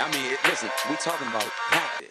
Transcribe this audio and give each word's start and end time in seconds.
I 0.00 0.12
mean, 0.12 0.36
listen, 0.44 0.70
we 0.88 0.94
talking 0.96 1.26
about 1.26 1.42
practice. 1.42 2.08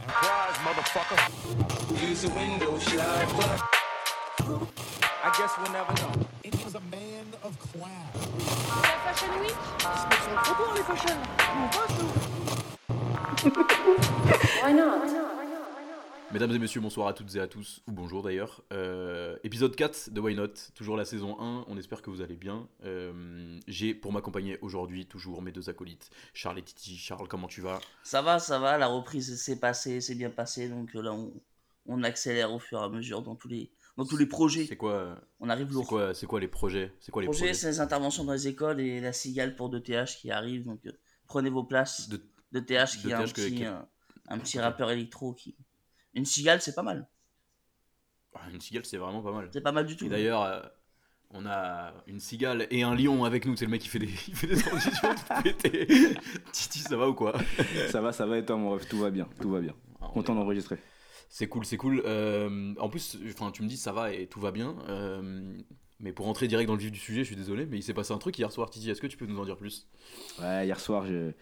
Surprise, 0.00 0.56
motherfucker. 0.64 2.08
Use 2.08 2.24
a 2.24 2.30
window 2.30 2.78
shopper. 2.78 3.62
I 5.22 5.34
guess 5.36 5.52
we'll 5.58 5.70
never 5.72 5.92
know. 5.92 6.12
It 6.44 6.64
was 6.64 6.74
a 6.76 6.80
man 6.80 7.26
of 7.42 7.58
class. 7.58 8.16
Fashion 9.04 9.38
Week 9.40 9.54
Why 14.62 14.72
not? 14.72 15.27
Mesdames 16.30 16.52
et 16.52 16.58
messieurs, 16.58 16.82
bonsoir 16.82 17.08
à 17.08 17.14
toutes 17.14 17.34
et 17.36 17.40
à 17.40 17.46
tous, 17.48 17.80
ou 17.88 17.92
bonjour 17.92 18.22
d'ailleurs. 18.22 18.62
Euh, 18.70 19.38
épisode 19.44 19.74
4 19.74 20.10
de 20.10 20.20
Why 20.20 20.34
Not, 20.34 20.48
toujours 20.74 20.96
la 20.98 21.06
saison 21.06 21.40
1, 21.40 21.64
on 21.66 21.78
espère 21.78 22.02
que 22.02 22.10
vous 22.10 22.20
allez 22.20 22.36
bien. 22.36 22.68
Euh, 22.84 23.58
J'ai 23.66 23.94
pour 23.94 24.12
m'accompagner 24.12 24.58
aujourd'hui 24.60 25.06
toujours 25.06 25.40
mes 25.40 25.52
deux 25.52 25.70
acolytes, 25.70 26.10
Charles 26.34 26.58
et 26.58 26.62
Titi. 26.62 26.98
Charles, 26.98 27.28
comment 27.28 27.46
tu 27.48 27.62
vas? 27.62 27.80
Ça 28.02 28.20
va, 28.20 28.38
ça 28.38 28.58
va, 28.58 28.76
la 28.76 28.88
reprise 28.88 29.40
s'est 29.40 29.58
passée, 29.58 30.02
c'est 30.02 30.14
bien 30.16 30.28
passé, 30.28 30.68
donc 30.68 30.94
euh, 30.96 31.00
là 31.00 31.14
on, 31.14 31.32
on 31.86 32.02
accélère 32.02 32.52
au 32.52 32.58
fur 32.58 32.78
et 32.78 32.84
à 32.84 32.90
mesure 32.90 33.22
dans 33.22 33.34
tous 33.34 33.48
les, 33.48 33.70
dans 33.96 34.04
tous 34.04 34.18
les 34.18 34.26
projets. 34.26 34.66
C'est 34.66 34.76
quoi, 34.76 35.18
On 35.40 35.48
arrive 35.48 35.72
lourd. 35.72 35.98
c'est 36.12 36.26
quoi 36.26 36.40
les 36.40 36.48
projets? 36.48 36.92
C'est 37.00 37.10
quoi 37.10 37.22
les 37.22 37.28
projet, 37.28 37.38
projets? 37.46 37.54
c'est 37.54 37.68
les 37.70 37.80
interventions 37.80 38.24
dans 38.24 38.34
les 38.34 38.48
écoles 38.48 38.80
et 38.82 39.00
la 39.00 39.14
cigale 39.14 39.56
pour 39.56 39.70
2TH 39.70 40.18
qui 40.18 40.30
arrive, 40.30 40.66
donc 40.66 40.84
euh, 40.86 40.92
prenez 41.26 41.48
vos 41.48 41.64
places. 41.64 42.10
De- 42.10 42.20
2TH 42.52 43.00
qui 43.00 43.08
est 43.08 43.14
un 43.14 43.24
2TH 43.24 43.32
que- 43.32 43.40
petit, 43.40 43.54
que- 43.60 43.64
euh, 43.64 43.78
un 44.28 44.38
petit 44.38 44.58
rappeur 44.60 44.90
électro 44.90 45.32
qui... 45.32 45.56
Une 46.14 46.24
cigale, 46.24 46.60
c'est 46.60 46.74
pas 46.74 46.82
mal. 46.82 47.06
Ah, 48.34 48.40
Une 48.52 48.60
cigale, 48.60 48.84
c'est 48.84 48.96
vraiment 48.98 49.22
pas 49.22 49.32
mal. 49.32 49.48
C'est 49.52 49.60
pas 49.60 49.72
mal 49.72 49.86
du 49.86 49.96
tout. 49.96 50.06
Et 50.06 50.08
d'ailleurs, 50.08 50.42
euh, 50.42 50.60
on 51.30 51.46
a 51.46 51.92
une 52.06 52.20
cigale 52.20 52.66
et 52.70 52.82
un 52.82 52.94
lion 52.94 53.24
avec 53.24 53.46
nous, 53.46 53.56
c'est 53.56 53.64
le 53.64 53.70
mec 53.70 53.82
qui 53.82 53.88
fait 53.88 53.98
des, 53.98 54.06
il 54.28 54.34
fait 54.36 54.46
des 54.46 54.56
transitions 54.56 55.14
tout 55.14 55.42
pété. 55.42 55.86
Titi, 56.52 56.78
ça 56.80 56.96
va 56.96 57.08
ou 57.08 57.14
quoi? 57.14 57.34
Ça 57.90 58.00
va, 58.00 58.12
ça 58.12 58.26
va 58.26 58.38
et 58.38 58.44
toi 58.44 58.56
mon 58.56 58.70
ref, 58.70 58.88
tout 58.88 58.98
va 58.98 59.10
bien, 59.10 59.28
tout 59.40 59.50
va 59.50 59.60
bien. 59.60 59.74
Ah, 60.00 60.06
on 60.10 60.12
Content 60.14 60.34
d'enregistrer. 60.34 60.78
C'est 61.30 61.48
cool, 61.48 61.64
c'est 61.66 61.76
cool. 61.76 62.02
Euh, 62.06 62.74
en 62.78 62.88
plus, 62.88 63.18
enfin, 63.28 63.50
tu 63.50 63.62
me 63.62 63.68
dis 63.68 63.76
ça 63.76 63.92
va 63.92 64.12
et 64.12 64.26
tout 64.26 64.40
va 64.40 64.50
bien. 64.50 64.76
euh, 64.88 65.58
mais 66.00 66.12
pour 66.12 66.26
rentrer 66.26 66.46
direct 66.46 66.68
dans 66.68 66.74
le 66.76 66.80
vif 66.80 66.92
du 66.92 66.98
sujet, 66.98 67.20
je 67.22 67.26
suis 67.26 67.36
désolé, 67.36 67.66
mais 67.66 67.78
il 67.78 67.82
s'est 67.82 67.92
passé 67.92 68.12
un 68.12 68.18
truc 68.18 68.38
hier 68.38 68.52
soir, 68.52 68.70
Titi. 68.70 68.88
Est-ce 68.88 69.00
que 69.00 69.06
tu 69.08 69.16
peux 69.16 69.26
nous 69.26 69.38
en 69.40 69.44
dire 69.44 69.56
plus? 69.56 69.88
Ouais, 70.40 70.64
hier 70.64 70.78
soir, 70.78 71.04
je- 71.06 71.32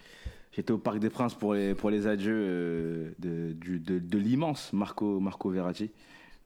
j'étais 0.56 0.72
au 0.72 0.78
Parc 0.78 0.98
des 0.98 1.10
Princes 1.10 1.34
pour 1.34 1.54
les, 1.54 1.74
pour 1.74 1.90
les 1.90 2.06
adieux 2.08 2.34
euh, 2.36 3.10
de, 3.20 3.52
du- 3.52 3.78
de, 3.78 3.98
de 4.00 4.18
l'immense 4.18 4.72
Marco, 4.72 5.20
Marco 5.20 5.50
Verratti. 5.50 5.90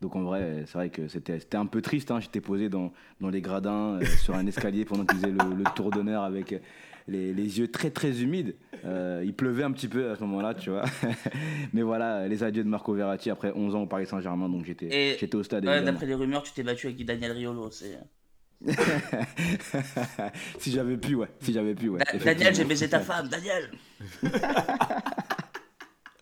Donc 0.03 0.17
en 0.17 0.23
vrai, 0.23 0.65
c'est 0.67 0.75
vrai 0.79 0.89
que 0.91 1.09
c'était 1.09 1.57
un 1.57 1.67
peu 1.67 1.81
triste. 1.83 2.11
hein. 2.11 2.21
J'étais 2.21 2.41
posé 2.41 2.69
dans, 2.69 2.93
dans 3.21 3.29
les 3.31 3.41
gradins, 3.43 3.99
euh, 4.01 4.05
sur 4.23 4.35
un 4.35 4.47
escalier 4.47 4.85
pendant 4.85 5.05
qu'il 5.05 5.19
faisait 5.19 5.33
le, 5.33 5.55
le 5.57 5.65
tour 5.77 5.91
d'honneur 5.91 6.23
avec 6.25 6.55
les, 7.07 7.33
les 7.35 7.59
yeux 7.59 7.69
très 7.69 7.91
très 7.91 8.23
humides. 8.23 8.55
Euh, 8.87 9.23
il 9.25 9.35
pleuvait 9.35 9.63
un 9.63 9.73
petit 9.73 9.89
peu 9.89 10.11
à 10.11 10.17
ce 10.17 10.21
moment-là, 10.23 10.55
tu 10.55 10.71
vois. 10.71 10.85
Mais 11.75 11.83
voilà, 11.83 12.27
les 12.29 12.43
adieux 12.43 12.65
de 12.65 12.69
Marco 12.69 12.95
Verratti 12.95 13.29
après 13.29 13.53
11 13.55 13.75
ans 13.75 13.83
au 13.83 13.87
Paris 13.87 14.07
Saint-Germain. 14.07 14.49
Donc 14.49 14.65
j'étais 14.65 15.35
au 15.35 15.43
stade. 15.43 15.67
Ouais. 15.67 15.83
D'après 15.83 16.07
les 16.07 16.15
rumeurs, 16.15 16.43
tu 16.45 16.53
t'es 16.53 16.63
battu 16.63 16.87
avec 16.87 17.05
Daniel 17.05 17.33
Riolo. 17.33 17.69
Si 20.59 20.71
j'avais 20.73 20.97
pu, 20.97 21.15
ouais. 21.15 21.29
Si 21.41 21.53
j'avais 21.53 21.75
pu, 21.75 21.89
ouais. 21.89 22.01
Da- 22.01 22.19
Daniel, 22.35 22.55
j'ai 22.55 22.65
baisé 22.65 22.89
ta 22.89 23.01
femme, 23.01 23.29
Daniel 23.29 23.71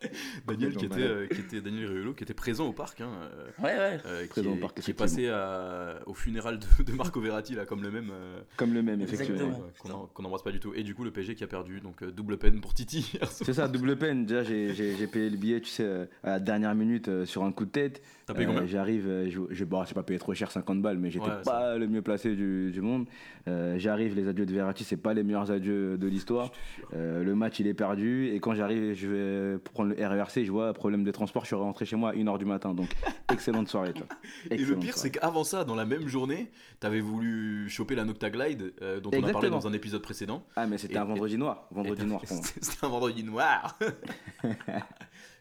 Daniel, 0.47 0.75
qui 0.77 0.85
était, 0.87 1.01
euh, 1.01 1.27
qui 1.27 1.41
était 1.41 1.61
Daniel 1.61 1.87
Riolo, 1.87 2.13
qui 2.15 2.25
était 2.25 2.35
présent 2.35 2.67
au 2.67 2.73
parc, 2.73 3.01
hein, 3.01 3.11
euh, 3.23 3.47
Ouais, 3.63 3.77
ouais. 3.77 4.01
euh, 4.07 4.23
qui, 4.23 4.29
Présent 4.29 4.53
au 4.53 4.57
est, 4.57 4.61
parc, 4.61 4.81
qui 4.81 4.91
est 4.91 4.95
passé 4.95 5.29
à- 5.29 5.99
au 6.07 6.15
funéral 6.15 6.59
de, 6.59 6.83
de 6.85 6.93
Marco 6.93 7.21
Verratti 7.21 7.55
là, 7.55 7.67
comme 7.67 7.83
le 7.83 7.91
même. 7.91 8.11
euh, 8.13 8.41
Comme 8.57 8.75
le 8.75 8.83
même, 8.83 9.01
effectivement. 9.01 9.51
Qu'on 9.79 10.07
qu'on 10.07 10.23
n'embrasse 10.23 10.43
pas 10.43 10.53
du 10.53 10.61
tout. 10.61 10.73
Et 10.75 10.83
du 10.83 10.95
coup, 10.95 11.05
le 11.05 11.11
PSG 11.11 11.35
qui 11.35 11.45
a 11.45 11.49
perdu, 11.49 11.81
donc 11.81 12.03
euh, 12.03 12.11
double 12.11 12.39
peine 12.39 12.61
pour 12.61 12.75
Titi. 12.75 13.19
C'est 13.31 13.53
ça, 13.55 13.69
double 13.69 13.97
peine. 13.97 14.25
Déjà, 14.27 14.43
j'ai- 14.45 15.07
payé 15.09 15.31
le 15.31 15.37
billet, 15.37 15.61
tu 15.61 15.71
sais, 15.71 16.09
à 16.23 16.31
la 16.31 16.41
dernière 16.41 16.75
minute 16.75 17.09
euh, 17.09 17.25
sur 17.25 17.45
un 17.45 17.53
coup 17.53 17.65
de 17.65 17.71
tête. 17.71 18.03
T'as 18.27 18.34
payé 18.34 18.47
Euh, 18.47 18.51
combien? 18.51 18.67
J'arrive, 18.67 19.06
je 19.28 19.41
j'ai 19.51 19.65
bon, 19.65 19.84
j'ai 19.84 19.95
pas 19.95 20.03
payé 20.03 20.19
trop 20.19 20.34
cher, 20.34 20.51
50 20.51 20.83
balles, 20.83 20.99
mais 20.99 21.11
j'étais 21.11 21.25
Ouais, 21.27 21.43
pas 21.45 21.78
le 21.78 21.87
mieux 21.89 22.03
placé 22.03 22.34
du, 22.37 22.71
du 22.71 22.81
monde. 22.83 23.06
Euh, 23.49 23.78
j'arrive, 23.78 24.15
les 24.15 24.28
adieux 24.28 24.45
de 24.45 24.53
Verratti, 24.53 24.84
c'est 24.84 24.99
pas 24.99 25.15
les 25.15 25.22
meilleurs 25.22 25.51
adieux 25.51 25.97
de 25.97 26.06
l'histoire. 26.06 26.53
Euh, 26.95 27.25
le 27.25 27.34
match, 27.34 27.59
il 27.61 27.67
est 27.67 27.72
perdu. 27.75 28.28
Et 28.28 28.41
quand 28.41 28.55
j'arrive, 28.55 28.93
je 28.95 29.09
vais 29.09 29.59
prendre 29.59 29.88
le 29.88 30.06
RERC, 30.06 30.44
je 30.44 30.50
vois 30.53 30.72
problème 30.72 31.04
de 31.04 31.10
transport, 31.10 31.43
je 31.43 31.49
suis 31.49 31.56
rentré 31.56 31.84
chez 31.84 31.97
moi 31.97 32.10
à 32.10 32.15
1h 32.15 32.38
du 32.38 32.44
matin. 32.44 32.75
Donc, 32.75 32.88
excellente 33.32 33.69
soirée, 33.69 33.93
toi. 33.93 34.06
Et 34.50 34.56
le 34.59 34.76
pire, 34.76 34.97
c'est 34.97 35.10
qu'avant 35.10 35.44
ça, 35.44 35.65
dans 35.65 35.75
la 35.75 35.84
même 35.84 36.06
journée, 36.09 36.50
t'avais 36.81 37.00
voulu 37.00 37.69
choper 37.69 37.94
la 37.94 38.04
Nocta 38.04 38.31
Glide, 38.31 38.72
euh, 38.82 39.00
dont 39.00 39.10
on 39.15 39.22
a 39.25 39.32
parlé 39.32 39.50
dans 39.50 39.66
un 39.66 39.72
épisode 39.72 40.03
précédent. 40.03 40.44
Ah, 40.56 40.66
mais 40.66 40.78
c'était 40.78 40.97
un 40.98 41.04
vendredi 41.04 41.37
noir. 41.38 41.66
Vendredi 41.71 42.04
noir. 42.06 42.22
C'était 42.25 42.84
un 42.84 42.88
vendredi 42.88 43.25
noir. 43.25 43.78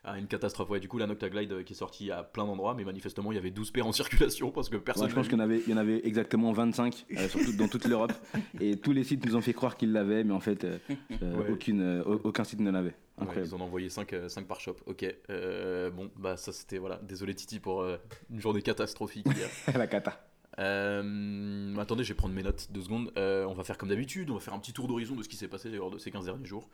ah, 0.03 0.17
une 0.17 0.27
catastrophe. 0.27 0.69
Ouais, 0.69 0.79
du 0.79 0.87
coup, 0.87 0.97
la 0.97 1.07
Nocta 1.07 1.29
Glide 1.29 1.51
euh, 1.51 1.63
qui 1.63 1.73
est 1.73 1.75
sortie 1.75 2.11
à 2.11 2.23
plein 2.23 2.45
d'endroits, 2.45 2.73
mais 2.75 2.83
manifestement, 2.83 3.31
il 3.31 3.35
y 3.35 3.37
avait 3.37 3.51
12 3.51 3.71
paires 3.71 3.87
en 3.87 3.91
circulation 3.93 4.51
parce 4.51 4.69
que 4.69 4.77
personne. 4.77 5.03
Ouais, 5.05 5.09
je 5.09 5.15
pense 5.15 5.27
qu'il 5.27 5.37
y 5.37 5.41
en 5.41 5.43
avait, 5.43 5.61
il 5.65 5.69
y 5.71 5.73
en 5.73 5.77
avait 5.77 6.05
exactement 6.07 6.51
25 6.53 7.05
euh, 7.17 7.27
surtout 7.29 7.53
dans 7.53 7.67
toute 7.67 7.85
l'Europe. 7.85 8.13
Et 8.61 8.77
tous 8.77 8.91
les 8.93 9.03
sites 9.03 9.25
nous 9.25 9.35
ont 9.35 9.41
fait 9.41 9.53
croire 9.53 9.75
qu'ils 9.77 9.91
l'avaient, 9.91 10.23
mais 10.23 10.33
en 10.33 10.39
fait, 10.39 10.63
euh, 10.63 10.77
Ouais. 11.21 11.49
aucune, 11.51 11.81
euh, 11.81 12.03
au- 12.03 12.21
aucun 12.25 12.43
site 12.43 12.59
ne 12.59 12.71
l'avait. 12.71 12.95
Ouais, 13.19 13.43
ils 13.43 13.55
en 13.55 13.61
ont 13.61 13.65
envoyé 13.65 13.89
5, 13.89 14.07
par 14.47 14.59
shop. 14.59 14.75
Ok. 14.85 15.05
Euh, 15.29 15.89
bon, 15.89 16.11
bah 16.17 16.37
ça 16.37 16.51
c'était 16.53 16.77
voilà. 16.77 16.99
Désolé 17.03 17.33
Titi 17.33 17.59
pour 17.59 17.81
euh, 17.81 17.97
une 18.29 18.39
journée 18.39 18.61
catastrophique. 18.61 19.25
La 19.73 19.87
cata. 19.87 20.23
Euh, 20.59 21.75
attendez, 21.77 22.03
je 22.03 22.09
vais 22.09 22.15
prendre 22.17 22.33
mes 22.33 22.43
notes 22.43 22.67
deux 22.71 22.81
secondes. 22.81 23.11
Euh, 23.17 23.45
on 23.45 23.53
va 23.53 23.63
faire 23.63 23.77
comme 23.77 23.89
d'habitude, 23.89 24.29
on 24.31 24.35
va 24.35 24.39
faire 24.39 24.53
un 24.53 24.59
petit 24.59 24.73
tour 24.73 24.87
d'horizon 24.87 25.15
de 25.15 25.21
ce 25.23 25.29
qui 25.29 25.35
s'est 25.35 25.47
passé 25.47 25.69
lors 25.69 25.91
de 25.91 25.97
ces 25.99 26.09
15 26.11 26.25
derniers 26.25 26.45
jours. 26.45 26.67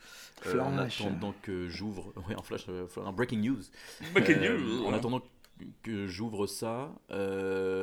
Euh, 0.46 0.60
en 0.60 0.78
attendant 0.78 1.34
que 1.42 1.68
j'ouvre. 1.70 2.14
Ouais, 2.28 2.36
un 2.38 2.42
flash, 2.44 2.66
euh, 2.70 2.86
un 3.06 3.12
breaking 3.12 3.40
news. 3.42 3.60
Breaking 4.14 4.36
Euh, 4.44 4.58
news. 4.58 4.86
En 4.86 4.94
attendant 4.94 5.20
que 5.20 5.26
j'ouvre 6.08 6.48
ça, 6.48 6.92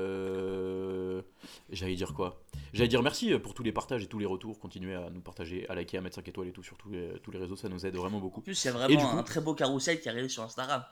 euh, 0.01 1.23
j'allais 1.71 1.95
dire 1.95 2.15
quoi? 2.15 2.43
J'allais 2.73 2.89
dire 2.89 3.03
merci 3.03 3.37
pour 3.39 3.55
tous 3.55 3.63
les 3.63 3.73
partages 3.73 4.03
et 4.03 4.07
tous 4.07 4.19
les 4.19 4.27
retours. 4.27 4.59
Continuez 4.59 4.95
à 4.95 5.11
nous 5.11 5.21
partager, 5.21 5.69
à 5.69 5.75
liker, 5.75 5.99
à 5.99 6.01
mettre 6.01 6.17
5 6.17 6.29
étoiles 6.29 6.49
et 6.49 6.53
tout 6.53 6.63
sur 6.63 6.77
tous 6.77 6.91
les, 6.91 7.13
tous 7.23 7.31
les 7.31 7.39
réseaux, 7.39 7.57
ça 7.57 7.69
nous 7.69 7.85
aide 7.87 7.97
vraiment 7.97 8.21
beaucoup. 8.21 8.41
En 8.41 8.43
plus, 8.43 8.65
il 8.65 8.69
y 8.69 8.71
a 8.71 8.73
Et 8.73 8.75
vraiment 8.75 9.01
du 9.01 9.07
coup- 9.07 9.19
un 9.19 9.23
très 9.23 9.41
beau 9.41 9.55
carrousel 9.55 10.01
qui 10.01 10.09
est 10.09 10.11
arrivé 10.11 10.29
sur 10.29 10.43
Instagram. 10.43 10.85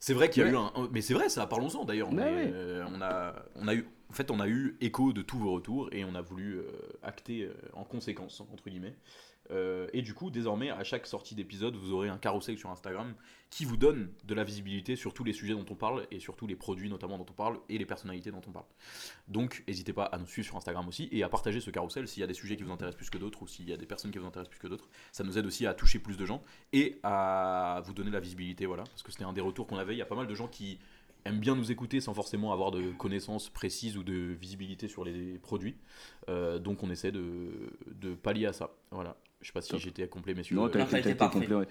C'est 0.00 0.14
vrai 0.14 0.30
qu'il 0.30 0.42
y 0.42 0.46
a 0.46 0.48
Ouais. 0.48 0.54
eu 0.54 0.56
un, 0.56 0.88
mais 0.92 1.00
c'est 1.00 1.14
vrai 1.14 1.28
ça, 1.28 1.46
parlons-en 1.46 1.84
d'ailleurs. 1.84 2.08
Ouais, 2.10 2.14
mais, 2.14 2.24
ouais. 2.24 2.50
euh, 2.52 2.84
on 2.92 3.00
a, 3.02 3.34
on 3.56 3.66
a 3.66 3.74
eu, 3.74 3.88
en 4.08 4.12
fait, 4.12 4.30
on 4.30 4.38
a 4.40 4.46
eu 4.48 4.76
écho 4.80 5.12
de 5.12 5.22
tous 5.22 5.38
vos 5.38 5.50
retours 5.52 5.88
et 5.92 6.04
on 6.04 6.14
a 6.14 6.20
voulu 6.22 6.58
euh, 6.58 6.70
acter 7.02 7.42
euh, 7.44 7.52
en 7.74 7.84
conséquence 7.84 8.40
entre 8.40 8.70
guillemets. 8.70 8.96
Euh, 9.50 9.88
et 9.94 10.02
du 10.02 10.14
coup, 10.14 10.30
désormais, 10.30 10.70
à 10.70 10.84
chaque 10.84 11.06
sortie 11.06 11.34
d'épisode, 11.34 11.74
vous 11.74 11.92
aurez 11.92 12.08
un 12.10 12.18
carrousel 12.18 12.58
sur 12.58 12.70
Instagram 12.70 13.14
qui 13.50 13.64
vous 13.64 13.76
donne 13.78 14.10
de 14.24 14.34
la 14.34 14.44
visibilité 14.44 14.94
sur 14.94 15.14
tous 15.14 15.24
les 15.24 15.32
sujets 15.32 15.54
dont 15.54 15.64
on 15.70 15.74
parle 15.74 16.06
et 16.10 16.20
sur 16.20 16.36
tous 16.36 16.46
les 16.46 16.54
produits 16.54 16.90
notamment 16.90 17.16
dont 17.16 17.26
on 17.30 17.32
parle 17.32 17.58
et 17.70 17.78
les 17.78 17.86
personnalités 17.86 18.30
dont 18.30 18.42
on 18.46 18.52
parle. 18.52 18.66
Donc, 19.26 19.64
n'hésitez 19.66 19.92
pas 19.94 20.04
à 20.04 20.18
nous 20.18 20.26
suivre 20.26 20.46
sur 20.46 20.56
Instagram 20.56 20.86
aussi 20.86 21.08
et 21.12 21.22
à 21.22 21.28
partager 21.28 21.60
ce 21.60 21.70
carrousel 21.70 22.06
s'il 22.08 22.20
y 22.20 22.24
a 22.24 22.26
des 22.26 22.34
sujets 22.34 22.56
qui 22.56 22.62
vous 22.62 22.72
intéressent 22.72 22.98
plus 22.98 23.10
que 23.10 23.18
d'autres 23.18 23.42
ou 23.42 23.46
s'il 23.46 23.68
y 23.68 23.72
a 23.72 23.76
des 23.78 23.86
personnes 23.86 24.10
qui 24.10 24.18
vous 24.18 24.26
intéressent 24.26 24.50
plus 24.50 24.60
que 24.60 24.66
d'autres. 24.68 24.88
Ça 25.12 25.24
nous 25.24 25.38
aide 25.38 25.46
aussi 25.46 25.66
à 25.66 25.72
toucher 25.74 25.98
plus 25.98 26.16
de 26.18 26.26
gens 26.26 26.42
et 26.72 26.98
à 27.02 27.80
vous 27.84 27.94
donner 27.94 28.10
de 28.10 28.14
la 28.14 28.20
visibilité, 28.20 28.66
voilà. 28.66 28.84
Parce 28.84 29.02
que 29.02 29.10
c'était 29.12 29.24
un 29.24 29.32
des 29.32 29.40
retours 29.40 29.66
qu'on 29.66 29.78
avait. 29.78 29.94
Il 29.94 29.98
y 29.98 30.02
a 30.02 30.06
pas 30.06 30.14
mal 30.16 30.26
de 30.26 30.34
gens 30.34 30.48
qui 30.48 30.78
aiment 31.24 31.40
bien 31.40 31.56
nous 31.56 31.72
écouter 31.72 32.00
sans 32.00 32.14
forcément 32.14 32.52
avoir 32.52 32.70
de 32.70 32.90
connaissances 32.92 33.48
précises 33.50 33.96
ou 33.96 34.02
de 34.04 34.12
visibilité 34.14 34.88
sur 34.88 35.04
les 35.04 35.38
produits. 35.38 35.76
Euh, 36.28 36.58
donc 36.58 36.82
on 36.82 36.90
essaie 36.90 37.12
de, 37.12 37.50
de 37.86 38.14
pallier 38.14 38.46
à 38.46 38.52
ça. 38.52 38.70
Voilà. 38.90 39.16
Je 39.40 39.46
sais 39.46 39.52
pas 39.52 39.60
si 39.62 39.78
j'étais 39.78 40.06
complet, 40.08 40.34
messieurs. 40.34 40.56
Non, 40.56 40.66
Euh, 40.66 40.68
t'as 40.68 40.98
été, 40.98 41.14
complet. 41.16 41.52
ouais. 41.54 41.66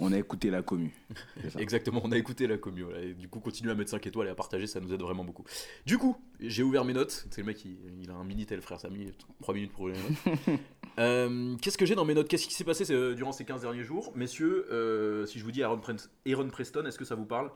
On 0.00 0.12
a 0.12 0.18
écouté 0.18 0.50
la 0.50 0.62
commu. 0.62 0.92
Exactement, 1.58 2.00
on 2.04 2.10
a 2.12 2.16
écouté 2.18 2.46
la 2.46 2.56
commu. 2.58 2.82
voilà. 2.82 3.00
Et 3.00 3.14
du 3.14 3.28
coup, 3.28 3.38
continuez 3.40 3.70
à 3.70 3.74
mettre 3.74 3.90
5 3.90 4.04
étoiles 4.06 4.26
et 4.26 4.30
à 4.30 4.34
partager, 4.34 4.66
ça 4.66 4.80
nous 4.80 4.92
aide 4.92 5.00
vraiment 5.00 5.22
beaucoup. 5.24 5.44
Du 5.86 5.96
coup, 5.98 6.16
j'ai 6.40 6.62
ouvert 6.62 6.84
mes 6.84 6.92
notes. 6.92 7.26
C'est 7.30 7.42
le 7.42 7.46
mec, 7.46 7.64
il, 7.64 7.76
il 8.02 8.10
a 8.10 8.14
un 8.14 8.24
Minitel, 8.24 8.60
frère. 8.62 8.80
Ça 8.80 8.88
a 8.88 8.90
mis 8.90 9.12
3 9.42 9.54
minutes 9.54 9.72
pour 9.72 9.82
ouvrir 9.82 9.96
les 9.96 10.02
notes. 10.32 10.60
Euh, 10.98 11.56
Qu'est-ce 11.62 11.78
que 11.78 11.86
j'ai 11.86 11.94
dans 11.94 12.04
mes 12.04 12.12
notes? 12.12 12.28
Qu'est-ce 12.28 12.46
qui 12.46 12.52
s'est 12.52 12.64
passé 12.64 12.84
euh, 12.90 13.14
durant 13.14 13.32
ces 13.32 13.46
15 13.46 13.62
derniers 13.62 13.82
jours? 13.82 14.12
Messieurs, 14.14 14.66
euh, 14.70 15.24
si 15.24 15.38
je 15.38 15.44
vous 15.44 15.50
dis 15.50 15.62
Aaron, 15.62 15.80
Aaron 16.28 16.48
Preston, 16.50 16.84
est-ce 16.84 16.98
que 16.98 17.06
ça 17.06 17.14
vous 17.14 17.24
parle? 17.24 17.50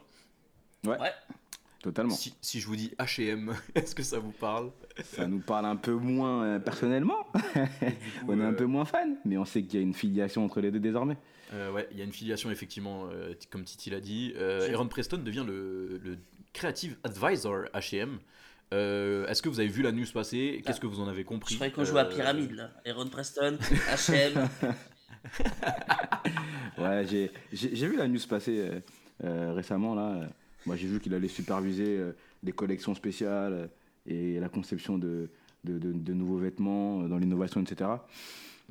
Ouais, 0.86 0.98
Ouais. 0.98 1.10
totalement. 1.82 2.14
si, 2.14 2.34
si 2.40 2.60
je 2.60 2.66
vous 2.66 2.76
dis 2.76 2.92
HM, 2.98 3.52
est-ce 3.74 3.94
que 3.94 4.02
ça 4.02 4.18
vous 4.20 4.30
parle? 4.32 4.70
Ça 5.04 5.26
nous 5.26 5.40
parle 5.40 5.66
un 5.66 5.76
peu 5.76 5.92
moins 5.92 6.44
euh, 6.44 6.58
personnellement. 6.58 7.26
on 8.26 8.40
est 8.40 8.44
un 8.44 8.54
peu 8.54 8.64
moins 8.64 8.86
fan, 8.86 9.16
mais 9.26 9.36
on 9.36 9.44
sait 9.44 9.62
qu'il 9.62 9.78
y 9.80 9.82
a 9.82 9.84
une 9.84 9.92
filiation 9.94 10.42
entre 10.42 10.62
les 10.62 10.70
deux 10.70 10.80
désormais. 10.80 11.18
Euh, 11.52 11.70
ouais, 11.72 11.88
il 11.92 11.98
y 11.98 12.00
a 12.00 12.04
une 12.04 12.12
filiation 12.12 12.50
effectivement, 12.50 13.08
euh, 13.12 13.34
comme 13.50 13.64
Titi 13.64 13.90
l'a 13.90 14.00
dit. 14.00 14.32
Euh, 14.36 14.72
Aaron 14.72 14.88
Preston 14.88 15.18
devient 15.18 15.44
le, 15.46 16.00
le 16.04 16.16
Creative 16.52 16.96
Advisor 17.04 17.64
H&M. 17.74 18.18
Euh, 18.74 19.26
Est-ce 19.28 19.42
que 19.42 19.48
vous 19.48 19.60
avez 19.60 19.68
vu 19.68 19.82
la 19.82 19.92
news 19.92 20.06
passer? 20.12 20.60
Qu'est-ce 20.66 20.80
que 20.80 20.86
vous 20.88 21.00
en 21.00 21.06
avez 21.08 21.22
compris? 21.24 21.54
Je 21.54 21.58
croyais 21.58 21.72
qu'on 21.72 21.84
jouait 21.84 22.00
à 22.00 22.04
Pyramide, 22.04 22.52
là. 22.52 22.70
Aaron 22.84 23.06
Preston, 23.08 23.58
HM. 24.08 24.48
Ouais, 26.78 27.06
j'ai- 27.06 27.30
vu 27.86 27.96
la 27.96 28.06
news 28.08 28.18
passer 28.28 28.58
euh, 28.60 28.80
euh, 29.24 29.52
récemment 29.54 29.94
là. 29.94 30.28
Moi, 30.66 30.76
j'ai 30.76 30.86
vu 30.86 31.00
qu'il 31.00 31.14
allait 31.14 31.28
superviser 31.28 31.96
euh, 31.96 32.12
des 32.42 32.52
collections 32.52 32.94
spéciales 32.94 33.70
et 34.06 34.38
la 34.40 34.48
conception 34.48 34.98
de, 34.98 35.30
de, 35.64 35.78
de- 35.78 35.92
de 35.92 36.12
nouveaux 36.12 36.36
vêtements 36.38 37.02
dans 37.08 37.18
l'innovation, 37.18 37.62
etc. 37.62 37.90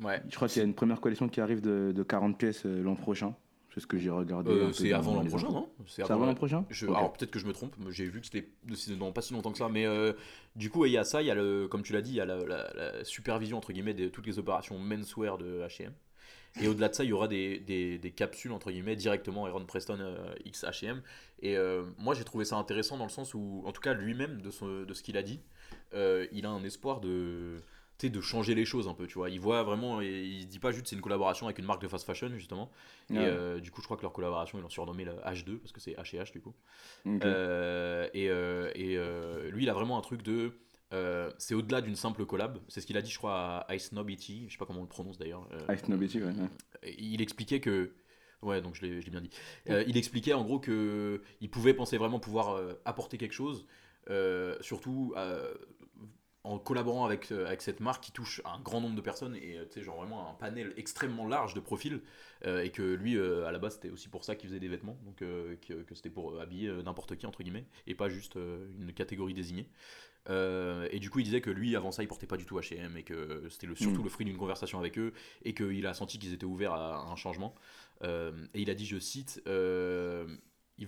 Ouais. 0.02 0.20
Je 0.28 0.36
crois 0.36 0.48
qu'il 0.48 0.58
y 0.58 0.64
a 0.64 0.66
une 0.66 0.74
première 0.74 1.00
collection 1.00 1.28
qui 1.28 1.40
arrive 1.40 1.60
de, 1.60 1.92
de 1.94 2.02
40 2.02 2.36
pièces 2.38 2.66
euh, 2.66 2.82
l'an 2.82 2.94
prochain. 2.96 3.34
C'est 3.72 3.80
ce 3.80 3.86
que 3.86 3.98
j'ai 3.98 4.08
regardé. 4.10 4.50
Euh, 4.50 4.66
peu 4.68 4.72
c'est 4.72 4.92
avant 4.94 5.14
l'an 5.14 5.24
prochain, 5.26 5.48
non 5.50 5.68
C'est 5.86 6.02
avant 6.02 6.20
l'an 6.20 6.26
la- 6.26 6.34
prochain 6.34 6.64
Je-. 6.70 6.86
Alors 6.86 7.12
peut-être 7.12 7.30
que 7.30 7.38
je 7.38 7.46
me 7.46 7.52
trompe, 7.52 7.74
mais 7.78 7.92
j'ai 7.92 8.06
vu 8.06 8.20
que 8.20 8.26
c'était 8.26 8.48
pas 9.14 9.20
si 9.22 9.32
longtemps 9.34 9.52
que 9.52 9.58
ça, 9.58 9.68
mais 9.68 9.84
euh, 9.86 10.14
du 10.54 10.70
coup 10.70 10.86
il 10.86 10.92
y 10.92 10.96
a 10.98 11.04
ça, 11.04 11.20
il 11.20 11.26
y 11.28 11.30
a 11.30 11.34
le, 11.34 11.68
comme 11.68 11.82
tu 11.82 11.92
l'as 11.92 12.00
dit, 12.00 12.12
il 12.12 12.16
y 12.16 12.20
a 12.20 12.24
la, 12.24 12.38
la- 12.38 12.72
la 12.74 13.04
supervision 13.04 13.58
entre 13.58 13.72
guillemets 13.72 13.92
de 13.92 14.08
toutes 14.08 14.26
les 14.26 14.38
opérations 14.38 14.78
menswear 14.78 15.36
de 15.36 15.60
H&M. 15.62 15.92
Et 16.62 16.68
au-delà 16.68 16.88
de 16.88 16.94
ça, 16.94 17.04
il 17.04 17.10
y 17.10 17.12
aura 17.12 17.28
des, 17.28 17.58
des- 17.60 17.98
des 17.98 18.10
capsules 18.12 18.52
entre 18.52 18.70
guillemets 18.70 18.96
directement 18.96 19.44
Aaron 19.44 19.66
Preston 19.66 19.98
euh, 20.00 20.34
X 20.46 20.64
H&M. 20.64 21.02
Et 21.42 21.58
euh, 21.58 21.84
moi 21.98 22.14
j'ai 22.14 22.24
trouvé 22.24 22.46
ça 22.46 22.56
intéressant 22.56 22.96
dans 22.96 23.04
le 23.04 23.10
sens 23.10 23.34
où, 23.34 23.62
en 23.66 23.72
tout 23.72 23.82
cas 23.82 23.92
lui-même 23.92 24.40
de, 24.40 24.50
son- 24.50 24.84
de 24.84 24.94
ce 24.94 25.02
qu'il 25.02 25.18
a 25.18 25.22
dit, 25.22 25.40
euh, 25.92 26.26
il 26.32 26.46
a 26.46 26.50
un 26.50 26.64
espoir 26.64 27.00
de 27.00 27.56
de 28.04 28.20
changer 28.20 28.54
les 28.54 28.64
choses 28.64 28.88
un 28.88 28.94
peu, 28.94 29.06
tu 29.06 29.14
vois. 29.14 29.30
Il 29.30 29.40
voit 29.40 29.62
vraiment, 29.62 30.00
et 30.02 30.22
il 30.22 30.42
se 30.42 30.46
dit 30.46 30.58
pas 30.58 30.70
juste 30.70 30.86
c'est 30.88 30.96
une 30.96 31.02
collaboration 31.02 31.46
avec 31.46 31.58
une 31.58 31.64
marque 31.64 31.80
de 31.80 31.88
fast 31.88 32.04
fashion 32.04 32.30
justement. 32.36 32.70
Et 33.10 33.16
euh, 33.16 33.58
du 33.58 33.70
coup, 33.70 33.80
je 33.80 33.86
crois 33.86 33.96
que 33.96 34.02
leur 34.02 34.12
collaboration, 34.12 34.58
ils 34.58 34.62
l'ont 34.62 34.68
surnommé 34.68 35.04
le 35.04 35.12
H2 35.12 35.58
parce 35.58 35.72
que 35.72 35.80
c'est 35.80 35.92
H 35.92 36.14
et 36.14 36.18
H 36.20 36.32
du 36.32 36.40
coup. 36.40 36.54
Euh, 37.06 38.08
et 38.12 38.28
euh, 38.28 38.70
et 38.74 39.50
lui, 39.50 39.64
il 39.64 39.70
a 39.70 39.74
vraiment 39.74 39.98
un 39.98 40.02
truc 40.02 40.22
de. 40.22 40.52
c'est 41.38 41.54
au-delà 41.54 41.80
d'une 41.80 41.96
simple 41.96 42.24
collab. 42.26 42.58
C'est 42.68 42.80
ce 42.80 42.86
qu'il 42.86 42.96
a 42.96 43.02
dit, 43.02 43.10
je 43.10 43.18
crois, 43.18 43.64
à 43.68 43.74
Ice 43.74 43.92
Nobity. 43.92 44.44
Je 44.48 44.52
sais 44.52 44.58
pas 44.58 44.66
comment 44.66 44.80
on 44.80 44.84
le 44.84 44.88
prononce 44.88 45.18
d'ailleurs. 45.18 45.48
Ice 45.72 45.88
Nobity, 45.88 46.22
ouais, 46.22 46.32
ouais. 46.32 46.94
il 46.98 47.22
expliquait 47.22 47.60
que. 47.60 47.94
Ouais, 48.42 48.60
donc 48.60 48.74
je 48.74 48.82
l'ai 48.82 49.00
bien 49.10 49.22
dit. 49.22 49.30
Il 49.66 49.96
expliquait 49.96 50.34
en 50.34 50.44
gros 50.44 50.58
que 50.58 51.22
il 51.40 51.50
pouvait 51.50 51.74
penser 51.74 51.96
vraiment 51.96 52.20
pouvoir 52.20 52.60
apporter 52.84 53.16
quelque 53.16 53.32
chose, 53.32 53.66
surtout 54.60 55.14
en 56.46 56.58
collaborant 56.58 57.04
avec, 57.04 57.32
euh, 57.32 57.46
avec 57.46 57.60
cette 57.62 57.80
marque 57.80 58.02
qui 58.04 58.12
touche 58.12 58.40
un 58.44 58.60
grand 58.60 58.80
nombre 58.80 58.94
de 58.96 59.00
personnes 59.00 59.36
et 59.36 59.58
euh, 59.58 59.64
tu 59.66 59.74
sais, 59.74 59.82
genre 59.82 59.96
vraiment 59.96 60.30
un 60.30 60.34
panel 60.34 60.72
extrêmement 60.76 61.26
large 61.26 61.54
de 61.54 61.60
profils. 61.60 62.00
euh, 62.46 62.62
et 62.62 62.70
que 62.70 62.82
lui, 62.82 63.16
euh, 63.16 63.46
à 63.46 63.52
la 63.52 63.58
base, 63.58 63.74
c'était 63.74 63.90
aussi 63.90 64.08
pour 64.08 64.24
ça 64.24 64.36
qu'il 64.36 64.48
faisait 64.50 64.60
des 64.60 64.68
vêtements, 64.68 64.98
donc 65.04 65.22
euh, 65.22 65.56
que, 65.66 65.74
que 65.82 65.94
c'était 65.94 66.10
pour 66.10 66.40
habiller 66.40 66.70
n'importe 66.84 67.16
qui, 67.16 67.26
entre 67.26 67.42
guillemets, 67.42 67.66
et 67.86 67.94
pas 67.94 68.08
juste 68.08 68.36
une 68.36 68.92
catégorie 68.92 69.34
désignée. 69.34 69.68
Et 70.28 70.98
du 70.98 71.08
coup, 71.10 71.20
il 71.20 71.24
disait 71.24 71.40
que 71.40 71.50
lui, 71.50 71.76
avant 71.76 71.92
ça, 71.92 72.02
il 72.02 72.08
portait 72.08 72.26
pas 72.26 72.36
du 72.36 72.44
tout 72.46 72.58
H&M 72.58 72.96
et 72.96 73.02
que 73.04 73.46
c'était 73.48 73.66
le, 73.68 73.74
surtout 73.76 74.00
Mm. 74.00 74.04
le 74.04 74.10
fruit 74.10 74.26
d'une 74.26 74.36
conversation 74.36 74.78
avec 74.78 74.98
eux 74.98 75.12
et 75.44 75.54
qu'il 75.54 75.86
a 75.86 75.94
senti 75.94 76.18
qu'ils 76.18 76.32
étaient 76.32 76.44
ouverts 76.46 76.72
à 76.72 76.98
un 77.10 77.16
changement. 77.16 77.54
Et 78.02 78.60
il 78.60 78.68
a 78.70 78.74
dit, 78.74 78.86
je 78.86 78.98
cite, 78.98 79.40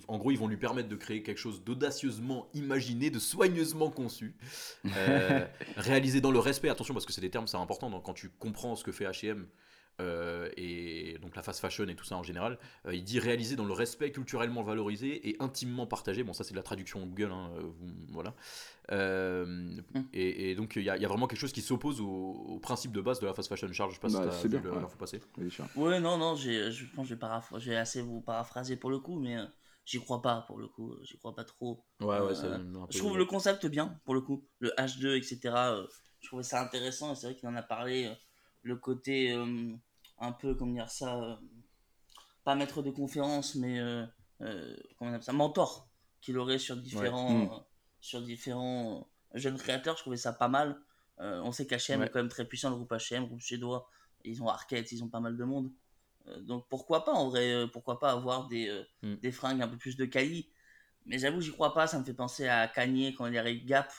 en 0.08 0.19
gros, 0.19 0.31
ils 0.31 0.38
vont 0.38 0.49
lui 0.49 0.56
permettre 0.56 0.88
de 0.88 0.96
créer 0.96 1.23
quelque 1.23 1.38
chose 1.38 1.64
d'audacieusement 1.64 2.49
imaginé, 2.55 3.11
de 3.11 3.19
soigneusement 3.19 3.90
conçu, 3.90 4.35
euh, 4.96 5.46
réalisé 5.76 6.20
dans 6.20 6.31
le 6.31 6.38
respect. 6.38 6.69
Attention, 6.69 6.94
parce 6.94 7.06
que 7.06 7.12
c'est 7.12 7.20
des 7.23 7.31
termes, 7.31 7.46
c'est 7.46 7.56
important. 7.56 7.88
Donc, 7.90 8.05
quand 8.05 8.14
tu 8.14 8.29
comprends 8.29 8.76
ce 8.76 8.85
que 8.85 8.93
fait 8.93 9.05
H&M 9.06 9.46
euh, 10.00 10.49
et 10.56 11.19
donc 11.20 11.35
la 11.35 11.43
fast 11.43 11.58
fashion 11.58 11.88
et 11.88 11.96
tout 11.96 12.05
ça 12.05 12.17
en 12.17 12.23
général, 12.23 12.56
euh, 12.87 12.94
il 12.94 13.02
dit 13.02 13.19
réalisé 13.19 13.56
dans 13.56 13.64
le 13.64 13.73
respect 13.73 14.12
culturellement 14.12 14.62
valorisé 14.62 15.29
et 15.29 15.37
intimement 15.40 15.88
partagé. 15.88 16.23
Bon, 16.23 16.32
ça 16.32 16.44
c'est 16.44 16.52
de 16.52 16.56
la 16.56 16.62
traduction 16.62 17.05
Google, 17.05 17.32
hein, 17.32 17.50
vous- 17.58 17.94
voilà. 18.11 18.32
Euh, 18.93 19.76
et, 20.12 20.50
et 20.50 20.55
donc 20.55 20.76
il 20.76 20.82
y, 20.82 20.91
a- 20.91 20.96
il 20.96 21.02
y 21.02 21.05
a 21.05 21.08
vraiment 21.08 21.26
quelque 21.26 21.41
chose 21.41 21.52
qui 21.52 21.62
s'oppose 21.62 22.00
au, 22.00 22.06
au 22.06 22.58
principe 22.61 22.93
de 22.93 23.00
base 23.00 23.19
de 23.20 23.26
la 23.26 23.34
fast 23.34 23.49
fashion. 23.49 23.73
Charles, 23.73 23.91
je 23.91 23.96
sais 23.96 24.00
pas 24.00 24.08
Bah, 24.08 24.31
si 24.31 24.49
bien, 24.49 24.61
vu 24.61 24.64
le- 24.67 24.73
ouais. 24.73 24.87
passer. 24.99 25.20
Oui, 25.75 26.00
non, 26.00 26.17
non, 26.17 26.37
j'ai, 26.37 26.70
je 26.70 26.84
pense 26.94 27.08
que 27.08 27.14
vais 27.70 27.76
assez 27.76 28.00
vous 28.00 28.20
paraphraser 28.20 28.76
pour 28.76 28.91
le 28.91 28.99
coup, 29.00 29.19
mais 29.19 29.37
euh, 29.37 29.44
j'y 29.90 29.99
crois 30.00 30.20
pas 30.20 30.43
pour 30.46 30.58
le 30.58 30.69
coup, 30.69 30.94
j'y 31.02 31.17
crois 31.19 31.35
pas 31.35 31.44
trop. 31.44 31.82
Ouais, 32.00 32.20
ouais, 32.20 32.35
Euh, 32.44 32.58
Je 32.90 32.99
trouve 32.99 33.17
le 33.17 33.25
concept 33.25 33.64
bien 33.67 33.99
pour 34.05 34.14
le 34.14 34.20
coup, 34.20 34.44
le 34.58 34.70
H2, 34.76 35.17
etc. 35.17 35.55
euh, 35.73 35.87
je 36.20 36.26
trouvais 36.29 36.43
ça 36.43 36.61
intéressant 36.61 37.12
et 37.12 37.14
c'est 37.17 37.26
vrai 37.29 37.37
qu'il 37.37 37.49
en 37.49 37.55
a 37.56 37.62
parlé. 37.62 38.06
euh, 38.06 38.14
le 38.62 38.76
côté 38.76 39.32
un 40.19 40.32
peu, 40.32 40.55
comment 40.55 40.73
dire 40.75 40.90
ça, 40.90 41.38
pas 42.44 42.55
maître 42.55 42.82
de 42.82 42.90
conférence, 42.90 43.55
mais 43.55 43.79
comment 44.38 44.50
on 45.00 45.14
appelle 45.14 45.23
ça, 45.23 45.32
mentor 45.32 45.88
qu'il 46.20 46.37
aurait 46.38 46.58
sur 46.58 46.76
différents, 46.76 47.46
Mm. 47.46 47.62
sur 48.00 48.20
différents 48.23 49.08
jeunes 49.34 49.56
créateurs. 49.56 49.96
Je 49.96 50.02
trouvais 50.02 50.17
ça 50.17 50.32
pas 50.32 50.49
mal. 50.49 50.79
Euh, 51.20 51.41
on 51.44 51.52
sait 51.52 51.67
qu'H&M 51.67 52.00
Ouais. 52.00 52.06
est 52.06 52.11
quand 52.11 52.19
même 52.19 52.29
très 52.29 52.44
puissant, 52.46 52.69
le 52.70 52.76
groupe 52.76 52.93
H&M, 52.93 53.26
groupe 53.26 53.41
suédois. 53.41 53.88
Ils 54.25 54.43
ont 54.43 54.49
Arquette, 54.49 54.91
ils 54.93 55.02
ont 55.02 55.08
pas 55.08 55.20
mal 55.20 55.37
de 55.37 55.44
monde. 55.44 55.70
Donc 56.42 56.66
pourquoi 56.69 57.04
pas 57.04 57.12
en 57.12 57.28
vrai, 57.28 57.52
euh, 57.52 57.66
pourquoi 57.66 57.98
pas 57.98 58.12
avoir 58.12 58.46
des, 58.48 58.69
euh, 58.69 58.82
Mm. 59.02 59.14
des 59.16 59.32
fringues 59.32 59.62
un 59.62 59.69
peu 59.69 59.76
plus 59.76 59.96
de 59.96 60.04
quali. 60.04 60.48
Mais 61.06 61.19
j'avoue, 61.19 61.40
j'y 61.40 61.52
crois 61.52 61.72
pas. 61.75 61.86
Ça 61.86 61.98
me 61.98 62.04
fait 62.04 62.12
penser 62.14 62.46
à 62.48 62.69
Kanye 62.69 63.14
quand 63.14 63.26
il 63.26 63.34
est 63.34 63.38
avec 63.38 63.64
Gap, 63.64 63.90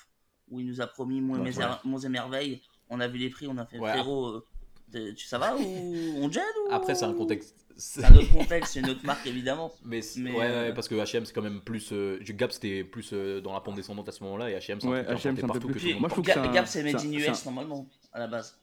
où 0.49 0.59
il 0.59 0.67
nous 0.67 0.81
a 0.81 0.87
promis 0.87 1.21
Monts 1.21 1.37
et, 1.37 1.39
Ouais, 1.57 2.05
et 2.05 2.09
Merveilles. 2.09 2.61
On 2.89 2.99
a 2.99 3.07
vu 3.07 3.17
les 3.17 3.29
prix, 3.29 3.47
on 3.47 3.57
a 3.57 3.65
fait 3.65 3.79
Ouais. 3.79 3.89
frérot. 3.89 4.27
euh, 4.27 5.13
tu 5.15 5.27
ça 5.27 5.37
va 5.37 5.55
ou 5.55 5.59
on 5.61 6.31
gêne 6.31 6.43
ou 6.67 6.71
Après, 6.73 6.95
c'est 6.95 7.05
un 7.05 7.13
contexte. 7.13 7.55
C'est 7.77 8.03
un 8.03 8.15
autre 8.15 8.31
contexte, 8.31 8.73
c'est 8.73 8.79
une 8.79 8.89
autre 8.89 9.05
marque 9.05 9.25
évidemment. 9.27 9.71
Mais, 9.85 10.01
ouais, 10.17 10.33
euh, 10.41 10.73
parce 10.73 10.87
que 10.87 10.95
H&M 10.95 11.25
c'est 11.25 11.33
quand 11.33 11.43
même 11.43 11.61
plus. 11.61 11.91
euh, 11.93 12.19
Gap 12.21 12.51
c'était 12.51 12.83
plus 12.83 13.11
euh, 13.13 13.39
dans 13.39 13.53
la 13.53 13.61
pente 13.61 13.75
descendante 13.75 14.09
à 14.09 14.11
ce 14.11 14.23
moment-là 14.23 14.49
et 14.49 14.55
H&M 14.55 14.79
c'est 14.81 14.87
un 14.87 15.03
truc 15.03 15.07
H&M, 15.07 15.07
un 15.07 15.13
implanté 15.13 15.41
peu 15.41 15.47
partout 15.47 15.67
plus- 15.69 15.79
que 15.93 15.99
Moi, 15.99 16.09
je 16.09 16.13
trouve 16.13 16.23
que 16.25 16.27
Gap, 16.31 16.39
c'est 16.43 16.49
un- 16.49 16.51
Gap, 16.53 16.67
c'est 16.67 16.83
made 16.83 16.95
in 16.95 17.11
US 17.13 17.45
normalement 17.45 17.87
à 18.11 18.19
la 18.19 18.27
base. 18.27 18.59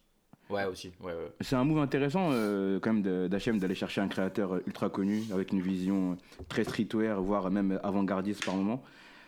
Ouais, 0.48 0.64
aussi. 0.64 0.92
Ouais, 1.00 1.12
ouais. 1.12 1.32
C'est 1.40 1.56
un 1.56 1.64
move 1.64 1.78
intéressant 1.78 2.30
euh, 2.32 2.78
quand 2.80 2.92
même 2.92 3.28
d'H&M 3.28 3.58
d'aller 3.58 3.74
chercher 3.74 4.00
un 4.00 4.08
créateur 4.08 4.54
euh, 4.54 4.62
ultra 4.66 4.88
connu 4.88 5.22
avec 5.32 5.52
une 5.52 5.60
vision 5.60 6.12
euh, 6.12 6.42
très 6.48 6.62
streetwear, 6.64 7.20
voire 7.20 7.50
même 7.50 7.80
avant-gardiste 7.82 8.44
par 8.44 8.54
moment. 8.54 8.82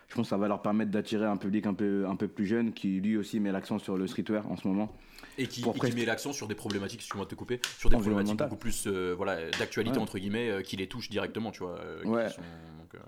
Je 0.09 0.15
pense 0.15 0.26
que 0.26 0.31
ça 0.31 0.37
va 0.38 0.49
leur 0.49 0.62
permettre 0.62 0.91
d'attirer 0.91 1.26
un 1.26 1.37
public 1.37 1.67
un 1.67 1.75
peu, 1.75 2.06
un 2.09 2.17
peu 2.17 2.29
plus 2.29 2.47
jeune 2.47 2.73
qui 2.73 3.00
lui 3.00 3.17
aussi 3.17 3.41
met 3.41 3.53
l'accent 3.53 3.79
sur 3.79 3.99
le 3.99 4.06
streetwear 4.06 4.50
en 4.50 4.56
ce 4.56 4.67
moment. 4.67 4.97
Et 5.37 5.47
qui, 5.47 5.62
et 5.62 5.93
met 5.93 6.05
l'accent 6.06 6.32
sur 6.32 6.49
des 6.49 6.55
problématiques, 6.55 7.00
excuse-moi 7.00 7.26
de 7.26 7.31
te 7.31 7.35
couper, 7.35 7.61
sur 7.79 7.91
des 7.91 7.97
problématiques 7.97 8.37
beaucoup 8.38 8.56
plus 8.56 8.85
euh, 8.87 9.12
voilà, 9.17 9.50
d'actualité 9.59 9.97
Ouais. 9.99 10.03
entre 10.03 10.19
guillemets, 10.19 10.50
euh, 10.50 10.62
qui 10.62 10.76
les 10.76 10.87
touchent 10.87 11.11
directement, 11.11 11.50
tu 11.50 11.62
vois. 11.62 11.79
euh, 11.79 12.00
qui 12.03 12.09
Ouais. 12.09 12.29
sont- 12.31 12.41
donc, 12.79 12.94
euh, 12.94 12.99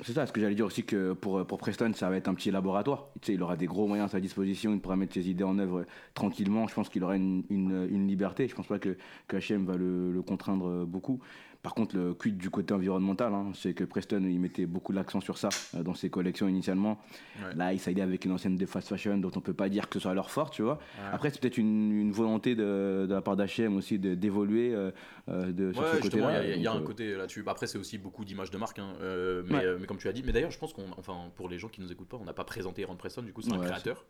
C'est 0.00 0.12
ça, 0.12 0.26
ce 0.26 0.32
que 0.32 0.40
j'allais 0.40 0.54
dire 0.54 0.66
aussi 0.66 0.84
que 0.84 1.12
pour, 1.12 1.44
pour 1.44 1.58
Preston, 1.58 1.92
ça 1.92 2.08
va 2.08 2.16
être 2.16 2.28
un 2.28 2.34
petit 2.34 2.52
laboratoire. 2.52 3.08
Il 3.26 3.42
aura 3.42 3.56
des 3.56 3.66
gros 3.66 3.88
moyens 3.88 4.10
à 4.10 4.12
sa 4.12 4.20
disposition, 4.20 4.72
il 4.72 4.80
pourra 4.80 4.94
mettre 4.94 5.14
ses 5.14 5.28
idées 5.28 5.42
en 5.42 5.58
œuvre 5.58 5.86
tranquillement. 6.14 6.68
Je 6.68 6.74
pense 6.74 6.88
qu'il 6.88 7.02
aura 7.02 7.16
une, 7.16 7.42
une 7.50 8.06
liberté. 8.06 8.46
Je 8.46 8.54
pense 8.54 8.68
pas 8.68 8.78
que, 8.78 8.96
H&M 9.28 9.64
va 9.64 9.76
le 9.76 10.22
contraindre 10.22 10.86
beaucoup. 10.86 11.20
Par 11.68 11.74
contre, 11.74 11.96
le 11.98 12.14
quid 12.14 12.38
du 12.38 12.48
côté 12.48 12.72
environnemental, 12.72 13.34
hein, 13.34 13.52
c'est 13.54 13.74
que 13.74 13.84
Preston, 13.84 14.22
il 14.24 14.40
mettait 14.40 14.64
beaucoup 14.64 14.90
l'accent 14.92 15.20
sur 15.20 15.36
ça 15.36 15.50
euh, 15.76 15.82
dans 15.82 15.92
ses 15.92 16.08
collections 16.08 16.48
initialement. 16.48 16.98
Ouais. 17.42 17.54
Là, 17.56 17.74
il 17.74 17.78
s'allie 17.78 18.00
avec 18.00 18.24
une 18.24 18.32
ancienne 18.32 18.56
de 18.56 18.64
fast 18.64 18.88
fashion 18.88 19.18
dont 19.18 19.30
on 19.36 19.40
peut 19.42 19.52
pas 19.52 19.68
dire 19.68 19.86
que 19.90 19.98
ce 19.98 20.00
soit 20.00 20.14
leur 20.14 20.30
fort, 20.30 20.48
tu 20.48 20.62
vois. 20.62 20.78
Après, 21.12 21.28
c'est 21.28 21.38
peut-être 21.42 21.58
une, 21.58 21.92
une 21.92 22.10
volonté 22.10 22.54
de, 22.54 23.04
de 23.06 23.12
la 23.12 23.20
part 23.20 23.36
d'H&M 23.36 23.76
aussi 23.76 23.98
de- 23.98 24.14
d'évoluer 24.14 24.74
euh, 24.74 24.92
euh, 25.28 25.52
de, 25.52 25.74
sur 25.74 25.82
Ouais, 25.82 25.88
ce 25.98 26.02
justement, 26.04 26.30
il 26.30 26.32
y 26.32 26.36
côté-là. 26.36 26.54
a- 26.54 26.56
il 26.56 26.62
y, 26.62 26.66
a 26.66 26.72
un 26.72 26.80
côté 26.80 27.14
là-dessus. 27.14 27.42
Bah, 27.42 27.52
Après, 27.52 27.66
c'est 27.66 27.76
aussi 27.76 27.98
beaucoup 27.98 28.24
d'images 28.24 28.50
de 28.50 28.56
marque, 28.56 28.78
hein, 28.78 28.94
euh, 29.02 29.42
mais, 29.46 29.86
comme 29.86 29.98
tu 29.98 30.08
as 30.08 30.14
dit. 30.14 30.22
Mais 30.24 30.32
d'ailleurs, 30.32 30.50
je 30.50 30.58
pense 30.58 30.72
qu'on, 30.72 30.86
enfin, 30.96 31.30
pour 31.36 31.50
les 31.50 31.58
gens 31.58 31.68
qui 31.68 31.82
nous 31.82 31.92
écoutent 31.92 32.08
pas, 32.08 32.16
on 32.18 32.24
n'a 32.24 32.32
pas 32.32 32.44
présenté 32.44 32.82
Aaron 32.84 32.96
Preston. 32.96 33.20
Du 33.20 33.34
coup, 33.34 33.42
c'est 33.42 33.52
un 33.52 33.58
créateur. 33.58 34.06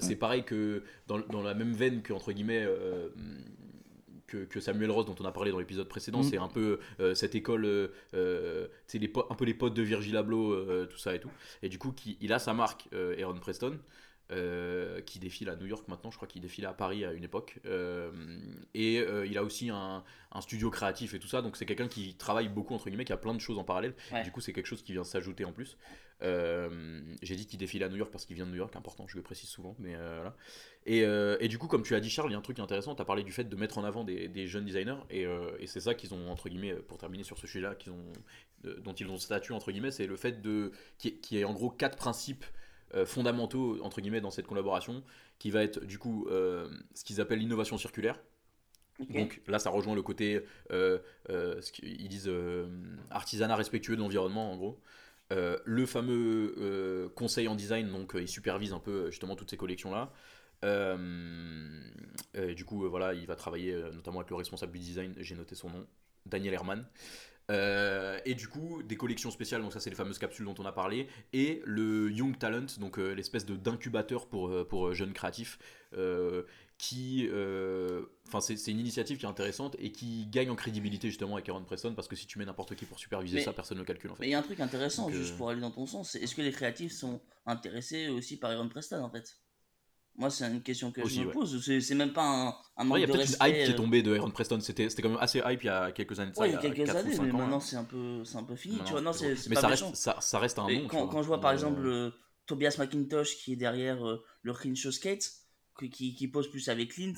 C'est 0.00 0.16
pareil 0.16 0.42
que 0.42 0.82
dans, 1.06 1.20
dans 1.20 1.42
la 1.44 1.54
même 1.54 1.72
veine 1.72 2.02
que 2.02 2.12
entre 2.12 2.32
guillemets. 2.32 2.66
Que, 4.26 4.44
que 4.44 4.60
Samuel 4.60 4.90
Ross 4.90 5.06
dont 5.06 5.14
on 5.20 5.24
a 5.24 5.32
parlé 5.32 5.50
dans 5.50 5.58
l'épisode 5.58 5.88
précédent, 5.88 6.20
Mm. 6.20 6.24
c'est 6.24 6.38
un 6.38 6.48
peu 6.48 6.78
euh, 7.00 7.14
cette 7.14 7.34
école, 7.34 7.64
euh, 7.64 7.88
euh, 8.14 8.66
c'est 8.86 8.98
les 8.98 9.12
un 9.30 9.34
peu 9.34 9.44
les 9.44 9.54
potes 9.54 9.74
de 9.74 9.82
Virgil 9.82 10.16
Abloh, 10.16 10.86
tout 10.86 10.98
ça 10.98 11.14
et 11.14 11.20
tout. 11.20 11.30
Et 11.62 11.68
du 11.68 11.78
coup, 11.78 11.92
qui, 11.92 12.16
il 12.20 12.32
a 12.32 12.38
sa 12.38 12.54
marque, 12.54 12.88
Aaron 12.92 13.38
Preston, 13.38 13.78
euh, 14.32 15.00
qui 15.02 15.18
défile 15.18 15.48
à 15.50 15.56
New 15.56 15.66
York 15.66 15.86
maintenant, 15.88 16.10
je 16.10 16.16
crois 16.16 16.26
qu'il 16.28 16.42
défilait 16.42 16.66
à 16.66 16.72
Paris 16.72 17.04
à 17.04 17.12
une 17.12 17.24
époque. 17.24 17.60
Euh, 17.64 18.10
et 18.74 18.98
euh, 18.98 19.26
il 19.26 19.38
a 19.38 19.44
aussi 19.44 19.70
un, 19.70 20.02
un 20.32 20.40
studio 20.40 20.70
créatif 20.70 21.14
et 21.14 21.18
tout 21.18 21.28
ça, 21.28 21.42
donc 21.42 21.56
c'est 21.56 21.66
quelqu'un 21.66 21.88
qui 21.88 22.14
travaille 22.16 22.48
beaucoup, 22.48 22.74
entre 22.74 22.88
guillemets, 22.88 23.04
qui 23.04 23.12
a 23.12 23.16
plein 23.16 23.34
de 23.34 23.40
choses 23.40 23.58
en 23.58 23.64
parallèle. 23.64 23.94
Ouais. 24.12 24.22
Du 24.22 24.32
coup, 24.32 24.40
c'est 24.40 24.52
quelque 24.52 24.66
chose 24.66 24.82
qui 24.82 24.92
vient 24.92 25.04
s'ajouter 25.04 25.44
en 25.44 25.52
plus. 25.52 25.76
J'ai 26.22 27.36
dit 27.36 27.46
qu'il 27.46 27.58
défile 27.58 27.84
à 27.84 27.88
New 27.88 27.96
York 27.96 28.10
parce 28.10 28.24
qu'il 28.24 28.36
vient 28.36 28.46
de 28.46 28.50
New 28.50 28.56
York, 28.56 28.74
important, 28.74 29.06
je 29.06 29.16
le 29.16 29.22
précise 29.22 29.50
souvent, 29.50 29.76
mais 29.78 29.94
voilà. 29.94 30.34
Et, 30.86 31.00
et 31.00 31.48
du 31.48 31.58
coup, 31.58 31.66
comme 31.68 31.82
tu 31.82 31.94
as 31.94 32.00
dit, 32.00 32.08
Charles, 32.08 32.30
il 32.30 32.32
y 32.32 32.36
a 32.36 32.38
un 32.38 32.42
truc 32.42 32.58
intéressant, 32.58 32.94
tu 32.94 33.02
as 33.02 33.04
parlé 33.04 33.22
du 33.22 33.32
fait 33.32 33.44
de 33.44 33.56
mettre 33.56 33.76
en 33.78 33.84
avant 33.84 34.02
des, 34.02 34.28
des 34.28 34.46
jeunes 34.48 34.64
designers, 34.64 34.96
et, 35.10 35.26
et 35.58 35.66
c'est 35.66 35.80
ça 35.80 35.94
qu'ils 35.94 36.14
ont, 36.14 36.30
entre 36.30 36.48
guillemets, 36.48 36.72
pour 36.74 36.96
terminer 36.96 37.22
sur 37.22 37.36
ce 37.38 37.46
sujet-là, 37.46 37.74
qu'ils 37.74 37.92
ont, 37.92 38.12
de- 38.62 38.74
dont 38.74 38.94
ils 38.94 39.08
ont 39.08 39.18
statut, 39.18 39.52
entre 39.52 39.70
guillemets, 39.72 39.90
c'est 39.90 40.06
le 40.06 40.16
fait 40.16 40.40
de 40.40 40.72
qui 40.96 41.08
est, 41.08 41.12
qui 41.18 41.38
est 41.38 41.44
en 41.44 41.52
gros 41.52 41.70
quatre 41.70 41.98
principes 41.98 42.46
fondamentaux, 43.04 43.78
entre 43.82 44.00
guillemets, 44.00 44.20
dans 44.20 44.30
cette 44.30 44.46
collaboration, 44.46 45.02
qui 45.38 45.50
va 45.50 45.62
être 45.62 45.84
du 45.84 45.98
coup 45.98 46.26
euh, 46.30 46.68
ce 46.94 47.04
qu'ils 47.04 47.20
appellent 47.20 47.40
l'innovation 47.40 47.78
circulaire. 47.78 48.18
Donc 49.10 49.42
là, 49.46 49.58
ça 49.58 49.68
rejoint 49.70 49.94
le 49.94 50.02
côté, 50.02 50.42
euh, 50.72 50.98
euh, 51.28 51.60
ce 51.60 51.70
qu'ils 51.70 52.08
disent, 52.08 52.28
euh, 52.28 52.66
artisanat 53.10 53.54
respectueux 53.56 53.94
de 53.94 54.00
l'environnement, 54.00 54.50
en 54.52 54.56
gros. 54.56 54.80
Euh, 55.32 55.58
le 55.64 55.86
fameux 55.86 56.54
euh, 56.58 57.08
conseil 57.10 57.48
en 57.48 57.56
design, 57.56 57.90
donc 57.90 58.14
euh, 58.14 58.22
il 58.22 58.28
supervise 58.28 58.72
un 58.72 58.78
peu 58.78 58.90
euh, 58.92 59.10
justement 59.10 59.36
toutes 59.36 59.50
ces 59.50 59.56
collections-là. 59.56 60.12
Euh, 60.64 61.80
euh, 62.36 62.54
du 62.54 62.64
coup, 62.64 62.84
euh, 62.84 62.88
voilà, 62.88 63.12
il 63.12 63.26
va 63.26 63.34
travailler 63.34 63.74
euh, 63.74 63.90
notamment 63.92 64.20
avec 64.20 64.30
le 64.30 64.36
responsable 64.36 64.72
du 64.72 64.78
design, 64.78 65.14
j'ai 65.18 65.34
noté 65.34 65.54
son 65.54 65.68
nom, 65.68 65.86
Daniel 66.24 66.54
Herman. 66.54 66.86
Euh, 67.50 68.18
et 68.24 68.34
du 68.34 68.48
coup, 68.48 68.82
des 68.82 68.96
collections 68.96 69.30
spéciales, 69.30 69.62
donc 69.62 69.72
ça 69.72 69.78
c'est 69.78 69.90
les 69.90 69.94
fameuses 69.96 70.18
capsules 70.18 70.44
dont 70.44 70.54
on 70.58 70.64
a 70.66 70.72
parlé, 70.72 71.06
et 71.32 71.62
le 71.64 72.10
Young 72.10 72.36
Talent, 72.36 72.66
donc 72.80 72.98
euh, 72.98 73.12
l'espèce 73.14 73.46
de 73.46 73.54
d'incubateur 73.54 74.26
pour, 74.26 74.48
euh, 74.48 74.64
pour 74.66 74.92
jeunes 74.94 75.12
créatifs, 75.12 75.58
euh, 75.96 76.42
qui, 76.78 77.28
Enfin, 78.26 78.40
c'est 78.40 78.56
c'est 78.56 78.72
une 78.72 78.80
initiative 78.80 79.18
qui 79.18 79.24
est 79.24 79.28
intéressante 79.28 79.76
et 79.78 79.92
qui 79.92 80.26
gagne 80.26 80.50
en 80.50 80.56
crédibilité 80.56 81.08
justement 81.08 81.34
avec 81.34 81.48
Aaron 81.48 81.62
Preston 81.62 81.94
parce 81.94 82.08
que 82.08 82.16
si 82.16 82.26
tu 82.26 82.38
mets 82.40 82.44
n'importe 82.44 82.74
qui 82.74 82.84
pour 82.84 82.98
superviser 82.98 83.36
Mais- 83.38 83.44
ça, 83.44 83.52
personne 83.52 83.78
ne 83.78 83.82
le 83.82 83.86
calcule 83.86 84.10
en 84.10 84.14
Mais 84.14 84.24
fait. 84.24 84.26
il 84.26 84.32
y 84.32 84.34
a 84.34 84.38
un 84.40 84.42
truc 84.42 84.58
intéressant, 84.58 85.04
Donc, 85.06 85.14
juste 85.14 85.36
pour 85.36 85.48
aller 85.48 85.60
dans 85.60 85.70
ton 85.70 85.86
sens, 85.86 86.10
c'est 86.10 86.18
est-ce 86.18 86.34
que 86.34 86.42
les 86.42 86.50
créatifs 86.50 86.92
sont 86.92 87.20
intéressés 87.46 88.08
aussi 88.08 88.36
par 88.36 88.50
Aaron 88.50 88.68
Preston 88.68 89.00
en 89.02 89.08
fait? 89.10 89.36
Moi, 90.18 90.30
c'est 90.30 90.46
une 90.46 90.62
question 90.62 90.90
que 90.92 91.02
Aussi, 91.02 91.16
je 91.16 91.20
me 91.22 91.26
ouais. 91.26 91.32
pose. 91.34 91.62
C'est 91.62 91.80
c'est 91.80 91.94
même 91.94 92.12
pas 92.12 92.22
un, 92.24 92.46
un 92.48 92.54
Ouais, 92.78 92.84
manque 92.84 92.98
il 92.98 93.00
y 93.00 93.04
a 93.04 93.06
de 93.06 93.12
peut-être 93.12 93.28
respect. 93.28 93.44
une 93.44 93.50
hype 93.56 93.64
qui 93.64 93.70
est 93.70 93.74
euh, 93.74 93.76
tombée 93.76 94.02
de 94.02 94.16
Aaron 94.16 94.30
Preston. 94.30 94.60
C'était 94.60 94.88
quand 94.88 95.08
même 95.10 95.18
assez 95.20 95.42
hype 95.44 95.62
il 95.62 95.66
y 95.66 95.68
a 95.68 95.92
quelques 95.92 96.18
années 96.18 96.32
de. 96.32 96.38
Ouais, 96.38 96.48
il 96.48 96.52
y 96.54 96.56
a 96.56 96.58
quelques 96.70 96.88
années, 96.94 97.16
mais 97.20 97.32
maintenant 97.32 97.48
là. 97.48 97.60
c'est 97.60 97.76
un 97.76 97.84
peu, 97.84 98.24
c'est 98.24 98.36
un 98.38 98.44
peu 98.44 98.56
fini. 98.56 98.76
tu 98.76 98.80
Maintenant, 98.80 98.92
vois, 98.92 99.00
non, 99.02 99.12
c'est- 99.12 99.54
pas 99.54 99.60
ça 99.60 99.68
méchant. 99.68 99.86
reste, 99.90 99.96
ça, 99.96 100.16
ça 100.20 100.38
reste 100.38 100.58
un 100.58 100.62
nom. 100.62 100.68
tu 100.68 100.86
quand, 100.86 101.04
vois. 101.04 101.08
quand 101.12 101.22
je 101.22 101.26
vois 101.28 101.40
par 101.40 101.50
Euh, 101.50 101.54
exemple 101.54 101.86
euh, 101.86 102.10
Tobias 102.46 102.76
McIntosh 102.78 103.36
qui 103.36 103.52
est 103.52 103.56
derrière 103.56 104.06
euh, 104.06 104.24
le 104.42 104.52
Crenshaw 104.54 104.90
Skate, 104.90 105.30
qui, 105.78 105.90
qui, 105.90 106.14
qui 106.14 106.28
pose 106.28 106.50
plus 106.50 106.66
avec 106.70 106.92
Clint, 106.92 107.12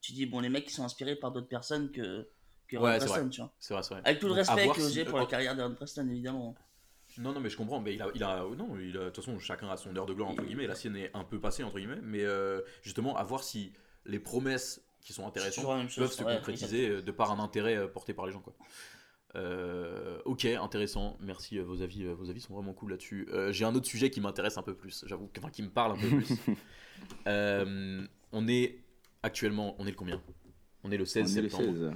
tu 0.00 0.12
dis 0.12 0.26
bon 0.26 0.40
les 0.40 0.48
mecs 0.48 0.66
ils 0.68 0.72
sont 0.74 0.84
inspirés 0.84 1.14
par 1.14 1.30
d'autres 1.30 1.46
personnes 1.48 1.92
que, 1.92 2.28
que 2.66 2.76
Aaron 2.76 2.98
Preston, 2.98 3.28
tu 3.28 3.40
vois. 3.40 3.54
C'est 3.60 3.74
vrai, 3.74 3.82
c'est 3.84 3.94
vrai. 3.94 4.02
Avec 4.04 4.18
tout 4.18 4.26
le 4.26 4.32
respect 4.32 4.68
que 4.74 4.88
j'ai 4.88 5.04
pour 5.04 5.18
euh, 5.18 5.20
la 5.20 5.26
carrière 5.26 5.54
d'Aaron 5.54 5.74
Preston 5.76 6.08
évidemment. 6.08 6.56
Non, 7.18 7.32
non, 7.32 7.40
mais 7.40 7.50
je 7.50 7.56
comprends. 7.56 7.80
Mais 7.80 7.94
il 7.94 8.02
a, 8.02 8.08
il 8.14 8.22
a, 8.24 8.44
non, 8.56 8.78
il 8.78 8.96
a, 8.96 9.00
de 9.00 9.04
toute 9.10 9.24
façon, 9.24 9.38
chacun 9.38 9.68
a 9.68 9.76
son 9.76 9.94
heure 9.96 10.06
de 10.06 10.14
gloire 10.14 10.30
entre 10.30 10.44
guillemets. 10.44 10.66
La 10.66 10.74
sienne 10.74 10.96
est 10.96 11.10
un 11.14 11.24
peu 11.24 11.40
passée 11.40 11.62
entre 11.62 11.78
guillemets, 11.78 12.00
mais 12.02 12.22
euh, 12.22 12.60
justement, 12.82 13.16
à 13.16 13.22
voir 13.22 13.42
si 13.42 13.72
les 14.04 14.18
promesses 14.18 14.82
qui 15.00 15.12
sont 15.12 15.26
intéressantes 15.26 15.88
chose, 15.88 15.96
peuvent 15.96 16.12
se 16.12 16.22
ouais, 16.22 16.36
concrétiser 16.36 16.88
euh, 16.88 17.02
de 17.02 17.10
par 17.10 17.32
un 17.32 17.42
intérêt 17.42 17.76
euh, 17.76 17.88
porté 17.88 18.14
par 18.14 18.26
les 18.26 18.32
gens, 18.32 18.40
quoi. 18.40 18.54
Euh, 19.34 20.20
ok, 20.24 20.44
intéressant. 20.44 21.16
Merci. 21.20 21.58
vos 21.58 21.82
avis, 21.82 22.04
vos 22.06 22.28
avis 22.28 22.40
sont 22.40 22.54
vraiment 22.54 22.74
cool 22.74 22.90
là-dessus. 22.90 23.28
Euh, 23.32 23.52
J'ai 23.52 23.64
un 23.64 23.74
autre 23.74 23.86
sujet 23.86 24.10
qui 24.10 24.20
m'intéresse 24.20 24.58
un 24.58 24.62
peu 24.62 24.74
plus. 24.74 25.04
J'avoue, 25.06 25.30
enfin, 25.38 25.50
qui 25.50 25.62
me 25.62 25.70
parle 25.70 25.92
un 25.92 26.00
peu 26.00 26.08
plus. 26.16 26.36
Euh, 27.26 28.06
on 28.32 28.48
est 28.48 28.78
actuellement, 29.22 29.74
on 29.78 29.86
est 29.86 29.90
le 29.90 29.96
combien? 29.96 30.22
On 30.84 30.90
est 30.90 30.96
le 30.96 31.04
16 31.04 31.34
On 31.34 31.38
est 31.38 31.42
le 31.42 31.48
septembre. 31.48 31.72
16. 31.78 31.92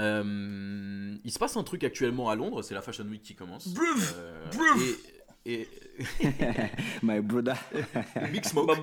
Euh, 0.00 1.14
il 1.24 1.30
se 1.30 1.38
passe 1.38 1.56
un 1.56 1.62
truc 1.62 1.84
actuellement 1.84 2.28
à 2.28 2.34
Londres, 2.36 2.62
c'est 2.62 2.74
la 2.74 2.82
Fashion 2.82 3.04
Week 3.04 3.22
qui 3.22 3.34
commence. 3.34 3.68
Euh, 4.16 4.44
et, 5.44 5.60
et 5.60 5.68
My 7.04 7.20
brother. 7.20 7.56
Big 8.32 8.44
Smoke. 8.48 8.76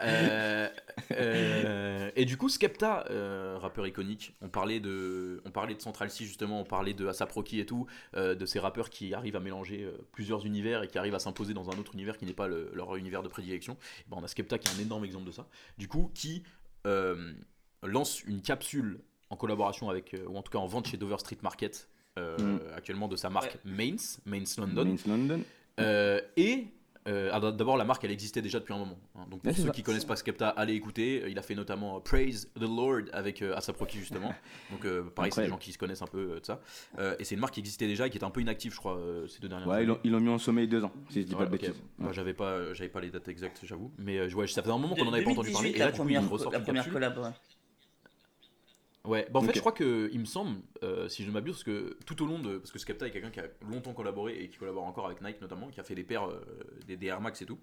Euh, 0.00 0.68
euh, 1.10 2.10
et 2.14 2.24
du 2.24 2.36
coup, 2.36 2.48
Skepta, 2.48 3.04
euh, 3.10 3.58
rappeur 3.60 3.84
iconique, 3.86 4.34
on 4.40 4.48
parlait 4.48 4.78
de, 4.78 5.42
on 5.44 5.50
parlait 5.50 5.74
de 5.74 5.82
Central 5.82 6.08
C 6.10 6.24
justement, 6.24 6.60
on 6.60 6.64
parlait 6.64 6.94
de 6.94 7.06
Asap 7.06 7.32
Rocky 7.32 7.58
et 7.58 7.66
tout, 7.66 7.86
euh, 8.16 8.36
de 8.36 8.46
ces 8.46 8.60
rappeurs 8.60 8.90
qui 8.90 9.12
arrivent 9.12 9.36
à 9.36 9.40
mélanger 9.40 9.88
plusieurs 10.12 10.46
univers 10.46 10.84
et 10.84 10.88
qui 10.88 10.98
arrivent 10.98 11.16
à 11.16 11.18
s'imposer 11.18 11.52
dans 11.52 11.68
un 11.70 11.78
autre 11.78 11.94
univers 11.94 12.16
qui 12.16 12.26
n'est 12.26 12.32
pas 12.32 12.46
le- 12.46 12.70
leur 12.74 12.94
univers 12.96 13.24
de 13.24 13.28
prédilection. 13.28 13.76
Ben, 14.08 14.18
on 14.20 14.24
a 14.24 14.28
Skepta 14.28 14.58
qui 14.58 14.68
est 14.72 14.78
un 14.78 14.82
énorme 14.84 15.04
exemple 15.04 15.26
de 15.26 15.32
ça. 15.32 15.48
Du 15.78 15.88
coup, 15.88 16.12
qui 16.14 16.44
euh, 16.86 17.32
lance 17.86 18.22
une 18.24 18.40
capsule 18.42 19.00
en 19.30 19.36
collaboration 19.36 19.90
avec, 19.90 20.14
euh, 20.14 20.26
ou 20.28 20.36
en 20.36 20.42
tout 20.42 20.50
cas 20.52 20.58
en 20.58 20.66
vente 20.66 20.86
chez 20.88 20.96
Dover 20.96 21.18
Street 21.18 21.38
Market. 21.42 21.88
euh, 22.16 22.36
Mm. 22.38 22.60
actuellement 22.76 23.08
de 23.08 23.16
sa 23.16 23.28
marque 23.28 23.58
Mainz, 23.64 24.20
Mainz 24.24 24.56
London, 24.56 24.84
Mainz 24.84 25.04
London. 25.04 25.40
euh, 25.80 26.20
et 26.36 26.68
euh, 27.08 27.50
d'abord, 27.50 27.76
la 27.76 27.84
marque 27.84 28.04
elle 28.04 28.12
existait 28.12 28.40
déjà 28.40 28.60
depuis 28.60 28.72
un 28.72 28.78
moment. 28.78 28.96
hein. 29.16 29.26
Donc 29.30 29.42
pour 29.42 29.52
ceux 29.54 29.64
ça. 29.64 29.70
qui 29.70 29.82
connaissent 29.82 30.04
pas 30.04 30.14
Skepta, 30.14 30.48
allez 30.50 30.74
écouter. 30.74 31.24
Il 31.28 31.36
a 31.38 31.42
fait 31.42 31.56
notamment 31.56 32.00
Praise 32.00 32.48
the 32.54 32.60
Lord 32.62 33.06
avec 33.12 33.42
euh, 33.42 33.56
Asap 33.56 33.76
Rocky 33.78 33.98
justement. 33.98 34.32
Donc 34.70 34.84
euh, 34.86 35.02
pareil, 35.14 35.32
c'est 35.32 35.42
des 35.42 35.48
gens 35.48 35.58
qui 35.58 35.72
se 35.72 35.76
connaissent 35.78 36.02
un 36.02 36.06
peu 36.06 36.38
de 36.40 36.46
ça. 36.46 36.60
Euh, 37.00 37.16
et 37.18 37.24
c'est 37.24 37.34
une 37.34 37.40
marque 37.40 37.54
qui 37.54 37.60
existait 37.60 37.88
déjà 37.88 38.06
et 38.06 38.10
qui 38.10 38.16
était 38.16 38.24
un 38.24 38.30
peu 38.30 38.40
inactive, 38.40 38.72
je 38.72 38.78
crois, 38.78 38.96
euh, 38.96 39.26
ces 39.26 39.40
deux 39.40 39.48
dernières 39.48 39.66
Ouais, 39.66 39.78
années. 39.78 39.98
ils 40.04 40.12
l'ont 40.12 40.20
mis 40.20 40.28
en 40.30 40.38
sommeil 40.38 40.68
deux 40.68 40.84
ans, 40.84 40.92
si 41.10 41.22
je 41.22 41.26
dis 41.26 41.32
Ouais, 41.34 41.40
pas 41.40 41.46
de 41.50 41.54
ok. 41.56 41.60
bêtises. 41.62 41.82
Moi, 41.98 42.12
j'avais 42.12 42.32
pas, 42.34 42.72
j'avais 42.74 42.88
pas 42.90 43.00
les 43.00 43.10
dates 43.10 43.26
exactes, 43.26 43.58
j'avoue. 43.64 43.90
Mais 43.98 44.18
euh, 44.18 44.30
ouais, 44.34 44.46
ça 44.46 44.62
faisait 44.62 44.72
un 44.72 44.78
moment 44.78 44.94
qu'on 44.94 45.08
en 45.08 45.12
avait 45.12 45.24
pas 45.24 45.30
entendu 45.32 45.48
2018, 45.50 45.52
parler. 45.52 45.70
Et 45.70 45.78
la 45.80 45.84
là, 45.86 45.90
du 45.90 45.96
coup, 45.96 46.04
première, 46.04 46.30
ressortent 46.30 46.52
la 46.54 46.60
première 46.60 46.88
collab. 46.90 47.34
Ouais. 49.04 49.28
Bah 49.30 49.40
en 49.40 49.42
fait, 49.42 49.54
je 49.54 49.60
crois 49.60 49.72
que, 49.72 50.08
il 50.12 50.20
me 50.20 50.24
semble, 50.24 50.60
euh, 50.82 51.08
si 51.08 51.22
je 51.22 51.28
ne 51.28 51.32
m'abuse, 51.32 51.54
parce 51.54 51.64
que 51.64 51.96
tout 52.06 52.22
au 52.22 52.26
long 52.26 52.38
de. 52.38 52.58
Parce 52.58 52.70
que 52.70 52.78
Skepta 52.78 53.06
est 53.06 53.10
quelqu'un 53.10 53.30
qui 53.30 53.40
a 53.40 53.46
longtemps 53.70 53.92
collaboré 53.92 54.42
et 54.42 54.48
qui 54.48 54.58
collabore 54.58 54.84
encore 54.84 55.06
avec 55.06 55.20
Nike 55.22 55.40
notamment, 55.40 55.68
qui 55.68 55.80
a 55.80 55.84
fait 55.84 55.94
des 55.94 56.04
paires, 56.04 56.28
euh, 56.28 56.40
des, 56.86 56.96
des 56.96 57.06
Air 57.06 57.20
Max 57.20 57.40
et 57.42 57.46
tout. 57.46 57.58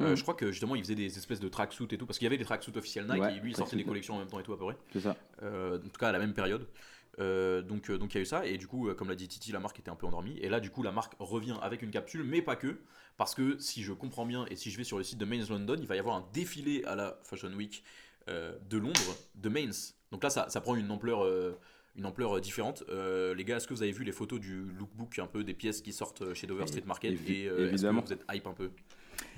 Euh, 0.00 0.10
Mhm. 0.10 0.16
Je 0.16 0.22
crois 0.22 0.34
que 0.34 0.50
justement, 0.52 0.74
il 0.74 0.82
faisait 0.82 0.94
des 0.94 1.16
espèces 1.18 1.40
de 1.40 1.48
tracksuits 1.48 1.88
et 1.90 1.98
tout, 1.98 2.06
parce 2.06 2.18
qu'il 2.18 2.26
y 2.26 2.28
avait 2.28 2.38
des 2.38 2.44
tracksuits 2.44 2.76
officiels 2.76 3.06
Nike 3.06 3.22
Ouais, 3.22 3.36
et 3.36 3.40
lui, 3.40 3.50
il 3.52 3.56
sortait 3.56 3.76
des 3.76 3.84
collections 3.84 4.14
en 4.14 4.18
même 4.18 4.28
temps 4.28 4.40
et 4.40 4.42
tout 4.42 4.52
à 4.52 4.58
peu 4.58 4.64
près. 4.64 4.76
C'est 4.92 5.00
ça. 5.00 5.16
En 5.42 5.78
tout 5.78 5.98
cas, 5.98 6.08
à 6.08 6.12
la 6.12 6.18
même 6.18 6.34
période. 6.34 6.66
Euh, 7.18 7.62
donc, 7.62 7.90
euh, 7.90 7.98
donc 7.98 8.14
il 8.14 8.18
y 8.18 8.18
a 8.18 8.22
eu 8.22 8.26
ça, 8.26 8.46
et 8.46 8.58
du 8.58 8.66
coup, 8.66 8.88
euh, 8.88 8.94
comme 8.94 9.08
l'a 9.08 9.14
dit 9.14 9.28
Titi, 9.28 9.52
la 9.52 9.60
marque 9.60 9.78
était 9.78 9.90
un 9.90 9.96
peu 9.96 10.06
endormie. 10.06 10.38
Et 10.40 10.48
là, 10.48 10.60
du 10.60 10.70
coup, 10.70 10.82
la 10.82 10.92
marque 10.92 11.14
revient 11.18 11.56
avec 11.62 11.82
une 11.82 11.90
capsule, 11.90 12.24
mais 12.24 12.42
pas 12.42 12.56
que, 12.56 12.78
parce 13.16 13.34
que 13.34 13.58
si 13.58 13.82
je 13.82 13.92
comprends 13.92 14.26
bien, 14.26 14.46
et 14.50 14.56
si 14.56 14.70
je 14.70 14.76
vais 14.76 14.84
sur 14.84 14.98
le 14.98 15.04
site 15.04 15.18
de 15.18 15.24
Mainz 15.24 15.48
London, 15.48 15.76
il 15.78 15.86
va 15.86 15.96
y 15.96 15.98
avoir 15.98 16.16
un 16.16 16.28
défilé 16.32 16.84
à 16.84 16.94
la 16.94 17.18
Fashion 17.22 17.52
Week 17.52 17.82
de 18.28 18.76
Londres, 18.76 19.16
de 19.36 19.48
Mainz. 19.48 19.95
Donc 20.12 20.22
là, 20.22 20.30
ça, 20.30 20.48
ça 20.48 20.60
prend 20.60 20.74
une 20.76 20.90
ampleur, 20.90 21.24
euh, 21.24 21.52
une 21.96 22.06
ampleur 22.06 22.36
euh, 22.36 22.40
différente. 22.40 22.84
Euh, 22.88 23.34
les 23.34 23.44
gars, 23.44 23.56
est-ce 23.56 23.66
que 23.66 23.74
vous 23.74 23.82
avez 23.82 23.92
vu 23.92 24.04
les 24.04 24.12
photos 24.12 24.40
du 24.40 24.62
lookbook, 24.78 25.18
un 25.18 25.26
peu 25.26 25.44
des 25.44 25.54
pièces 25.54 25.80
qui 25.80 25.92
sortent 25.92 26.34
chez 26.34 26.46
Dover 26.46 26.66
Street 26.66 26.84
Market 26.86 27.12
Évi- 27.14 27.32
Et 27.44 27.48
euh, 27.48 27.56
que 27.56 27.62
évidemment. 27.74 28.02
vous 28.06 28.12
êtes 28.12 28.24
hype 28.32 28.46
un 28.46 28.52
peu? 28.52 28.70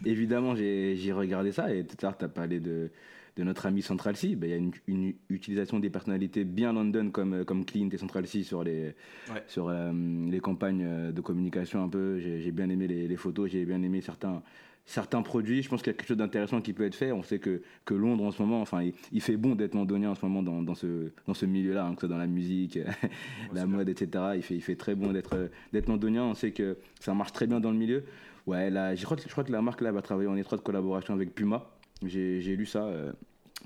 Évidemment, 0.05 0.55
j'ai 0.57 1.13
regardé 1.13 1.53
ça 1.53 1.73
et 1.73 1.85
tout 1.87 1.97
à 2.03 2.07
l'heure, 2.11 2.19
tu 2.19 2.25
as 2.25 2.29
parlé 2.29 2.61
de, 2.61 2.91
de 3.37 3.43
notre 3.45 3.67
ami 3.67 3.81
Central 3.83 4.17
C. 4.17 4.35
Ben, 4.37 4.49
Il 4.49 4.51
y 4.51 4.55
a 4.55 4.57
une, 4.57 4.73
une 4.87 5.15
utilisation 5.29 5.79
des 5.81 5.91
personnalités 5.91 6.45
bien 6.45 6.73
London 6.73 7.11
comme, 7.11 7.45
comme 7.45 7.65
Clint 7.65 7.89
et 7.93 7.97
Central 7.99 8.27
C 8.27 8.43
sur 8.43 8.63
les, 8.63 8.95
Ouais. 9.33 9.43
sur, 9.47 9.71
les 9.71 10.41
campagnes 10.41 11.13
de 11.13 11.21
communication 11.21 11.83
un 11.83 11.89
peu. 11.89 12.19
J'ai 12.19 12.51
bien 12.53 12.69
aimé 12.69 12.87
les, 12.89 13.09
les 13.09 13.17
photos, 13.17 13.51
j'ai 13.51 13.65
bien 13.65 13.83
aimé 13.83 14.01
certains, 14.01 14.43
certains 14.89 15.21
produits. 15.21 15.63
Je 15.63 15.69
pense 15.69 15.83
qu'il 15.83 15.93
y 15.93 15.95
a 15.95 15.99
quelque 15.99 16.09
chose 16.09 16.17
d'intéressant 16.17 16.63
qui 16.63 16.73
peut 16.73 16.85
être 16.85 16.95
fait. 16.95 17.13
On 17.13 17.23
sait 17.23 17.39
que, 17.39 17.61
que 17.85 17.93
Londres 17.93 18.25
en 18.25 18.31
ce 18.31 18.43
moment, 18.43 18.63
enfin, 18.63 18.83
il, 18.83 18.95
il 19.13 19.21
fait 19.21 19.37
bon 19.37 19.55
d'être 19.55 19.75
londonien 19.75 20.11
en 20.11 20.15
ce 20.15 20.25
moment 20.25 20.43
dans, 20.43 20.63
dans 20.63 20.75
ce, 20.75 21.13
dans 21.27 21.35
ce 21.35 21.45
milieu-là, 21.45 21.85
hein, 21.85 21.95
que 21.95 22.01
ce 22.01 22.07
soit 22.07 22.09
dans 22.09 22.19
la 22.19 22.27
musique, 22.27 22.79
la 23.53 23.67
mode, 23.67 23.91
etc. 23.91 24.33
Il 24.37 24.43
fait, 24.43 24.55
il 24.55 24.63
fait 24.63 24.77
très 24.77 24.95
bon 24.95 25.13
d'être 25.13 25.37
euh, 25.37 25.49
d'être 25.75 25.89
londonien. 25.89 26.25
On 26.25 26.35
sait 26.35 26.53
que 26.53 26.79
ça 27.01 27.13
marche 27.13 27.33
très 27.33 27.47
bien 27.47 27.61
dans 27.61 27.71
le 27.71 27.77
milieu. 27.77 28.05
Ouais, 28.47 28.71
là, 28.71 28.95
je, 28.95 29.05
crois 29.05 29.19
que, 29.19 29.23
je 29.23 29.29
crois 29.29 29.45
que 29.45 29.53
la 29.53 29.61
marque 29.61 29.83
là 29.83 29.93
va 29.93 30.01
travailler 30.01 30.29
en 30.29 30.37
étroite 30.37 30.63
collaboration 30.63 31.13
avec 31.13 31.35
Puma. 31.35 31.71
J'ai 32.03 32.41
j'ai 32.41 32.57
lu 32.57 32.65
ça 32.65 32.85
euh, 32.85 33.13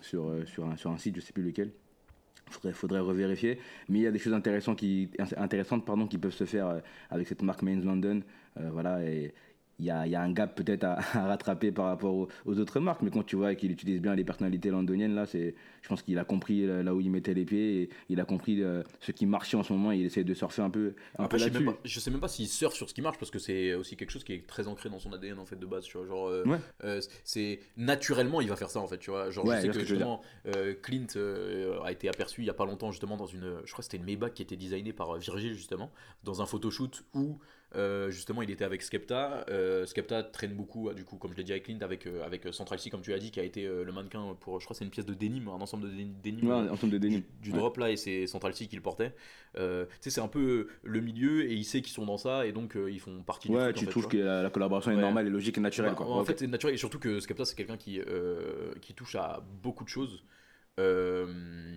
sur, 0.00 0.28
euh, 0.28 0.44
sur, 0.44 0.66
un, 0.66 0.76
sur 0.76 0.90
un 0.90 0.98
site, 0.98 1.14
je 1.14 1.20
sais 1.20 1.32
plus 1.32 1.44
lequel. 1.44 1.70
Faudrait, 2.50 2.72
faudrait 2.72 3.00
revérifier. 3.00 3.60
Mais 3.88 4.00
il 4.00 4.02
y 4.02 4.06
a 4.08 4.10
des 4.10 4.18
choses 4.18 4.34
intéressantes 4.34 4.78
qui, 4.78 5.08
intéressantes, 5.36 5.86
pardon, 5.86 6.08
qui 6.08 6.18
peuvent 6.18 6.34
se 6.34 6.44
faire 6.44 6.82
avec 7.10 7.28
cette 7.28 7.42
marque 7.42 7.62
Mainz 7.62 7.84
London. 7.84 8.22
Euh, 8.60 8.70
voilà, 8.72 9.02
et 9.04 9.32
il 9.78 9.86
y 9.86 9.90
a, 9.90 10.06
y 10.06 10.14
a 10.14 10.22
un 10.22 10.30
gap 10.32 10.54
peut-être 10.54 10.84
à, 10.84 10.98
à 11.14 11.26
rattraper 11.26 11.72
par 11.72 11.86
rapport 11.86 12.14
aux, 12.14 12.28
aux 12.44 12.58
autres 12.58 12.78
marques. 12.80 13.02
Mais 13.02 13.10
quand 13.10 13.24
tu 13.24 13.36
vois 13.36 13.54
qu'il 13.54 13.70
utilise 13.70 14.00
bien 14.00 14.14
les 14.14 14.24
personnalités 14.24 14.70
londoniennes, 14.70 15.14
là, 15.14 15.26
c'est, 15.26 15.54
je 15.82 15.88
pense 15.88 16.02
qu'il 16.02 16.18
a 16.18 16.24
compris 16.24 16.64
euh, 16.64 16.82
là 16.82 16.94
où 16.94 17.00
il 17.00 17.10
mettait 17.10 17.34
les 17.34 17.44
pieds 17.44 17.82
et 17.82 17.90
il 18.08 18.20
a 18.20 18.24
compris 18.24 18.62
euh, 18.62 18.82
ce 19.00 19.10
qui 19.12 19.26
marchait 19.26 19.56
en 19.56 19.62
ce 19.62 19.72
moment 19.72 19.90
et 19.92 19.96
il 19.98 20.06
essaie 20.06 20.24
de 20.24 20.34
surfer 20.34 20.62
un 20.62 20.70
peu, 20.70 20.94
un 21.18 21.24
Après, 21.24 21.28
peu 21.28 21.38
je 21.38 21.44
sais, 21.44 21.50
là-dessus. 21.50 21.64
même 21.64 21.74
pas, 21.74 21.80
je 21.84 22.00
sais 22.00 22.10
même 22.10 22.20
pas 22.20 22.28
s'il 22.28 22.48
surfe 22.48 22.74
sur 22.74 22.88
ce 22.88 22.94
qui 22.94 23.02
marche 23.02 23.18
parce 23.18 23.30
que 23.30 23.38
c'est 23.38 23.74
aussi 23.74 23.96
quelque 23.96 24.10
chose 24.10 24.24
qui 24.24 24.34
est 24.34 24.46
très 24.46 24.68
ancré 24.68 24.88
dans 24.90 24.98
son 24.98 25.12
ADN 25.12 25.38
en 25.38 25.46
fait 25.46 25.56
de 25.56 25.66
base. 25.66 25.84
Tu 25.84 25.96
vois, 25.98 26.06
genre, 26.06 26.28
euh, 26.28 26.44
Ouais. 26.46 26.58
euh, 26.84 27.00
c'est 27.24 27.60
naturellement 27.76 28.40
il 28.40 28.48
va 28.48 28.56
faire 28.56 28.70
ça 28.70 28.80
en 28.80 28.86
fait. 28.86 28.98
Tu 28.98 29.10
vois, 29.10 29.30
genre 29.30 29.46
Ouais, 29.46 29.56
je 29.56 29.60
sais 29.62 29.68
que 29.68 29.80
justement 29.80 30.22
Clint 30.82 31.06
a 31.84 31.90
été 31.92 32.08
aperçu 32.08 32.42
il 32.42 32.46
y 32.46 32.50
a 32.50 32.54
pas 32.54 32.66
longtemps 32.66 32.90
justement 32.92 33.16
dans 33.16 33.26
une, 33.26 33.56
je 33.64 33.72
crois 33.72 33.78
que 33.78 33.84
c'était 33.84 33.96
une 33.96 34.04
Maybach 34.04 34.32
qui 34.34 34.42
était 34.42 34.56
designée 34.56 34.92
par 34.92 35.16
Virgil 35.18 35.54
justement 35.54 35.90
dans 36.24 36.42
un 36.42 36.46
photoshoot 36.46 37.04
où 37.14 37.38
euh, 37.74 38.10
justement 38.10 38.42
il 38.42 38.50
était 38.50 38.64
avec 38.64 38.82
Skepta. 38.82 39.44
Euh, 39.48 39.86
Skepta 39.86 40.22
traîne 40.22 40.54
beaucoup 40.54 40.92
du 40.92 41.04
coup 41.04 41.16
comme 41.16 41.32
je 41.32 41.36
l'ai 41.38 41.44
dit 41.44 41.52
avec 41.52 41.64
Clint 41.64 41.78
avec 41.80 42.06
euh, 42.06 42.24
avec 42.24 42.46
Central 42.52 42.78
C 42.78 42.90
comme 42.90 43.00
tu 43.02 43.12
as 43.12 43.18
dit 43.18 43.30
qui 43.30 43.40
a 43.40 43.44
été 43.44 43.66
le 43.66 43.90
mannequin 43.92 44.36
pour 44.40 44.60
je 44.60 44.64
crois 44.66 44.76
c'est 44.76 44.84
une 44.84 44.90
pièce 44.90 45.06
de 45.06 45.14
denim 45.14 45.48
un 45.48 45.60
ensemble 45.60 45.90
de 45.90 45.94
dé- 45.94 46.06
denim. 46.30 46.46
Ouais, 46.48 46.68
ensemble 46.70 46.92
de 46.92 46.98
du, 46.98 47.08
déni. 47.08 47.24
du 47.42 47.50
Ouais. 47.50 47.58
drop 47.58 47.76
là 47.78 47.90
et 47.90 47.96
c'est 47.96 48.26
Central 48.26 48.54
C 48.54 48.66
qui 48.66 48.76
le 48.76 48.82
portait. 48.82 49.14
Tu 49.54 49.60
sais, 50.00 50.10
c'est 50.10 50.20
un 50.20 50.28
peu 50.28 50.68
le 50.82 51.00
milieu 51.00 51.44
et 51.44 51.54
il 51.54 51.64
sait 51.64 51.82
qu'ils 51.82 51.92
sont 51.92 52.06
dans 52.06 52.18
ça 52.18 52.46
et 52.46 52.52
donc 52.52 52.76
ils 52.88 53.00
font 53.00 53.22
partie 53.22 53.48
du 53.48 53.54
Ouais, 53.54 53.64
truc. 53.72 53.76
en 53.76 53.78
tu 53.80 53.84
fait, 53.86 53.90
trouves 53.90 54.08
que 54.08 54.16
la, 54.18 54.42
la 54.42 54.50
collaboration 54.50 54.90
est 54.92 54.96
normale 54.96 55.26
et 55.26 55.30
logique 55.30 55.58
et 55.58 55.60
naturelle. 55.60 55.90
Bah, 55.92 55.96
quoi. 55.96 56.06
En 56.06 56.24
fait, 56.24 56.38
c'est 56.38 56.46
naturel 56.46 56.74
et 56.74 56.78
surtout 56.78 56.98
que 56.98 57.20
Skepta, 57.20 57.44
c'est 57.44 57.56
quelqu'un 57.56 57.76
qui, 57.76 58.00
qui 58.80 58.94
touche 58.94 59.14
à 59.16 59.42
beaucoup 59.62 59.84
de 59.84 59.88
choses. 59.88 60.24
Euh... 60.80 61.74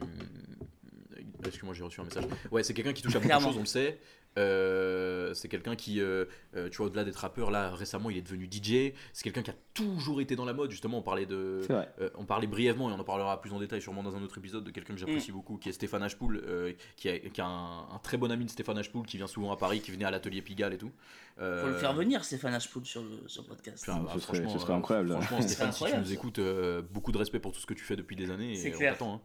Excuse-moi, 1.46 1.74
j'ai 1.74 1.84
reçu 1.84 2.02
un 2.02 2.06
message. 2.06 2.26
Ouais, 2.52 2.64
c'est 2.64 2.74
quelqu'un 2.74 2.94
qui 2.94 3.02
touche 3.02 3.16
à 3.16 3.20
beaucoup 3.20 3.38
de 3.38 3.42
choses, 3.44 3.58
on 3.58 3.62
le 3.62 3.66
sait. 3.66 4.00
Euh, 4.38 5.34
c'est 5.34 5.48
quelqu'un 5.48 5.78
qui, 5.78 6.02
euh, 6.02 6.26
euh, 6.58 6.68
tu 6.70 6.78
vois, 6.78 6.88
au-delà 6.88 7.06
d'être 7.06 7.16
rappeur, 7.16 7.52
là 7.52 7.74
récemment, 7.74 8.10
il 8.10 8.18
est 8.18 8.22
devenu 8.22 8.50
DJ. 8.52 8.94
C'est 9.14 9.24
quelqu'un 9.24 9.42
qui 9.44 9.52
a 9.52 9.56
toujours 9.74 10.20
été 10.20 10.36
dans 10.36 10.44
la 10.44 10.52
mode. 10.54 10.72
Justement, 10.72 10.98
on 10.98 11.02
parlait 11.02 11.26
de, 11.26 11.62
euh, 11.70 12.10
on 12.16 12.26
parlait 12.26 12.48
brièvement 12.48 12.90
et 12.90 12.94
on 12.94 13.00
en 13.00 13.04
parlera 13.06 13.40
plus 13.40 13.54
en 13.54 13.60
détail 13.60 13.82
sûrement 13.82 14.04
dans 14.04 14.16
un 14.18 14.22
autre 14.24 14.38
épisode 14.38 14.66
de 14.66 14.72
quelqu'un 14.72 14.94
que 14.94 15.00
j'apprécie 15.00 15.32
Mm. 15.32 15.36
beaucoup, 15.36 15.58
qui 15.58 15.70
est 15.70 15.72
Stéphane 15.72 16.04
Ashpool, 16.04 16.44
euh, 16.46 16.74
qui 16.98 17.08
a, 17.10 17.18
qui 17.20 17.40
a 17.40 17.46
un, 17.46 17.80
un 17.96 18.00
très 18.04 18.18
bon 18.18 18.30
ami 18.30 18.44
de 18.46 18.50
Stéphane 18.50 18.78
Ashpool, 18.78 19.06
qui 19.06 19.16
vient 19.18 19.28
souvent 19.28 19.52
à 19.54 19.58
Paris, 19.58 19.80
qui 19.80 19.92
venait 19.92 20.06
à 20.06 20.12
l'atelier 20.12 20.42
Pigalle 20.42 20.74
et 20.74 20.78
tout. 20.78 20.92
Euh, 21.40 21.62
Faut 21.62 21.68
le 21.70 21.76
faire 21.76 21.94
venir, 21.94 22.24
Stéphane 22.26 22.54
Ashpool, 22.54 22.86
sur 22.86 23.04
le, 23.04 23.28
sur 23.28 23.42
le 23.44 23.48
podcast. 23.48 23.86
Putain, 23.86 24.00
bah, 24.00 24.12
Ce 24.16 24.20
serait- 24.20 24.36
franchement, 24.38 24.50
ce 24.54 24.60
serait 24.60 24.74
incroyable. 24.74 25.12
Franchement, 25.12 25.42
Stéphane, 25.42 25.72
si 25.72 25.86
tu 25.86 25.98
nous 25.98 26.12
écoutes, 26.14 26.40
euh, 26.40 26.82
beaucoup 26.82 27.14
de 27.14 27.18
respect 27.18 27.40
pour 27.40 27.54
tout 27.54 27.60
ce 27.62 27.66
que 27.66 27.74
tu 27.74 27.84
fais 27.86 27.96
depuis 27.96 28.18
des 28.18 28.30
années. 28.32 28.56
C'est 28.56 28.74
on 28.74 28.78
clair. 28.78 28.92
t'attend, 28.94 29.14
hein. 29.16 29.22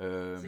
Euh, 0.00 0.38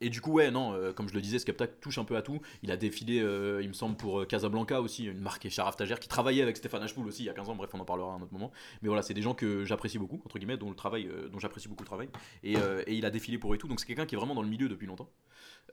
et 0.00 0.08
du 0.08 0.20
coup, 0.20 0.32
ouais, 0.32 0.50
non, 0.50 0.72
euh, 0.72 0.92
comme 0.92 1.08
je 1.08 1.14
le 1.14 1.20
disais, 1.20 1.38
Skepta 1.38 1.66
touche 1.66 1.98
un 1.98 2.04
peu 2.04 2.16
à 2.16 2.22
tout. 2.22 2.40
Il 2.62 2.70
a 2.70 2.76
défilé, 2.76 3.20
euh, 3.20 3.60
il 3.62 3.68
me 3.68 3.72
semble, 3.72 3.96
pour 3.96 4.26
Casablanca 4.26 4.80
aussi, 4.80 5.06
une 5.06 5.20
marque 5.20 5.48
Sharaf 5.48 5.76
Tajer 5.76 5.96
qui 6.00 6.08
travaillait 6.08 6.42
avec 6.42 6.56
Stéphane 6.56 6.82
Ashpool 6.82 7.06
aussi 7.06 7.24
il 7.24 7.26
y 7.26 7.30
a 7.30 7.34
15 7.34 7.48
ans. 7.48 7.56
Bref, 7.56 7.70
on 7.74 7.80
en 7.80 7.84
parlera 7.84 8.12
à 8.12 8.16
un 8.16 8.22
autre 8.22 8.32
moment. 8.32 8.52
Mais 8.82 8.88
voilà, 8.88 9.02
c'est 9.02 9.14
des 9.14 9.22
gens 9.22 9.34
que 9.34 9.64
j'apprécie 9.64 9.98
beaucoup, 9.98 10.22
entre 10.24 10.38
guillemets, 10.38 10.56
dont 10.56 10.70
le 10.70 11.28
dont 11.28 11.38
j'apprécie 11.38 11.68
beaucoup 11.68 11.82
le 11.82 11.88
travail. 11.88 12.08
Et, 12.42 12.54
et 12.54 12.94
il 12.94 13.04
a 13.04 13.10
défilé 13.10 13.38
pour 13.38 13.54
et 13.54 13.58
tout. 13.58 13.68
Donc 13.68 13.80
c'est 13.80 13.86
quelqu'un 13.86 14.06
qui 14.06 14.14
est 14.14 14.18
vraiment 14.18 14.34
dans 14.34 14.42
le 14.42 14.48
milieu 14.48 14.68
depuis 14.68 14.86
longtemps. 14.86 15.10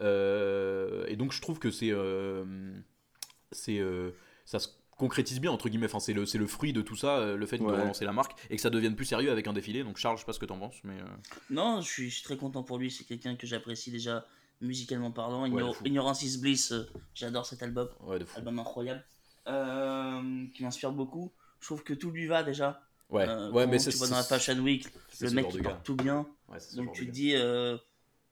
Et 0.01 1.15
donc 1.15 1.33
je 1.33 1.41
trouve 1.41 1.59
que 1.59 1.71
c'est, 1.71 1.93
c'est, 3.51 3.81
ça 4.45 4.59
concrétise 4.99 5.39
bien 5.41 5.51
entre 5.51 5.67
guillemets. 5.69 5.87
Enfin, 5.87 5.99
c'est 5.99 6.13
le, 6.13 6.25
c'est 6.27 6.37
le 6.37 6.45
fruit 6.45 6.73
de 6.73 6.81
tout 6.81 6.95
ça, 6.95 7.17
euh, 7.17 7.35
le 7.37 7.45
fait 7.47 7.57
de 7.57 7.63
Ouais. 7.63 7.71
relancer 7.81 8.05
la 8.05 8.11
marque 8.13 8.33
et 8.51 8.55
que 8.55 8.61
ça 8.61 8.69
devienne 8.69 8.95
plus 8.95 9.05
sérieux 9.05 9.31
avec 9.31 9.47
un 9.47 9.53
défilé. 9.53 9.83
Donc 9.83 9.97
Charles, 9.97 10.17
je 10.17 10.21
sais 10.21 10.25
pas 10.25 10.33
ce 10.33 10.39
que 10.39 10.45
t'en 10.45 10.59
penses, 10.59 10.75
mais 10.83 10.99
euh, 10.99 11.05
Non, 11.49 11.81
je 11.81 11.87
suis, 11.89 12.09
je 12.09 12.15
suis 12.15 12.23
très 12.23 12.37
content 12.37 12.61
pour 12.63 12.77
lui. 12.77 12.91
C'est 12.91 13.05
quelqu'un 13.05 13.35
que 13.35 13.47
j'apprécie 13.47 13.89
déjà 13.91 14.25
musicalement 14.61 15.11
parlant. 15.11 15.45
Ignor-. 15.45 15.77
Ignorance 15.85 16.21
is 16.21 16.37
Bliss, 16.37 16.71
euh, 16.73 16.83
j'adore 17.15 17.45
cet 17.47 17.63
album. 17.63 17.89
ouais, 18.01 18.19
de 18.19 18.25
fou. 18.25 18.37
Album 18.37 18.59
incroyable. 18.59 19.03
Euh, 19.47 20.45
qui 20.53 20.63
m'inspire 20.63 20.91
beaucoup. 20.91 21.31
Je 21.59 21.65
trouve 21.65 21.83
que 21.83 21.93
tout 21.93 22.11
lui 22.11 22.27
va 22.27 22.43
déjà. 22.43 22.81
Ouais, 23.09 23.27
Euh, 23.27 23.49
ouais, 23.51 23.65
mais 23.65 23.77
tu 23.79 23.91
c'est 23.91 23.97
vois 23.97 24.07
dans 24.07 24.17
la 24.17 24.23
Fashion 24.23 24.57
Week, 24.59 24.85
le 25.21 25.31
mec 25.31 25.47
qui 25.49 25.59
porte 25.61 25.83
tout 25.83 25.95
bien. 25.95 26.27
Ouais, 26.47 26.59
c'est 26.59 26.71
ce 26.71 26.75
Donc 26.75 26.91
tu 26.93 27.07
te 27.07 27.11
dis, 27.11 27.33
euh, 27.35 27.75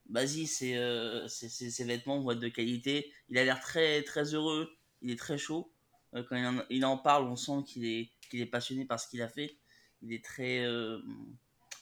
vas-y, 0.09 0.45
c'est, 0.45 0.77
euh, 0.77 1.27
c'est- 1.27 1.49
c'est- 1.49 1.71
ses 1.71 1.83
vêtements 1.83 2.19
vont 2.21 2.31
être 2.31 2.39
de 2.39 2.47
qualité. 2.49 3.11
Il 3.29 3.37
a 3.39 3.43
l'air 3.43 3.59
très, 3.59 4.03
très 4.03 4.33
heureux. 4.35 4.69
Il 5.01 5.09
est 5.09 5.17
très 5.19 5.37
chaud. 5.39 5.71
Euh, 6.15 6.23
quand 6.27 6.63
il 6.69 6.85
en, 6.85 6.97
parle, 6.97 7.25
on 7.25 7.35
sent 7.35 7.63
qu'il 7.65 7.85
est, 7.85 8.45
passionné 8.45 8.85
par 8.85 8.99
ce 8.99 9.07
qu'il 9.07 9.21
a 9.21 9.27
fait. 9.27 9.57
Il 10.01 10.13
est 10.13 10.23
très, 10.23 10.65
euh, 10.65 10.99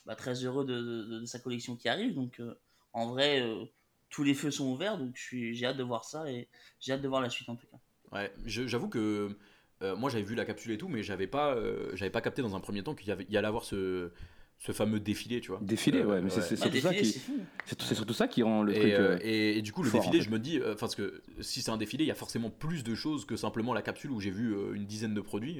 bah, 0.06 0.16
très 0.16 0.44
heureux 0.44 0.64
de, 0.64 1.24
sa 1.26 1.38
collection 1.38 1.76
qui 1.76 1.88
arrive. 1.88 2.14
Donc 2.14 2.40
euh, 2.40 2.54
en 2.92 3.08
vrai, 3.10 3.44
tous 4.10 4.22
les 4.22 4.34
feux 4.34 4.50
sont 4.50 4.70
ouverts. 4.70 4.98
Donc 4.98 5.16
j'ai 5.32 5.66
hâte 5.66 5.76
de 5.76 5.82
voir 5.82 6.04
ça 6.04 6.30
et 6.30 6.48
j'ai 6.80 6.92
hâte 6.92 7.02
de 7.02 7.08
voir 7.08 7.20
la 7.20 7.30
suite 7.30 7.48
en 7.48 7.56
tout 7.56 7.66
cas. 7.66 7.78
Ouais, 8.12 8.32
j'avoue 8.46 8.88
que 8.88 9.36
moi 9.80 10.10
j'avais 10.10 10.24
vu 10.24 10.34
la 10.34 10.44
capsule 10.44 10.72
et 10.72 10.78
tout, 10.78 10.88
mais 10.88 11.02
j'avais 11.02 11.26
pas, 11.26 11.56
pas 12.12 12.20
capté 12.20 12.42
dans 12.42 12.56
un 12.56 12.60
premier 12.60 12.82
temps 12.82 12.94
qu'il 12.94 13.08
y 13.08 13.36
allait 13.36 13.48
avoir 13.48 13.64
ce, 13.64 14.12
ce 14.58 14.72
fameux 14.72 14.98
défilé, 15.00 15.40
tu 15.40 15.50
vois. 15.50 15.60
Défilé, 15.62 16.00
Euh, 16.00 16.06
ouais, 16.06 16.20
mais 16.22 16.30
c'est- 16.30 16.40
c'est 16.40 16.56
surtout 16.56 16.78
ça 16.80 16.92
qui. 16.94 17.04
c'est 17.04 17.18
fou. 17.20 17.38
C'est 17.66 17.80
c'est 17.82 17.94
surtout 17.94 18.14
ça 18.14 18.26
qui 18.26 18.42
rend 18.42 18.62
le 18.62 18.72
Et, 18.74 18.80
truc. 18.80 18.92
euh, 18.92 19.14
euh, 19.14 19.18
et, 19.22 19.58
et 19.58 19.62
du 19.62 19.72
coup, 19.72 19.82
le 19.82 19.90
fort, 19.90 20.00
défilé, 20.00 20.18
en 20.18 20.22
fait. 20.22 20.26
je 20.26 20.32
me 20.32 20.38
dis, 20.38 20.58
euh, 20.58 20.74
parce 20.74 20.94
que 20.94 21.22
si 21.40 21.62
c'est 21.62 21.70
un 21.70 21.76
défilé, 21.76 22.04
il 22.04 22.08
y 22.08 22.10
a 22.10 22.14
forcément 22.16 22.50
plus 22.50 22.82
de 22.82 22.94
choses 22.94 23.26
que 23.26 23.36
simplement 23.36 23.74
la 23.74 23.82
capsule 23.82 24.10
où 24.10 24.20
j'ai 24.20 24.30
vu 24.30 24.54
euh, 24.54 24.72
une 24.74 24.86
dizaine 24.86 25.14
de 25.14 25.20
produits. 25.20 25.58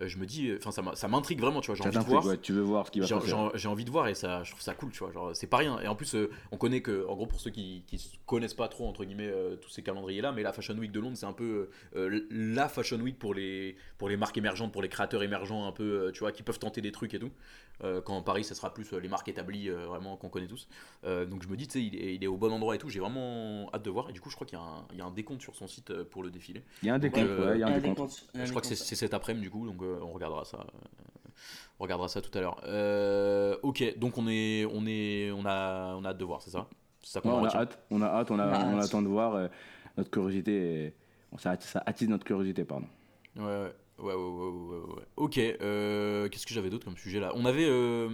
Euh, 0.00 0.08
je 0.08 0.18
me 0.18 0.26
dis, 0.26 0.52
enfin, 0.64 0.70
ça 0.94 1.08
m'intrigue 1.08 1.40
vraiment, 1.40 1.60
tu 1.60 1.66
vois. 1.68 1.76
J'ai 1.76 1.82
envie 1.84 1.98
de 1.98 2.04
voir. 2.04 2.24
ouais, 2.26 2.38
tu 2.38 2.52
veux 2.52 2.60
voir 2.62 2.86
ce 2.86 2.90
qui 2.90 3.00
va 3.00 3.06
se 3.06 3.08
J'ai 3.08 3.14
passer. 3.20 3.30
j'ai- 3.52 3.58
j'ai 3.58 3.68
envie 3.68 3.84
de 3.84 3.90
voir 3.90 4.08
et 4.08 4.14
ça, 4.14 4.42
je 4.44 4.50
trouve 4.50 4.62
ça 4.62 4.74
cool, 4.74 4.90
tu 4.92 4.98
vois. 5.00 5.12
Genre, 5.12 5.30
c'est 5.34 5.46
pas 5.46 5.56
rien. 5.58 5.80
Et 5.80 5.88
en 5.88 5.94
plus, 5.94 6.14
euh, 6.14 6.30
on 6.52 6.56
connaît 6.56 6.80
que, 6.82 7.06
en 7.08 7.14
gros, 7.14 7.26
pour 7.26 7.40
ceux 7.40 7.50
qui, 7.50 7.82
qui 7.86 8.18
connaissent 8.26 8.54
pas 8.54 8.68
trop, 8.68 8.86
entre 8.88 9.04
guillemets, 9.04 9.28
euh, 9.28 9.56
tous 9.56 9.70
ces 9.70 9.82
calendriers-là, 9.82 10.32
mais 10.32 10.42
la 10.42 10.52
Fashion 10.52 10.74
Week 10.76 10.92
de 10.92 11.00
Londres, 11.00 11.16
c'est 11.16 11.26
un 11.26 11.32
peu 11.32 11.68
euh, 11.96 12.20
la 12.30 12.68
Fashion 12.68 12.98
Week 13.00 13.18
pour 13.18 13.34
les, 13.34 13.76
pour 13.98 14.08
les 14.08 14.16
marques 14.16 14.36
émergentes, 14.38 14.72
pour 14.72 14.82
les 14.82 14.88
créateurs 14.88 15.22
émergents, 15.22 15.66
un 15.66 15.72
peu, 15.72 15.82
euh, 16.08 16.12
tu 16.12 16.20
vois, 16.20 16.32
qui 16.32 16.42
peuvent 16.42 16.58
tenter 16.58 16.80
des 16.80 16.92
trucs 16.92 17.14
et 17.14 17.18
tout. 17.18 17.30
Euh, 17.84 18.00
quand 18.00 18.20
Paris, 18.22 18.42
ça 18.42 18.56
sera 18.56 18.74
plus 18.74 18.92
euh, 18.92 18.98
les 18.98 19.06
marques 19.08 19.28
établies, 19.28 19.70
euh, 19.70 19.86
vraiment, 19.86 20.16
qu'on 20.16 20.28
connaît 20.28 20.48
tous. 20.48 20.66
Euh, 21.04 21.24
donc 21.26 21.44
je 21.44 21.48
me 21.48 21.56
dis, 21.56 21.68
tu 21.68 21.74
sais, 21.78 21.84
il, 21.84 21.94
est- 21.94 22.14
il 22.16 22.24
est 22.24 22.26
au 22.26 22.36
bon 22.36 22.50
endroit 22.52 22.74
et 22.74 22.78
tout. 22.78 22.88
J'ai 22.88 22.98
vraiment 22.98 23.70
hâte 23.72 23.84
de 23.84 23.90
voir. 23.90 24.10
Et 24.10 24.12
du 24.12 24.20
coup, 24.20 24.30
je 24.30 24.34
crois 24.34 24.48
qu'il 24.48 24.58
y, 24.58 24.60
a 24.60 24.64
un- 24.64 24.84
il 24.92 24.98
y 24.98 25.00
a 25.00 25.04
un 25.04 25.12
décompte 25.12 25.42
sur 25.42 25.54
son 25.54 25.68
site 25.68 25.92
pour 26.04 26.24
le 26.24 26.30
défilé. 26.30 26.64
Il 26.82 26.88
y 26.88 26.90
a 26.90 26.94
un 26.94 26.98
décompte, 26.98 27.28
ouais, 27.28 27.54
il 27.54 27.60
y 27.60 27.62
a 27.62 27.68
un 27.68 28.44
Je 28.44 28.50
crois 28.50 28.60
que 28.62 28.66
c'est 28.66 28.74
cet 28.96 29.14
après-midi 29.14 29.44
du 29.44 29.50
coup, 29.50 29.64
donc 29.64 29.80
euh, 29.82 29.87
on 30.02 30.12
regardera 30.12 30.44
ça. 30.44 30.58
euh, 30.58 31.30
on 31.78 31.84
regardera 31.84 32.08
ça 32.08 32.20
tout 32.20 32.36
à 32.36 32.40
l'heure. 32.40 32.60
Euh, 32.64 33.56
ok, 33.62 33.98
donc 33.98 34.18
on 34.18 34.26
est, 34.28 34.64
on 34.66 34.86
est, 34.86 35.30
on 35.30 35.44
a, 35.46 35.94
on 35.96 36.04
a 36.04 36.08
hâte 36.10 36.18
de 36.18 36.24
voir, 36.24 36.42
c'est 36.42 36.50
ça? 36.50 36.66
Ça 37.02 37.20
Ouais, 37.24 37.30
on 37.30 37.44
a 37.44 37.48
hâte, 37.56 37.78
on 37.90 38.02
a 38.02 38.06
hâte, 38.06 38.30
on, 38.30 38.38
a, 38.38 38.46
On 38.46 38.74
on 38.74 38.78
hâte. 38.78 38.84
attend 38.86 39.02
de 39.02 39.08
voir. 39.08 39.34
euh, 39.36 39.48
notre 39.96 40.10
curiosité, 40.10 40.84
est- 40.86 40.94
ça, 41.38 41.58
ça 41.60 41.82
attise 41.86 42.08
notre 42.08 42.24
curiosité, 42.24 42.64
pardon. 42.64 42.86
Ouais, 43.36 43.44
ouais, 43.44 43.72
ouais, 43.98 44.14
ouais, 44.14 44.14
ouais, 44.14 44.94
ouais. 44.96 45.02
Ok, 45.16 45.38
euh, 45.38 46.28
qu'est-ce 46.28 46.46
que 46.46 46.54
j'avais 46.54 46.70
d'autre 46.70 46.84
comme 46.84 46.96
sujet 46.96 47.20
là? 47.20 47.32
On 47.34 47.44
avait. 47.44 47.66
euh, 47.68 48.08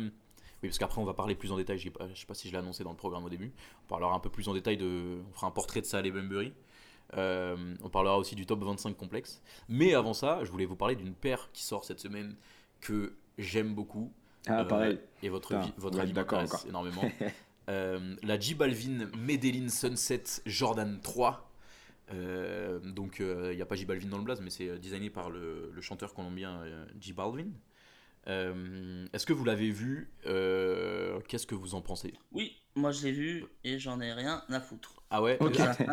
Oui, 0.63 0.69
parce 0.69 0.79
qu'après 0.79 1.01
on 1.01 1.05
va 1.05 1.15
parler 1.15 1.35
plus 1.35 1.51
en 1.53 1.57
détail, 1.57 1.79
je 1.79 1.85
sais 1.85 2.27
pas 2.27 2.35
si 2.35 2.49
je 2.49 2.53
l'ai 2.53 2.59
annoncé 2.59 2.85
dans 2.85 2.91
le 2.91 2.97
programme 2.97 3.25
au 3.25 3.29
début. 3.31 3.53
On 3.85 3.89
parlera 3.89 4.15
un 4.15 4.19
peu 4.21 4.31
plus 4.31 4.49
en 4.49 4.55
détail 4.55 4.77
de. 4.77 5.19
On 5.31 5.33
fera 5.35 5.47
un 5.47 5.51
portrait 5.51 5.81
de 5.81 5.87
Saleh 5.87 6.11
Bembury. 6.11 6.53
Euh, 7.17 7.57
on 7.83 7.89
parlera 7.89 8.19
aussi 8.19 8.35
du 8.35 8.47
top 8.47 8.63
25 8.65 8.97
complexe. 8.97 9.43
Mais 9.69 9.95
avant 9.95 10.15
ça, 10.15 10.41
je 10.45 10.51
voulais 10.51 10.67
vous 10.67 10.77
parler 10.77 10.97
d'une 10.97 11.15
paire 11.15 11.49
qui 11.53 11.63
sort 11.63 11.85
cette 11.85 12.01
semaine 12.01 12.35
que 12.81 13.15
j'aime 13.39 13.75
beaucoup. 13.75 14.13
Ah, 14.47 14.61
Euh, 14.61 14.65
pareil. 14.65 14.99
Et 15.23 15.29
votre, 15.29 15.49
Putain, 15.49 15.73
votre 15.79 15.99
avis 16.01 16.13
m'intéresse 16.13 16.67
énormément. 16.69 17.03
Euh, 17.71 18.15
la 18.23 18.39
J 18.39 18.55
Balvin 18.55 19.09
Medellin 19.17 19.71
Sunset 19.71 20.25
Jordan 20.45 21.01
3. 21.03 21.51
Euh, 22.13 22.79
donc 22.79 23.21
il 23.21 23.57
n'y 23.57 23.63
a 23.63 23.65
pas 23.65 23.75
J 23.75 23.87
Balvin 23.87 24.09
dans 24.09 24.19
le 24.19 24.23
blaze, 24.23 24.43
mais 24.43 24.51
c'est 24.51 24.79
designé 24.79 25.09
par 25.09 25.31
le, 25.31 25.71
le 25.73 25.81
chanteur 25.81 26.13
colombien 26.13 26.61
J 27.01 27.15
Balvin. 27.15 27.47
Euh, 28.29 29.07
Est-ce 29.13 29.27
que 29.27 29.33
vous 29.33 29.45
l'avez 29.45 29.71
vu 29.71 30.11
Euh, 30.27 31.21
Qu'est-ce 31.29 31.47
que 31.47 31.55
vous 31.55 31.75
en 31.75 31.81
pensez? 31.83 32.15
Oui, 32.33 32.57
moi 32.75 32.91
je 32.91 33.05
l'ai 33.05 33.13
vu 33.13 33.45
et 33.65 33.79
j'en 33.79 34.01
ai 34.01 34.13
rien 34.13 34.43
à 34.49 34.61
foutre. 34.61 35.03
Ah 35.11 35.23
ouais? 35.23 35.39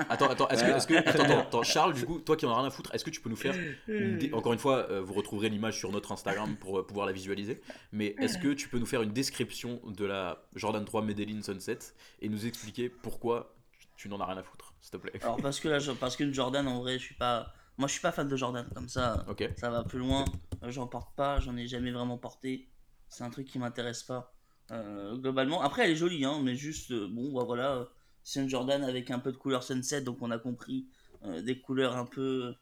Attends, 0.10 0.30
attends, 0.30 0.48
est-ce 0.50 0.88
que, 0.88 0.94
attends, 0.96 1.24
attends, 1.24 1.39
attends, 1.39 1.63
Charles, 1.63 1.94
du 1.94 2.06
coup, 2.06 2.20
toi 2.20 2.36
qui 2.36 2.46
en 2.46 2.52
as 2.52 2.58
rien 2.58 2.67
à 2.67 2.72
foutre, 2.72 2.94
est-ce 2.96 3.04
que 3.06 3.10
tu 3.12 3.22
peux 3.22 3.30
nous 3.30 3.36
faire 3.36 3.54
une 3.88 4.17
dé- 4.17 4.34
encore 4.34 4.54
une 4.54 4.60
fois, 4.60 4.88
euh, 4.89 5.02
vous 5.02 5.13
retrouverez 5.13 5.50
l'image 5.50 5.78
sur 5.78 5.91
notre 5.91 6.12
Instagram 6.12 6.56
pour 6.58 6.80
euh, 6.80 6.88
pouvoir 6.88 7.06
la 7.06 7.12
visualiser. 7.12 7.62
Mais 7.91 8.15
est-ce 8.20 8.38
que 8.38 8.54
tu 8.54 8.67
peux 8.70 8.80
nous 8.80 8.86
faire 8.88 9.02
une 9.04 9.12
description 9.13 9.80
de 9.86 10.06
la 10.06 10.44
Jordan 10.56 10.84
3 10.86 11.04
Medellin 11.04 11.41
Sunset 11.44 11.80
et 12.22 12.30
nous 12.30 12.46
expliquer 12.48 12.89
pourquoi 12.89 13.56
tu 13.98 14.10
n'en 14.10 14.20
as 14.20 14.26
rien 14.26 14.38
à 14.38 14.44
foutre, 14.44 14.74
s'il 14.82 14.91
te 14.91 14.98
plaît? 14.98 15.12
Alors 15.22 15.38
parce 15.38 15.60
que 15.60 15.67
là, 15.67 15.78
je- 15.80 15.91
parce 15.91 16.15
que 16.15 16.32
Jordan 16.34 16.67
en 16.67 16.80
vrai, 16.80 16.94
je 16.98 17.04
suis 17.04 17.15
pas, 17.15 17.54
moi 17.78 17.88
je 17.88 17.94
suis 17.94 18.02
pas 18.02 18.12
fan 18.12 18.28
de 18.28 18.36
Jordan. 18.36 18.68
Comme 18.76 18.90
ça, 18.90 19.26
ça 19.58 19.70
va 19.70 19.84
plus 19.84 20.00
loin. 20.00 20.26
J'en 20.68 20.88
porte 20.88 21.16
pas, 21.16 21.40
j'en 21.40 21.56
ai 21.58 21.68
jamais 21.68 21.92
vraiment 21.92 22.18
porté. 22.18 22.70
C'est 23.10 23.24
un 23.24 23.30
truc 23.30 23.48
qui 23.48 23.60
m'intéresse 23.60 24.04
pas 24.04 24.34
euh, 24.72 25.18
globalement. 25.18 25.62
Après, 25.62 25.84
elle 25.84 25.92
est 25.92 25.96
jolie, 25.96 26.24
hein, 26.24 26.40
mais 26.44 26.56
juste 26.56 26.92
euh, 26.92 27.08
bon, 27.10 27.34
bah, 27.34 27.44
voilà, 27.46 27.72
euh, 27.74 27.86
c'est 28.24 28.42
une 28.42 28.50
Jordan 28.50 28.84
avec 28.84 29.12
un 29.12 29.20
peu 29.20 29.32
de 29.32 29.38
couleur 29.38 29.64
sunset, 29.64 30.02
donc 30.02 30.20
on 30.22 30.32
a 30.32 30.38
compris 30.38 30.88
euh, 31.26 31.42
des 31.42 31.60
couleurs 31.60 31.98
un 31.98 32.06
peu, 32.06 32.54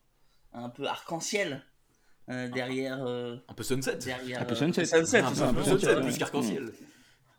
un 0.53 0.69
peu 0.69 0.87
arc-en-ciel 0.87 1.63
euh, 2.29 2.47
derrière, 2.49 3.03
euh, 3.05 3.37
Un 3.47 3.53
peu 3.53 3.63
Sunset 3.63 3.97
derrière. 3.97 4.41
Un 4.41 4.45
peu 4.45 4.53
euh, 4.53 4.57
sunset. 4.57 4.85
sunset, 4.85 5.19
Un 5.19 5.31
tout 5.31 5.53
peu 5.55 5.63
Sunset, 5.63 6.01
plus 6.01 6.17
qu'arc-en-ciel. 6.17 6.71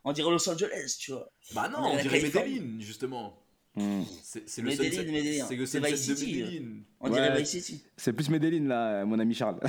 On 0.05 0.13
dirait 0.13 0.31
Los 0.31 0.49
Angeles, 0.49 0.97
tu 0.99 1.13
vois. 1.13 1.31
Bah 1.55 1.69
non, 1.69 1.79
On 1.81 1.93
on 1.93 2.01
dirait. 2.01 2.23
Medellin, 2.23 2.81
justement. 2.81 3.43
Hmm. 3.77 4.03
C'est 4.23 4.59
le 4.59 4.65
Medellin, 4.69 4.91
sunset. 4.91 5.05
Medellin. 5.13 5.45
C'est 5.49 5.55
le 5.57 5.65
Vice 5.89 6.09
de 6.09 6.15
City, 6.17 6.43
Medellin. 6.43 6.67
On 7.01 7.09
dirait 7.09 7.31
Ouais. 7.31 7.39
Vice 7.41 7.51
City. 7.51 7.83
C'est 7.97 8.13
plus 8.13 8.29
Medellin, 8.29 8.67
là, 8.67 9.05
mon 9.05 9.17
ami 9.21 9.33
Charles. 9.33 9.61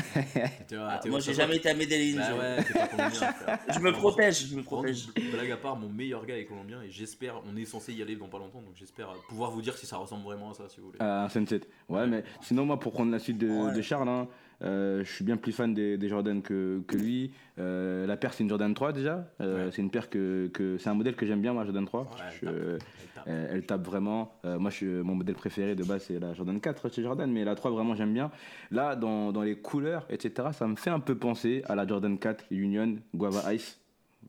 Ah, 0.76 1.00
moi, 1.08 1.20
j'ai 1.20 1.34
jamais 1.36 1.58
été 1.58 1.70
à 1.70 1.76
Medellin. 1.76 2.18
Bah 2.18 2.28
je- 2.30 2.38
ouais, 2.38 2.64
t'es 2.64 2.74
pas 2.74 2.88
colombien. 2.88 3.34
Je 3.74 3.80
me 3.80 3.92
protège, 3.92 4.48
je 4.48 4.56
me 4.56 4.64
protège. 4.64 5.08
Blague 5.32 5.52
à 5.52 5.58
part, 5.58 5.76
mon 5.78 5.88
meilleur 5.90 6.26
gars 6.26 6.38
est 6.38 6.46
colombien 6.46 6.82
et 6.82 6.90
j'espère, 6.90 7.42
on 7.46 7.56
est 7.56 7.66
censé 7.66 7.94
y 7.94 8.02
aller 8.02 8.16
dans 8.16 8.28
pas 8.28 8.40
longtemps, 8.40 8.62
donc 8.62 8.74
j'espère 8.76 9.14
pouvoir 9.30 9.52
vous 9.52 9.62
dire 9.62 9.78
si 9.78 9.86
ça 9.86 9.98
ressemble 9.98 10.24
vraiment 10.24 10.50
à 10.52 10.54
ça, 10.56 10.68
si 10.68 10.80
vous 10.80 10.88
voulez. 10.88 10.98
Ah, 11.00 11.26
un 11.26 11.30
sunset. 11.30 11.62
Ouais, 11.88 12.08
mais 12.08 12.24
sinon, 12.42 12.66
moi, 12.66 12.80
pour 12.80 12.94
prendre 12.94 13.12
la 13.12 13.20
suite 13.20 13.38
de, 13.38 13.50
Ouais. 13.50 13.74
de 13.76 13.82
Charles, 13.82 14.10
hein, 14.10 14.28
euh, 14.28 14.34
je 14.62 15.04
suis 15.06 15.24
bien 15.24 15.38
plus 15.38 15.52
fan 15.52 15.74
des, 15.74 15.98
des 15.98 16.08
Jordan 16.10 16.42
que, 16.42 16.82
que 16.88 16.96
lui. 16.98 17.32
Euh, 17.60 18.06
la 18.08 18.18
paire, 18.18 18.34
c'est 18.34 18.44
une 18.44 18.50
Jordan 18.50 18.74
3 18.74 18.94
déjà. 18.94 19.28
Euh, 19.42 19.66
Ouais. 19.66 19.72
C'est 19.72 19.82
une 19.82 19.90
paire 19.92 20.10
que, 20.10 20.50
que 20.54 20.78
c'est 20.78 20.90
un 20.90 20.94
modèle 20.94 21.16
que 21.16 21.26
j'aime 21.26 21.42
bien, 21.42 21.54
moi, 21.54 21.64
Jordan 21.64 21.86
3. 21.86 22.02
Ouais, 22.02 22.08
elle 22.20 22.34
Je- 22.40 22.46
tape. 22.46 22.54
euh, 22.56 22.78
Elle 22.80 23.08
tape. 23.14 23.24
elle, 23.28 23.50
elle 23.54 23.66
tape 23.66 23.86
vraiment. 23.86 24.34
Euh, 24.46 24.60
moi, 24.60 24.70
je, 24.72 25.02
mon 25.02 25.16
modèle 25.16 25.36
préféré 25.36 25.76
de 25.76 25.84
base, 25.84 26.04
c'est 26.08 26.20
la 26.20 26.34
Jordan 26.34 26.60
4 26.60 26.92
chez 26.94 27.02
Jordan, 27.04 27.32
mais 27.32 27.44
la 27.44 27.56
3, 27.56 27.72
vraiment, 27.72 27.96
j'aime 27.96 28.14
bien. 28.14 28.32
Là, 28.72 28.96
dans, 28.96 29.32
dans 29.32 29.42
les 29.44 29.56
couleurs, 29.56 30.06
etc., 30.10 30.50
ça 30.54 30.68
me 30.68 30.76
fait 30.76 30.90
un 30.90 31.00
peu 31.00 31.16
penser 31.16 31.64
à 31.68 31.76
la 31.76 31.86
Jordan 31.88 32.18
4 32.18 32.46
Union 32.52 32.96
Guava 33.16 33.54
Ice. 33.54 33.80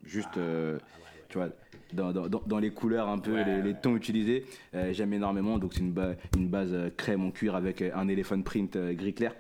Juste, 0.05 0.37
euh, 0.39 0.79
tu 1.29 1.39
vois, 1.39 1.49
dans, 1.93 2.11
dans, 2.13 2.27
dans- 2.29 2.43
dans 2.47 2.59
les 2.59 2.71
couleurs, 2.71 3.09
un 3.09 3.19
peu, 3.19 3.35
Ouais, 3.35 3.63
les, 3.63 3.75
tons 3.75 3.95
utilisés. 3.97 4.45
Euh, 4.75 4.93
J'aime 4.93 5.13
énormément. 5.13 5.59
Donc, 5.59 5.75
c'est 5.75 5.81
une, 5.81 5.93
ba- 5.93 6.15
une 6.37 6.49
base 6.49 6.71
euh, 6.73 6.89
crème 6.97 7.25
en 7.25 7.31
cuir 7.31 7.55
avec 7.55 7.83
euh, 7.83 7.91
un 7.95 8.09
elephant 8.09 8.41
print 8.43 8.75
euh, 8.77 8.95
gris 8.95 9.13
clair. 9.15 9.35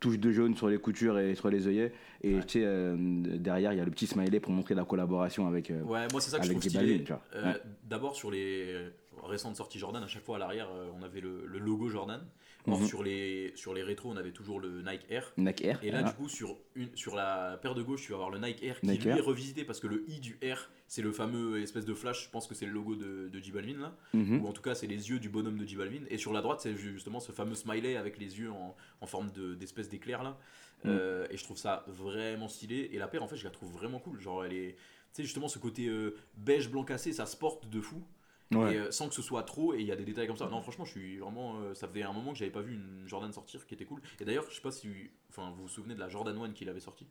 Touche 0.00 0.18
de 0.18 0.30
jaune 0.30 0.54
sur 0.54 0.68
les 0.68 0.78
coutures 0.78 1.18
et 1.18 1.34
sur 1.34 1.50
les 1.50 1.66
œillets. 1.66 1.92
Et 2.22 2.34
tu 2.46 2.60
sais, 2.60 2.62
euh, 2.64 2.94
derrière, 2.96 3.72
il 3.72 3.78
y 3.78 3.80
a 3.80 3.84
le 3.84 3.90
petit 3.90 4.06
smiley 4.06 4.38
pour 4.38 4.52
montrer 4.52 4.74
la 4.76 4.84
collaboration 4.84 5.48
avec. 5.48 5.70
euh, 5.72 5.82
Ouais, 5.82 6.06
moi 6.12 6.20
c'est 6.20 6.30
ça 6.30 6.38
que 6.38 6.44
je 6.46 6.52
trouve. 6.52 6.62
Euh. 7.34 7.54
D'abord 7.84 8.14
sur 8.14 8.30
les 8.30 8.76
récentes 9.28 9.56
sorties 9.56 9.78
Jordan, 9.78 10.02
à 10.02 10.06
chaque 10.08 10.24
fois 10.24 10.36
à 10.36 10.38
l'arrière, 10.38 10.68
euh, 10.72 10.90
on 10.98 11.02
avait 11.02 11.20
le, 11.20 11.46
le 11.46 11.58
logo 11.58 11.88
Jordan. 11.88 12.26
Or 12.66 12.80
Mhm. 12.80 12.86
sur 12.86 13.02
les 13.02 13.52
sur 13.54 13.72
les 13.72 13.82
rétros, 13.82 14.10
on 14.10 14.16
avait 14.16 14.32
toujours 14.32 14.60
le 14.60 14.82
Nike 14.82 15.06
Air. 15.08 15.32
Nike 15.38 15.64
Air. 15.64 15.78
Et 15.82 15.90
là, 15.90 16.02
du 16.02 16.12
coup, 16.12 16.28
sur, 16.28 16.56
une, 16.74 16.94
sur 16.96 17.14
la 17.14 17.56
paire 17.62 17.74
de 17.74 17.82
gauche, 17.82 18.02
tu 18.02 18.08
vas 18.10 18.16
avoir 18.16 18.30
le 18.30 18.38
Nike 18.38 18.62
Air 18.62 18.80
qui 18.80 18.86
Nike 18.88 19.04
lui 19.04 19.10
Air. 19.10 19.16
est 19.18 19.20
revisité 19.20 19.64
parce 19.64 19.78
que 19.80 19.86
le 19.86 20.04
I 20.10 20.18
du 20.20 20.36
Air, 20.42 20.68
c'est 20.88 21.00
le 21.00 21.12
fameux 21.12 21.62
espèce 21.62 21.84
de 21.86 21.94
flash. 21.94 22.24
Je 22.26 22.30
pense 22.30 22.46
que 22.46 22.54
c'est 22.54 22.66
le 22.66 22.72
logo 22.72 22.94
de, 22.96 23.28
de 23.28 23.38
J 23.38 23.52
Balvin 23.52 23.78
là. 23.80 23.96
Mhm. 24.12 24.42
Ou 24.42 24.48
en 24.48 24.52
tout 24.52 24.60
cas, 24.60 24.74
c'est 24.74 24.88
les 24.88 25.08
yeux 25.08 25.18
du 25.20 25.28
bonhomme 25.30 25.56
de 25.56 25.64
J 25.64 25.76
Balvin. 25.76 26.02
Et 26.10 26.18
sur 26.18 26.32
la 26.32 26.42
droite, 26.42 26.60
c'est 26.60 26.74
justement 26.74 27.20
ce 27.20 27.32
fameux 27.32 27.54
smiley 27.54 27.96
avec 27.96 28.18
les 28.18 28.38
yeux 28.38 28.50
en, 28.50 28.76
en 29.00 29.06
forme 29.06 29.30
de- 29.30 29.54
d'espèce 29.54 29.88
d'éclair 29.88 30.22
là. 30.22 30.36
Mm. 30.84 30.88
Euh, 30.90 31.26
et 31.30 31.36
je 31.36 31.44
trouve 31.44 31.56
ça 31.58 31.84
vraiment 31.86 32.48
stylé. 32.48 32.90
Et 32.92 32.98
la 32.98 33.08
paire, 33.08 33.22
en 33.22 33.28
fait, 33.28 33.36
je 33.36 33.44
la 33.44 33.50
trouve 33.50 33.72
vraiment 33.72 33.98
cool. 34.00 34.20
Genre, 34.20 34.44
elle 34.44 34.52
est. 34.52 34.76
sais, 35.12 35.22
justement, 35.22 35.48
ce 35.48 35.58
côté 35.58 35.86
euh, 35.88 36.16
beige 36.36 36.68
blanc 36.70 36.84
cassé, 36.84 37.12
ça 37.12 37.24
se 37.24 37.36
porte 37.36 37.68
de 37.70 37.80
fou. 37.80 38.02
Ouais. 38.52 38.74
Et, 38.74 38.78
euh, 38.78 38.90
sans 38.90 39.08
que 39.08 39.14
ce 39.14 39.20
soit 39.22 39.42
trop, 39.42 39.74
et 39.74 39.80
il 39.80 39.86
y 39.86 39.92
a 39.92 39.96
des 39.96 40.04
détails 40.04 40.26
comme 40.26 40.36
ça. 40.38 40.48
Non, 40.48 40.62
franchement, 40.62 40.84
je 40.86 40.92
suis 40.92 41.18
vraiment. 41.18 41.60
euh, 41.60 41.74
ça 41.74 41.86
faisait 41.86 42.02
un 42.02 42.12
moment 42.14 42.32
que 42.32 42.38
j'avais 42.38 42.50
pas 42.50 42.62
vu 42.62 42.74
une 42.74 43.06
Jordan 43.06 43.30
sortir 43.32 43.66
qui 43.66 43.74
était 43.74 43.84
cool. 43.84 44.00
Et 44.20 44.24
d'ailleurs, 44.24 44.46
je 44.48 44.54
sais 44.54 44.62
pas 44.62 44.70
si. 44.70 44.88
Enfin, 45.28 45.50
vous 45.54 45.62
vous 45.64 45.68
souvenez 45.68 45.94
de 45.94 46.00
la 46.00 46.08
Jordan 46.08 46.36
1 46.38 46.52
qu'il 46.52 46.68
avait 46.70 46.80
sorti 46.80 47.06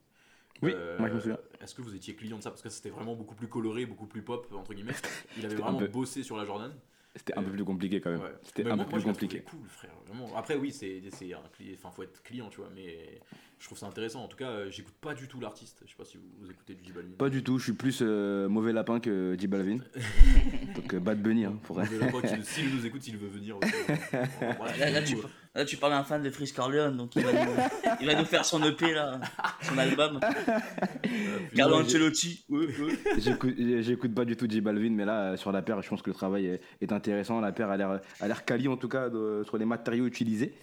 Oui, 0.63 0.71
Euh, 0.73 0.97
moi, 0.97 1.09
je 1.09 1.13
me 1.13 1.19
souviens. 1.19 1.37
Est-ce 1.61 1.75
que 1.75 1.83
vous 1.83 1.93
étiez 1.95 2.15
client 2.15 2.37
de 2.37 2.41
ça? 2.43 2.49
Parce 2.49 2.63
que 2.63 2.69
c'était 2.69 2.89
vraiment 2.89 3.15
beaucoup 3.15 3.35
plus 3.35 3.47
coloré, 3.47 3.85
beaucoup 3.85 4.07
plus 4.07 4.23
pop, 4.23 4.51
entre 4.53 4.73
guillemets. 4.73 4.95
Il 5.37 5.45
avait 5.45 5.55
vraiment 5.55 5.77
peu- 5.77 5.87
bossé 5.87 6.23
sur 6.23 6.37
la 6.37 6.45
Jordan. 6.45 6.73
C'était 7.15 7.35
un 7.37 7.43
peu 7.43 7.51
plus 7.51 7.63
compliqué 7.65 7.99
quand 8.01 8.11
même. 8.11 8.21
Ouais. 8.21 8.33
C'était 8.43 8.63
un 8.67 8.75
moi- 8.75 8.85
peu 8.85 8.91
moi, 8.91 8.99
plus 8.99 9.05
compliqué. 9.07 9.41
cool, 9.41 9.67
frère. 9.67 9.91
Vraiment. 10.07 10.35
Après, 10.35 10.55
oui, 10.55 10.71
c'est 10.71 11.01
c'est 11.11 11.33
un. 11.33 11.41
Enfin, 11.75 11.91
faut 11.91 12.03
être 12.03 12.21
client, 12.23 12.49
tu 12.49 12.57
vois. 12.61 12.69
Mais 12.75 13.19
je 13.59 13.65
trouve 13.65 13.77
ça 13.77 13.87
intéressant. 13.87 14.23
En 14.23 14.27
tout 14.27 14.37
cas, 14.37 14.49
euh, 14.49 14.69
j'écoute 14.69 14.93
pas 15.01 15.13
du 15.13 15.27
tout 15.27 15.39
l'artiste. 15.39 15.79
Je 15.85 15.89
sais 15.89 15.95
pas 15.97 16.05
si 16.05 16.17
vous, 16.17 16.23
vous 16.41 16.51
écoutez 16.51 16.75
du 16.75 16.83
J 16.83 16.91
Balvin. 16.91 17.09
Pas 17.17 17.29
du 17.29 17.43
tout, 17.43 17.57
je 17.57 17.63
suis 17.65 17.73
plus 17.73 17.99
euh, 18.01 18.47
mauvais 18.47 18.71
lapin 18.73 18.99
que 18.99 19.35
J 19.39 19.47
Balvin. 19.47 19.77
Donc 20.75 20.93
euh, 20.93 20.99
Bad 20.99 21.21
Bunny, 21.21 21.45
hein, 21.45 21.57
pour 21.63 21.79
là, 21.79 21.85
quoi 22.11 22.21
qu'il- 22.21 22.43
S'il 22.45 22.73
nous 22.75 22.85
écoute, 22.85 23.01
s'il 23.01 23.17
veut 23.17 23.27
venir. 23.29 23.57
aussi, 23.57 23.71
voilà, 24.57 24.77
Là, 24.77 24.89
là, 24.91 25.01
tu, 25.01 25.15
là, 25.55 25.65
parles 25.79 25.93
à 25.93 25.99
un 25.99 26.03
fan 26.03 26.21
de 26.21 26.29
Frisk 26.29 26.55
Corleone, 26.55 26.97
donc 26.97 27.15
il 27.15 27.23
va, 27.23 27.31
nous, 27.33 27.51
il 28.01 28.05
va 28.07 28.15
nous 28.15 28.25
faire 28.25 28.45
son 28.45 28.61
EP, 28.63 28.93
là, 28.93 29.19
son 29.63 29.77
album. 29.77 30.19
euh, 30.47 31.09
Carlo 31.55 31.77
j'ai- 31.77 31.83
Ancelotti. 31.97 32.45
ouais, 32.49 32.67
ouais. 32.67 32.99
J'écoute 33.17 33.55
j'écoute 33.57 34.13
pas 34.13 34.25
du 34.25 34.35
tout 34.37 34.47
J 34.49 34.61
Balvin, 34.61 34.91
mais 34.91 35.05
là, 35.05 35.31
euh, 35.31 35.37
sur 35.37 35.51
la 35.51 35.61
paire, 35.61 35.81
je 35.81 35.89
pense 35.89 36.01
que 36.01 36.09
le 36.11 36.15
travail 36.15 36.45
est, 36.45 36.61
est 36.81 36.91
intéressant. 36.91 37.39
La 37.41 37.51
paire 37.51 37.69
a 37.69 37.77
l'air 37.77 37.99
a 38.19 38.27
l'air 38.27 38.45
quali, 38.45 38.67
en 38.67 38.77
tout 38.77 38.89
cas, 38.89 39.09
de- 39.09 39.41
sur 39.45 39.57
les 39.57 39.65
matériaux 39.65 40.05
utilisés. 40.05 40.53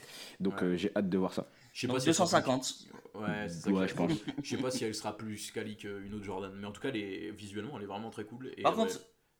Donc 0.41 0.61
Ouais. 0.61 0.69
euh, 0.69 0.77
j'ai 0.77 0.91
hâte 0.97 1.09
de 1.09 1.19
voir 1.19 1.33
ça. 1.33 1.49
Je 1.75 1.81
sais 1.83 1.87
pas 1.93 2.01
si 2.01 2.09
elle 2.09 2.15
sera 2.15 2.25
250. 2.25 2.63
plus- 2.63 3.21
Ouais, 3.21 3.49
c'est 3.49 3.61
ça. 3.61 3.71
Ouais, 3.71 3.85
que 3.85 3.91
je 3.91 3.95
pense. 3.97 4.13
Je 4.43 4.57
sais 4.57 4.63
pas 4.63 4.71
si 4.71 4.85
elle 4.85 4.95
sera 4.95 5.17
plus 5.17 5.51
quali 5.53 5.77
qu'une 5.77 6.15
autre 6.15 6.25
Jordan. 6.25 6.53
Mais 6.57 6.67
en 6.67 6.73
tout 6.73 6.81
cas, 6.81 6.89
elle 6.89 6.97
est- 6.97 7.31
visuellement, 7.33 7.77
elle 7.77 7.83
est 7.85 7.87
vraiment 7.87 8.11
très 8.11 8.25
cool. 8.25 8.51
Et 8.57 8.63
Par 8.63 8.75
contre, 8.75 8.99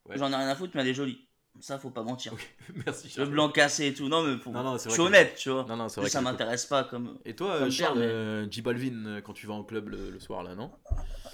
ouais. 0.09 0.17
j'en 0.19 0.31
ai 0.31 0.37
rien 0.37 0.49
à 0.49 0.55
foutre, 0.55 0.73
mais 0.75 0.83
elle 0.83 0.89
est 0.89 0.95
jolie. 0.95 1.27
Ça, 1.61 1.79
faut 1.79 1.91
pas 1.91 2.03
mentir. 2.03 2.35
merci. 2.87 3.13
Le 3.17 3.27
blanc 3.27 3.49
cassé 3.49 3.87
et 3.87 3.95
tout. 3.95 4.09
Non, 4.09 4.23
mais 4.25 4.37
faut... 4.39 4.51
Non, 4.51 4.75
je 4.77 4.89
suis 4.89 4.91
que- 4.91 5.01
honnête, 5.03 5.37
tu 5.37 5.51
vois. 5.51 5.65
Non, 5.69 5.77
non, 5.77 5.89
c'est 5.89 6.01
vrai. 6.01 6.11
ça 6.11 6.21
m'intéresse 6.21 6.67
pas 6.67 6.83
comme. 6.85 7.19
Et 7.25 7.35
toi, 7.37 7.61
comme 7.61 7.71
Charles, 7.71 7.95
père, 7.99 8.07
mais- 8.09 8.13
euh, 8.13 8.51
J 8.51 8.63
Balvin, 8.63 9.07
euh, 9.07 9.21
quand 9.21 9.33
tu 9.33 9.47
vas 9.47 9.55
en 9.55 9.63
club 9.65 9.89
le, 9.91 10.11
le 10.11 10.19
soir, 10.21 10.43
là, 10.43 10.57
non? 10.57 10.73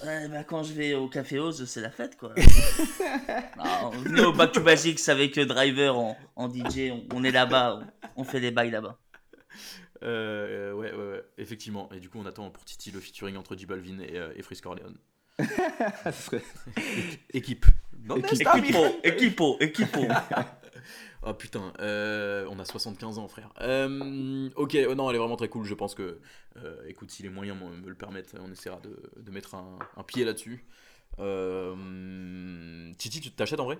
Ouais, 0.03 0.27
bah, 0.29 0.43
quand 0.43 0.61
je 0.63 0.73
vais 0.73 0.93
au 0.93 1.07
Café 1.09 1.39
Oz, 1.39 1.65
c'est 1.65 1.81
la 1.81 1.89
fête, 1.91 2.17
quoi. 2.17 2.33
Non, 3.57 3.89
venez 3.91 4.21
au 4.23 4.33
Back 4.33 4.51
to 4.51 4.61
Basics 4.61 5.07
avec 5.09 5.37
euh, 5.37 5.45
Driver 5.45 5.97
en, 5.97 6.17
en 6.35 6.49
DJ. 6.49 6.91
On, 6.91 7.05
on 7.15 7.23
est 7.23 7.31
là-bas. 7.31 7.81
On, 8.15 8.21
on 8.21 8.23
fait 8.23 8.39
des 8.39 8.51
bails 8.51 8.71
là-bas. 8.71 8.97
Euh, 10.03 10.73
ouais, 10.73 10.91
ouais, 10.93 11.11
ouais, 11.11 11.23
effectivement. 11.37 11.89
Et 11.93 11.99
du 11.99 12.09
coup, 12.09 12.19
on 12.19 12.25
attend 12.25 12.49
pour 12.49 12.65
Titi 12.65 12.91
le 12.91 12.99
featuring 12.99 13.35
entre 13.37 13.55
J 13.55 13.65
Balvin 13.65 13.99
et, 13.99 14.17
euh, 14.17 14.33
et 14.35 14.41
Frisk 14.41 14.63
Corleone. 14.63 14.97
Ça 16.03 16.11
serait- 16.11 16.43
Équipe. 17.33 17.65
Non, 18.03 18.15
Équipe. 18.17 18.37
c'est 18.37 18.47
un 18.47 18.55
Equipo, 18.57 18.85
Equipo, 19.03 19.57
Equipo. 19.59 20.01
Oh 21.23 21.33
putain, 21.35 21.71
euh, 21.79 22.47
on 22.49 22.57
a 22.57 22.65
75 22.65 23.19
ans, 23.19 23.27
frère. 23.27 23.53
Euh, 23.61 24.49
ok, 24.55 24.75
oh 24.89 24.95
non, 24.95 25.07
elle 25.09 25.17
est 25.17 25.19
vraiment 25.19 25.35
très 25.35 25.49
cool. 25.49 25.65
Je 25.65 25.75
pense 25.75 25.93
que, 25.93 26.19
euh, 26.57 26.81
écoute, 26.87 27.11
si 27.11 27.21
les 27.21 27.29
moyens 27.29 27.59
me, 27.61 27.69
me 27.75 27.89
le 27.89 27.93
permettent, 27.95 28.33
on 28.43 28.51
essaiera 28.51 28.79
de, 28.79 28.99
de 29.17 29.31
mettre 29.31 29.53
un, 29.53 29.77
un 29.97 30.03
pied 30.03 30.25
là-dessus. 30.25 30.65
Euh, 31.19 32.91
Titi, 32.97 33.21
tu 33.21 33.29
t'achètes 33.31 33.59
en 33.59 33.65
vrai? 33.65 33.77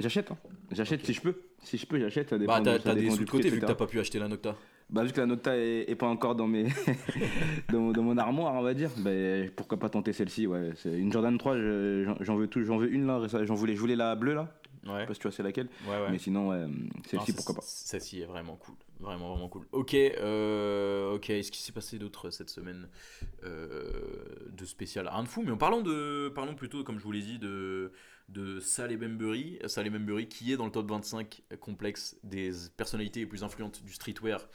J'achète, 0.00 0.30
hein. 0.30 0.36
j'achète 0.72 1.04
si 1.06 1.12
je 1.12 1.20
peux. 1.20 1.34
Si 1.62 1.78
je 1.78 1.86
peux, 1.86 1.98
j'achète. 1.98 2.28
Ça 2.30 2.38
dépend, 2.38 2.54
Bah, 2.60 2.60
t'as 2.64 2.78
t'as 2.78 2.94
des 2.94 3.10
sous 3.10 3.24
de 3.24 3.30
côté 3.30 3.48
vu 3.48 3.60
que 3.60 3.66
t'as 3.66 3.74
pas 3.74 3.86
pu 3.86 4.00
acheter 4.00 4.18
la 4.18 4.28
Nocta. 4.28 4.56
Bah, 4.90 5.02
vu 5.04 5.12
que 5.12 5.20
la 5.20 5.26
Nocta 5.26 5.56
est, 5.56 5.88
est 5.88 5.94
pas 5.94 6.06
encore 6.08 6.34
dans, 6.34 6.46
mes 6.46 6.64
dans, 7.72 7.80
mon- 7.80 7.92
dans 7.92 8.02
mon 8.02 8.18
armoire, 8.18 8.54
on 8.54 8.62
va 8.62 8.74
dire, 8.74 8.90
bah, 8.98 9.10
pourquoi 9.56 9.78
pas 9.78 9.88
tenter 9.88 10.12
celle-ci 10.12 10.46
ouais. 10.46 10.72
C'est 10.76 10.92
Une 10.98 11.10
Jordan 11.12 11.38
3, 11.38 11.56
je- 11.56 12.04
j'en- 12.04 12.16
j'en 12.20 12.36
veux, 12.36 12.48
tout- 12.48 12.62
j'en 12.64 12.76
veux 12.76 12.92
une 12.92 13.06
là, 13.06 13.20
j'en 13.44 13.54
voulais, 13.54 13.74
je 13.74 13.80
voulais 13.80 13.96
la 13.96 14.14
bleue 14.14 14.34
là, 14.34 14.52
je 14.84 14.90
Ouais, 14.90 15.00
sais 15.00 15.06
pas 15.06 15.14
si 15.14 15.20
tu 15.20 15.26
vois 15.28 15.32
c'est 15.32 15.42
laquelle, 15.42 15.68
ouais, 15.88 15.90
ouais. 15.92 16.10
mais 16.10 16.18
sinon, 16.18 16.50
ouais, 16.50 16.66
celle-ci, 17.08 17.32
pourquoi 17.32 17.54
pas. 17.54 17.62
Celle-ci 17.64 18.20
est 18.20 18.26
vraiment 18.26 18.56
cool. 18.56 18.74
Vraiment, 19.00 19.30
vraiment 19.32 19.48
cool. 19.48 19.64
Ok, 19.72 19.94
euh, 19.94 21.14
ok. 21.14 21.30
Est-ce 21.30 21.50
qu'il 21.50 21.62
s'est 21.62 21.72
passé 21.72 21.98
d'autres 21.98 22.28
cette 22.30 22.50
semaine 22.50 22.88
euh, 23.44 24.24
de 24.52 24.64
spécial 24.64 25.08
Rien 25.08 25.22
de 25.22 25.28
fou, 25.28 25.42
mais 25.44 25.50
en 25.50 25.56
parlant, 25.56 25.80
de, 25.80 26.28
parlons 26.34 26.54
plutôt, 26.54 26.84
comme 26.84 26.98
je 26.98 27.04
vous 27.04 27.12
l'ai 27.12 27.20
dit, 27.22 27.38
de, 27.38 27.92
de 28.28 28.58
Saleh 28.60 28.96
Bembury. 28.96 29.58
Saleh 29.66 29.90
Bembury 29.90 30.28
qui 30.28 30.52
est 30.52 30.56
dans 30.56 30.64
le 30.66 30.70
top 30.72 30.88
25 30.90 31.42
complexe 31.60 32.16
des 32.22 32.50
personnalités 32.76 33.20
les 33.20 33.26
plus 33.26 33.44
influentes 33.44 33.82
du 33.84 33.92
streetwear 33.92 34.48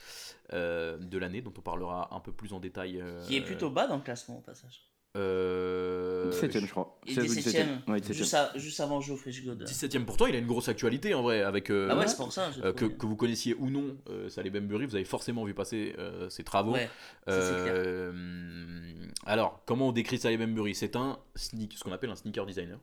euh, 0.52 0.98
de 0.98 1.18
l'année, 1.18 1.40
dont 1.40 1.54
on 1.56 1.60
parlera 1.62 2.14
un 2.14 2.20
peu 2.20 2.32
plus 2.32 2.52
en 2.52 2.60
détail. 2.60 3.00
euh, 3.00 3.24
Qui 3.26 3.36
est 3.36 3.42
plutôt 3.44 3.70
bas 3.70 3.86
dans 3.86 3.96
le 3.96 4.02
classement, 4.02 4.38
au 4.38 4.40
passage. 4.42 4.82
euh, 5.16 6.30
17ème, 6.30 6.66
je 6.66 6.70
crois. 6.70 6.98
Et 7.06 7.14
16 7.14 7.24
ou 7.30 7.34
17ème. 7.34 7.90
Ouais, 7.90 7.98
17e. 8.00 8.12
Juste, 8.12 8.36
juste 8.56 8.80
avant 8.80 9.00
Geoffrey 9.00 9.32
God. 9.44 9.64
17ème. 9.64 10.04
Pourtant, 10.04 10.26
il 10.26 10.34
a 10.34 10.38
une 10.38 10.46
grosse 10.46 10.68
actualité 10.68 11.14
en 11.14 11.22
vrai, 11.22 11.42
avec. 11.42 11.70
euh, 11.70 11.88
Ah 11.90 11.96
ouais, 11.96 12.06
c'est 12.06 12.16
pour 12.16 12.32
ça. 12.32 12.50
j'ai 12.52 12.62
Euh, 12.64 12.72
que, 12.72 13.06
vous 13.06 13.16
connaissiez 13.16 13.54
ou 13.54 13.70
non 13.70 13.96
euh, 14.08 14.28
Saleh 14.28 14.50
Bembury, 14.50 14.86
vous 14.86 14.94
avez 14.94 15.04
forcément 15.04 15.44
vu 15.44 15.54
passer 15.54 15.94
euh, 15.98 16.28
ses 16.30 16.44
travaux. 16.44 16.72
Ouais, 16.72 16.88
ça, 17.26 17.40
c'est 17.42 17.62
clair. 17.62 17.72
Euh, 17.76 18.92
alors, 19.26 19.62
comment 19.66 19.88
on 19.88 19.92
décrit 19.92 20.18
Saleh 20.18 20.36
Bembury 20.38 20.74
C'est 20.74 20.96
un 20.96 21.18
sneak, 21.34 21.74
ce 21.78 21.84
qu'on 21.84 21.92
appelle 21.92 22.10
un 22.10 22.16
sneaker 22.16 22.46
designer. 22.46 22.78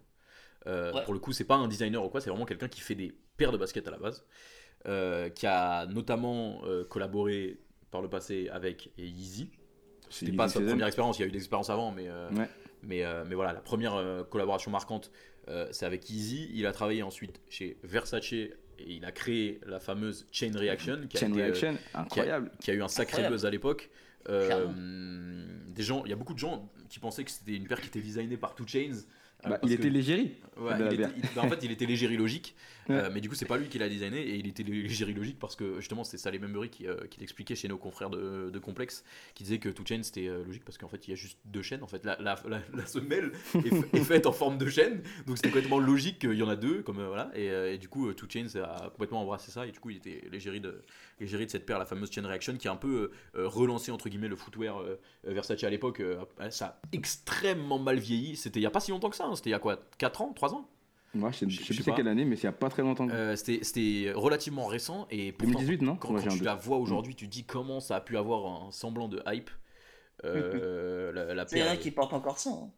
Euh, 0.68 0.92
Ouais. 0.94 1.04
Pour 1.06 1.14
le 1.14 1.20
coup, 1.20 1.32
c'est 1.32 1.46
pas 1.46 1.56
un 1.56 1.68
designer 1.68 2.04
ou 2.04 2.10
quoi, 2.10 2.20
c'est 2.22 2.30
vraiment 2.30 2.46
quelqu'un 2.46 2.68
qui 2.68 2.82
fait 2.82 2.96
des 2.96 3.16
paires 3.38 3.52
de 3.52 3.58
baskets 3.58 3.88
à 3.88 3.92
la 3.92 3.98
base, 3.98 4.26
euh, 4.86 5.30
qui 5.30 5.48
a 5.48 5.86
notamment 5.88 6.62
euh, 6.66 6.84
collaboré 6.84 7.58
par 7.90 8.02
le 8.02 8.10
passé 8.10 8.50
avec 8.50 8.92
Yeezy. 8.98 9.50
C'est 10.10 10.26
C'était 10.26 10.38
pas 10.38 10.48
sa 10.50 10.60
première 10.62 10.88
expérience, 10.88 11.18
il 11.20 11.22
y 11.22 11.26
a 11.26 11.28
eu 11.28 11.32
des 11.32 11.38
expériences 11.40 11.70
avant, 11.70 11.92
mais, 11.92 12.08
euh, 12.08 12.30
Ouais. 12.32 12.50
mais, 12.84 13.04
euh, 13.06 13.24
mais 13.28 13.36
voilà, 13.36 13.54
la 13.54 13.62
première 13.62 13.96
euh, 13.96 14.24
collaboration 14.24 14.72
marquante, 14.72 15.12
euh, 15.48 15.68
c'est 15.72 15.86
avec 15.86 16.10
Yeezy. 16.10 16.50
Il 16.54 16.66
a 16.66 16.72
travaillé 16.74 17.02
ensuite 17.04 17.40
chez 17.50 17.78
Versace 17.84 18.34
et 18.34 18.54
il 18.80 19.06
a 19.06 19.12
créé 19.14 19.60
la 19.66 19.80
fameuse 19.80 20.28
Chain 20.32 20.52
Reaction, 20.54 21.08
qui 21.10 21.18
a 21.18 21.20
Chain 21.22 21.32
été, 21.32 21.42
euh, 21.42 21.46
Reaction, 21.46 21.78
incroyable. 21.94 22.52
qui 22.60 22.72
a 22.72 22.74
eu 22.74 22.82
un 22.84 22.88
sacré 22.90 23.14
Incroyable. 23.14 23.34
buzz 23.36 23.46
à 23.46 23.50
l'époque. 23.50 23.90
Euh, 24.30 24.66
des 25.70 25.84
gens, 25.84 26.04
il 26.06 26.10
y 26.10 26.14
a 26.14 26.18
beaucoup 26.18 26.34
de 26.34 26.40
gens 26.40 26.70
qui 26.90 27.00
pensaient 27.00 27.24
que 27.24 27.32
c'était 27.32 27.56
une 27.56 27.68
paire 27.68 27.80
qui 27.80 27.88
était 27.88 28.02
designée 28.02 28.38
par 28.38 28.56
Two 28.56 28.68
Chains. 28.68 28.98
Euh, 29.46 29.50
Bah, 29.50 29.60
il 29.64 29.72
était 29.72 29.90
légérie. 29.90 30.32
Ouais, 30.58 30.74
bah, 31.36 31.44
en 31.44 31.50
fait, 31.50 31.60
il 31.64 31.72
était 31.72 31.86
légérie 31.86 32.18
logique, 32.18 32.56
Euh, 32.90 33.10
mais 33.14 33.22
du 33.22 33.30
coup, 33.30 33.36
c'est 33.36 33.46
pas 33.46 33.58
lui 33.58 33.68
qui 33.68 33.80
l'a 33.80 33.90
designé 33.90 34.22
et 34.22 34.36
il 34.36 34.48
était 34.48 34.64
logique 34.64 35.40
parce 35.40 35.56
que 35.56 35.80
justement, 35.80 36.04
c'est 36.04 36.18
Saleh 36.18 36.40
Memory 36.40 36.70
qui, 36.70 36.88
euh, 36.88 36.96
qui 37.10 37.20
l'expliquait 37.20 37.56
chez 37.56 37.68
nos 37.68 37.78
confrères 37.78 38.10
de, 38.10 38.50
de 38.50 38.60
Complex, 38.60 39.04
qui 39.36 39.44
disait 39.44 39.60
que 39.60 39.70
Two 39.70 39.86
Chains 39.86 40.04
c'était 40.04 40.28
euh, 40.28 40.44
logique 40.44 40.64
parce 40.66 40.78
qu'en 40.78 40.88
fait, 40.88 41.08
il 41.08 41.12
y 41.12 41.14
a 41.14 41.16
juste 41.16 41.40
deux 41.46 41.62
chaînes. 41.62 41.84
En 41.84 41.88
fait, 41.88 42.06
la, 42.06 42.36
semelle 42.86 43.32
est, 43.56 44.04
faite 44.04 44.26
en 44.26 44.32
forme 44.32 44.58
de 44.58 44.70
chaîne, 44.70 45.02
donc 45.26 45.38
c'était 45.38 45.50
complètement 45.50 45.80
logique 45.80 46.20
qu'il 46.20 46.34
y 46.34 46.44
en 46.44 46.50
a 46.50 46.56
deux, 46.56 46.82
comme 46.82 47.00
euh, 47.00 47.08
voilà. 47.08 47.32
Et, 47.36 47.78
du 47.78 47.90
coup, 47.90 48.12
Two 48.14 48.28
Chains 48.30 48.60
a 48.62 48.90
complètement 48.90 49.22
embrassé 49.22 49.52
ça 49.52 49.68
et 49.68 49.72
du 49.72 49.80
coup, 49.80 49.90
il 49.90 49.98
était 49.98 50.24
légérie 50.32 50.62
de, 50.62 50.82
de 51.20 51.48
cette 51.48 51.66
paire, 51.66 51.80
la 51.80 51.86
fameuse 51.86 52.12
Chain 52.12 52.26
Reaction, 52.28 52.58
qui 52.58 52.68
a 52.68 52.72
un 52.72 52.78
peu 52.78 53.12
relancé 53.34 53.92
entre 53.92 54.10
guillemets 54.10 54.28
le 54.28 54.36
footwear 54.36 54.82
Versace 55.24 55.64
à 55.64 55.70
l'époque. 55.70 56.02
ça 56.50 56.66
a 56.66 56.82
extrêmement 56.92 57.80
mal 57.80 58.00
vieilli. 58.00 58.36
C'était 58.36 58.60
il 58.60 58.64
y 58.64 58.66
a 58.66 58.72
pas 58.72 58.80
si 58.80 58.92
longtemps 58.92 59.10
que 59.10 59.16
ça. 59.16 59.26
hein. 59.26 59.36
C'était 59.36 59.50
il 59.50 59.54
y 59.54 59.56
a 59.56 59.60
quoi? 59.60 59.80
4 59.98 60.22
ans? 60.22 60.34
3 60.34 60.54
ans? 60.54 60.70
Moi, 61.14 61.32
je 61.32 61.38
sais, 61.38 61.50
Je- 61.50 61.60
sais 61.60 61.74
plus 61.74 61.84
c'est 61.84 61.94
quelle 61.94 62.08
année, 62.08 62.26
mais 62.26 62.36
c'est 62.36 62.44
il 62.44 62.46
y 62.46 62.50
a 62.50 62.52
pas 62.52 62.70
très 62.70 62.82
longtemps. 62.84 63.08
Euh, 63.10 63.36
C'était 63.36 63.64
c'était 63.64 64.12
relativement 64.14 64.66
récent 64.66 65.08
et 65.10 65.32
pourtant, 65.32 65.54
2018, 65.60 65.82
non 65.82 65.96
quand, 65.96 66.14
Ouais, 66.14 66.22
quand 66.24 66.36
tu 66.36 66.44
la 66.44 66.56
vois 66.56 66.78
aujourd'hui, 66.78 67.16
tu 67.16 67.28
dis 67.28 67.44
comment 67.46 67.80
ça 67.80 67.96
a 67.96 68.02
pu 68.02 68.18
avoir 68.18 68.46
un 68.68 68.72
semblant 68.72 69.08
de 69.08 69.22
hype. 69.28 69.50
Euh, 70.26 71.12
la, 71.14 71.34
la 71.34 71.48
C'est 71.48 71.56
paire, 71.58 71.68
rien 71.72 71.76
qui 71.78 71.92
porte 71.92 72.14
encore 72.14 72.40
ça. 72.40 72.50
hein. 72.52 72.70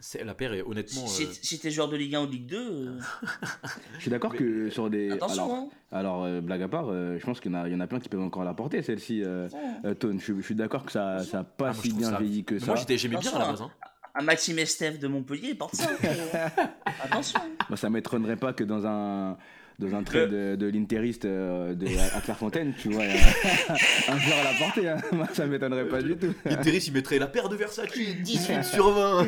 c'est- 0.00 0.24
la 0.24 0.34
paire 0.34 0.52
est 0.54 0.62
honnêtement. 0.62 1.06
Si, 1.06 1.24
euh, 1.24 1.28
si- 1.30 1.46
si 1.46 1.58
t'es 1.58 1.70
joueur 1.70 1.88
de 1.88 1.96
Ligue 1.96 2.14
1 2.14 2.22
ou 2.22 2.26
de 2.26 2.32
Ligue 2.32 2.46
2, 2.46 2.58
euh, 2.58 2.98
Je 3.96 4.00
suis 4.02 4.10
d'accord 4.10 4.32
Mais- 4.32 4.38
que 4.38 4.70
sur 4.70 4.88
des. 4.90 5.10
attention. 5.10 5.44
Alors, 5.44 5.54
hein. 5.56 5.68
alors 5.92 6.24
euh, 6.24 6.40
blague 6.40 6.62
à 6.62 6.68
part, 6.68 6.88
euh, 6.88 7.18
je 7.18 7.24
pense 7.24 7.38
qu'il 7.40 7.52
y, 7.52 7.54
en 7.54 7.58
a- 7.62 7.68
il 7.68 7.72
y 7.72 7.74
en 7.76 7.80
a 7.80 7.86
plein 7.86 8.00
qui 8.00 8.08
peuvent 8.08 8.20
encore 8.20 8.44
la 8.44 8.54
porter, 8.54 8.82
celle-ci. 8.82 9.22
Euh, 9.22 9.46
Attention. 9.46 9.80
euh, 9.84 9.94
Tone, 9.94 10.18
je, 10.18 10.24
suis- 10.24 10.36
je 10.36 10.40
suis 10.42 10.54
d'accord 10.54 10.84
que 10.84 10.92
ça 10.92 11.18
n'a 11.32 11.44
pas 11.44 11.70
ah, 11.70 11.72
moi, 11.72 11.72
je 11.72 11.80
si 11.82 11.88
trouve 11.90 12.00
bien 12.00 12.10
ça- 12.10 12.18
vieilli 12.18 12.44
que 12.44 12.54
mais 12.54 12.60
ça. 12.60 12.66
Moi 12.66 12.76
j'étais- 12.76 12.98
j'aimais 12.98 13.16
bien 13.18 13.32
à 13.34 13.38
la 13.38 13.46
base. 13.46 13.62
Hein. 13.62 13.70
Un 14.14 14.22
Maxime 14.22 14.58
Estève 14.58 14.98
de 14.98 15.06
Montpellier 15.08 15.54
porte 15.54 15.76
ça. 15.76 15.88
euh. 16.04 16.48
Attention. 17.04 17.40
Moi, 17.68 17.76
ça 17.76 17.88
m'étonnerait 17.90 18.36
pas 18.36 18.52
que 18.52 18.64
dans 18.64 18.86
un 18.86 19.36
dans 19.78 19.94
un 19.94 20.02
trade 20.02 20.30
de, 20.30 20.56
de 20.56 20.66
l'Interiste 20.66 21.24
euh, 21.24 21.74
de, 21.74 21.86
à 22.14 22.20
Clairefontaine, 22.20 22.74
tu 22.78 22.90
vois, 22.90 23.04
un 24.08 24.18
joueur 24.18 24.38
à 24.38 24.44
la 24.52 24.58
portée. 24.58 24.88
Hein. 24.88 24.98
Moi, 25.12 25.26
ça 25.32 25.46
m'étonnerait 25.46 25.88
pas 25.88 26.02
du 26.02 26.16
tout. 26.18 26.34
Interis 26.44 26.84
il 26.88 26.92
mettrait 26.92 27.18
la 27.18 27.28
paire 27.28 27.48
de 27.48 27.56
Versace 27.56 27.90
18 27.92 28.62
sur 28.62 28.90
20. 28.90 29.26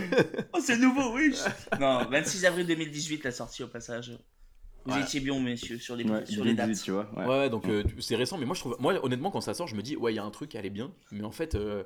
Oh, 0.53 0.59
c'est 0.61 0.77
nouveau, 0.77 1.14
oui. 1.14 1.35
non, 1.81 2.05
26 2.11 2.45
avril 2.45 2.66
2018, 2.66 3.25
la 3.25 3.31
sortie 3.31 3.62
au 3.62 3.68
passage. 3.68 4.12
Vous 4.85 4.92
Ouais. 4.95 5.01
étiez 5.01 5.21
bien, 5.21 5.38
messieurs, 5.40 5.79
sur 5.79 5.95
les, 5.97 6.05
Ouais, 6.05 6.27
sur 6.27 6.45
les 6.45 6.55
2018, 6.55 6.57
dates. 6.57 6.85
tu 6.85 6.90
vois. 6.90 7.09
ouais. 7.16 7.27
Ouais, 7.42 7.49
donc 7.51 7.66
euh, 7.68 7.85
c'est 8.01 8.16
récent, 8.16 8.37
mais 8.37 8.45
moi 8.47 8.55
je 8.57 8.61
trouve, 8.61 8.77
moi 8.81 8.95
honnêtement 9.05 9.31
quand 9.31 9.40
ça 9.40 9.55
sort, 9.55 9.68
je 9.68 9.77
me 9.77 9.81
dis 9.81 9.95
ouais 9.97 10.12
il 10.12 10.16
y 10.16 10.18
a 10.18 10.25
un 10.25 10.31
truc, 10.33 10.55
elle 10.57 10.66
est 10.66 10.71
bien, 10.71 10.92
mais 11.12 11.23
en 11.25 11.31
fait 11.31 11.55
euh, 11.55 11.85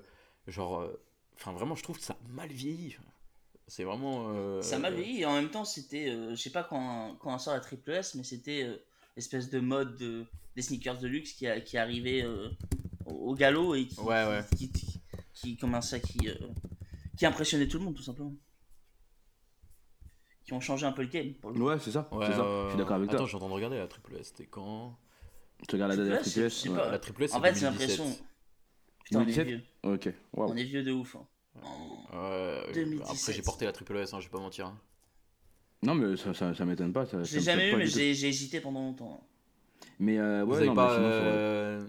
genre, 0.49 0.81
euh, 0.81 0.99
enfin 1.37 1.53
vraiment 1.53 1.75
je 1.75 1.83
trouve 1.83 1.99
que 1.99 2.05
ça 2.05 2.15
a 2.15 2.29
mal 2.33 2.51
vieilli. 2.51 2.97
C'est 3.69 3.85
vraiment. 3.85 4.27
euh, 4.31 4.63
Ça 4.63 4.79
m'a 4.79 4.91
vieilli 4.91 5.23
et 5.23 5.27
en 5.27 5.35
même 5.35 5.51
temps, 5.51 5.65
c'était, 5.65 6.09
euh, 6.11 6.31
je 6.31 6.37
sais 6.37 6.51
pas 6.51 6.63
quand, 6.63 7.17
quand 7.21 7.35
on 7.35 7.39
sort 7.39 7.55
la 7.55 7.61
triple 7.61 7.91
S, 7.91 8.15
mais 8.15 8.23
c'était 8.23 8.63
euh, 8.63 8.77
l'espèce 9.17 9.51
de 9.51 9.59
mode 9.59 9.97
de, 9.97 10.25
des 10.55 10.63
sneakers 10.63 10.99
de 10.99 11.09
luxe 11.09 11.33
qui, 11.33 11.49
a, 11.49 11.61
qui 11.61 11.77
arrivait 11.77 12.23
euh, 12.23 12.49
au, 13.07 13.31
au 13.31 13.35
galop 13.35 13.75
et 13.75 13.87
qui, 13.89 13.99
Ouais, 14.01 14.25
ouais. 14.25 14.45
qui, 14.57 14.71
qui, 14.71 15.01
qui- 15.35 15.57
comment 15.57 15.81
ça, 15.81 15.99
qui, 15.99 16.29
euh, 16.29 16.35
qui 17.17 17.27
impressionnait 17.27 17.67
tout 17.67 17.79
le 17.79 17.85
monde 17.85 17.97
tout 17.97 18.05
simplement. 18.05 18.35
qui 20.45 20.53
ont 20.53 20.61
changé 20.61 20.87
un 20.87 20.93
peu 20.93 21.03
le 21.03 21.09
game. 21.09 21.35
Pour 21.35 21.51
le 21.51 21.57
coup. 21.59 21.65
Ouais, 21.67 21.79
c'est 21.81 21.91
ça. 21.91 22.09
Ouais, 22.13 22.27
c'est 22.27 22.35
ça. 22.35 22.43
euh, 22.45 22.65
Je 22.67 22.69
suis 22.71 22.79
d'accord 22.79 22.97
avec 22.97 23.09
Attends, 23.09 23.17
toi. 23.19 23.27
je 23.27 23.31
suis 23.31 23.37
en 23.37 23.41
train 23.41 23.49
de 23.49 23.55
regarder 23.55 23.79
la 23.79 23.89
triple 23.89 24.15
S, 24.17 24.29
c'était 24.29 24.47
quand? 24.47 24.97
Tu 25.67 25.75
regardes 25.75 25.91
la 25.93 25.97
date 25.97 26.07
de 26.07 26.11
la 26.13 26.19
Triple 26.21 26.41
S, 26.43 26.65
ouais. 26.67 26.77
pas. 26.77 26.91
La 26.93 26.99
triple 27.01 27.23
S, 27.25 27.31
c'est 27.33 27.37
En 27.37 27.41
fait, 27.43 27.55
j'ai 27.55 27.61
2017. 27.63 27.99
l'impression. 27.99 28.27
Putain, 29.07 29.21
on 29.21 29.23
est 29.23 29.33
2017? 29.33 29.47
vieux. 29.49 29.63
Ok. 29.85 30.09
On 30.35 30.57
est 30.57 30.65
vieux 30.65 30.83
de 30.83 30.93
ouf. 30.93 31.17
hein. 31.17 31.27
Ouais, 32.13 32.73
2017. 32.75 33.17
Après, 33.19 33.33
j'ai 33.33 33.43
porté 33.43 33.65
la 33.65 33.73
triple 33.73 33.97
S, 33.97 34.13
hein, 34.13 34.21
je 34.21 34.27
vais 34.27 34.31
pas 34.31 34.39
mentir. 34.41 34.67
hein. 34.67 34.79
Non, 35.83 35.95
mais 35.95 36.17
ça, 36.17 36.35
ça, 36.35 36.55
ça 36.55 36.65
m'étonne 36.65 36.93
pas. 36.93 37.07
Ça, 37.07 37.23
Je 37.23 37.29
ça 37.29 37.35
l'ai 37.35 37.41
me 37.41 37.45
jamais 37.45 37.63
choque 37.63 37.69
eu, 37.69 37.73
pas 37.73 37.79
mais 37.79 37.85
du 37.87 37.93
tout. 37.93 37.99
j'ai 37.99 38.15
j'ai 38.15 38.29
hésité 38.29 38.61
pendant 38.61 38.81
longtemps. 38.81 39.27
Mais 39.99 40.19
euh, 40.19 40.45
Vous 40.45 40.51
ouais, 40.53 40.59
avez 40.59 40.67
non, 40.67 40.75
pas. 40.75 40.89
mais 40.89 40.95
sinon, 40.97 41.13
sur- 41.13 41.21
euh, 41.23 41.81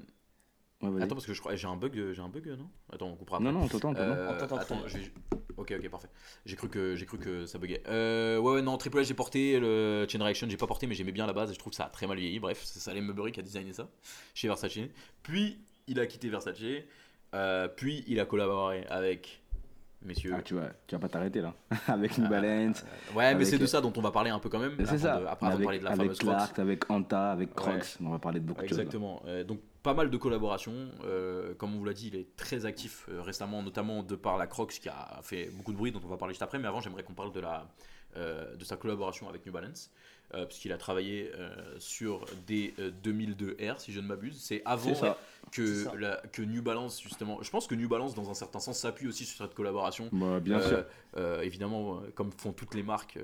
ouais, 0.83 0.89
vas-y. 0.91 1.03
Attends, 1.03 1.15
parce 1.15 1.25
que 1.25 1.33
je 1.33 1.39
crois. 1.39 1.55
J'ai 1.55 1.67
un 1.67 1.75
bug, 1.75 1.97
euh, 1.97 2.13
j'ai 2.13 2.21
un 2.21 2.29
bug, 2.29 2.47
non? 2.47 2.69
Attends, 2.91 3.07
on 3.09 3.15
coupera. 3.15 3.39
Non, 3.39 3.49
après. 3.49 3.59
non, 3.59 3.65
on 3.65 3.67
t'entend, 3.67 3.89
on 3.89 3.93
t'entend. 3.93 4.11
Euh, 4.11 4.27
On 4.29 4.37
t'entend 4.37 4.57
attends, 4.57 4.79
très 4.81 4.89
je 4.89 4.97
vais- 4.99 5.11
Ok, 5.57 5.73
ok, 5.77 5.89
parfait. 5.89 6.09
J'ai 6.45 6.55
cru 6.55 6.69
que 6.69 6.95
j'ai 6.95 7.05
cru 7.07 7.17
que 7.17 7.45
ça 7.47 7.57
buguait. 7.57 7.81
Euh, 7.87 8.37
ouais, 8.37 8.53
ouais, 8.55 8.61
non, 8.61 8.77
Triple 8.77 8.99
S 8.99 9.07
j'ai 9.07 9.13
porté 9.15 9.59
le 9.59 10.05
Chain 10.07 10.23
Reaction, 10.23 10.47
j'ai 10.49 10.57
pas 10.57 10.67
porté, 10.67 10.85
mais 10.85 10.93
j'aimais 10.93 11.11
bien 11.11 11.25
la 11.25 11.33
base 11.33 11.49
et 11.49 11.53
je 11.55 11.59
trouve 11.59 11.71
que 11.71 11.77
ça 11.77 11.85
a 11.85 11.89
très 11.89 12.05
mal 12.05 12.17
vieilli. 12.19 12.39
Bref, 12.39 12.61
c'est 12.63 12.79
Salem 12.79 13.05
Mebbury 13.07 13.31
qui 13.31 13.39
a 13.39 13.43
designé 13.43 13.73
ça 13.73 13.89
chez 14.35 14.47
Versace. 14.47 14.77
Puis 15.23 15.57
il 15.87 15.99
a 15.99 16.05
quitté 16.05 16.29
Versace. 16.29 16.61
Euh, 17.33 17.67
puis 17.67 18.03
il 18.07 18.19
a 18.19 18.25
collaboré 18.25 18.85
avec 18.89 19.41
messieurs. 20.01 20.33
Ah, 20.37 20.41
tu 20.41 20.53
vois, 20.53 20.69
tu 20.87 20.95
vas 20.95 20.99
pas 20.99 21.09
t'arrêter 21.09 21.41
là. 21.41 21.53
avec 21.87 22.17
New 22.17 22.27
Balance. 22.29 22.83
ouais, 23.15 23.35
mais 23.35 23.45
c'est 23.45 23.57
de 23.57 23.65
ça 23.65 23.81
dont 23.81 23.91
on 23.97 24.01
va 24.01 24.11
parler 24.11 24.29
un 24.29 24.39
peu 24.39 24.49
quand 24.49 24.59
même. 24.59 24.75
c'est 24.85 24.97
ça. 24.99 25.19
de- 25.19 25.25
après, 25.25 25.47
avec 25.47 25.63
parler 25.63 25.79
de 25.79 25.83
la 25.83 25.89
avec 25.91 26.01
fameuse 26.03 26.17
Crocs. 26.19 26.29
Clark, 26.35 26.59
avec 26.59 26.89
Anta, 26.89 27.31
avec 27.31 27.53
Crocs. 27.53 27.73
Ouais. 27.73 28.05
On 28.05 28.09
va 28.11 28.19
parler 28.19 28.39
de 28.39 28.45
beaucoup 28.45 28.61
de 28.63 28.67
choses. 28.67 28.79
Exactement. 28.79 29.21
Euh, 29.27 29.43
donc 29.43 29.59
pas 29.83 29.93
mal 29.93 30.09
de 30.09 30.17
collaborations. 30.17 30.89
Euh, 31.05 31.53
comme 31.55 31.75
on 31.75 31.79
vous 31.79 31.85
l'a 31.85 31.93
dit, 31.93 32.07
il 32.07 32.15
est 32.15 32.35
très 32.37 32.65
actif 32.65 33.07
euh, 33.09 33.21
récemment, 33.21 33.61
notamment 33.63 34.03
de 34.03 34.15
par 34.15 34.37
la 34.37 34.47
Crocs 34.47 34.71
qui 34.81 34.89
a 34.89 35.19
fait 35.23 35.49
beaucoup 35.53 35.71
de 35.73 35.77
bruit, 35.77 35.91
dont 35.91 36.01
on 36.03 36.07
va 36.09 36.17
parler 36.17 36.33
juste 36.33 36.41
après. 36.43 36.59
Mais 36.59 36.67
avant, 36.67 36.81
j'aimerais 36.81 37.03
qu'on 37.03 37.13
parle 37.13 37.31
de, 37.33 37.39
la, 37.41 37.67
euh, 38.15 38.55
de 38.55 38.63
sa 38.63 38.77
collaboration 38.77 39.27
avec 39.29 39.45
New 39.45 39.51
Balance. 39.51 39.91
euh, 40.33 40.45
puisqu'il 40.45 40.73
a 40.73 40.77
travaillé 40.77 41.31
euh, 41.35 41.49
sur 41.79 42.25
des 42.45 42.73
euh, 42.79 42.91
2002 43.03 43.55
R, 43.73 43.79
si 43.79 43.93
je 43.93 44.01
ne 44.01 44.07
m'abuse. 44.07 44.37
C'est 44.41 44.61
avant 44.65 44.89
C'est 44.93 44.95
ça. 44.95 45.17
Que, 45.51 45.85
la- 45.97 46.21
que 46.33 46.41
New 46.41 46.61
Balance, 46.61 47.01
justement. 47.01 47.39
Je 47.41 47.49
pense 47.49 47.67
que 47.67 47.75
New 47.75 47.87
Balance, 47.87 48.15
dans 48.15 48.29
un 48.29 48.33
certain 48.33 48.59
sens, 48.59 48.79
s'appuie 48.79 49.07
aussi 49.07 49.25
sur 49.25 49.43
cette 49.45 49.53
collaboration. 49.55 50.09
Bah, 50.11 50.39
bien 50.39 50.57
Euh, 50.59 50.67
sûr. 50.67 50.83
euh, 51.17 51.41
évidemment, 51.41 51.95
euh, 51.97 52.09
comme 52.15 52.31
font 52.31 52.51
toutes 52.51 52.75
les 52.75 52.83
marques, 52.83 53.17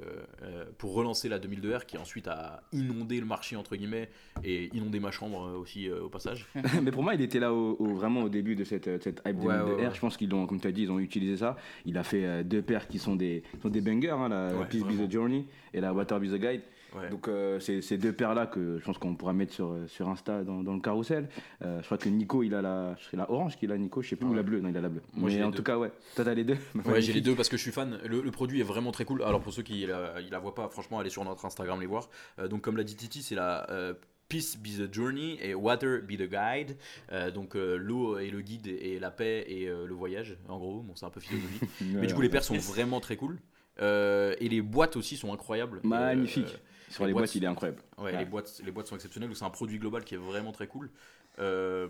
euh, 0.43 0.65
pour 0.77 0.93
relancer 0.93 1.29
la 1.29 1.39
2002R 1.39 1.85
qui 1.85 1.97
ensuite 1.97 2.27
a 2.27 2.63
inondé 2.71 3.19
le 3.19 3.25
marché, 3.25 3.55
entre 3.55 3.75
guillemets, 3.75 4.09
et 4.43 4.69
inondé 4.75 4.99
ma 4.99 5.11
chambre 5.11 5.47
euh, 5.47 5.57
aussi 5.57 5.89
euh, 5.89 6.01
au 6.03 6.09
passage. 6.09 6.47
mais 6.81 6.91
pour 6.91 7.03
moi, 7.03 7.13
il 7.15 7.21
était 7.21 7.39
là 7.39 7.53
au, 7.53 7.75
au- 7.79 7.93
vraiment 7.95 8.21
au 8.23 8.29
début 8.29 8.55
de 8.55 8.63
cette, 8.63 9.01
cette 9.03 9.21
hype 9.25 9.37
Ouais, 9.43 9.53
2002 9.57 9.71
ouais, 9.75 9.81
ouais. 9.81 9.87
R. 9.89 9.95
Je 9.95 9.99
pense 9.99 10.17
qu'ils 10.17 10.33
ont, 10.33 10.45
comme 10.47 10.59
tu 10.59 10.67
as 10.67 10.71
dit, 10.71 10.83
ils 10.83 10.91
ont 10.91 10.99
utilisé 10.99 11.37
ça. 11.37 11.55
Il 11.85 11.97
a 11.97 12.03
fait 12.03 12.25
euh, 12.25 12.43
deux 12.43 12.61
paires 12.61 12.87
qui 12.87 12.99
sont 12.99 13.15
des, 13.15 13.43
sont 13.61 13.69
des 13.69 13.81
bangers, 13.81 14.09
hein, 14.11 14.29
la 14.29 14.55
Ouais, 14.55 14.65
Peace 14.67 14.83
Be 14.83 15.07
the 15.07 15.11
Journey 15.11 15.45
et 15.73 15.81
la 15.81 15.93
Water 15.93 16.19
Be 16.19 16.25
the 16.25 16.39
Guide. 16.39 16.61
Ouais. 16.95 17.09
Donc 17.09 17.27
euh, 17.27 17.59
c'est 17.59 17.81
ces 17.81 17.97
deux 17.97 18.13
paires 18.13 18.35
là 18.35 18.45
que 18.45 18.77
je 18.77 18.85
pense 18.85 18.99
qu'on 18.99 19.15
pourra 19.15 19.33
mettre 19.33 19.51
sur, 19.51 19.75
sur 19.87 20.07
Insta 20.09 20.43
dans, 20.43 20.61
dans 20.61 20.75
le 20.75 20.79
carrousel. 20.79 21.27
Euh, 21.63 21.79
je 21.81 21.85
crois 21.85 21.97
que 21.97 22.07
Nico 22.13 22.43
il 22.43 22.53
a 22.55 22.61
la, 22.61 22.95
la 23.13 23.29
orange 23.29 23.57
qu'il 23.57 23.71
a 23.71 23.77
Nico, 23.77 24.01
je 24.01 24.09
sais 24.09 24.15
plus 24.15 24.25
ou 24.25 24.29
Ouais. 24.31 24.35
la 24.37 24.43
bleue, 24.43 24.59
non 24.61 24.69
il 24.69 24.77
a 24.77 24.81
la 24.81 24.89
bleue. 24.89 25.01
Moi, 25.13 25.29
Mais 25.31 25.43
en 25.43 25.49
deux. 25.49 25.57
tout 25.57 25.63
cas 25.63 25.77
ouais, 25.77 25.91
toi 26.15 26.23
t'as 26.25 26.33
les 26.33 26.43
deux. 26.43 26.57
Ouais, 26.85 27.01
j'ai 27.01 27.13
les 27.13 27.21
deux 27.21 27.35
parce 27.35 27.49
que 27.49 27.57
je 27.57 27.61
suis 27.61 27.71
fan. 27.71 27.99
Le, 28.05 28.21
le 28.21 28.31
produit 28.31 28.59
est 28.59 28.63
vraiment 28.63 28.91
très 28.91 29.05
cool. 29.05 29.21
Alors 29.23 29.41
pour 29.41 29.53
ceux 29.53 29.63
qui 29.63 29.85
la, 29.85 30.21
la 30.21 30.39
voient 30.39 30.55
pas, 30.55 30.69
franchement, 30.69 30.99
allez 30.99 31.09
sur 31.09 31.23
notre 31.25 31.45
Instagram 31.45 31.79
les 31.81 31.85
voir. 31.87 32.09
Euh, 32.39 32.47
donc 32.47 32.61
comme 32.61 32.77
l'a 32.77 32.83
dit 32.83 32.95
Titi, 32.95 33.21
c'est 33.21 33.35
la 33.35 33.69
euh, 33.71 33.93
Peace 34.29 34.55
be 34.57 34.67
the 34.79 34.91
journey 34.93 35.37
et 35.41 35.53
water 35.53 36.01
be 36.01 36.13
the 36.17 36.29
guide. 36.29 36.77
Euh, 37.11 37.29
donc 37.29 37.55
euh, 37.55 37.75
l'eau 37.77 38.17
est 38.17 38.29
le 38.29 38.41
guide 38.41 38.67
et 38.67 38.97
la 38.99 39.11
paix 39.11 39.43
et 39.47 39.67
euh, 39.67 39.85
le 39.85 39.93
voyage. 39.93 40.37
En 40.47 40.57
gros, 40.57 40.81
bon 40.81 40.95
c'est 40.95 41.05
un 41.05 41.09
peu 41.09 41.19
philosophique. 41.19 41.69
Mais 41.81 42.07
du 42.07 42.13
coup 42.13 42.21
les 42.21 42.29
paires 42.29 42.43
sont 42.43 42.57
vraiment 42.57 42.99
très 42.99 43.15
cool. 43.17 43.37
Et 43.81 44.47
les 44.49 44.61
boîtes 44.61 44.95
aussi 44.95 45.17
sont 45.17 45.33
incroyables. 45.33 45.81
Magnifique. 45.83 46.57
Sur 46.89 47.03
les 47.05 47.07
les 47.07 47.13
boîtes- 47.13 47.23
boîtes 47.23 47.35
il 47.35 47.43
est 47.43 47.47
incroyable. 47.47 47.81
Ouais, 47.97 48.03
Ouais. 48.11 48.19
Les, 48.19 48.25
boîtes, 48.25 48.61
les 48.63 48.71
boîtes 48.71 48.85
sont 48.87 48.95
exceptionnelles. 48.95 49.29
C'est 49.33 49.45
un 49.45 49.49
produit 49.49 49.79
global 49.79 50.03
qui 50.03 50.13
est 50.13 50.17
vraiment 50.19 50.51
très 50.51 50.67
cool. 50.67 50.91
Euh, 51.39 51.87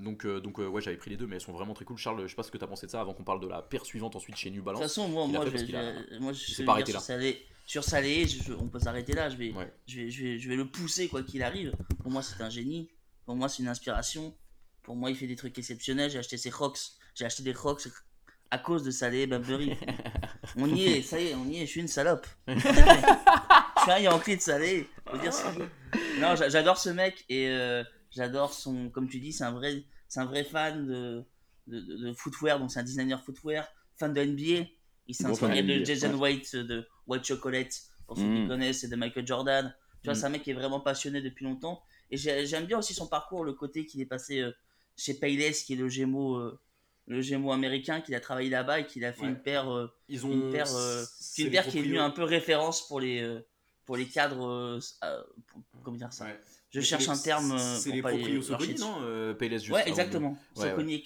donc, 0.00 0.26
euh, 0.26 0.40
donc 0.40 0.58
euh, 0.60 0.66
ouais, 0.66 0.82
j'avais 0.82 0.96
pris 0.96 1.10
les 1.10 1.16
deux, 1.16 1.26
mais 1.26 1.36
elles 1.36 1.40
sont 1.42 1.52
vraiment 1.52 1.74
très 1.74 1.84
cool. 1.84 1.96
Charles, 1.96 2.22
je 2.22 2.28
sais 2.28 2.34
pas 2.34 2.42
ce 2.42 2.50
que 2.50 2.58
tu 2.58 2.64
as 2.64 2.66
pensé 2.66 2.86
de 2.86 2.90
ça 2.90 3.00
avant 3.00 3.14
qu'on 3.14 3.24
parle 3.24 3.40
de 3.40 3.48
la 3.48 3.62
paire 3.62 3.84
suivante 3.86 4.16
ensuite 4.16 4.36
chez 4.36 4.50
New 4.50 4.60
De 4.60 4.66
Balance. 4.66 4.80
toute 4.82 4.88
façon, 4.90 5.08
moi, 5.08 5.26
moi, 5.26 5.44
je, 5.46 5.74
a- 5.76 6.20
moi, 6.20 6.32
vais 6.32 6.64
pas 6.64 6.72
arrêté 6.72 6.92
sur 6.92 7.00
là. 7.00 7.04
Salé, 7.04 7.46
sur 7.66 7.84
Salé, 7.84 8.26
je- 8.26 8.52
on 8.52 8.68
peut 8.68 8.78
s'arrêter 8.80 9.14
là. 9.14 9.30
Je 9.30 9.36
vais, 9.36 9.52
Ouais. 9.52 9.72
je, 9.86 9.96
vais, 10.00 10.10
je, 10.10 10.22
vais, 10.24 10.38
je 10.38 10.48
vais 10.48 10.56
le 10.56 10.66
pousser 10.66 11.08
quoi 11.08 11.22
qu'il 11.22 11.42
arrive. 11.42 11.72
Pour 12.02 12.10
moi, 12.10 12.22
c'est 12.22 12.42
un 12.42 12.50
génie. 12.50 12.90
Pour 13.24 13.34
moi, 13.36 13.48
c'est 13.48 13.62
une 13.62 13.68
inspiration. 13.68 14.34
Pour 14.82 14.96
moi, 14.96 15.10
il 15.10 15.16
fait 15.16 15.26
des 15.26 15.36
trucs 15.36 15.56
exceptionnels. 15.58 16.10
J'ai 16.10 16.18
acheté 16.18 16.36
ses 16.36 16.50
Crocs. 16.50 16.78
J'ai 17.14 17.24
acheté 17.24 17.42
des 17.42 17.52
Crocs 17.54 17.88
à 18.50 18.58
cause 18.58 18.82
de 18.82 18.90
Salé 18.90 19.26
Burberry. 19.26 19.74
on 20.56 20.66
y 20.74 20.84
est, 20.84 21.02
ça 21.02 21.18
y 21.18 21.28
est, 21.28 21.34
on 21.34 21.46
y 21.46 21.58
est. 21.62 21.66
Je 21.66 21.70
suis 21.70 21.80
une 21.80 21.88
salope. 21.88 22.26
je 22.46 22.58
suis 22.58 23.90
un 23.90 23.98
Yankee 24.00 24.36
de 24.36 24.42
Salé. 24.42 24.88
Faut 25.08 25.16
dire 25.16 25.32
ce 25.32 25.46
veut. 25.58 25.68
Non, 26.20 26.36
j'a- 26.36 26.48
j'adore 26.50 26.76
ce 26.78 26.90
mec 26.90 27.24
et 27.30 27.46
j'adore 28.14 28.52
son. 28.52 28.90
Comme 28.90 29.08
tu 29.08 29.18
dis, 29.20 29.32
c'est 29.32 29.44
un 29.44 29.52
vrai, 29.52 29.84
c'est 30.08 30.20
un 30.20 30.24
vrai 30.26 30.44
fan 30.44 30.86
de, 30.86 31.24
de, 31.66 31.80
de- 31.80 32.12
footwear. 32.14 32.58
Donc, 32.58 32.70
c'est 32.70 32.80
un 32.80 32.84
designer 32.84 33.22
footwear, 33.22 33.66
fan 33.96 34.12
de 34.12 34.20
NBA. 34.22 34.68
Il 35.08 35.14
s'est 35.14 35.26
inspiré 35.26 35.62
de 35.62 35.84
Jason. 35.84 36.14
White 36.14 36.54
de 36.56 36.86
White 37.06 37.24
Chocolate, 37.24 37.82
pour 38.06 38.16
ceux 38.16 38.22
qui 38.22 38.28
Mm. 38.42 38.48
connaissent, 38.48 38.84
et 38.84 38.88
de 38.88 38.96
Michael 38.96 39.26
Jordan. 39.26 39.74
Tu 40.02 40.06
vois, 40.06 40.12
Mm. 40.14 40.16
c'est 40.16 40.26
un 40.26 40.28
mec 40.30 40.42
qui 40.42 40.50
est 40.50 40.54
vraiment 40.54 40.80
passionné 40.80 41.20
depuis 41.20 41.44
longtemps. 41.44 41.82
Et 42.10 42.16
j'ai- 42.16 42.46
j'aime 42.46 42.66
bien 42.66 42.78
aussi 42.78 42.94
son 42.94 43.06
parcours, 43.08 43.44
le 43.44 43.52
côté 43.54 43.86
qu'il 43.86 44.00
est 44.00 44.06
passé 44.06 44.40
euh, 44.40 44.52
chez 44.96 45.14
Payless, 45.14 45.62
qui 45.64 45.72
est 45.72 45.76
le 45.76 45.88
Gémeaux, 45.88 46.36
euh, 46.36 46.60
le 47.08 47.20
Gémeaux 47.20 47.50
américain, 47.52 48.00
qu'il 48.00 48.14
a 48.14 48.20
travaillé 48.20 48.50
là-bas 48.50 48.80
et 48.80 48.86
qu'il 48.86 49.04
a 49.04 49.12
fait 49.12 49.22
Ouais. 49.22 49.28
une 49.28 49.40
paire, 49.42 49.68
euh, 49.72 49.88
Ils 50.08 50.24
ont 50.26 50.30
une 50.32 50.52
paire, 50.52 50.72
euh, 50.74 51.04
une 51.38 51.50
paire 51.50 51.66
qui 51.66 51.78
est 51.78 51.82
devenue 51.82 51.98
un 51.98 52.10
peu 52.10 52.22
référence 52.22 52.86
pour 52.86 53.00
les, 53.00 53.20
euh, 53.22 53.40
pour 53.86 53.96
les 53.96 54.06
cadres. 54.06 54.78
pour- 55.48 55.62
comment 55.82 55.96
dire 55.96 56.12
ça? 56.12 56.26
Ouais. 56.26 56.40
Je 56.72 56.80
cherche 56.80 57.04
c'est 57.04 57.10
un 57.10 57.16
terme. 57.18 57.56
C'est 57.58 57.90
les 57.90 58.02
proprios 58.02 58.42
Soconi, 58.42 58.74
non 58.80 58.96
euh, 59.02 59.34
Payless 59.34 59.62
juste 59.62 59.74
Ouais, 59.74 59.88
exactement. 59.88 60.36
Soconi 60.54 60.94
et. 60.94 61.04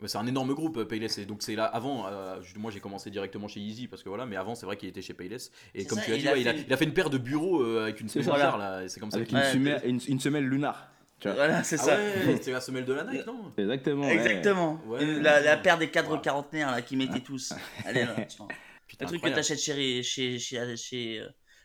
Ouais, 0.00 0.08
C'est 0.08 0.18
un 0.18 0.26
énorme 0.26 0.52
groupe 0.54 0.78
euh, 0.78 0.84
Payless 0.84 1.18
et 1.18 1.26
donc 1.26 1.42
c'est 1.42 1.54
là 1.54 1.64
avant 1.66 2.06
euh, 2.08 2.40
moi 2.56 2.70
j'ai 2.72 2.80
commencé 2.80 3.10
directement 3.10 3.46
chez 3.46 3.60
Easy 3.60 3.86
parce 3.88 4.02
que 4.02 4.08
voilà 4.08 4.26
mais 4.26 4.36
avant 4.36 4.54
c'est 4.56 4.66
vrai 4.66 4.76
qu'il 4.76 4.88
était 4.88 5.02
chez 5.02 5.14
Payless 5.14 5.52
et 5.74 5.82
C'est 5.82 5.86
comme 5.86 5.98
ça, 5.98 6.04
tu 6.06 6.12
as 6.12 6.16
il 6.16 6.22
dit 6.22 6.28
a 6.28 6.32
ouais, 6.32 6.40
il, 6.40 6.48
a, 6.48 6.54
fait- 6.54 6.64
il 6.66 6.72
a 6.72 6.76
fait 6.76 6.84
une 6.86 6.94
paire 6.94 7.08
de 7.10 7.18
bureaux 7.18 7.62
euh, 7.62 7.84
avec 7.84 8.00
une 8.00 8.08
C'est 8.08 8.22
semelle 8.22 8.40
ça. 8.40 8.46
bizarre, 8.46 8.58
là 8.58 8.82
et 8.82 8.88
c'est 8.88 8.98
comme 8.98 9.10
ça 9.12 9.18
Avec 9.18 9.28
qu'il 9.28 9.38
une, 9.38 9.44
Ouais, 9.44 9.52
semelle, 9.52 9.80
une, 9.84 10.00
une 10.08 10.18
semelle 10.20 10.44
lunar. 10.44 10.88
Tu 11.20 11.28
vois. 11.28 11.36
Voilà, 11.36 11.62
c'est 11.62 11.78
ah 11.78 11.84
ça. 11.84 11.96
ouais 11.96 12.12
c'était 12.36 12.50
la 12.52 12.60
semelle 12.60 12.84
de 12.84 12.92
la 12.94 13.04
Nike 13.04 13.26
non 13.26 13.52
Exactement. 13.56 14.06
ouais. 14.06 14.14
Exactement. 14.14 14.80
La, 15.20 15.40
la 15.40 15.56
paire 15.58 15.78
des 15.78 15.90
cadres 15.90 16.20
quarantenaires 16.20 16.70
là, 16.72 16.82
qui 16.82 16.96
mettaient 16.96 17.20
tous. 17.20 17.52
Allez 17.84 18.02
là, 18.04 18.16
tiens. 18.26 18.48
Putain, 18.88 19.04
Le 19.04 19.08
truc 19.08 19.22
que 19.22 19.28
t'achètes 19.28 19.60
chez, 19.60 20.02
chez, 20.02 20.38
chez, 20.40 20.76
chez, 20.76 21.22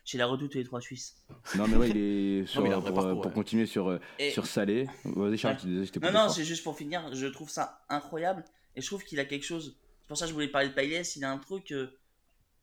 euh, 0.08 0.10
chez 0.10 0.18
la 0.18 0.26
redoute 0.26 0.54
les 0.54 0.64
trois 0.64 0.80
Suisses. 0.80 1.16
Non 1.56 1.66
mais 1.68 1.76
ouais 1.76 1.90
il 1.90 1.96
est 1.96 2.46
sur, 2.46 2.66
il 2.66 2.72
a 2.72 2.80
pour, 2.80 2.94
parcours, 2.94 3.20
pour 3.20 3.26
ouais. 3.26 3.32
continuer 3.32 3.66
sur 3.66 3.88
euh, 3.88 4.00
Et- 4.18 4.30
sur 4.30 4.46
Salé. 4.46 4.86
Vas-y 5.04 5.36
Charles, 5.38 5.54
Ouais. 5.56 5.60
tu 5.60 5.66
disais, 5.68 5.84
je 5.86 5.92
t'ai 5.92 6.00
Non, 6.00 6.12
non, 6.12 6.28
c'est 6.28 6.44
juste 6.44 6.64
pour 6.64 6.76
finir. 6.76 7.14
Je 7.14 7.26
trouve 7.26 7.50
ça 7.50 7.80
incroyable. 7.88 8.44
Et 8.76 8.80
je 8.80 8.86
trouve 8.86 9.04
qu'il 9.04 9.18
a 9.20 9.24
quelque 9.24 9.44
chose. 9.44 9.76
C'est 10.02 10.08
pour 10.08 10.16
ça 10.16 10.24
que 10.24 10.28
je 10.30 10.34
voulais 10.34 10.48
parler 10.48 10.68
de 10.68 10.74
Payless. 10.74 11.16
Il 11.16 11.24
a 11.24 11.30
un 11.30 11.38
truc. 11.38 11.72
euh, 11.72 11.98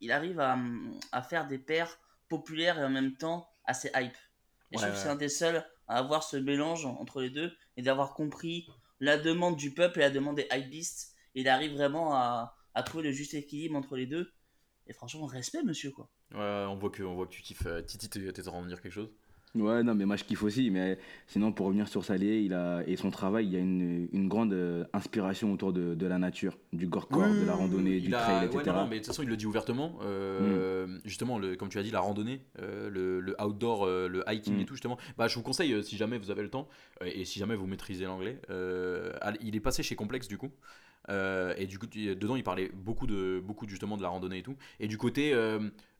il 0.02 0.12
arrive 0.12 0.40
à, 0.40 0.58
à 1.12 1.22
faire 1.22 1.48
des 1.48 1.58
paires 1.58 1.98
populaires 2.30 2.78
et 2.80 2.84
en 2.84 2.90
même 2.90 3.16
temps 3.16 3.48
assez 3.66 3.90
hype. 3.96 4.14
Et 4.72 4.78
je 4.78 4.82
Ouais, 4.82 4.88
trouve 4.88 4.92
que 4.94 4.98
c'est 5.04 5.10
un 5.10 5.16
des 5.16 5.30
seuls 5.30 5.64
à 5.88 5.98
avoir 5.98 6.24
ce 6.24 6.38
mélange 6.38 6.86
entre 6.86 7.22
les 7.22 7.30
deux 7.30 7.52
et 7.78 7.82
d'avoir 7.82 8.14
compris 8.14 8.68
la 9.00 9.18
demande 9.18 9.56
du 9.56 9.74
peuple 9.74 10.00
et 10.00 10.02
la 10.02 10.10
demande 10.10 10.36
des 10.38 10.48
hypebeasts. 10.52 11.14
Il 11.36 11.48
arrive 11.48 11.74
vraiment 11.74 12.14
à, 12.16 12.56
à 12.74 12.84
trouver 12.84 13.04
le 13.06 13.12
juste 13.12 13.34
équilibre 13.36 13.76
entre 13.76 13.96
les 13.96 14.06
deux. 14.06 14.32
Et 14.88 14.94
franchement, 14.94 15.26
respect, 15.28 15.64
monsieur, 15.64 15.92
quoi. 15.92 16.10
Ouais, 16.34 16.66
on 16.68 16.76
voit 16.76 16.90
que 16.90 17.04
on 17.04 17.16
voit 17.16 17.28
que 17.28 17.32
tu 17.32 17.42
kiffes 17.42 17.66
euh, 17.68 17.82
Titi 17.82 18.10
t'es 18.10 18.48
en 18.48 18.52
train 18.52 18.62
de 18.64 18.68
dire 18.68 18.82
quelque 18.82 18.94
chose 18.94 19.10
Ouais, 19.54 19.84
non, 19.84 19.96
mais 19.96 20.06
moi 20.06 20.18
je 20.18 20.26
kiffe 20.26 20.44
aussi. 20.44 20.70
Mais 20.70 21.00
sinon, 21.28 21.54
pour 21.54 21.68
revenir 21.68 21.88
sur 21.88 22.04
Salé 22.04 22.42
il 22.42 22.54
a, 22.54 22.84
et 22.88 22.98
son 22.98 23.10
travail, 23.10 23.46
il 23.46 23.54
y 23.54 23.56
a 23.56 23.60
une, 23.60 24.10
une 24.12 24.28
grande 24.28 24.52
euh, 24.52 24.84
inspiration 24.92 25.54
autour 25.54 25.72
de, 25.72 25.96
de 25.96 26.08
la 26.08 26.18
nature, 26.18 26.58
du 26.74 26.88
gore-corps, 26.88 27.34
de 27.34 27.46
la 27.46 27.54
randonnée, 27.54 28.02
du 28.02 28.14
a- 28.14 28.20
trail, 28.20 28.40
ouais, 28.40 28.46
etc. 28.48 28.64
non, 28.66 28.82
non, 28.84 28.88
mais 28.90 28.96
de 28.96 29.00
toute 29.00 29.08
façon, 29.08 29.24
il 29.24 29.30
le 29.30 29.38
dit 29.38 29.46
ouvertement. 29.46 29.98
euh, 30.02 31.00
Justement, 31.06 31.40
le, 31.40 31.56
comme 31.56 31.70
tu 31.70 31.78
as 31.80 31.84
dit, 31.84 31.92
la 31.92 32.02
randonnée, 32.02 32.42
euh, 32.60 32.90
le, 32.90 33.22
le 33.22 33.42
outdoor, 33.42 33.86
le 33.88 34.24
hiking 34.28 34.58
Mm. 34.58 34.60
et 34.60 34.66
tout, 34.66 34.74
justement. 34.74 34.98
Bah, 35.18 35.30
je 35.30 35.36
vous 35.36 35.42
conseille, 35.44 35.82
si 35.86 35.96
jamais 35.96 36.18
vous 36.18 36.32
avez 36.32 36.42
le 36.44 36.50
temps, 36.50 36.68
et 37.06 37.24
si 37.24 37.40
jamais 37.40 37.56
vous 37.56 37.66
maîtrisez 37.68 38.04
l'anglais, 38.04 38.42
il 39.42 39.56
est 39.56 39.60
passé 39.62 39.84
chez 39.84 39.96
Complex, 39.96 40.28
du 40.28 40.38
coup. 40.38 40.52
Et 41.10 41.66
du 41.66 41.80
coup, 41.80 41.88
dedans, 41.88 42.36
il 42.36 42.44
parlait 42.44 42.70
beaucoup 42.74 43.08
de, 43.08 43.40
beaucoup 43.42 43.70
justement 43.70 43.96
de 43.96 44.02
la 44.02 44.10
randonnée 44.10 44.40
et 44.40 44.44
tout. 44.44 44.58
Et 44.82 44.88
du 44.90 44.98
côté, 44.98 45.34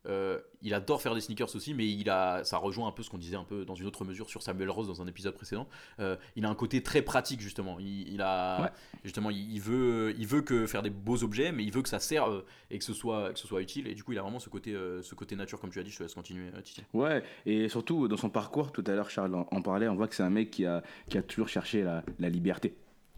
euh, 0.08 0.12
euh, 0.26 0.40
il 0.62 0.74
adore 0.74 1.02
faire 1.02 1.14
des 1.14 1.22
sneakers 1.22 1.56
aussi, 1.56 1.74
mais 1.74 1.88
il 1.88 2.10
a, 2.10 2.44
ça 2.44 2.58
rejoint 2.58 2.88
un 2.88 2.92
peu 2.92 3.04
ce 3.04 3.10
qu'on 3.10 3.18
disait 3.18 3.36
un 3.36 3.44
peu 3.44 3.66
dans 3.66 3.76
une 3.76 3.86
autre 3.86 4.04
mesure 4.06 4.30
sur 4.30 4.42
Samuel 4.42 4.70
Rose 4.70 4.88
dans 4.88 5.02
un 5.02 5.08
épisode 5.08 5.34
précédent. 5.36 5.68
Euh, 6.00 6.16
il 6.36 6.46
a 6.46 6.50
un 6.50 6.56
côté 6.56 6.82
très 6.82 7.02
pratique 7.02 7.42
justement. 7.42 7.78
Il, 7.80 8.08
il 8.14 8.22
a, 8.22 8.62
Ouais. 8.64 8.70
justement, 9.04 9.30
il, 9.30 9.52
il 9.54 9.60
veut, 9.62 10.14
il 10.18 10.26
veut 10.26 10.42
que 10.42 10.66
faire 10.68 10.82
des 10.82 10.90
beaux 10.90 11.24
objets, 11.24 11.52
mais 11.52 11.64
il 11.64 11.72
veut 11.72 11.82
que 11.82 11.90
ça 11.90 12.00
serve 12.00 12.44
et 12.72 12.80
que 12.80 12.84
ce 12.86 12.94
soit, 12.94 13.34
que 13.34 13.40
ce 13.40 13.48
soit 13.48 13.62
utile. 13.62 13.88
Et 13.88 13.94
du 13.94 14.04
coup, 14.04 14.12
il 14.14 14.18
a 14.18 14.22
vraiment 14.22 14.40
ce 14.40 14.50
côté, 14.50 14.74
euh, 14.74 15.02
ce 15.04 15.14
côté 15.16 15.36
nature, 15.36 15.60
comme 15.60 15.70
tu 15.70 15.80
as 15.80 15.84
dit. 15.84 15.92
Je 15.92 15.98
te 15.98 16.04
laisse 16.04 16.14
continuer, 16.16 16.50
euh, 16.56 16.62
Titi. 16.62 16.84
Ouais, 16.94 17.24
et 17.46 17.68
surtout 17.70 18.08
dans 18.08 18.18
son 18.18 18.30
parcours, 18.30 18.72
tout 18.72 18.84
à 18.88 18.92
l'heure 18.92 19.10
Charles 19.10 19.36
en, 19.36 19.48
en 19.52 19.62
parlait, 19.62 19.88
on 19.88 19.96
voit 19.96 20.08
que 20.08 20.16
c'est 20.16 20.24
un 20.24 20.30
mec 20.30 20.50
qui 20.52 20.66
a, 20.66 20.82
qui 21.10 21.18
a 21.18 21.24
toujours 21.24 21.48
cherché 21.50 21.84
la, 21.84 22.04
la 22.20 22.30
liberté. 22.30 22.76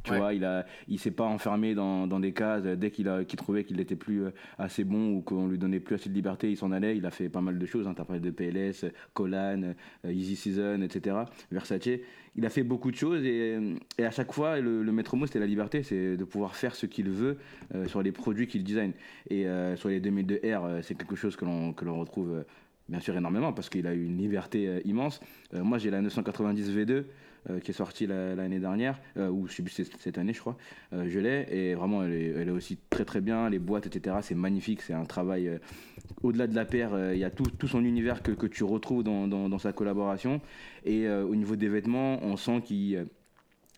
Tu 0.08 0.14
Ouais. 0.14 0.20
vois, 0.20 0.34
il 0.34 0.46
a, 0.46 0.66
il 0.88 1.00
s'est 1.00 1.12
pas 1.12 1.26
enfermé 1.26 1.76
dans, 1.76 2.08
dans 2.08 2.20
des 2.20 2.32
cases. 2.32 2.64
Dès 2.64 2.92
qu'il 2.92 3.08
a, 3.10 3.24
qu'il 3.26 3.38
trouvait 3.38 3.64
qu'il 3.64 3.80
était 3.80 3.96
plus 3.96 4.24
euh, 4.26 4.32
assez 4.58 4.84
bon 4.84 5.12
ou 5.16 5.22
qu'on 5.22 5.48
lui 5.48 5.58
donnait 5.58 5.80
plus 5.80 5.96
assez 5.96 6.10
de 6.10 6.14
liberté, 6.16 6.50
il 6.50 6.56
s'en 6.58 6.72
allait. 6.72 6.96
Il 6.98 7.06
a 7.06 7.12
fait 7.12 7.30
pas 7.30 7.42
mal 7.42 7.60
de 7.60 7.66
choses. 7.66 7.88
Hein. 7.88 7.94
T'as 7.96 8.06
parlé 8.06 8.22
de 8.22 8.32
PLS, 8.32 8.86
Colan, 9.14 9.74
euh, 10.06 10.12
Easy 10.12 10.36
Season, 10.36 10.82
etc. 10.82 11.18
Versace. 11.52 11.90
Il 12.36 12.46
a 12.46 12.50
fait 12.50 12.64
beaucoup 12.64 12.92
de 12.92 12.96
choses 12.96 13.26
et, 13.26 13.58
et 13.98 14.06
à 14.06 14.12
chaque 14.12 14.32
fois, 14.32 14.60
le, 14.60 14.84
le 14.84 14.92
maître 14.92 15.16
mot, 15.16 15.26
c'était 15.26 15.40
la 15.40 15.48
liberté. 15.48 15.82
C'est 15.84 16.16
de 16.18 16.24
pouvoir 16.24 16.56
faire 16.56 16.76
ce 16.76 16.86
qu'il 16.86 17.10
veut 17.10 17.38
euh, 17.76 17.88
sur 17.88 18.02
les 18.04 18.12
produits 18.12 18.48
qu'il 18.48 18.64
design. 18.64 18.94
Et 19.30 19.48
euh, 19.48 19.76
sur 19.76 19.90
les 19.90 20.00
2002 20.00 20.36
R, 20.44 20.64
euh, 20.66 20.80
c'est 20.84 20.96
quelque 20.96 21.16
chose 21.16 21.36
que 21.36 21.46
l'on, 21.46 21.74
que 21.74 21.84
l'on 21.84 22.00
retrouve 22.00 22.32
euh, 22.32 22.44
bien 22.90 23.00
sûr 23.00 23.18
énormément 23.18 23.52
parce 23.54 23.70
qu'il 23.70 23.86
a 23.88 23.94
eu 23.94 24.06
une 24.06 24.18
liberté 24.18 24.68
euh, 24.68 24.80
immense. 24.86 25.20
Euh, 25.56 25.64
moi, 25.64 25.78
j'ai 25.80 25.90
la 25.90 26.00
990 26.02 26.72
V2 26.78 27.06
euh, 27.50 27.60
qui 27.60 27.72
est 27.72 27.74
sortie 27.74 28.08
la- 28.08 28.36
l'année 28.36 28.60
dernière, 28.60 29.00
euh, 29.18 29.30
ou 29.30 29.48
cette 29.48 30.18
année, 30.18 30.34
je 30.34 30.40
crois. 30.40 30.58
Euh, 30.94 31.08
je 31.10 31.20
l'ai 31.20 31.46
et 31.50 31.76
vraiment, 31.76 32.04
elle 32.04 32.14
est, 32.14 32.50
aussi 32.50 32.78
très 32.90 33.06
très 33.06 33.22
bien. 33.22 33.50
Les 33.50 33.60
boîtes, 33.60 33.86
etc., 33.86 34.18
c'est 34.22 34.36
magnifique. 34.36 34.82
C'est 34.82 34.94
un 34.94 35.06
travail 35.06 35.60
au-delà 36.24 36.48
de 36.48 36.56
la 36.56 36.66
paire. 36.66 36.92
Il 37.14 37.20
y 37.20 37.24
a 37.24 37.30
tout, 37.30 37.46
tout 37.58 37.68
son 37.68 37.84
univers 37.84 38.22
que, 38.22 38.48
tu 38.48 38.64
retrouves 38.64 39.04
dans, 39.04 39.28
dans, 39.28 39.60
sa 39.60 39.74
collaboration. 39.74 40.42
Et 40.86 41.08
au 41.10 41.36
niveau 41.36 41.56
des 41.56 41.70
vêtements, 41.70 42.20
on 42.24 42.38
sent 42.38 42.62
qu'il. 42.66 43.06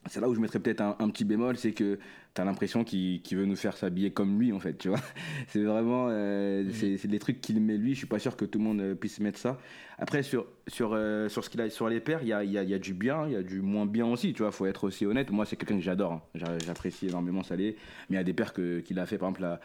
c'est 0.07 0.21
là 0.21 0.29
où 0.29 0.35
je 0.35 0.39
mettrais 0.39 0.59
peut-être 0.59 0.81
un 0.81 1.09
petit 1.09 1.25
bémol, 1.25 1.57
c'est 1.57 1.71
que 1.71 1.99
tu 2.35 2.41
as 2.41 2.45
l'impression 2.45 2.83
qu'il 2.83 3.21
veut 3.31 3.45
nous 3.45 3.55
faire 3.55 3.75
s'habiller 3.75 4.11
comme 4.11 4.39
lui, 4.39 4.51
en 4.53 4.59
fait, 4.59 4.77
tu 4.77 4.89
vois. 4.89 4.99
C'est 5.47 5.63
vraiment. 5.63 6.07
euh, 6.09 6.63
c'est 6.71 6.97
c'est 6.97 7.07
des 7.07 7.19
trucs 7.19 7.41
qu'il 7.41 7.59
met 7.61 7.77
lui, 7.77 7.93
je 7.93 7.99
suis 7.99 8.07
pas 8.07 8.19
sûr 8.19 8.35
que 8.37 8.45
tout 8.45 8.59
le 8.59 8.65
monde 8.65 8.81
euh, 8.81 8.95
puisse 8.95 9.19
mettre 9.19 9.39
ça. 9.39 9.57
Après, 9.97 10.23
sur, 10.23 10.45
sur, 10.67 10.91
euh, 10.93 11.27
sur, 11.27 11.43
ce 11.43 11.49
qu'il 11.49 11.59
a, 11.61 11.69
sur 11.69 11.89
les 11.89 11.99
paires, 11.99 12.19
il 12.21 12.27
y 12.29 12.33
a, 12.33 12.43
y, 12.43 12.57
a, 12.57 12.63
y 12.63 12.73
a 12.73 12.79
du 12.79 12.93
bien, 12.93 13.25
il 13.27 13.33
y 13.33 13.35
a 13.35 13.43
du 13.43 13.61
moins 13.61 13.85
bien 13.85 14.05
aussi, 14.05 14.31
tu 14.33 14.43
vois, 14.43 14.51
faut 14.51 14.65
être 14.65 14.85
aussi 14.85 15.05
honnête. 15.05 15.29
Moi, 15.31 15.45
c'est 15.45 15.55
quelqu'un 15.57 15.75
que 15.75 15.81
j'adore, 15.83 16.13
hein. 16.13 16.21
J'a- 16.35 16.57
j'apprécie 16.59 17.07
énormément 17.07 17.43
Salé, 17.43 17.75
mais 18.09 18.15
il 18.15 18.19
y 18.19 18.21
a 18.21 18.23
des 18.23 18.33
paires 18.33 18.53
que- 18.53 18.79
qu'il 18.79 18.97
a 18.99 19.05
fait, 19.05 19.17
par 19.17 19.29
exemple, 19.29 19.41
la 19.41 19.59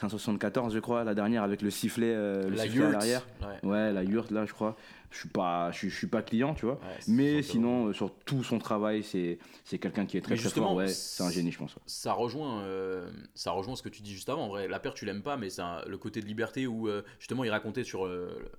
574, 0.00 0.72
je 0.74 0.78
crois, 0.78 1.04
la 1.04 1.14
dernière, 1.14 1.42
avec 1.42 1.62
le 1.62 1.70
sifflet, 1.70 2.12
euh, 2.14 2.48
le 2.48 2.56
La 2.56 2.62
sifflet 2.64 2.80
à 2.80 2.84
yurt. 2.84 2.92
l'arrière. 2.92 3.26
Ouais. 3.62 3.68
Ouais, 3.68 3.92
la 3.92 4.02
yurt, 4.02 4.30
là, 4.30 4.46
je 4.46 4.52
crois. 4.52 4.76
Je 5.12 5.18
suis 5.18 5.28
pas, 5.28 5.72
je, 5.72 5.78
suis- 5.78 5.90
je 5.90 5.96
suis 5.96 6.06
pas 6.06 6.22
client, 6.22 6.54
tu 6.54 6.66
vois. 6.66 6.74
Ouais, 6.76 6.98
Mais 7.08 7.42
sinon, 7.42 7.86
euh, 7.88 7.92
sur 7.92 8.14
tout 8.24 8.44
son 8.44 8.60
travail, 8.60 9.02
c'est 9.02 9.40
c'est 9.64 9.78
quelqu'un 9.78 10.06
qui 10.06 10.16
est 10.16 10.20
très 10.20 10.36
très 10.36 10.48
fort. 10.50 10.74
Ouais, 10.76 10.86
c'est- 10.86 11.22
un 11.24 11.30
génie, 11.30 11.50
je 11.50 11.58
pense. 11.58 11.74
ouais. 11.74 11.82
ça 11.84 12.12
rejoint, 12.12 12.60
euh, 12.62 13.10
ça 13.34 13.50
rejoint 13.50 13.74
ce 13.74 13.82
que 13.82 13.88
tu 13.88 14.02
dis 14.02 14.12
juste 14.14 14.28
avant. 14.28 14.44
En 14.44 14.48
vrai, 14.48 14.68
la 14.68 14.78
paire, 14.78 14.94
tu 14.94 15.04
l'aimes 15.04 15.22
pas, 15.22 15.36
mais 15.36 15.50
c'est 15.50 15.62
le 15.88 15.98
côté 15.98 16.20
de 16.20 16.26
liberté 16.26 16.68
où 16.68 16.88
justement 17.18 17.42
il 17.42 17.50
racontait 17.50 17.82
sur. 17.82 18.08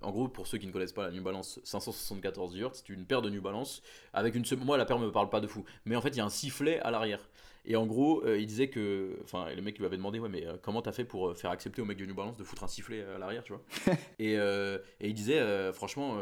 en 0.02 0.12
gros, 0.12 0.28
pour 0.28 0.46
ceux 0.46 0.58
qui 0.58 0.68
ne 0.68 0.74
connaissent 0.74 0.92
pas 0.92 1.06
la 1.06 1.12
New 1.12 1.24
Balance 1.24 1.62
574 1.64 2.54
Hz, 2.54 2.68
c'est 2.74 2.90
une 2.90 3.06
paire 3.06 3.22
de 3.22 3.30
New 3.30 3.42
Balance 3.42 3.82
avec 4.14 4.36
une. 4.36 4.44
Moi, 4.66 4.78
la 4.78 4.84
paire 4.86 5.00
me 5.00 5.10
parle 5.10 5.30
pas 5.30 5.40
de 5.40 5.48
fou, 5.48 5.64
mais 5.86 5.96
en 5.96 6.02
fait, 6.02 6.10
il 6.10 6.18
y 6.18 6.22
a 6.22 6.26
un 6.26 6.30
sifflet 6.30 6.82
à 6.82 6.92
l'arrière. 6.92 7.22
Et 7.66 7.76
en 7.76 7.86
gros, 7.86 8.24
euh, 8.26 8.40
il 8.40 8.48
disait 8.48 8.70
que. 8.70 9.18
Enfin, 9.24 9.48
le 9.56 9.62
mec 9.62 9.78
lui 9.78 9.86
avait 9.86 9.98
demandé, 9.98 10.20
ouais, 10.20 10.30
mais 10.30 10.46
euh, 10.48 10.58
comment 10.62 10.82
t'as 10.82 10.92
fait 10.92 11.06
pour 11.06 11.30
euh, 11.30 11.34
faire 11.36 11.52
accepter 11.52 11.82
au 11.82 11.86
mec 11.86 11.98
de 11.98 12.06
New 12.06 12.16
Balance 12.16 12.38
de 12.38 12.44
foutre 12.44 12.64
un 12.64 12.68
sifflet 12.68 13.04
à 13.16 13.20
l'arrière, 13.20 13.44
tu 13.44 13.54
vois? 13.54 13.64
Et, 14.20 14.38
euh, 14.38 14.78
et 15.00 15.10
il 15.10 15.14
disait, 15.14 15.42
franchement. 15.74 16.18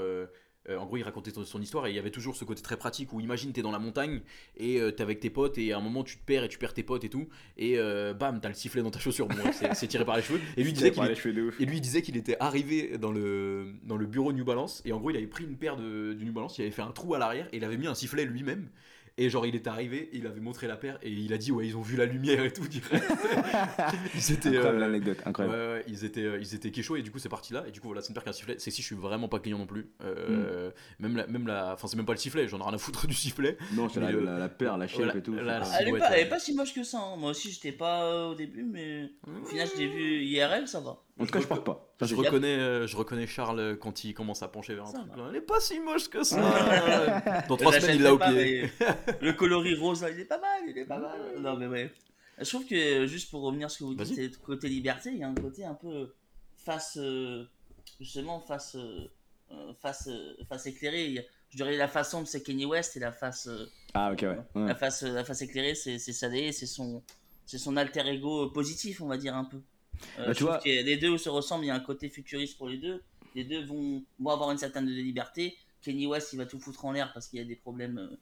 en 0.69 0.85
gros, 0.85 0.97
il 0.97 1.03
racontait 1.03 1.31
son, 1.31 1.45
son 1.45 1.61
histoire 1.61 1.87
et 1.87 1.89
il 1.89 1.95
y 1.95 1.99
avait 1.99 2.11
toujours 2.11 2.35
ce 2.35 2.45
côté 2.45 2.61
très 2.61 2.77
pratique 2.77 3.11
où 3.11 3.19
imagine 3.19 3.51
t'es 3.53 3.63
dans 3.63 3.71
la 3.71 3.79
montagne 3.79 4.21
et 4.55 4.79
t'es 4.95 5.01
avec 5.01 5.19
tes 5.19 5.31
potes 5.31 5.57
et 5.57 5.73
à 5.73 5.77
un 5.77 5.81
moment 5.81 6.03
tu 6.03 6.17
te 6.17 6.23
perds 6.23 6.43
et 6.43 6.47
tu 6.47 6.59
perds 6.59 6.75
tes 6.75 6.83
potes 6.83 7.03
et 7.03 7.09
tout 7.09 7.27
et 7.57 7.77
bam 8.13 8.39
t'as 8.39 8.49
le 8.49 8.53
sifflet 8.53 8.83
dans 8.83 8.91
ta 8.91 8.99
chaussure 8.99 9.27
bon 9.27 9.35
c'est- 9.51 9.87
tiré 9.87 10.05
par 10.05 10.17
les 10.17 10.21
cheveux 10.21 10.39
et 10.57 10.63
lui 10.63 10.71
disait 10.71 10.91
qu'il 10.91 11.03
et 11.59 11.65
lui 11.65 11.81
disait 11.81 11.99
était 11.99 12.37
arrivé 12.39 12.99
dans 12.99 13.11
le 13.11 13.73
dans 13.83 13.97
le 13.97 14.05
bureau 14.05 14.31
New 14.31 14.45
Balance 14.45 14.83
et 14.85 14.93
en 14.93 14.99
gros 14.99 15.09
il 15.09 15.17
avait 15.17 15.25
pris 15.25 15.43
une 15.43 15.57
paire 15.57 15.75
de, 15.75 16.13
de 16.13 16.23
New 16.23 16.33
Balance 16.33 16.59
il 16.59 16.61
avait 16.61 16.71
fait 16.71 16.83
un 16.83 16.91
trou 16.91 17.15
à 17.15 17.19
l'arrière 17.19 17.47
et 17.51 17.57
il 17.57 17.63
avait 17.63 17.77
mis 17.77 17.87
un 17.87 17.95
sifflet 17.95 18.25
lui-même 18.25 18.69
et 19.21 19.29
genre 19.29 19.45
il 19.45 19.53
est 19.55 19.67
arrivé 19.67 20.09
il 20.13 20.25
avait 20.25 20.39
montré 20.39 20.65
la 20.67 20.75
paire 20.77 20.97
et 21.03 21.11
il 21.11 21.31
a 21.33 21.37
dit 21.37 21.51
ouais 21.51 21.67
ils 21.67 21.75
ont 21.77 21.81
vu 21.81 21.95
la 21.97 22.05
lumière 22.05 22.43
et 22.43 22.51
tout 22.51 22.67
direct 22.67 23.03
ils 24.15 24.31
étaient 24.31 24.49
Incroyable 24.49 24.77
euh, 24.77 24.79
l'anecdote, 24.79 25.17
incroyable. 25.25 25.55
ouais, 25.57 25.83
ils 25.87 26.05
étaient, 26.05 26.23
euh, 26.23 26.39
ils 26.39 26.55
étaient 26.55 26.71
kéchos 26.71 26.95
et 26.95 27.01
du 27.01 27.11
coup 27.11 27.19
c'est 27.19 27.29
parti 27.29 27.53
là 27.53 27.63
et 27.67 27.71
du 27.71 27.79
coup 27.81 27.87
voilà 27.87 28.01
c'est 28.01 28.09
une 28.09 28.13
paire 28.15 28.23
qui 28.23 28.29
a 28.29 28.31
un 28.31 28.33
sifflet. 28.33 28.55
C'est 28.57 28.71
si 28.71 28.81
je 28.81 28.87
suis 28.87 28.95
vraiment 28.95 29.27
pas 29.27 29.39
client 29.39 29.57
non 29.57 29.65
plus. 29.67 29.89
Euh, 30.03 30.71
Même 30.99 31.15
la, 31.15 31.27
même 31.27 31.47
la, 31.47 31.73
enfin 31.73 31.87
c'est 31.87 31.97
même 31.97 32.05
pas 32.05 32.13
le 32.13 32.17
sifflet, 32.19 32.47
j'en 32.47 32.59
ai 32.59 32.63
rien 32.63 32.73
à 32.73 32.77
foutre 32.77 33.07
du 33.07 33.13
sifflet. 33.13 33.57
Non, 33.73 33.89
c'est 33.89 33.99
la, 33.99 34.11
le- 34.11 34.23
la, 34.23 34.37
la 34.39 34.49
paire, 34.49 34.77
la 34.77 34.85
Voilà, 34.87 35.15
et 35.15 35.21
tout. 35.21 35.33
la- 35.33 35.39
c'est 35.41 35.45
la- 35.45 35.59
pas- 35.59 35.77
Elle 35.81 35.87
est, 35.87 35.97
pas, 35.99 36.09
elle 36.17 36.25
est 36.25 36.29
pas 36.29 36.39
si 36.39 36.53
moche 36.53 36.73
que 36.73 36.83
ça. 36.83 36.99
hein. 36.99 37.15
Moi 37.17 37.31
aussi, 37.31 37.51
j'étais 37.51 37.71
pas 37.71 38.27
au 38.29 38.35
début, 38.35 38.63
mais 38.63 39.09
au 39.41 39.45
final, 39.45 39.67
je 39.73 39.79
l'ai 39.79 39.87
vu 39.87 40.23
IRL, 40.23 40.67
ça 40.67 40.79
va. 40.79 41.01
En 41.19 41.25
tout 41.25 41.31
cas, 41.31 41.39
je 41.41 41.47
porte 41.47 41.65
pas. 41.65 41.93
Ça, 41.99 42.05
Je 42.05 42.15
reconnais, 42.15 42.57
euh, 42.57 42.87
je 42.87 42.95
reconnais 42.95 43.27
Charles 43.27 43.77
quand 43.79 44.03
il 44.03 44.13
commence 44.13 44.41
à 44.41 44.47
pencher 44.47 44.73
vers 44.75 44.85
un 44.85 44.91
Ça 44.91 44.99
truc. 44.99 45.17
là. 45.17 45.25
Elle 45.29 45.35
est 45.35 45.41
pas 45.41 45.59
si 45.59 45.79
moche 45.79 46.09
que 46.09 46.23
ça. 46.23 46.37
Dans 47.49 47.57
trois 47.57 47.73
semaines 47.73 47.97
il 47.97 48.01
l'a 48.03 48.13
au 48.13 48.17
pied. 48.19 48.69
Le 49.21 49.33
coloris 49.33 49.75
rose, 49.75 50.01
là, 50.01 50.09
il 50.09 50.19
est 50.19 50.25
pas 50.25 50.39
mal, 50.39 50.61
il 50.67 50.77
est 50.77 50.85
pas 50.85 50.97
mal. 50.99 51.19
Non, 51.39 51.55
mais 51.57 51.67
ouais. 51.67 51.91
Je 52.37 52.45
trouve 52.47 52.65
que, 52.65 53.05
juste 53.05 53.29
pour 53.31 53.41
revenir 53.41 53.65
à 53.65 53.69
ce 53.69 53.79
que 53.79 53.83
vous 53.83 53.95
dites, 53.95 54.41
côté 54.41 54.69
liberté, 54.69 55.09
il 55.11 55.17
y 55.17 55.23
a 55.23 55.27
un 55.27 55.35
côté 55.35 55.65
un 55.65 55.73
peu 55.73 56.13
face, 56.55 56.97
euh, 56.97 57.43
justement, 57.99 58.39
face, 58.39 58.75
euh, 58.75 59.09
euh, 59.51 59.73
face, 59.81 60.07
euh, 60.07 60.35
face 60.47 60.65
éclairée. 60.67 61.05
Il 61.07 61.13
y 61.15 61.19
a- 61.19 61.23
Je 61.49 61.57
dirais 61.57 61.75
la 61.75 61.87
face 61.87 62.11
sombre, 62.11 62.27
c'est 62.27 62.43
Kanye 62.43 62.65
West, 62.65 62.95
et 62.95 62.99
la 62.99 63.11
face, 63.11 63.47
euh, 63.47 63.65
Ah, 63.93 64.11
ok, 64.13 64.21
ouais. 64.21 64.37
ouais. 64.55 64.67
la 64.67 64.75
face, 64.75 65.01
la 65.01 65.23
face 65.25 65.41
éclairée, 65.41 65.73
c'est 65.75 65.97
Sadé, 65.97 66.51
c'est 66.51 66.67
son, 66.67 67.01
c'est 67.45 67.57
son 67.57 67.75
alter 67.75 68.07
ego 68.07 68.45
euh, 68.45 68.53
positif, 68.53 69.01
on 69.01 69.07
va 69.07 69.17
dire 69.17 69.35
un 69.35 69.45
peu. 69.45 69.57
Euh, 70.17 70.25
Bah, 70.25 70.25
je 70.27 70.31
tu 70.31 70.35
trouve 70.43 70.49
vois- 70.49 70.59
que 70.59 70.69
les 70.69 70.97
deux 70.97 71.17
se 71.17 71.29
ressemblent, 71.29 71.65
il 71.65 71.67
y 71.67 71.71
a 71.71 71.75
un 71.75 71.79
côté 71.79 72.09
futuriste 72.09 72.57
pour 72.57 72.69
les 72.69 72.77
deux. 72.77 73.01
Les 73.35 73.43
deux 73.43 73.63
vont, 73.65 74.03
vont 74.19 74.29
avoir 74.31 74.51
une 74.51 74.57
certaine 74.57 74.85
liberté. 74.87 75.55
Kenny 75.81 76.07
West, 76.07 76.33
il 76.33 76.37
va 76.37 76.45
tout 76.45 76.59
foutre 76.59 76.83
en 76.85 76.91
l'air 76.91 77.11
parce 77.13 77.27
qu'il 77.27 77.39
y 77.39 77.41
a 77.41 77.45
des 77.45 77.55
problèmes. 77.55 77.97
euh, 77.99 78.17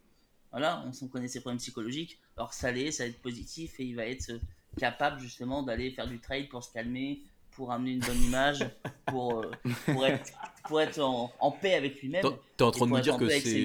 voilà, 0.52 0.84
on 0.88 0.94
s'en 0.94 1.08
connaît 1.08 1.28
ses 1.28 1.42
problèmes 1.42 1.60
psychologiques. 1.60 2.20
Alors 2.38 2.54
Salé, 2.54 2.92
ça 2.92 3.04
va 3.04 3.10
être 3.10 3.22
positif 3.22 3.80
et 3.80 3.84
il 3.84 3.96
va 3.96 4.06
être 4.06 4.30
euh, 4.32 4.40
capable 4.78 5.20
justement 5.20 5.64
d'aller 5.64 5.92
faire 5.92 6.08
du 6.08 6.20
trade 6.20 6.50
pour 6.50 6.64
se 6.64 6.72
calmer, 6.72 7.22
pour 7.52 7.72
amener 7.72 7.92
une 7.94 8.00
bonne 8.00 8.22
image, 8.24 8.60
pour, 9.08 9.40
euh, 9.42 9.52
pour 9.86 10.06
être, 10.06 10.32
pour 10.66 10.80
être 10.82 11.00
en, 11.00 11.32
en 11.40 11.52
paix 11.52 11.74
avec 11.74 12.02
lui-même. 12.02 12.22
T'es 12.58 12.64
en 12.64 12.72
train 12.72 12.86
de 12.86 12.92
me 12.92 13.02
dire 13.02 13.14
que 13.18 13.26
c'est 13.44 13.60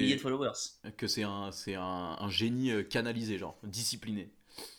que 0.97 1.07
c'est 1.07 1.23
un, 1.23 1.51
un, 1.67 2.17
un 2.19 2.29
génie 2.29 2.71
canalisé, 2.89 3.37
genre 3.37 3.57
discipliné. 3.63 4.29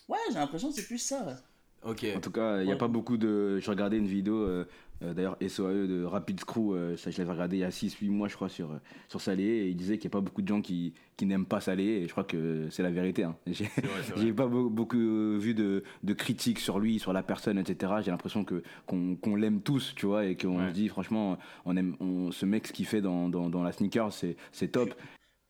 Ouais, 0.07 0.17
j'ai 0.29 0.35
l'impression 0.35 0.69
que 0.69 0.75
c'est 0.75 0.87
plus 0.87 0.99
ça. 0.99 1.37
Ok. 1.85 2.05
En 2.15 2.19
tout 2.19 2.31
cas, 2.31 2.59
il 2.61 2.65
n'y 2.65 2.69
a 2.71 2.73
Ouais. 2.73 2.77
pas 2.77 2.87
beaucoup 2.87 3.17
de. 3.17 3.59
Je 3.59 3.69
regardais 3.69 3.97
une 3.97 4.07
vidéo, 4.07 4.35
euh, 4.37 4.65
euh, 5.03 5.13
d'ailleurs, 5.13 5.37
SOAE 5.47 5.85
de 5.87 6.03
Rapid 6.03 6.39
Screw, 6.39 6.73
euh, 6.73 6.97
ça 6.97 7.11
je 7.11 7.17
l'avais 7.19 7.31
regardé 7.31 7.57
il 7.57 7.59
y 7.59 7.63
a 7.63 7.69
6-8 7.69 8.09
mois, 8.09 8.27
je 8.27 8.35
crois, 8.35 8.49
sur, 8.49 8.71
euh, 8.71 8.77
sur 9.07 9.21
Salé, 9.21 9.43
et 9.43 9.67
il 9.67 9.75
disait 9.75 9.97
qu'il 9.97 10.07
n'y 10.09 10.13
a 10.13 10.17
pas 10.17 10.21
beaucoup 10.21 10.41
de 10.41 10.47
gens 10.47 10.61
qui, 10.61 10.93
qui 11.15 11.25
n'aiment 11.25 11.45
pas 11.45 11.61
Salé, 11.61 11.83
et 11.83 12.07
je 12.07 12.11
crois 12.11 12.23
que 12.23 12.67
c'est 12.71 12.81
la 12.81 12.89
vérité. 12.91 13.23
Hein. 13.25 13.35
J'ai 13.47 13.69
j'ai 14.17 14.33
pas 14.33 14.47
beau- 14.47 14.69
beaucoup 14.69 14.97
vu 14.97 15.53
de, 15.53 15.83
de 16.03 16.13
critiques 16.13 16.59
sur 16.59 16.79
lui, 16.79 16.97
sur 16.97 17.13
la 17.13 17.21
personne, 17.23 17.59
etc. 17.59 17.93
J'ai 18.03 18.09
l'impression 18.11 18.43
que 18.43 18.63
qu'on 18.87 19.15
qu'on 19.15 19.35
l'aime 19.35 19.61
tous, 19.61 19.93
tu 19.95 20.05
vois, 20.07 20.25
et 20.25 20.35
qu'on 20.35 20.59
Ouais. 20.59 20.69
se 20.69 20.73
dit, 20.73 20.87
franchement, 20.87 21.37
on 21.65 21.75
aime, 21.77 21.95
on, 21.99 22.31
ce 22.31 22.45
mec, 22.47 22.65
ce 22.67 22.73
qu'il 22.73 22.85
fait 22.87 23.01
dans, 23.01 23.29
dans, 23.29 23.49
dans 23.49 23.61
la 23.61 23.71
sneaker, 23.73 24.11
c'est 24.11 24.37
c'est 24.51 24.69
top. 24.69 24.93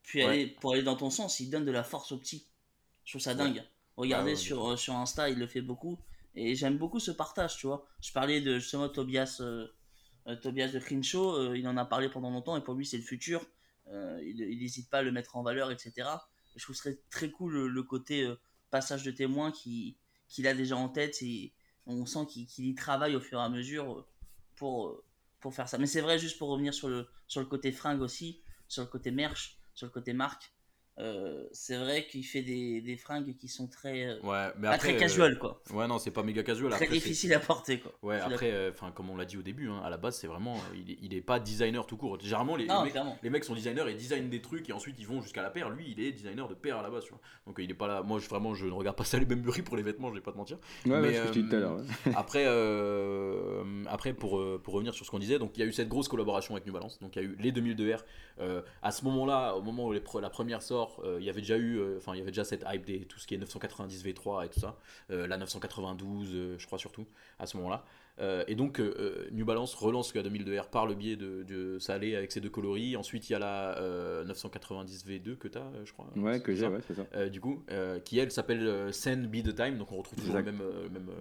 Puis 0.04 0.20
Ouais. 0.20 0.26
aller, 0.26 0.48
pour 0.60 0.74
aller 0.74 0.84
dans 0.84 0.96
ton 0.98 1.10
sens, 1.10 1.40
il 1.40 1.50
donne 1.50 1.66
de 1.66 1.72
la 1.72 1.84
force 1.84 2.12
aux 2.12 2.18
petits. 2.18 2.46
Je 3.06 3.14
trouve 3.14 3.22
ça 3.22 3.36
dingue. 3.36 3.64
Regardez 3.98 4.32
Ah 4.32 4.34
ouais, 4.34 4.36
sur, 4.36 4.72
euh, 4.72 4.76
sur 4.76 4.94
Insta, 4.96 5.30
il 5.30 5.40
le 5.40 5.48
fait 5.48 5.62
beaucoup. 5.62 5.98
Et 6.36 6.56
j'aime 6.56 6.78
beaucoup 6.78 7.00
ce 7.00 7.12
partage, 7.12 7.58
tu 7.58 7.68
vois. 7.68 7.86
Je 8.02 8.12
parlais 8.12 8.42
de 8.42 8.60
justement 8.60 8.90
Tobias, 8.90 9.38
euh, 9.42 9.68
euh, 10.28 10.36
Tobias 10.36 10.70
de 10.70 10.80
Crenshaw, 10.80 11.36
euh, 11.36 11.58
il 11.58 11.68
en 11.68 11.78
a 11.78 11.86
parlé 11.86 12.10
pendant 12.10 12.30
longtemps 12.30 12.58
et 12.58 12.62
pour 12.62 12.74
lui 12.74 12.86
c'est 12.86 12.98
le 12.98 13.04
futur. 13.04 13.46
Il 13.88 14.58
n'hésite 14.60 14.90
pas 14.90 15.00
à 15.00 15.02
le 15.04 15.12
mettre 15.12 15.38
en 15.38 15.44
valeur, 15.44 15.72
etc. 15.72 15.94
Et 16.56 16.60
je 16.60 16.64
trouve 16.64 16.76
serait 16.76 17.00
très 17.12 17.30
cool 17.30 17.68
le, 17.68 17.84
côté 17.84 18.28
passage 18.72 19.04
de 19.04 19.12
témoin 19.12 19.52
qui- 19.52 19.96
qu'il 20.28 20.48
a 20.48 20.56
déjà 20.56 20.76
en 20.76 20.90
tête 20.90 21.22
et 21.22 21.54
on 21.86 22.08
sent 22.08 22.26
qu'il 22.28 22.66
y 22.66 22.74
travaille 22.74 23.16
au 23.16 23.22
fur 23.22 23.40
et 23.40 23.44
à 23.44 23.50
mesure 23.50 24.08
pour, 24.56 25.04
pour 25.40 25.54
faire 25.54 25.70
ça. 25.70 25.78
Mais 25.78 25.86
c'est 25.86 26.02
vrai, 26.02 26.18
juste 26.18 26.40
pour 26.40 26.50
revenir 26.50 26.74
sur 26.74 26.90
le, 26.90 27.08
sur 27.28 27.42
le 27.42 27.46
côté 27.46 27.72
fringue 27.72 28.02
aussi, 28.02 28.42
sur 28.68 28.82
le 28.82 28.88
côté 28.90 29.12
merch, 29.12 29.60
sur 29.76 29.86
le 29.86 29.92
côté 29.92 30.14
marque, 30.14 30.52
euh, 30.98 31.44
c'est 31.52 31.76
vrai 31.78 32.06
qu'il 32.08 32.24
fait 32.26 32.42
des, 32.42 32.80
des 32.82 32.96
fringues 32.96 33.36
qui 33.38 33.48
sont 33.50 33.68
très, 33.68 34.06
euh, 34.06 34.20
Ouais, 34.24 34.48
mais 34.58 34.68
pas 34.70 34.76
après. 34.76 34.78
très 34.90 34.96
euh, 34.96 35.00
casual, 35.00 35.38
quoi. 35.38 35.62
Ouais, 35.74 35.88
non, 35.88 36.00
c'est 36.00 36.12
pas 36.12 36.24
méga 36.24 36.42
casual. 36.44 36.72
Très 36.72 36.86
Après, 36.86 36.96
difficile 36.96 37.34
à 37.34 37.40
porter, 37.40 37.80
quoi. 37.80 37.92
Ouais, 38.02 38.20
après, 38.20 38.52
euh, 38.52 38.72
enfin, 38.72 38.92
comme 38.92 39.10
on 39.10 39.18
l'a 39.18 39.26
dit 39.26 39.38
au 39.38 39.42
début, 39.42 39.68
hein, 39.70 39.82
à 39.84 39.90
la 39.90 39.98
base, 39.98 40.18
c'est 40.18 40.28
vraiment, 40.28 40.56
il 40.74 40.92
est, 40.92 40.98
il 41.02 41.14
est 41.14 41.22
pas 41.22 41.40
designer 41.40 41.86
tout 41.86 41.98
court. 41.98 42.18
Généralement, 42.22 42.56
les, 42.56 42.66
Non, 42.66 42.78
les 42.80 42.84
mecs, 42.86 42.92
clairement. 42.94 43.18
les 43.22 43.30
mecs 43.30 43.44
sont 43.44 43.56
designers 43.56 43.90
et 43.90 43.94
designent 43.94 44.30
des 44.30 44.42
trucs 44.42 44.70
et 44.70 44.74
ensuite 44.74 44.96
ils 45.00 45.08
vont 45.08 45.22
jusqu'à 45.22 45.42
la 45.42 45.50
paire. 45.50 45.70
Lui, 45.70 45.94
il 45.96 46.00
est 46.00 46.12
designer 46.14 46.48
de 46.48 46.54
paire 46.54 46.78
à 46.78 46.82
la 46.82 46.90
base, 46.90 47.04
tu 47.04 47.10
vois. 47.10 47.20
Donc 47.46 47.58
il 47.60 47.70
est 47.70 47.74
pas 47.74 47.88
là. 47.88 48.02
Moi, 48.02 48.20
je, 48.20 48.30
vraiment, 48.30 48.54
je 48.54 48.66
ne 48.66 48.72
regarde 48.72 48.96
pas 48.96 49.04
ça 49.04 49.20
les 49.20 49.26
mêmes 49.26 49.44
pour 49.66 49.76
les 49.78 49.84
vêtements, 49.84 50.10
je 50.10 50.16
vais 50.16 50.22
pas 50.22 50.32
te 50.32 50.38
mentir. 50.38 50.58
Ouais, 50.86 51.02
Mais, 51.02 51.20
ouais, 51.20 51.32
tout 51.32 51.46
à 51.52 51.56
l'heure. 51.60 51.78
Après, 52.16 52.46
euh, 52.46 53.84
après 53.88 54.14
pour, 54.14 54.42
pour 54.64 54.74
revenir 54.74 54.94
sur 54.94 55.06
ce 55.06 55.12
qu'on 55.12 55.20
disait, 55.20 55.40
donc 55.40 55.52
il 55.56 55.60
y 55.60 55.64
a 55.64 55.66
eu 55.66 55.74
cette 55.74 55.90
grosse 55.90 56.08
collaboration 56.08 56.56
avec 56.56 56.66
New 56.66 56.74
Balance. 56.74 57.00
Donc 57.00 57.16
il 57.16 57.22
y 57.22 57.26
a 57.26 57.28
eu 57.28 57.36
les 57.40 57.52
2002R. 57.52 58.00
Euh, 58.40 58.62
à 58.82 58.92
ce 58.92 59.04
moment-là, 59.06 59.56
au 59.56 59.62
moment 59.62 59.86
où 59.88 59.94
les 59.94 60.00
pre- 60.00 60.22
la 60.22 60.30
première 60.30 60.62
sort, 60.62 60.85
sort, 60.86 61.02
euh, 61.04 61.18
il 61.20 61.26
y 61.26 61.30
avait 61.30 61.42
déjà 61.42 61.58
eu, 61.58 61.78
euh, 61.80 61.98
enfin 61.98 62.14
il 62.14 62.20
y 62.20 62.22
avait 62.22 62.32
déjà 62.32 62.44
cette 62.44 62.64
hype 62.68 62.86
des 62.86 63.02
tout 63.06 63.20
ce 63.20 63.28
qui 63.28 63.36
est 63.36 63.38
990 63.38 64.06
V3 64.06 64.46
et 64.46 64.50
tout 64.50 64.60
ça, 64.60 64.78
euh, 65.12 65.28
la 65.28 65.38
992 65.38 66.30
euh, 66.34 66.56
je 66.58 66.66
crois 66.66 66.78
surtout 66.78 67.06
à 67.40 67.46
ce 67.46 67.58
moment-là. 67.58 67.84
Et 68.48 68.56
donc 68.56 68.82
New 69.34 69.44
Balance 69.44 69.76
relance 69.76 70.16
la 70.16 70.24
2002R 70.24 70.70
par 70.70 70.86
le 70.86 70.96
biais 70.96 71.18
de, 71.18 71.44
de 71.44 71.78
Salé 71.80 72.16
avec 72.16 72.32
ses 72.32 72.40
deux 72.40 72.50
coloris. 72.50 72.96
Ensuite 72.96 73.30
il 73.30 73.34
y 73.34 73.36
a 73.36 73.40
la 73.40 73.78
euh, 73.80 74.24
990 74.24 75.06
V2 75.06 75.36
que 75.36 75.50
tu 75.50 75.58
as 75.58 75.70
je 75.84 75.92
crois. 75.92 76.08
Ouais, 76.16 76.36
C'est 76.36 76.42
que 76.42 76.56
j'ai, 76.56 76.68
ouais, 76.68 76.80
c'est 76.88 76.96
ça. 76.96 77.28
Du 77.28 77.42
coup, 77.42 77.62
qui 78.06 78.18
elle 78.20 78.32
s'appelle 78.32 78.94
Sand 78.94 79.28
Be 79.30 79.44
the 79.44 79.54
Time, 79.54 79.78
donc 79.78 79.92
on 79.92 79.98
retrouve 79.98 80.18
toujours 80.20 80.38
le 80.38 80.44
même 80.44 81.12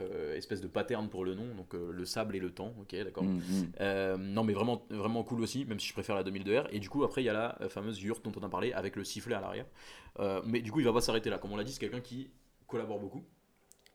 euh, 0.00 0.34
espèce 0.36 0.60
de 0.62 0.68
pattern 0.68 1.08
pour 1.10 1.24
le 1.24 1.34
nom, 1.34 1.54
donc 1.54 1.74
euh, 1.74 1.90
le 1.92 2.04
sable 2.04 2.34
et 2.36 2.38
le 2.40 2.50
temps, 2.50 2.74
ok 2.80 2.94
d'accord. 3.04 3.24
Mm, 3.24 3.36
mm. 3.38 3.72
Euh, 3.80 4.16
non 4.16 4.42
mais 4.44 4.52
vraiment, 4.54 4.86
vraiment 4.90 5.22
cool 5.22 5.40
aussi, 5.42 5.64
même 5.66 5.78
si 5.80 5.88
je 5.88 5.92
préfère 5.92 6.14
la 6.16 6.22
2002R. 6.24 6.66
Et 6.70 6.78
du 6.78 6.88
coup 6.88 7.04
après 7.04 7.22
il 7.22 7.26
y 7.26 7.28
a 7.28 7.32
la 7.60 7.68
fameuse 7.68 8.00
yurte 8.02 8.24
dont 8.24 8.32
on 8.40 8.42
a 8.44 8.48
parlé 8.48 8.72
avec 8.72 8.96
le 8.96 9.04
sifflet 9.04 9.34
à 9.34 9.40
l'arrière. 9.40 9.66
Euh, 10.18 10.40
mais 10.46 10.60
du 10.62 10.72
coup 10.72 10.80
il 10.80 10.86
va 10.86 10.92
pas 10.92 11.00
s'arrêter 11.02 11.28
là, 11.30 11.38
comme 11.38 11.52
on 11.52 11.56
l'a 11.56 11.64
dit, 11.64 11.72
c'est 11.72 11.80
quelqu'un 11.80 12.00
qui 12.00 12.30
collabore 12.66 13.00
beaucoup. 13.00 13.24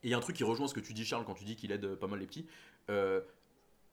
Et 0.04 0.08
il 0.08 0.10
y 0.12 0.14
a 0.14 0.18
un 0.18 0.22
truc 0.22 0.36
qui 0.36 0.44
rejoint 0.44 0.68
ce 0.68 0.76
que 0.76 0.80
tu 0.80 0.94
dis 0.94 1.04
Charles 1.06 1.26
quand 1.26 1.34
tu 1.34 1.44
dis 1.46 1.56
qu'il 1.56 1.72
aide 1.72 1.96
pas 1.96 2.06
mal 2.08 2.20
les 2.20 2.28
petits. 2.28 2.46
Euh, 2.92 3.22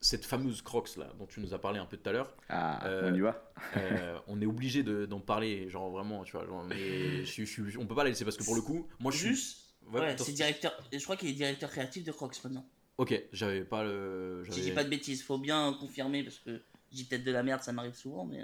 cette 0.01 0.27
fameuse 0.27 0.61
Crocs 0.61 0.97
là 0.99 1.11
dont 1.19 1.25
tu 1.25 1.41
nous 1.41 1.55
as 1.55 1.59
parlé 1.59 1.79
un 1.79 1.87
peu 1.87 1.97
tout 1.97 2.07
à 2.11 2.13
l'heure, 2.13 2.37
Ah, 2.51 2.87
Euh, 2.87 3.11
on 3.11 3.15
y 3.15 3.21
va 3.21 3.51
euh, 3.79 4.19
on 4.27 4.39
est 4.43 4.47
obligé 4.47 4.83
de- 4.83 5.07
d'en 5.07 5.21
parler, 5.21 5.71
genre 5.71 5.91
vraiment, 5.91 6.23
tu 6.25 6.33
vois. 6.33 6.45
Genre, 6.45 6.63
mais 6.65 7.25
je, 7.25 7.45
je- 7.47 7.65
je- 7.71 7.79
on 7.79 7.87
peut 7.87 7.95
pas 7.95 8.05
la 8.05 8.11
laisser 8.11 8.25
parce 8.27 8.37
que 8.37 8.45
pour 8.45 8.55
le 8.55 8.61
coup, 8.61 8.87
moi 9.01 9.11
je 9.11 9.17
suis. 9.17 9.29
Juste, 9.29 9.64
Ouais, 9.93 10.17
c'est 10.19 10.33
directeur. 10.33 10.73
Je 10.93 11.03
crois 11.03 11.17
qu'il 11.17 11.29
est 11.29 11.33
directeur 11.35 11.71
créatif 11.71 12.05
de 12.05 12.13
Crocs 12.13 12.43
maintenant. 12.45 12.67
Ok, 12.99 13.21
j'avais 13.33 13.65
pas 13.65 13.83
le. 13.85 14.45
Si 14.51 14.61
je 14.61 14.65
dis 14.67 14.73
pas 14.73 14.85
de 14.85 14.91
bêtises, 14.91 15.23
faut 15.23 15.39
bien 15.39 15.77
confirmer 15.81 16.23
parce 16.23 16.39
que 16.39 16.63
je 16.91 16.97
dis 16.97 17.05
peut-être 17.05 17.25
de 17.25 17.33
la 17.33 17.43
merde, 17.43 17.63
ça 17.63 17.73
m'arrive 17.73 17.95
souvent, 17.95 18.25
mais. 18.25 18.41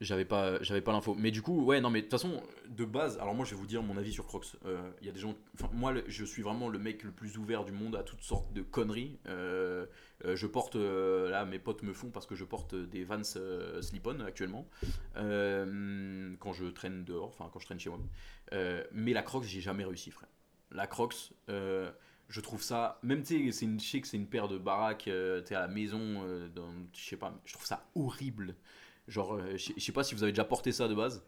J'avais 0.00 0.24
pas, 0.24 0.62
j'avais 0.62 0.80
pas 0.80 0.92
l'info. 0.92 1.16
Mais 1.18 1.32
du 1.32 1.42
coup, 1.42 1.64
ouais, 1.64 1.80
non, 1.80 1.90
mais 1.90 1.98
de 1.98 2.04
toute 2.04 2.12
façon, 2.12 2.40
de 2.68 2.84
base, 2.84 3.18
alors 3.18 3.34
moi 3.34 3.44
je 3.44 3.50
vais 3.50 3.56
vous 3.56 3.66
dire 3.66 3.82
mon 3.82 3.96
avis 3.96 4.12
sur 4.12 4.26
Crocs. 4.26 4.54
Euh, 4.64 4.78
Il 5.00 5.08
y 5.08 5.10
a 5.10 5.12
des 5.12 5.18
gens, 5.18 5.34
enfin 5.54 5.68
moi 5.72 5.92
je 6.06 6.24
suis 6.24 6.40
vraiment 6.42 6.68
le 6.68 6.78
mec 6.78 7.02
le 7.02 7.10
plus 7.10 7.36
ouvert 7.36 7.64
du 7.64 7.72
monde 7.72 7.96
à 7.96 8.04
toutes 8.04 8.22
sortes 8.22 8.52
de 8.52 8.62
conneries. 8.62 9.18
Euh, 9.26 9.86
euh, 10.24 10.36
je 10.36 10.46
porte, 10.46 10.76
euh, 10.76 11.30
là 11.30 11.44
mes 11.44 11.58
potes 11.58 11.82
me 11.82 11.92
font 11.92 12.10
parce 12.10 12.26
que 12.26 12.36
je 12.36 12.44
porte 12.44 12.76
des 12.76 13.02
Vans 13.02 13.22
euh, 13.34 13.82
slip-on 13.82 14.20
actuellement 14.20 14.68
Euh, 15.16 16.32
quand 16.38 16.52
je 16.52 16.66
traîne 16.66 17.04
dehors, 17.04 17.28
enfin 17.28 17.50
quand 17.52 17.58
je 17.58 17.66
traîne 17.66 17.80
chez 17.80 17.90
moi. 17.90 17.98
Euh, 18.52 18.84
mais 18.92 19.12
la 19.12 19.22
Crocs, 19.22 19.44
j'ai 19.44 19.60
jamais 19.60 19.84
réussi, 19.84 20.12
frère. 20.12 20.28
La 20.72 20.86
Crocs, 20.86 21.32
euh, 21.48 21.90
je 22.28 22.40
trouve 22.40 22.62
ça, 22.62 22.98
même 23.02 23.22
tu 23.22 23.46
sais, 23.46 23.52
c'est 23.52 23.64
une, 23.64 23.78
que 23.78 24.06
c'est 24.06 24.16
une 24.16 24.26
paire 24.26 24.48
de 24.48 24.58
baraques, 24.58 25.08
euh, 25.08 25.42
tu 25.42 25.52
es 25.52 25.56
à 25.56 25.60
la 25.60 25.68
maison, 25.68 25.98
euh, 26.24 26.48
dans, 26.48 26.68
je 26.94 27.00
sais 27.08 27.16
pas, 27.16 27.34
je 27.44 27.52
trouve 27.54 27.66
ça 27.66 27.86
horrible. 27.94 28.54
Genre, 29.06 29.34
euh, 29.34 29.56
je 29.56 29.72
sais- 29.80 29.92
pas 29.92 30.04
si 30.04 30.14
vous 30.14 30.22
avez 30.22 30.32
déjà 30.32 30.44
porté 30.44 30.70
ça 30.72 30.86
de 30.88 30.94
base. 30.94 31.24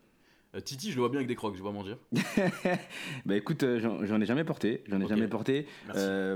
Titi, 0.64 0.90
je 0.90 0.96
le 0.96 1.00
vois 1.02 1.08
bien 1.08 1.18
avec 1.18 1.28
des 1.28 1.36
crocs, 1.36 1.54
je 1.54 1.62
vais 1.62 1.68
pas 1.68 1.72
mentir. 1.72 1.96
Bah 3.24 3.36
écoute, 3.36 3.64
j'en 3.78 4.20
ai 4.20 4.26
jamais 4.26 4.42
porté. 4.44 4.82
J'en 4.88 5.00
ai 5.00 5.06
jamais 5.06 5.28
porté. 5.28 5.66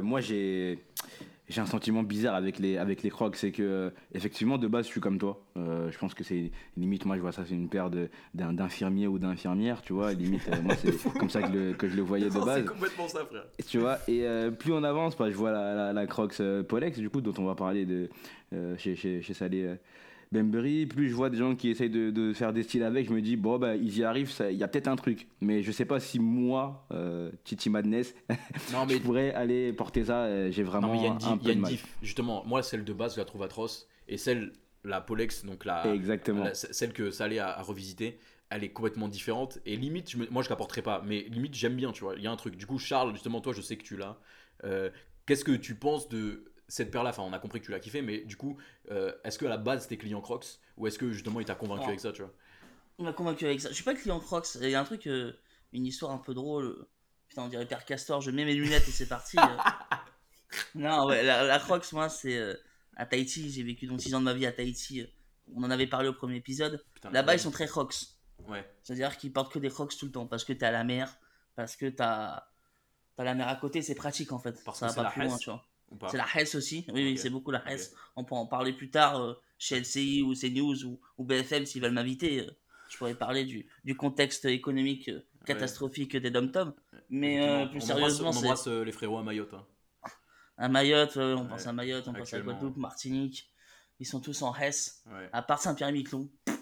Moi, 0.03 0.21
j'ai 0.21 0.79
j'ai 1.49 1.61
un 1.61 1.67
sentiment 1.67 2.03
bizarre 2.03 2.35
avec 2.35 2.59
les 2.59 2.79
avec 2.79 3.03
les 3.03 3.11
Crocs, 3.11 3.37
c'est 3.37 3.53
que 3.53 3.93
effectivement 4.15 4.57
de 4.59 4.67
base 4.67 4.87
je 4.87 4.91
suis 4.93 5.01
comme 5.01 5.19
toi. 5.19 5.43
Euh, 5.57 5.91
je 5.91 5.99
pense 5.99 6.15
que 6.15 6.25
c'est 6.25 6.51
limite 6.77 7.05
moi 7.05 7.17
je 7.17 7.21
vois 7.21 7.33
ça 7.33 7.45
c'est 7.47 7.55
une 7.55 7.69
paire 7.69 7.91
de 7.91 8.09
d'un 8.35 8.53
d'infirmiers 8.53 9.07
ou 9.07 9.19
d'infirmières, 9.19 9.83
tu 9.83 9.93
vois. 9.93 10.13
Limite 10.15 10.49
euh, 10.49 10.63
moi 10.63 10.75
c'est 10.77 10.97
comme 11.19 11.29
ça 11.31 11.43
que, 11.43 11.53
le- 11.53 11.73
que 11.75 11.89
je 11.89 11.97
le 11.97 12.03
voyais 12.03 12.31
de 12.31 12.35
base. 12.35 12.61
c'est 12.61 12.65
complètement 12.65 13.09
ça, 13.09 13.25
frère. 13.27 13.45
Tu 13.67 13.79
vois, 13.79 13.99
et 14.09 14.27
euh, 14.27 14.51
plus 14.51 14.73
on 14.73 14.83
avance, 14.85 15.17
bah, 15.17 15.31
je 15.31 15.37
vois 15.37 15.53
la, 15.53 15.75
la, 15.75 15.93
la 15.93 16.07
Crocs 16.07 16.41
Polex, 16.69 16.99
du 16.99 17.11
coup, 17.11 17.21
dont 17.21 17.35
on 17.39 17.45
va 17.45 17.55
parler 17.55 17.85
de, 17.85 18.09
chez, 18.79 18.97
chez, 18.97 19.21
chez 19.21 19.35
Salé 19.35 19.75
Bembury. 20.35 20.87
Plus 20.87 21.09
je 21.09 21.15
vois 21.15 21.31
des 21.31 21.39
gens 21.39 21.55
qui 21.55 21.71
essayent 21.71 21.91
de, 21.91 22.11
de 22.11 22.33
faire 22.33 22.53
des 22.53 22.63
styles 22.63 22.83
avec, 22.83 23.09
je 23.09 23.13
me 23.15 23.23
dis, 23.23 23.37
bon, 23.37 23.59
bah, 23.59 23.77
ils 23.77 23.99
y 23.99 24.05
arrivent, 24.05 24.33
il 24.51 24.57
y 24.57 24.63
a 24.63 24.69
peut-être 24.69 24.89
un 24.89 24.97
truc. 24.97 25.29
Mais 25.41 25.63
je 25.63 25.73
sais 25.73 25.85
pas 25.85 26.01
si 26.01 26.19
moi, 26.19 26.87
euh, 26.93 27.31
Titi 27.45 27.71
Madness, 27.71 28.15
Non, 28.73 28.87
je 28.89 28.99
pourrais 28.99 29.33
aller 29.35 29.73
porter 29.73 30.05
ça. 30.05 30.25
euh, 30.25 30.51
J'ai 30.51 30.63
vraiment 30.63 30.89
non, 30.89 30.95
mais 30.95 31.03
y 31.03 31.07
a 31.07 31.09
une, 31.11 31.23
un 31.25 31.33
il 31.35 31.39
peu 31.39 31.47
y 31.47 31.51
a 31.51 31.53
de 31.53 31.53
une 31.53 31.61
mal. 31.61 31.71
diff. 31.71 31.87
Justement, 32.03 32.45
moi, 32.47 32.63
celle 32.63 32.85
de 32.85 32.93
base, 32.93 33.15
je 33.15 33.21
la 33.21 33.25
trouve 33.25 33.43
atroce. 33.43 33.89
Et 34.09 34.19
celle, 34.19 34.53
la 34.85 35.01
Polex, 35.01 35.45
donc 35.45 35.65
la, 35.65 35.95
Exactement. 35.95 36.45
la- 36.45 36.55
celle 36.55 36.93
que 36.93 37.11
Salé 37.11 37.39
a, 37.39 37.49
a 37.49 37.63
revisité, 37.63 38.19
elle 38.51 38.65
est 38.65 38.71
complètement 38.71 39.09
différente. 39.09 39.59
Et 39.67 39.77
limite, 39.77 40.11
je 40.11 40.19
me- 40.19 40.29
moi, 40.31 40.43
je 40.43 40.51
la 40.51 40.57
porterai 40.57 40.83
pas. 40.83 41.03
Mais 41.07 41.21
limite, 41.31 41.55
j'aime 41.55 41.75
bien, 41.77 41.93
tu 41.93 42.05
vois. 42.05 42.15
Il 42.17 42.23
y 42.23 42.27
a 42.27 42.31
un 42.31 42.37
truc. 42.37 42.57
Du 42.57 42.67
coup, 42.67 42.79
Charles, 42.79 43.13
justement, 43.15 43.41
toi, 43.41 43.53
je 43.53 43.61
sais 43.63 43.77
que 43.77 43.83
tu 43.85 43.97
l'as. 43.97 44.19
Euh, 44.65 44.91
Qu'est-ce 45.27 45.45
que 45.45 45.53
tu 45.53 45.75
penses 45.75 46.09
de 46.11 46.45
cette 46.69 46.91
paire-là 46.91 47.11
Enfin, 47.11 47.23
on 47.23 47.33
a 47.33 47.39
compris 47.39 47.61
que 47.61 47.67
tu 47.67 47.71
l'as 47.73 47.81
kiffé, 47.81 48.03
mais 48.03 48.19
du 48.21 48.37
coup, 48.37 48.59
euh, 48.91 49.13
est-ce 49.25 49.39
que 49.39 49.47
à 49.47 49.49
la 49.49 49.59
base, 49.59 49.83
c'était 49.83 49.97
client 49.97 50.21
Crocs 50.21 50.47
Ou 50.77 50.87
est-ce 50.87 50.99
que 50.99 51.11
justement, 51.13 51.41
il 51.41 51.47
t'a 51.47 51.55
convaincu 51.55 51.85
avec 51.89 52.01
ça, 52.01 52.13
tu 52.13 52.23
vois? 52.23 52.33
On 52.99 53.05
m'a 53.05 53.13
convaincu 53.13 53.45
avec 53.45 53.61
ça. 53.61 53.69
Je 53.71 53.75
suis 53.75 53.85
pas 53.85 53.95
client 53.95 54.21
Crocs. 54.21 54.47
Il 54.61 54.71
y 54.71 54.75
a 54.75 54.81
un 54.81 54.85
truc, 54.85 55.07
euh, 55.07 55.33
une 55.73 55.87
histoire 55.87 56.13
un 56.13 56.19
peu 56.19 56.33
drôle. 56.35 56.87
Putain, 57.29 57.43
on 57.43 57.49
dirait 57.49 57.67
Père 57.67 57.85
Castor. 57.85 58.21
Je 58.21 58.31
mets 58.31 58.45
mes 58.45 58.55
lunettes 58.55 58.87
et 58.87 58.93
c'est 58.93 59.09
parti. 59.09 59.37
euh. 59.39 59.43
non, 60.75 61.07
ouais, 61.07 61.23
la, 61.23 61.45
la 61.45 61.59
Crocs, 61.59 61.91
moi, 61.93 62.09
c'est 62.09 62.37
euh, 62.37 62.55
à 62.97 63.07
Tahiti. 63.07 63.51
J'ai 63.51 63.63
vécu 63.63 63.87
donc 63.87 64.01
6 64.01 64.15
ans 64.15 64.21
de 64.21 64.25
ma 64.25 64.35
vie 64.35 64.47
à 64.47 64.53
Tahiti. 64.53 65.07
On 65.55 65.63
en 65.65 65.71
avait 65.71 65.87
parlé 65.89 66.09
au 66.09 66.13
premier 66.15 66.37
épisode. 66.37 66.83
Là-bas, 67.13 67.35
ils 67.35 67.41
sont 67.41 67.51
très 67.51 67.67
Crocs. 67.67 67.95
Ouais. 68.47 68.65
C'est-à-dire 68.83 69.17
qu'ils 69.17 69.33
portent 69.33 69.53
que 69.53 69.59
des 69.59 69.71
Crocs 69.71 69.97
tout 69.99 70.07
le 70.07 70.13
temps. 70.13 70.27
Parce 70.27 70.45
que 70.45 70.53
t'es 70.53 70.67
à 70.67 70.71
la 70.71 70.85
mer. 70.85 71.17
Parce 71.57 71.77
que 71.77 71.87
t'as 71.87 72.45
as 73.19 73.25
la 73.25 73.35
mer 73.35 73.49
à 73.49 73.57
côté. 73.57 73.83
C'est 73.83 73.95
pratique 73.95 74.33
en 74.33 74.39
fait. 74.39 74.63
Parce 74.65 74.79
ça 74.79 74.89
que 74.89 74.95
va 74.95 75.05
pas 75.05 75.11
plus 75.11 75.23
loin, 75.23 75.37
tu 75.37 75.51
vois. 75.51 75.65
C'est 76.11 76.17
la 76.17 76.27
Hesse 76.35 76.55
aussi. 76.55 76.87
Oui, 76.93 77.17
c'est 77.19 77.31
beaucoup 77.31 77.51
la. 77.51 77.63
Hesse. 77.71 77.95
On 78.17 78.25
peut 78.25 78.35
en 78.35 78.47
parler 78.47 78.73
plus 78.73 78.91
tard 78.91 79.21
euh, 79.21 79.35
chez 79.59 79.81
LCI 79.81 80.23
ou 80.23 80.35
CNews 80.35 80.85
ou, 80.85 81.01
ou 81.19 81.25
BFM 81.25 81.67
s'ils 81.67 81.83
veulent 81.83 81.93
m'inviter. 81.93 82.41
euh, 82.41 82.51
je 82.91 82.97
pourrais 82.99 83.15
parler 83.15 83.45
du, 83.45 83.67
du 83.85 83.97
contexte 83.97 84.45
économique 84.45 85.09
euh, 85.09 85.21
catastrophique 85.47 86.17
des 86.17 86.31
dom-tom. 86.31 86.73
Mais 87.11 87.39
plus 87.39 87.81
On 87.81 87.85
embrasse- 87.85 87.87
sérieusement, 87.87 88.29
on 88.29 88.33
c'est 88.33 88.39
embrasse 88.47 88.67
les 88.69 88.93
frérots 88.93 89.19
à 89.19 89.23
Mayotte. 89.23 89.55
hein. 89.55 89.67
à 90.57 90.69
Mayotte, 90.69 91.17
on 91.17 91.43
Ouais, 91.43 91.49
pense 91.49 91.67
à 91.67 91.73
Mayotte, 91.73 92.07
on 92.09 92.13
pense 92.13 92.33
à. 92.35 92.41
Guadeloupe, 92.41 92.77
Martinique. 92.77 93.51
Ils 94.01 94.07
sont 94.07 94.21
tous 94.21 94.43
en 94.43 94.55
Hesse, 94.55 95.03
Ouais. 95.07 95.29
à 95.33 95.43
part 95.43 95.61
Saint-Pierre-et-Miquelon. 95.61 96.29
Je 96.47 96.53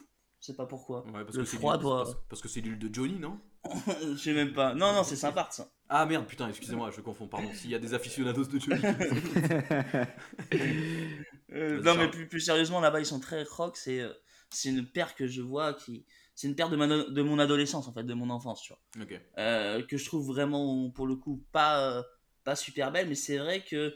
sais 0.47 0.55
pas 0.55 0.66
pourquoi. 0.66 1.05
Parce 1.12 1.35
Le 1.37 1.43
que 1.43 1.49
c'est 1.49 1.57
froid 1.57 1.78
doit- 1.78 2.05
parce, 2.05 2.16
parce 2.28 2.43
que 2.43 2.49
c'est 2.49 2.61
l'île 2.61 2.78
de 2.78 2.93
Johnny, 2.93 3.18
non? 3.18 3.39
Je 4.03 4.17
sais 4.17 4.33
même 4.33 4.53
pas. 4.53 4.75
Non, 4.75 4.93
non, 4.93 5.05
c'est 5.05 5.17
sympa 5.17 5.49
ça. 5.51 5.71
Ah 5.89 6.07
merde, 6.07 6.27
putain, 6.27 6.49
excusez-moi, 6.49 6.91
je 6.91 7.01
confonds, 7.01 7.27
pardon. 7.29 7.53
S'il 7.53 7.71
y 7.71 7.75
a 7.75 7.79
des 7.79 7.95
aficionados 7.95 8.45
de. 8.45 8.59
Euh, 11.55 11.81
Vas-y, 11.81 11.85
non, 11.85 12.03
mais 12.03 12.11
plus, 12.11 12.29
plus 12.29 12.41
sérieusement, 12.41 12.81
là-bas, 12.81 13.01
ils 13.01 13.07
sont 13.07 13.21
très 13.21 13.45
crocs. 13.45 13.77
C'est 13.77 14.01
euh, 14.01 14.13
c'est 14.51 14.71
une 14.71 14.87
paire 14.87 15.15
que 15.15 15.27
je 15.27 15.43
vois 15.43 15.75
qui. 15.75 16.07
C'est 16.35 16.47
une 16.49 16.57
paire 16.57 16.71
de, 16.71 16.77
ma- 16.77 16.87
de 16.87 17.23
mon 17.23 17.39
adolescence, 17.39 17.89
en 17.89 17.93
fait, 17.93 18.05
de 18.05 18.15
mon 18.15 18.31
enfance, 18.31 18.63
tu 18.63 18.73
vois. 18.73 19.03
ok. 19.05 19.21
Euh, 19.39 19.83
que 19.83 19.99
je 19.99 20.05
trouve 20.07 20.27
vraiment, 20.27 20.91
pour 20.91 21.07
le 21.07 21.17
coup, 21.17 21.45
pas, 21.53 21.99
euh, 21.99 22.03
pas 22.45 22.57
super 22.57 22.91
belle. 22.91 23.07
Mais 23.09 23.15
c'est 23.15 23.37
vrai 23.37 23.63
que 23.63 23.95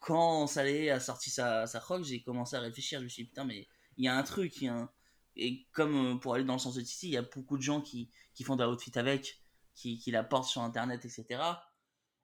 quand 0.00 0.46
Salé 0.46 0.90
a 0.90 1.00
sorti 1.00 1.30
sa, 1.30 1.66
sa 1.66 1.80
croc, 1.80 2.02
j'ai 2.04 2.22
commencé 2.22 2.56
à 2.56 2.60
réfléchir. 2.60 3.00
Je 3.00 3.04
me 3.04 3.08
suis 3.08 3.24
dit, 3.24 3.28
putain, 3.28 3.44
mais 3.44 3.68
il 3.98 4.04
y 4.04 4.08
a 4.08 4.16
un 4.16 4.22
truc. 4.22 4.56
il 4.62 4.64
y 4.64 4.68
a 4.68 4.74
un- 4.74 4.90
Et 5.36 5.66
comme 5.72 6.14
euh, 6.14 6.18
pour 6.18 6.34
aller 6.34 6.44
dans 6.44 6.54
le 6.54 6.58
sens 6.58 6.74
de 6.74 6.80
Titi, 6.82 7.08
il 7.08 7.12
y 7.12 7.16
a 7.18 7.22
beaucoup 7.22 7.58
de 7.58 7.62
gens 7.62 7.80
qui, 7.82 8.10
qui 8.34 8.44
font 8.44 8.56
de 8.56 8.62
la 8.62 8.70
outfit 8.70 8.92
avec, 8.96 9.40
qui, 9.74 10.02
la 10.08 10.24
portent 10.24 10.48
sur 10.48 10.62
Internet, 10.62 11.04
etc. 11.04 11.42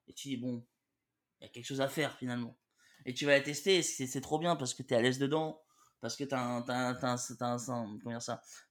Et 0.07 0.15
tu 0.15 0.29
dis, 0.29 0.37
bon, 0.37 0.65
il 1.41 1.45
y 1.45 1.47
a 1.47 1.53
quelque 1.53 1.67
chose 1.67 1.81
à 1.81 1.89
faire 1.89 2.17
finalement. 2.17 2.57
Et 3.07 3.15
tu 3.15 3.27
vas 3.27 3.33
la 3.33 3.41
tester, 3.41 3.83
c'est 3.83 4.21
trop 4.21 4.39
bien 4.39 4.57
parce 4.57 4.75
que 4.75 4.83
tu 4.83 4.95
es 4.95 4.97
à 4.97 5.03
l'aise 5.03 5.19
dedans, 5.19 5.63
parce 6.01 6.17
que 6.17 6.25
tu 6.25 6.35
as, 6.35 6.41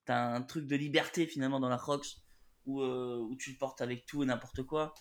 un, 0.08 0.42
truc 0.44 0.68
de 0.68 0.76
liberté 0.76 1.28
finalement 1.28 1.60
dans 1.60 1.70
la 1.70 1.78
Crocs 1.78 2.18
où, 2.66 2.82
euh, 2.82 3.18
où 3.18 3.36
tu 3.36 3.52
le 3.52 3.58
portes 3.58 3.82
avec 3.82 4.06
tout 4.06 4.24
et 4.24 4.26
n'importe 4.26 4.64
quoi. 4.64 4.94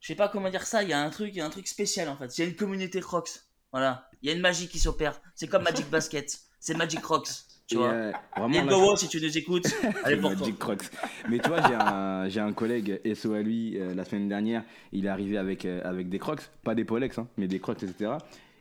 Je 0.00 0.06
sais 0.06 0.14
pas 0.14 0.28
comment 0.28 0.50
dire 0.50 0.66
ça, 0.66 0.82
il 0.82 0.88
y 0.88 0.92
a 0.92 1.02
un 1.02 1.10
truc, 1.10 1.34
y 1.34 1.40
a 1.40 1.46
un 1.46 1.50
truc 1.50 1.66
spécial 1.66 2.08
en 2.08 2.16
fait. 2.16 2.36
Il 2.38 2.40
y 2.42 2.44
a 2.44 2.48
une 2.48 2.56
communauté 2.56 3.00
Crocs. 3.00 3.30
Voilà, 3.72 4.08
il 4.22 4.28
y 4.28 4.32
a 4.32 4.34
une 4.34 4.40
magie 4.40 4.68
qui 4.68 4.78
s'opère. 4.78 5.20
C'est 5.34 5.48
comme 5.48 5.62
Magic 5.62 5.90
Basket, 5.90 6.40
c'est 6.60 6.74
Magic 6.74 7.00
Crocs, 7.00 7.28
tu 7.68 7.74
Et, 7.76 7.78
vois. 7.78 7.88
euh, 7.88 8.12
vraiment, 8.36 8.64
là, 8.64 8.72
Gowo, 8.72 8.96
si 8.96 9.08
tu 9.08 9.20
nous 9.20 9.38
écoutes, 9.38 9.66
allez 10.04 10.16
pour 10.16 10.34
toi. 10.34 10.46
Crocs. 10.58 10.82
Mais 11.28 11.38
tu 11.38 11.48
vois, 11.48 11.60
j'ai 11.68 11.74
un, 11.74 12.28
j'ai 12.28 12.40
un 12.40 12.52
collègue 12.52 13.00
SO 13.14 13.34
à 13.34 13.42
lui, 13.42 13.78
euh, 13.78 13.94
la 13.94 14.04
semaine 14.04 14.28
dernière, 14.28 14.64
il 14.92 15.06
est 15.06 15.08
arrivé 15.08 15.38
avec, 15.38 15.64
euh, 15.64 15.80
avec 15.84 16.08
des 16.08 16.18
crocs, 16.18 16.40
pas 16.64 16.74
des 16.74 16.84
Polex, 16.84 17.18
hein, 17.18 17.28
mais 17.36 17.46
des 17.46 17.60
crocs, 17.60 17.82
etc. 17.82 18.12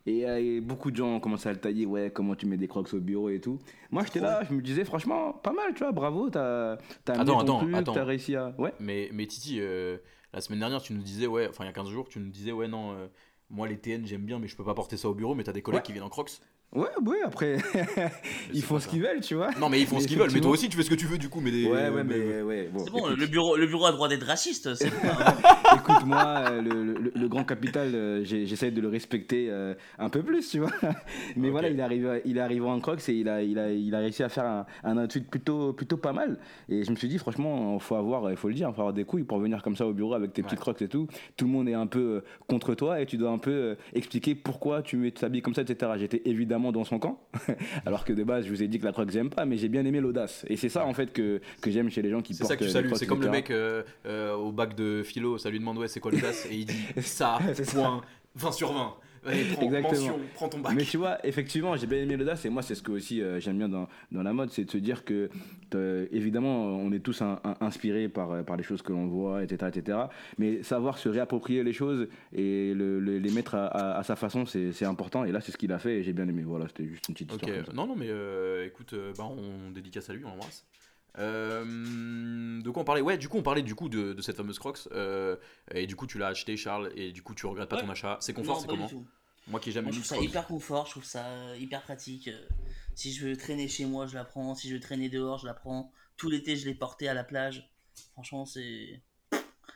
Et, 0.05 0.25
euh, 0.25 0.39
et 0.39 0.61
beaucoup 0.61 0.91
de 0.91 0.95
gens 0.95 1.07
ont 1.15 1.19
commencé 1.19 1.49
à 1.49 1.51
le 1.53 1.59
tailler, 1.59 1.85
ouais, 1.85 2.11
comment 2.13 2.35
tu 2.35 2.45
mets 2.45 2.55
des 2.57 2.67
crocs 2.67 2.93
au 2.93 2.99
bureau 2.99 3.29
et 3.29 3.39
tout. 3.41 3.59
Moi, 3.91 4.03
j'étais 4.05 4.19
là, 4.21 4.41
je 4.47 4.53
me 4.53 4.61
disais, 4.61 4.85
franchement, 4.85 5.33
pas 5.33 5.51
mal, 5.51 5.73
tu 5.73 5.79
vois, 5.79 5.91
bravo, 5.91 6.29
t'as 6.29 6.77
t'as 7.03 7.19
Attends, 7.19 7.39
attends, 7.39 7.93
t'as 7.93 8.03
réussi 8.05 8.35
à. 8.35 8.53
Ouais. 8.57 8.71
Mais, 8.79 9.09
mais 9.13 9.25
Titi, 9.25 9.57
euh, 9.59 9.97
la 10.33 10.39
semaine 10.41 10.59
dernière, 10.59 10.81
tu 10.81 10.93
nous 10.93 11.01
disais, 11.01 11.27
ouais, 11.27 11.47
enfin 11.49 11.63
il 11.65 11.67
y 11.67 11.69
a 11.69 11.73
15 11.73 11.89
jours, 11.89 12.07
tu 12.07 12.19
nous 12.19 12.29
disais, 12.29 12.51
ouais, 12.53 12.67
non, 12.69 12.91
euh, 12.93 13.07
moi 13.49 13.67
les 13.67 13.77
TN 13.77 14.05
j'aime 14.05 14.21
bien, 14.23 14.39
mais 14.39 14.47
je 14.47 14.55
peux 14.55 14.63
pas 14.63 14.73
porter 14.73 14.95
ça 14.97 15.09
au 15.09 15.13
bureau, 15.13 15.35
mais 15.35 15.43
t'as 15.43 15.51
des 15.53 15.61
collègues 15.61 15.79
Ouais. 15.79 15.85
qui 15.85 15.91
viennent 15.93 16.03
en 16.05 16.09
crocs. 16.09 16.31
Ouais, 16.76 16.89
ouais, 17.05 17.18
après, 17.26 17.57
ils 18.53 18.61
font 18.61 18.78
ce 18.78 18.88
qu'ils 18.89 19.01
veulent, 19.01 19.22
tu 19.22 19.36
vois. 19.36 19.49
Non, 19.59 19.70
mais 19.70 19.80
ils 19.80 19.88
font 19.88 19.95
Mais 19.95 20.01
ce 20.01 20.07
qu'ils 20.07 20.18
veulent, 20.18 20.30
mais 20.34 20.41
toi 20.41 20.51
aussi 20.51 20.68
tu 20.68 20.76
fais 20.76 20.84
ce 20.84 20.89
que 20.89 20.95
tu 20.95 21.05
veux 21.05 21.18
du 21.18 21.30
coup. 21.30 21.39
Mais 21.39 21.49
des- 21.49 21.65
Ouais, 21.65 21.89
ouais, 21.89 22.03
mais 22.03 22.41
ouais, 22.41 22.70
bon. 22.72 22.84
C'est 22.84 22.91
bon, 22.91 22.97
écoute, 23.07 23.18
le 23.18 23.26
bureau, 23.26 23.55
le 23.55 23.65
bureau 23.68 23.86
a 23.86 23.89
le 23.91 23.95
droit 23.95 24.09
d'être 24.09 24.26
raciste, 24.26 24.76
c'est 24.76 24.89
bon. 25.01 25.07
hein. 25.09 25.76
écoute, 25.78 26.05
moi, 26.05 26.43
euh, 26.51 26.61
le, 26.61 26.84
le- 26.84 27.11
le 27.15 27.28
grand 27.30 27.45
capital, 27.45 27.95
euh, 27.95 28.24
j'essaie 28.26 28.70
de 28.72 28.82
le 28.82 28.89
respecter 28.89 29.47
euh, 29.49 29.76
un 29.97 30.09
peu 30.09 30.22
plus, 30.22 30.49
tu 30.49 30.59
vois. 30.59 30.70
Mais 31.38 31.49
voilà, 31.49 31.70
il 31.70 31.80
est 31.80 31.84
arrivé, 31.84 32.22
il 32.26 32.38
est 32.38 32.41
arrivé 32.41 32.65
en 32.65 32.80
Crocs 32.82 33.07
et 33.07 33.13
il 33.13 33.30
a, 33.30 33.41
il 33.41 33.57
a, 33.57 33.72
il 33.72 33.95
a 33.95 33.99
réussi 33.99 34.22
à 34.24 34.30
faire 34.30 34.45
un, 34.45 34.65
un 34.84 35.07
tweet 35.07 35.30
plutôt, 35.30 35.72
plutôt 35.72 35.97
pas 35.97 36.11
mal. 36.13 36.38
Et 36.68 36.84
je 36.84 36.91
me 36.91 36.97
suis 36.97 37.07
dit, 37.07 37.18
franchement, 37.18 37.76
il 37.76 37.82
faut 37.82 37.95
avoir, 37.95 38.30
il 38.30 38.36
faut 38.38 38.49
le 38.49 38.53
dire, 38.53 38.68
il 38.70 38.76
faut 38.76 38.82
avoir 38.82 38.93
des 38.93 39.05
couilles 39.05 39.24
pour 39.24 39.39
venir 39.39 39.63
comme 39.63 39.78
ça 39.78 39.88
au 39.88 39.93
bureau 39.93 40.13
avec 40.15 40.34
tes 40.34 40.43
petites 40.43 40.59
Ouais. 40.59 40.61
Crocs 40.74 40.82
et 40.82 40.89
tout. 40.89 41.07
Tout 41.38 41.45
le 41.45 41.51
monde 41.51 41.70
est 41.70 41.74
un 41.76 41.88
peu 41.88 42.24
contre 42.47 42.76
toi 42.76 42.99
et 43.01 43.05
tu 43.05 43.15
dois 43.15 43.32
un 43.32 43.38
peu 43.38 43.78
expliquer 43.93 44.36
pourquoi 44.36 44.82
tu 44.82 45.11
t'habilles 45.13 45.41
comme 45.41 45.55
ça, 45.55 45.61
etc. 45.61 45.93
J'étais 45.97 46.22
évidemment 46.26 46.56
dans 46.59 46.83
son 46.83 46.99
camp, 46.99 47.19
alors 47.85 48.05
que 48.05 48.13
de 48.13 48.23
base, 48.23 48.45
je 48.45 48.49
vous 48.49 48.63
ai 48.63 48.67
dit 48.67 48.79
que 48.79 48.85
la 48.85 48.91
Crocs, 48.91 49.09
j'aime 49.11 49.29
pas, 49.29 49.45
mais 49.45 49.57
j'ai 49.57 49.69
bien 49.69 49.85
aimé 49.85 49.99
l'audace. 49.99 50.45
Et 50.47 50.57
c'est 50.57 50.69
ça, 50.69 50.85
en 50.85 50.93
fait, 50.93 51.13
que, 51.13 51.41
que 51.61 51.71
j'aime 51.71 51.89
chez 51.89 52.01
les 52.01 52.09
gens 52.09 52.21
qui 52.21 52.33
C'est 52.33 52.39
portent 52.39 52.51
ça 52.51 52.57
que 52.57 52.63
tu 52.63 52.69
euh, 52.69 52.73
salues. 52.73 52.87
Crocs, 52.87 52.99
C'est 52.99 53.05
comme 53.07 53.21
le 53.21 53.29
mec 53.29 53.51
euh, 53.51 53.83
euh, 54.05 54.33
au 54.35 54.51
bac 54.51 54.75
de 54.75 55.03
philo, 55.03 55.37
ça 55.37 55.49
lui 55.49 55.59
demande 55.59 55.77
ouais, 55.77 55.87
c'est 55.87 55.99
quoi 55.99 56.11
classe 56.11 56.47
Et 56.49 56.55
il 56.55 56.65
dit 56.65 56.85
ça, 57.01 57.39
C'est 57.53 57.65
ça. 57.65 57.77
point, 57.77 58.01
20 58.35 58.51
sur 58.51 58.73
20. 58.73 58.93
Allez, 59.28 59.43
prends, 59.53 59.61
Exactement. 59.63 59.91
mention, 59.91 60.19
prends 60.36 60.49
ton 60.49 60.59
bac. 60.59 60.73
Mais 60.75 60.84
tu 60.84 60.97
vois, 60.97 61.25
effectivement, 61.25 61.75
j'ai 61.75 61.86
bien 61.88 61.99
aimé 61.99 62.15
l'audace 62.17 62.45
et 62.45 62.49
moi, 62.49 62.61
c'est 62.61 62.75
ce 62.75 62.82
que 62.82 62.91
aussi 62.91 63.21
euh, 63.21 63.39
j'aime 63.39 63.57
bien 63.57 63.69
dans, 63.69 63.88
dans 64.11 64.23
la 64.23 64.34
mode, 64.34 64.51
c'est 64.51 64.63
de 64.65 64.71
se 64.71 64.78
dire 64.78 65.03
que, 65.05 65.30
évidemment, 66.11 66.65
on 66.78 66.91
est 66.91 66.99
tous 66.99 67.21
un- 67.21 67.39
un- 67.43 67.55
inspirés 67.61 68.09
par, 68.09 68.32
euh, 68.32 68.43
par 68.43 68.57
les 68.57 68.63
choses 68.63 68.82
que 68.82 68.91
l'on 68.91 69.07
voit, 69.07 69.43
etc., 69.43 69.71
etc. 69.75 69.97
Mais 70.38 70.63
savoir 70.63 70.97
se 70.97 71.09
réapproprier 71.09 71.63
les 71.63 71.73
choses 71.73 72.07
et 72.34 72.73
le- 72.73 72.99
le- 72.99 73.19
les 73.19 73.32
mettre 73.32 73.55
à, 73.55 73.67
à- 73.67 73.99
à 73.99 74.03
sa 74.03 74.15
façon, 74.15 74.45
c'est 74.45 74.71
c'est 74.71 74.86
important. 74.86 75.23
Et 75.25 75.32
là, 75.32 75.41
c'est 75.41 75.51
ce 75.51 75.57
qu'il 75.57 75.71
a 75.71 75.80
fait 75.80 75.97
et 75.99 76.03
j'ai 76.03 76.13
bien 76.13 76.28
aimé. 76.28 76.43
Voilà, 76.45 76.67
c'était 76.67 76.86
juste 76.88 77.07
une 77.09 77.13
petite 77.13 77.32
Ok, 77.34 77.41
histoire. 77.41 77.55
comme 77.57 77.65
ça. 77.65 77.73
non, 77.73 77.88
non, 77.88 77.95
mais 77.95 78.07
euh, 78.09 78.65
écoute, 78.65 78.93
euh, 78.93 79.11
bah, 79.17 79.25
on 79.25 79.71
dédicace 79.71 80.09
à 80.09 80.13
lui, 80.13 80.23
on 80.25 80.30
l'embrasse. 80.30 80.65
Euh, 81.19 82.61
de 82.61 82.69
quoi 82.69 82.84
on 82.84 82.86
parlait? 82.86 83.01
Ouais, 83.01 83.17
du 83.17 83.28
coup, 83.28 83.38
on 83.38 83.41
parlait 83.43 83.63
du 83.63 83.75
coup 83.75 83.89
de, 83.89 84.13
de 84.13 84.21
cette 84.21 84.38
fameuse 84.38 84.59
Crocs. 84.59 84.88
euh, 84.91 85.36
et 85.73 85.88
du 85.88 85.95
coup, 85.95 86.05
tu 86.07 86.17
l'as 86.19 86.28
acheté, 86.28 86.55
Charles, 86.57 86.91
et 86.95 87.11
du 87.11 87.21
coup, 87.23 87.34
tu 87.34 87.45
regrettes 87.47 87.69
pas 87.69 87.78
Ouais. 87.78 87.82
ton 87.84 87.89
achat. 87.89 88.17
C'est 88.19 88.34
confort, 88.34 88.61
c'est 88.61 88.67
comment? 88.67 88.88
tout. 88.88 89.05
Moi 89.47 89.59
qui 89.59 89.69
ai 89.69 89.71
jamais 89.71 89.85
Moi, 89.85 89.91
je 89.93 89.99
trouve 89.99 90.17
ça 90.17 90.23
hyper 90.23 90.45
confort, 90.47 90.85
je 90.85 90.91
trouve 90.91 91.05
ça 91.05 91.25
euh, 91.25 91.57
hyper 91.59 91.81
pratique. 91.83 92.27
euh, 92.27 92.47
Si 92.95 93.13
je 93.13 93.25
veux 93.27 93.37
traîner 93.37 93.67
chez 93.67 93.85
moi, 93.85 94.05
je 94.07 94.15
la 94.15 94.25
prends. 94.25 94.55
Si 94.55 94.67
je 94.69 94.73
veux 94.73 94.79
traîner 94.79 95.09
dehors, 95.09 95.37
je 95.39 95.45
la 95.45 95.53
prends. 95.53 95.91
Tout 96.17 96.29
l'été, 96.29 96.55
je 96.57 96.65
l'ai 96.65 96.75
portée 96.75 97.07
à 97.07 97.13
la 97.13 97.23
plage. 97.23 97.69
Franchement, 98.13 98.45
c'est. 98.45 99.01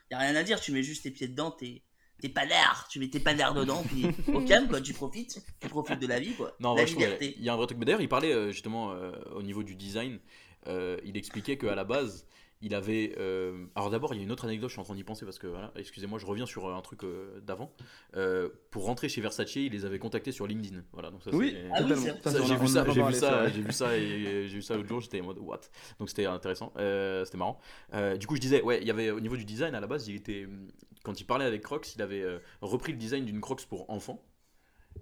Y 0.09 0.13
a 0.13 0.17
rien 0.19 0.36
à 0.36 0.43
dire, 0.43 0.59
tu 0.59 0.72
mets 0.72 0.84
juste 0.84 1.03
tes 1.03 1.11
pieds 1.11 1.28
dedans, 1.28 1.51
t'es. 1.51 1.84
T'es 2.22 2.30
pas 2.30 2.45
d'air, 2.45 2.88
tu 2.91 2.99
mets 2.99 3.07
tes 3.09 3.19
pas 3.19 3.34
d'air 3.34 3.55
dedans, 3.55 3.82
puis 3.84 4.05
au 4.32 4.41
calme, 4.45 4.67
quoi, 4.67 4.80
tu 4.80 4.93
profites, 4.93 5.41
tu 5.59 5.67
profites 5.69 5.97
de 5.99 6.05
la 6.05 6.19
vie, 6.19 6.34
quoi. 6.36 6.55
Non, 6.59 6.76
la 6.76 6.82
moi, 6.82 6.86
je 6.86 6.91
trouve, 6.91 7.03
liberté. 7.03 7.34
il 7.39 7.43
y 7.43 7.49
a 7.49 7.53
un 7.53 7.55
vrai 7.57 7.65
truc. 7.65 7.80
Mais 7.80 7.86
d'ailleurs, 7.86 8.01
il 8.01 8.09
parlait 8.09 8.32
euh, 8.32 8.51
justement 8.51 8.91
euh, 8.91 9.11
au 9.34 9.41
niveau 9.41 9.63
du 9.63 9.74
design. 9.76 10.19
euh, 10.67 10.97
il 11.03 11.17
expliquait 11.17 11.57
qu'à 11.57 11.74
la 11.74 11.84
base, 11.84 12.28
il 12.62 12.76
avait. 12.76 13.16
euh, 13.18 13.66
Alors 13.76 13.89
d'abord, 13.89 14.14
il 14.14 14.18
y 14.18 14.20
a 14.22 14.24
une 14.24 14.32
autre 14.32 14.45
anecdote, 14.45 14.70
je 14.70 14.74
suis 14.74 14.82
en 14.82 14.84
train 14.84 14.95
d'y 14.95 15.03
penser 15.03 15.26
parce 15.26 15.39
que, 15.39 15.47
voilà, 15.47 15.72
excusez-moi, 15.76 16.20
je 16.20 16.26
reviens 16.26 16.45
sur 16.45 16.68
euh, 16.68 16.74
un 16.76 16.82
truc 16.82 17.03
euh, 17.03 17.39
d'avant. 17.41 17.74
Euh, 18.16 18.49
pour 18.70 18.86
rentrer 18.86 19.09
chez 19.09 19.22
Versace, 19.22 19.55
il 19.55 19.72
les 19.72 19.86
avait 19.86 19.99
contactés 19.99 20.32
sur 20.32 20.47
LinkedIn. 20.47 20.84
Voilà, 20.93 21.12
donc 21.12 21.24
ça, 21.24 21.32
Oui, 21.34 21.51
c'est- 21.51 21.70
Ah 21.74 21.82
oui, 21.84 21.89
j'ai 22.47 22.55
vu 22.55 22.68
ça, 22.68 22.82
a 22.82 22.86
j'ai 22.93 23.01
vu 23.03 23.14
ça, 23.20 23.49
j'ai 23.49 23.62
vu 23.62 23.72
ça 23.74 23.97
et 23.97 24.47
j'ai 24.47 24.55
vu 24.55 24.62
ça 24.62 24.76
l'autre 24.76 24.89
jour, 24.89 25.01
j'étais 25.01 25.22
en 25.22 25.26
mode 25.26 25.39
what? 25.39 25.62
Donc 25.99 26.09
c'était 26.09 26.26
intéressant, 26.26 26.72
euh, 26.78 27.26
c'était 27.26 27.38
marrant. 27.38 27.59
Euh, 27.93 28.18
du 28.18 28.28
coup, 28.28 28.36
je 28.36 28.41
disais, 28.41 28.62
ouais, 28.62 28.80
il 28.82 28.88
y 28.88 28.91
avait 28.91 29.12
au 29.12 29.20
niveau 29.20 29.36
du 29.38 29.45
design 29.45 29.74
à 29.76 29.80
la 29.80 29.88
base, 29.88 30.07
il 30.07 30.16
était 30.16 30.47
quand 31.03 31.20
il 31.20 31.26
parlait 31.26 31.45
avec 31.45 31.62
Crocs, 31.64 31.95
il 31.95 32.01
avait 32.01 32.22
euh, 32.22 32.38
repris 32.62 32.91
le 32.91 32.97
design 32.99 33.26
d'une 33.26 33.41
Crocs 33.41 33.66
pour 33.66 33.89
enfants. 33.89 34.24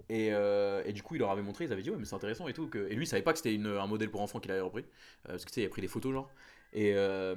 Et, 0.08 0.32
euh, 0.32 0.82
et 0.86 0.92
du 0.92 1.02
coup, 1.02 1.16
il 1.16 1.18
leur 1.18 1.30
avait 1.30 1.42
montré, 1.42 1.64
ils 1.64 1.72
avaient 1.72 1.82
dit, 1.82 1.90
ouais, 1.90 1.96
mais 1.98 2.04
c'est 2.04 2.14
intéressant 2.14 2.48
et 2.48 2.52
tout. 2.52 2.68
Que... 2.68 2.78
Et 2.90 2.94
lui, 2.94 3.04
il 3.04 3.06
savait 3.06 3.22
pas 3.22 3.32
que 3.32 3.38
c'était 3.38 3.54
une- 3.54 3.66
un 3.66 3.86
modèle 3.86 4.10
pour 4.10 4.20
enfants 4.22 4.40
qu'il 4.40 4.50
avait 4.50 4.60
repris. 4.60 4.82
euh, 4.82 5.32
parce 5.32 5.44
que 5.44 5.50
tu 5.50 5.54
sais, 5.54 5.60
il 5.60 5.64
avait 5.64 5.70
pris 5.70 5.82
des 5.82 5.88
photos, 5.88 6.12
genre. 6.12 6.30
Et, 6.72 6.92
euh, 6.94 7.34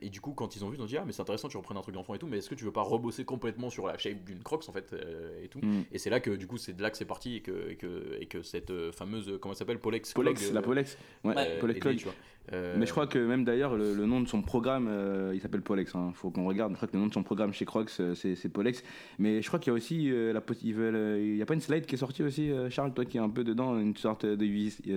et 0.00 0.10
du 0.10 0.20
coup, 0.20 0.32
quand 0.32 0.54
ils 0.54 0.64
ont 0.64 0.68
vu, 0.68 0.76
ils 0.76 0.82
ont 0.82 0.86
dit, 0.86 0.96
ah, 0.96 1.04
mais 1.04 1.12
c'est 1.12 1.22
intéressant, 1.22 1.48
tu 1.48 1.56
reprennes 1.56 1.76
un 1.76 1.82
truc 1.82 1.94
d'enfant 1.94 2.14
et 2.14 2.18
tout, 2.18 2.28
mais 2.28 2.38
est-ce 2.38 2.48
que 2.48 2.54
tu 2.54 2.64
veux 2.64 2.72
pas 2.72 2.82
rebosser 2.82 3.24
complètement 3.24 3.68
sur 3.68 3.86
la 3.86 3.98
shape 3.98 4.24
d'une 4.24 4.42
Crocs, 4.42 4.68
en 4.68 4.72
fait, 4.72 4.92
euh, 4.92 5.42
et 5.42 5.48
tout. 5.48 5.58
Mm. 5.60 5.82
Et 5.90 5.98
c'est 5.98 6.10
là 6.10 6.20
que, 6.20 6.30
du 6.30 6.46
coup, 6.46 6.56
c'est 6.56 6.72
de 6.72 6.82
là 6.82 6.90
que 6.90 6.96
c'est 6.96 7.04
parti 7.04 7.36
et 7.36 7.40
que, 7.40 7.70
et 7.70 7.76
que, 7.76 8.16
et 8.20 8.26
que 8.26 8.42
cette 8.42 8.70
euh, 8.70 8.92
fameuse, 8.92 9.38
comment 9.40 9.54
elle 9.54 9.58
s'appelle, 9.58 9.80
Polex 9.80 10.12
Polex, 10.12 10.40
Clog, 10.40 10.54
la 10.54 10.62
Polex. 10.62 10.96
Ouais, 11.24 11.34
euh, 11.36 11.60
Polex 11.60 11.80
Clog. 11.80 11.96
tu 11.96 12.04
vois. 12.04 12.14
Euh, 12.52 12.76
Mais 12.78 12.86
je 12.86 12.92
crois 12.92 13.06
que 13.08 13.18
même 13.18 13.44
d'ailleurs, 13.44 13.74
le, 13.74 13.92
le 13.94 14.06
nom 14.06 14.20
de 14.20 14.28
son 14.28 14.40
programme, 14.42 14.86
euh, 14.88 15.32
il 15.34 15.40
s'appelle 15.40 15.62
Polex. 15.62 15.92
Il 15.94 16.14
faut 16.14 16.30
qu'on 16.30 16.46
regarde. 16.46 16.72
Je 16.72 16.76
crois 16.76 16.86
que 16.88 16.92
le 16.94 17.00
nom 17.00 17.08
de 17.08 17.12
son 17.14 17.22
programme 17.24 17.52
chez 17.52 17.64
Crocs, 17.64 17.90
euh, 18.00 18.14
c'est 18.14 18.48
Polex. 18.48 18.82
Mais 19.18 19.42
je 19.42 19.48
crois 19.48 19.58
qu'il 19.58 19.72
y 19.72 19.74
a 19.74 19.76
aussi 19.76 20.10
euh, 20.10 20.32
la 20.32 20.40
possi- 20.40 20.60
ils 20.64 20.74
veulent, 20.74 20.94
euh, 20.94 21.20
Il 21.20 21.34
n'y 21.34 21.42
a 21.42 21.46
pas 21.46 21.54
une 21.54 21.60
slide 21.60 21.86
qui 21.86 21.96
est 21.96 21.98
sortie 21.98 22.22
aussi, 22.22 22.50
euh, 22.50 22.70
Charles, 22.70 22.94
toi 22.94 23.04
qui 23.04 23.16
est 23.16 23.20
un 23.20 23.28
peu 23.28 23.42
dedans, 23.44 23.78
une 23.78 23.96
sorte 23.96 24.24
de, 24.24 24.36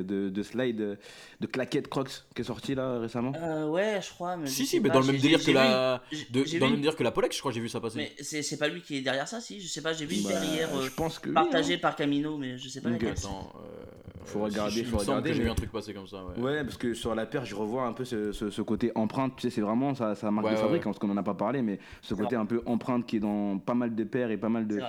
de, 0.01 0.29
de 0.29 0.43
slide 0.43 0.97
de 1.39 1.47
claquette 1.47 1.87
Crocs 1.87 2.25
qui 2.35 2.41
est 2.41 2.45
sortie 2.45 2.75
là 2.75 2.99
récemment? 2.99 3.33
Euh, 3.37 3.67
ouais, 3.67 3.99
je 4.01 4.09
crois. 4.09 4.37
Mais 4.37 4.45
Si, 4.47 4.65
si, 4.67 4.79
mais 4.79 4.89
pas, 4.89 4.95
dans 4.95 5.01
le 5.01 5.07
même 5.07 5.17
délire 5.21 5.43
que 5.43 5.51
la. 5.51 6.01
une- 6.11 6.17
de- 6.31 6.43
dans 6.43 6.45
le 6.45 6.53
une- 6.55 6.59
même 6.71 6.75
délire 6.75 6.95
que 6.95 7.03
la 7.03 7.11
Polex, 7.11 7.35
je 7.35 7.41
crois 7.41 7.51
que 7.51 7.55
j'ai 7.55 7.61
vu 7.61 7.69
ça 7.69 7.79
passer. 7.81 7.97
Mais 7.97 8.11
c'est 8.19 8.43
c'est 8.43 8.57
pas 8.57 8.67
lui 8.67 8.81
qui 8.81 8.97
est 8.97 9.01
derrière 9.01 9.27
ça, 9.27 9.41
si 9.41 9.59
Je 9.59 9.67
sais 9.67 9.81
pas, 9.81 9.93
j'ai 9.93 10.05
vu 10.05 10.15
une 10.17 10.23
Bah, 10.23 10.29
verrière 10.39 10.69
euh, 10.75 10.83
je 10.85 10.91
pense 10.91 11.17
que. 11.17 11.29
oui, 11.29 11.33
partagée 11.33 11.75
hein. 11.75 11.79
par 11.81 11.95
Camino, 11.95 12.37
mais 12.37 12.57
je 12.57 12.69
sais 12.69 12.81
pas 12.81 12.89
Ok. 12.89 12.93
laquelle. 13.01 13.17
Attends, 13.17 13.51
euh, 13.55 14.08
Faut 14.25 14.39
euh, 14.39 14.43
regarder, 14.43 14.71
si, 14.71 14.79
il 14.79 14.85
faut 14.85 14.97
regarder, 14.97 15.29
que 15.31 15.35
j'ai 15.35 15.43
vu 15.43 15.49
un 15.49 15.55
truc 15.55 15.71
passer 15.71 15.93
comme 15.93 16.07
ça, 16.07 16.23
ouais. 16.25 16.41
Ouais, 16.43 16.63
parce 16.63 16.77
que 16.77 16.93
sur 16.93 17.15
la 17.15 17.25
paire, 17.25 17.45
je 17.45 17.55
revois 17.55 17.85
un 17.85 17.93
peu 17.93 18.05
ce, 18.05 18.31
ce- 18.31 18.49
ce 18.49 18.61
côté 18.61 18.91
empreinte. 18.95 19.33
Tu 19.37 19.43
sais, 19.43 19.49
c'est 19.49 19.61
vraiment 19.61 19.95
sa, 19.95 20.15
sa 20.15 20.29
marque 20.31 20.47
Ouais, 20.47 20.53
de 20.53 20.57
fabrique, 20.57 20.81
ouais. 20.81 20.83
parce 20.85 20.99
qu'on 20.99 21.09
en 21.09 21.17
a 21.17 21.23
pas 21.23 21.33
parlé, 21.33 21.61
mais 21.61 21.79
ce 22.01 22.13
côté 22.13 22.35
un 22.35 22.45
peu 22.45 22.61
empreinte 22.65 23.05
qui 23.05 23.17
est 23.17 23.19
dans 23.21 23.57
pas 23.57 23.73
mal 23.75 23.95
de 23.95 24.03
paires 24.03 24.31
et 24.31 24.37
pas 24.37 24.49
mal 24.49 24.67
de, 24.67 24.79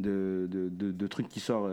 de, 0.00 0.46
de, 0.50 0.68
de- 0.70 0.92
de 0.92 1.06
trucs 1.06 1.28
qui 1.28 1.40
sortent. 1.40 1.70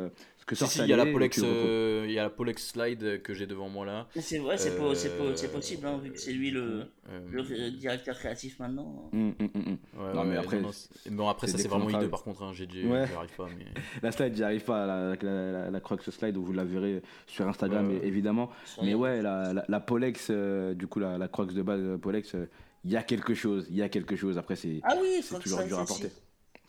Euh, 0.47 0.55
que 0.55 0.55
Si, 0.55 0.65
si, 0.67 0.79
il 0.81 0.87
y 0.87 0.93
a 0.93 0.97
la 0.97 1.05
Polex, 1.05 1.37
retrouves. 1.39 1.55
euh, 1.55 2.05
il 2.07 2.13
y 2.13 2.19
a 2.19 2.23
la 2.23 2.29
Polex 2.29 2.67
Slide 2.71 3.21
que 3.21 3.33
j'ai 3.33 3.45
devant 3.47 3.67
moi 3.69 3.85
là. 3.85 4.07
Mais 4.15 4.21
C'est 4.21 4.37
vrai, 4.39 4.57
c'est 4.57 4.71
Euh, 4.71 5.51
possible, 5.51 5.85
hein, 5.85 5.99
vu 6.01 6.11
que 6.11 6.19
c'est 6.19 6.31
lui 6.31 6.51
le, 6.51 6.85
Euh, 7.09 7.19
le 7.31 7.41
ré- 7.41 7.71
directeur 7.71 8.17
créatif 8.17 8.59
maintenant. 8.59 9.09
Hum, 9.13 9.33
hum, 9.39 9.49
hum. 9.55 9.77
ouais, 9.97 10.13
Non, 10.13 10.23
mais 10.23 10.31
ouais, 10.31 10.37
après, 10.37 10.61
non, 10.61 10.71
c'est- 10.71 11.09
bon, 11.11 11.27
après 11.27 11.47
ça 11.47 11.57
c'est 11.57 11.67
vraiment 11.67 11.89
hideux 11.89 12.09
par 12.09 12.23
contre, 12.23 12.43
hein, 12.43 12.51
j'ai 12.53 12.67
j'ai- 12.71 12.85
Ouais. 12.87 13.05
j'y 13.07 13.13
arrive 13.13 13.35
pas. 13.35 13.47
Mais... 13.57 13.65
La 14.03 14.11
slide, 14.11 14.35
j'y 14.35 14.43
arrive 14.43 14.63
pas, 14.63 14.85
la, 14.85 15.15
la, 15.21 15.51
la, 15.51 15.69
la 15.71 15.79
Crocs 15.79 16.03
slide, 16.03 16.37
où 16.37 16.43
vous 16.43 16.53
la 16.53 16.63
verrez 16.63 17.01
sur 17.27 17.47
Instagram, 17.47 17.89
Ouais, 17.89 17.99
ouais. 17.99 18.07
évidemment. 18.07 18.49
Sur 18.65 18.83
Mais 18.83 18.93
ouais, 18.93 19.21
la, 19.21 19.53
la, 19.53 19.65
la 19.67 19.79
Polex, 19.79 20.27
euh, 20.29 20.73
du 20.73 20.87
coup, 20.87 20.99
la, 20.99 21.17
la 21.17 21.27
Crocs 21.27 21.53
de 21.53 21.61
base 21.61 21.81
euh, 21.81 21.97
Polex, 21.97 22.35
euh, 22.35 22.49
il 22.85 22.91
y 22.91 22.95
a 22.97 23.03
quelque 23.03 23.33
chose, 23.33 23.67
il 23.69 23.75
y 23.75 23.81
a 23.81 23.89
quelque 23.89 24.15
chose. 24.15 24.37
Après, 24.37 24.55
c'est 24.55 24.79
Ah 24.83 24.95
oui, 25.01 25.21
toujours 25.41 25.63
dur 25.63 25.79
à 25.79 25.85
porter. 25.85 26.09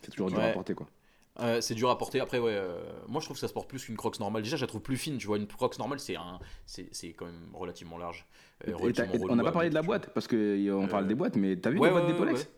C'est 0.01 0.11
toujours 0.11 0.29
dur 0.29 0.39
à 0.41 0.49
porter, 0.49 0.73
quoi. 0.73 0.87
Euh, 1.39 1.61
c'est 1.61 1.75
dur 1.75 1.89
à 1.89 1.97
porter. 1.97 2.19
Après, 2.19 2.37
ouais, 2.39 2.51
euh, 2.53 2.81
moi 3.07 3.21
je 3.21 3.25
trouve 3.25 3.35
que 3.37 3.41
ça 3.41 3.47
se 3.47 3.53
porte 3.53 3.69
plus 3.69 3.85
qu'une 3.85 3.95
Crocs 3.95 4.19
normale. 4.19 4.41
Déjà, 4.43 4.57
je 4.57 4.61
la 4.61 4.67
trouve 4.67 4.81
plus 4.81 4.97
fine. 4.97 5.17
Tu 5.17 5.27
vois, 5.27 5.37
une 5.37 5.47
Crocs 5.47 5.79
normale, 5.79 5.99
c'est 5.99 6.15
un, 6.17 6.39
c'est 6.65 7.13
quand 7.13 7.25
même 7.25 7.49
relativement 7.53 7.97
large. 7.97 8.25
euh, 8.67 8.75
relativement 8.75 9.13
et 9.13 9.19
on 9.31 9.35
n'a 9.35 9.43
pas 9.43 9.51
parlé 9.53 9.69
de 9.69 9.75
la 9.75 9.81
boîte, 9.81 10.09
parce 10.13 10.27
qu'on 10.27 10.87
parle 10.89 11.05
Euh, 11.05 11.07
des 11.07 11.15
boîtes, 11.15 11.35
mais 11.37 11.55
t'as 11.55 11.69
vu 11.69 11.79
Ouais, 11.79 11.87
les 11.87 11.93
boîtes 11.93 12.05
ouais, 12.05 12.11
des 12.11 12.17
Polex 12.17 12.49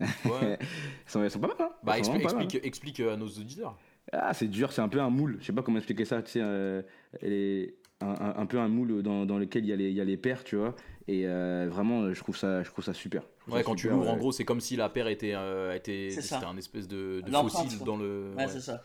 ouais, 0.00 0.58
sont, 1.06 1.20
pas 1.40 1.48
mal, 1.48 1.56
hein 1.60 1.70
Bah, 1.82 1.98
explique, 1.98 2.22
vraiment 2.22 2.30
pas 2.30 2.34
mal. 2.36 2.44
explique, 2.44 2.64
explique 2.66 3.00
à 3.00 3.16
nos 3.16 3.26
auditeurs. 3.28 3.76
Ah, 4.12 4.32
c'est 4.32 4.48
dur, 4.48 4.72
c'est 4.72 4.80
un 4.80 4.88
peu 4.88 5.00
un 5.00 5.10
moule. 5.10 5.36
Je 5.40 5.46
sais 5.46 5.52
pas 5.52 5.62
comment 5.62 5.76
expliquer 5.76 6.04
ça, 6.06 6.22
tu 6.22 6.32
sais. 6.32 6.40
Un, 8.00 8.08
un- 8.08 8.34
un 8.36 8.46
peu 8.46 8.58
un 8.58 8.68
moule 8.68 9.02
dans, 9.02 9.26
dans 9.26 9.38
lequel 9.38 9.64
il 9.64 9.68
y, 9.68 9.72
a 9.72 9.76
les- 9.76 9.90
il 9.90 9.94
y 9.96 10.00
a 10.00 10.04
les 10.04 10.16
paires, 10.16 10.44
tu 10.44 10.56
vois. 10.56 10.74
Et 11.08 11.26
euh, 11.26 11.68
vraiment, 11.70 12.12
je 12.12 12.20
trouve 12.20 12.36
ça, 12.36 12.62
je 12.62 12.70
trouve 12.70 12.84
ça 12.84 12.94
super. 12.94 13.22
Trouve 13.40 13.54
Ouais, 13.54 13.60
ça 13.60 13.64
quand 13.64 13.74
tu 13.74 13.82
super, 13.82 13.96
l'ouvres, 13.96 14.10
en 14.10 14.14
euh, 14.14 14.18
gros, 14.18 14.32
c'est 14.32 14.44
comme 14.44 14.60
si 14.60 14.76
la 14.76 14.88
paire 14.88 15.08
était, 15.08 15.34
euh, 15.34 15.74
était 15.74 16.08
C'est 16.10 16.22
ça. 16.22 16.36
c'était 16.36 16.46
un 16.46 16.56
espèce 16.56 16.88
de, 16.88 17.22
fossile 17.26 17.76
quoi. 17.78 17.86
dans 17.86 17.96
le. 17.96 18.30
Ouais, 18.36 18.44
ouais. 18.44 18.48
c'est 18.48 18.60
ça. 18.60 18.82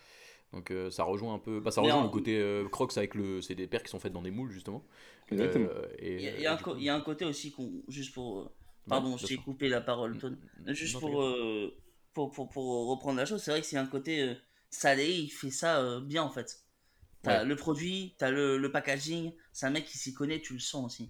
Donc 0.53 0.71
euh, 0.71 0.89
ça 0.89 1.03
rejoint 1.03 1.33
un 1.35 1.39
peu. 1.39 1.59
Bah, 1.59 1.71
ça 1.71 1.81
rejoint 1.81 1.99
en- 1.99 2.03
le 2.03 2.09
côté 2.09 2.37
euh, 2.39 2.67
Crocs 2.69 2.97
avec 2.97 3.15
le. 3.15 3.41
C'est 3.41 3.55
des 3.55 3.67
paires 3.67 3.83
qui 3.83 3.89
sont 3.89 3.99
faites 3.99 4.13
dans 4.13 4.21
des 4.21 4.31
moules 4.31 4.51
justement. 4.51 4.83
Exactement. 5.31 5.67
Euh, 5.69 5.85
et, 5.99 6.15
Il 6.15 6.21
y, 6.21 6.27
a- 6.27 6.31
il 6.31 6.37
euh, 6.37 6.41
y 6.41 6.47
a 6.47 6.53
un 6.53 6.57
coup- 6.57 6.75
y 6.77 6.89
a 6.89 6.95
un 6.95 7.01
côté 7.01 7.25
aussi, 7.25 7.51
qu'on, 7.51 7.71
juste 7.87 8.13
pour. 8.13 8.39
euh, 8.39 8.45
Pardon, 8.87 9.09
bien 9.09 9.17
je 9.17 9.25
t'ai 9.27 9.37
coupé 9.37 9.67
la 9.67 9.81
parole, 9.81 10.17
Tone. 10.17 10.37
Juste 10.67 10.93
non, 10.95 10.99
pour, 10.99 11.23
euh, 11.23 11.73
pour, 12.13 12.31
pour, 12.31 12.49
pour 12.49 12.87
reprendre 12.89 13.17
la 13.17 13.25
chose, 13.25 13.41
c'est 13.41 13.49
vrai 13.51 13.61
que 13.61 13.65
c'est 13.67 13.77
un 13.77 13.87
côté 13.87 14.21
euh, 14.21 14.33
salé, 14.69 15.11
il 15.11 15.29
fait 15.29 15.49
ça 15.49 15.79
euh, 15.81 15.99
bien 16.01 16.21
en 16.23 16.29
fait. 16.29 16.59
T'as 17.25 17.39
Ouais. 17.41 17.45
le 17.45 17.55
produit, 17.55 18.13
t'as 18.17 18.29
le, 18.31 18.57
le 18.57 18.71
packaging, 18.71 19.31
c'est 19.51 19.65
un 19.65 19.71
mec 19.71 19.85
qui 19.85 19.97
s'y 19.97 20.13
connaît, 20.13 20.39
tu 20.39 20.53
le 20.53 20.59
sens 20.59 20.85
aussi. 20.85 21.09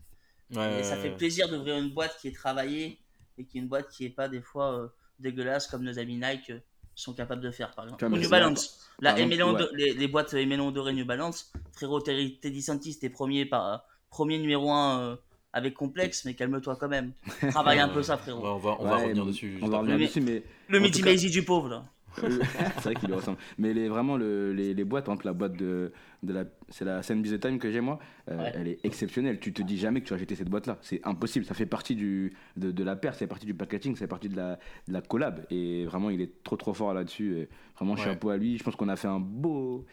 Ouais, 0.56 0.80
et 0.80 0.84
ça 0.84 0.96
fait 0.98 1.10
plaisir 1.12 1.50
d'ouvrir 1.50 1.78
une 1.78 1.90
boîte 1.90 2.18
qui 2.22 2.28
est 2.28 2.36
travaillée 2.36 3.00
et 3.38 3.46
qui 3.46 3.58
est 3.58 3.62
une 3.62 3.68
boîte 3.68 3.90
qui 3.90 4.06
est 4.06 4.10
pas 4.10 4.28
des 4.30 4.42
fois 4.42 4.74
euh, 4.80 4.88
dégueulasse 5.20 5.68
comme 5.68 5.84
nos 5.84 5.98
amis 6.00 6.18
Nike 6.18 6.52
euh, 6.52 6.60
sont 6.94 7.14
capables 7.14 7.42
de 7.42 7.52
faire 7.52 7.72
par 7.72 7.86
exemple. 7.86 8.06
Ou 8.06 8.10
New 8.10 8.30
Balance. 8.30 8.88
La 9.02 9.20
exemple, 9.20 9.62
ouais. 9.64 9.68
Les, 9.74 9.94
les 9.94 10.08
boîtes 10.08 10.34
Emelian 10.34 10.72
Doré 10.72 10.94
New 10.94 11.06
Balance. 11.06 11.52
Frérot, 11.74 12.00
Teddy 12.02 12.62
Santis, 12.62 12.98
t'es 13.00 13.10
premier, 13.10 13.46
par, 13.46 13.84
premier 14.10 14.38
numéro 14.38 14.72
1 14.72 15.18
avec 15.52 15.74
complexe, 15.74 16.24
mais 16.26 16.34
calme-toi 16.36 16.76
quand 16.76 16.88
même. 16.90 17.12
Travaille 17.50 17.80
un 17.80 17.90
peu 17.90 18.04
ça, 18.04 18.16
Ouais, 18.16 18.22
frérot. 18.22 18.46
on 18.48 18.58
va, 18.58 18.78
on 18.80 18.84
va 18.86 18.98
revenir 18.98 19.26
mais- 19.26 19.32
dessus. 19.32 19.52
juste 19.54 19.64
On 19.64 19.68
va 19.68 19.78
après. 19.80 19.92
revenir 19.94 19.98
Mais- 20.00 20.06
dessus, 20.08 20.22
mais 20.22 20.44
Le 20.70 20.80
Midi 20.80 21.00
cas- 21.02 21.06
Maisy 21.06 21.30
du 21.32 21.44
pauvre, 21.44 21.70
là. 21.70 21.86
C'est 22.16 22.84
vrai 22.84 22.96
qu'il 22.96 23.08
lui 23.10 23.16
ressemble. 23.16 23.38
Mais 23.58 23.74
les, 23.74 23.88
vraiment, 23.90 24.18
le- 24.18 24.54
les, 24.54 24.74
les 24.74 24.84
boîtes, 24.84 25.06
exemple, 25.06 25.26
la 25.26 25.34
boîte 25.34 25.54
de, 25.58 25.92
de 26.24 26.34
la. 26.34 26.46
C'est 26.70 26.86
la 26.86 27.04
scène 27.04 27.22
Busy 27.22 27.40
Time 27.40 27.60
que 27.60 27.70
j'ai 27.72 27.82
moi. 27.82 28.00
euh, 28.30 28.38
Ouais. 28.38 28.52
Elle 28.56 28.68
est 28.68 28.80
exceptionnelle. 28.86 29.40
Tu 29.40 29.54
te 29.54 29.62
dis 29.62 29.78
jamais 29.78 30.02
que 30.02 30.08
tu 30.08 30.14
vas 30.14 30.20
jeter 30.20 30.36
cette 30.36 30.50
boîte-là. 30.50 30.78
C'est 30.82 31.02
impossible. 31.06 31.46
Ça 31.46 31.54
fait 31.54 31.66
partie 31.66 31.96
du, 31.96 32.34
de, 32.58 32.72
de 32.72 32.84
la 32.84 32.96
paire, 32.96 33.16
c'est 33.16 33.28
partie 33.28 33.46
du 33.46 33.54
packaging, 33.54 33.96
c'est 33.96 34.08
partie 34.08 34.30
de 34.30 34.36
la, 34.38 34.58
de 34.88 34.94
la 34.94 35.02
collab. 35.02 35.46
Et 35.50 35.86
vraiment, 35.86 36.10
il 36.10 36.22
est 36.22 36.44
trop 36.44 36.56
trop 36.58 36.74
fort 36.74 36.94
là-dessus. 36.94 37.48
Vraiment, 37.78 37.94
Ouais. 37.94 38.00
chapeau 38.02 38.30
à 38.30 38.38
lui. 38.38 38.58
Je 38.58 38.64
pense 38.64 38.76
qu'on 38.76 38.90
a 38.90 38.96
fait 38.96 39.08
un 39.08 39.20
beau. 39.20 39.86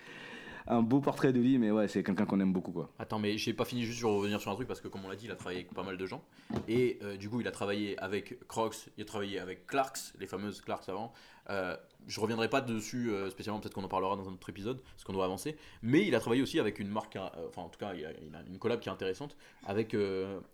Un 0.67 0.83
beau 0.83 1.01
portrait 1.01 1.33
de 1.33 1.41
lui, 1.41 1.59
mais 1.59 1.71
ouais, 1.71 1.89
c'est 1.89 2.03
quelqu'un 2.03 2.27
qu'on 2.27 2.41
aime 2.41 2.53
beaucoup, 2.53 2.73
quoi. 2.73 2.91
Attends, 2.99 3.19
mais 3.19 3.39
j'ai 3.39 3.53
pas 3.53 3.65
fini 3.65 3.83
juste 3.83 3.99
sur 3.99 4.11
revenir 4.11 4.41
sur 4.41 4.51
un 4.51 4.55
truc 4.55 4.69
parce 4.69 4.81
que, 4.81 4.89
comme 4.89 5.05
on 5.05 5.09
l'a 5.09 5.17
dit, 5.17 5.27
il 5.27 5.31
a 5.31 5.37
travaillé 5.37 5.61
avec 5.61 5.75
pas 5.75 5.83
mal 5.83 5.97
de 5.97 6.07
gens. 6.07 6.23
Et 6.69 6.99
euh, 7.03 7.17
du 7.17 7.29
coup, 7.29 7.41
il 7.41 7.49
a 7.49 7.53
travaillé 7.53 7.99
avec 7.99 8.47
Crocs, 8.49 8.91
il 8.97 9.03
a 9.03 9.07
travaillé 9.07 9.39
avec 9.39 9.67
Clarks, 9.67 10.15
les 10.19 10.27
fameuses 10.27 10.61
Clarks 10.61 10.89
avant. 10.89 11.13
Euh, 11.51 11.77
je 12.07 12.21
reviendrai 12.21 12.49
pas 12.49 12.61
dessus 12.61 13.11
euh, 13.11 13.31
spécialement, 13.31 13.61
peut-être 13.61 13.75
qu'on 13.75 13.85
en 13.85 13.89
parlera 13.89 14.17
dans 14.17 14.29
un 14.29 14.33
autre 14.33 14.49
épisode, 14.49 14.81
parce 14.83 15.05
qu'on 15.05 15.13
doit 15.13 15.25
avancer. 15.25 15.57
Mais 15.83 16.07
il 16.07 16.15
a 16.15 16.21
travaillé 16.21 16.43
aussi 16.43 16.59
avec 16.59 16.79
une 16.79 16.89
marque, 16.89 17.17
euh, 17.17 17.29
enfin 17.49 17.63
en 17.63 17.69
tout 17.69 17.79
cas, 17.79 17.95
il 17.95 18.05
a, 18.05 18.11
il 18.11 18.35
a 18.35 18.43
une 18.47 18.59
collab 18.59 18.81
qui 18.81 18.89
est 18.89 18.93
intéressante 18.93 19.37
avec, 19.67 19.97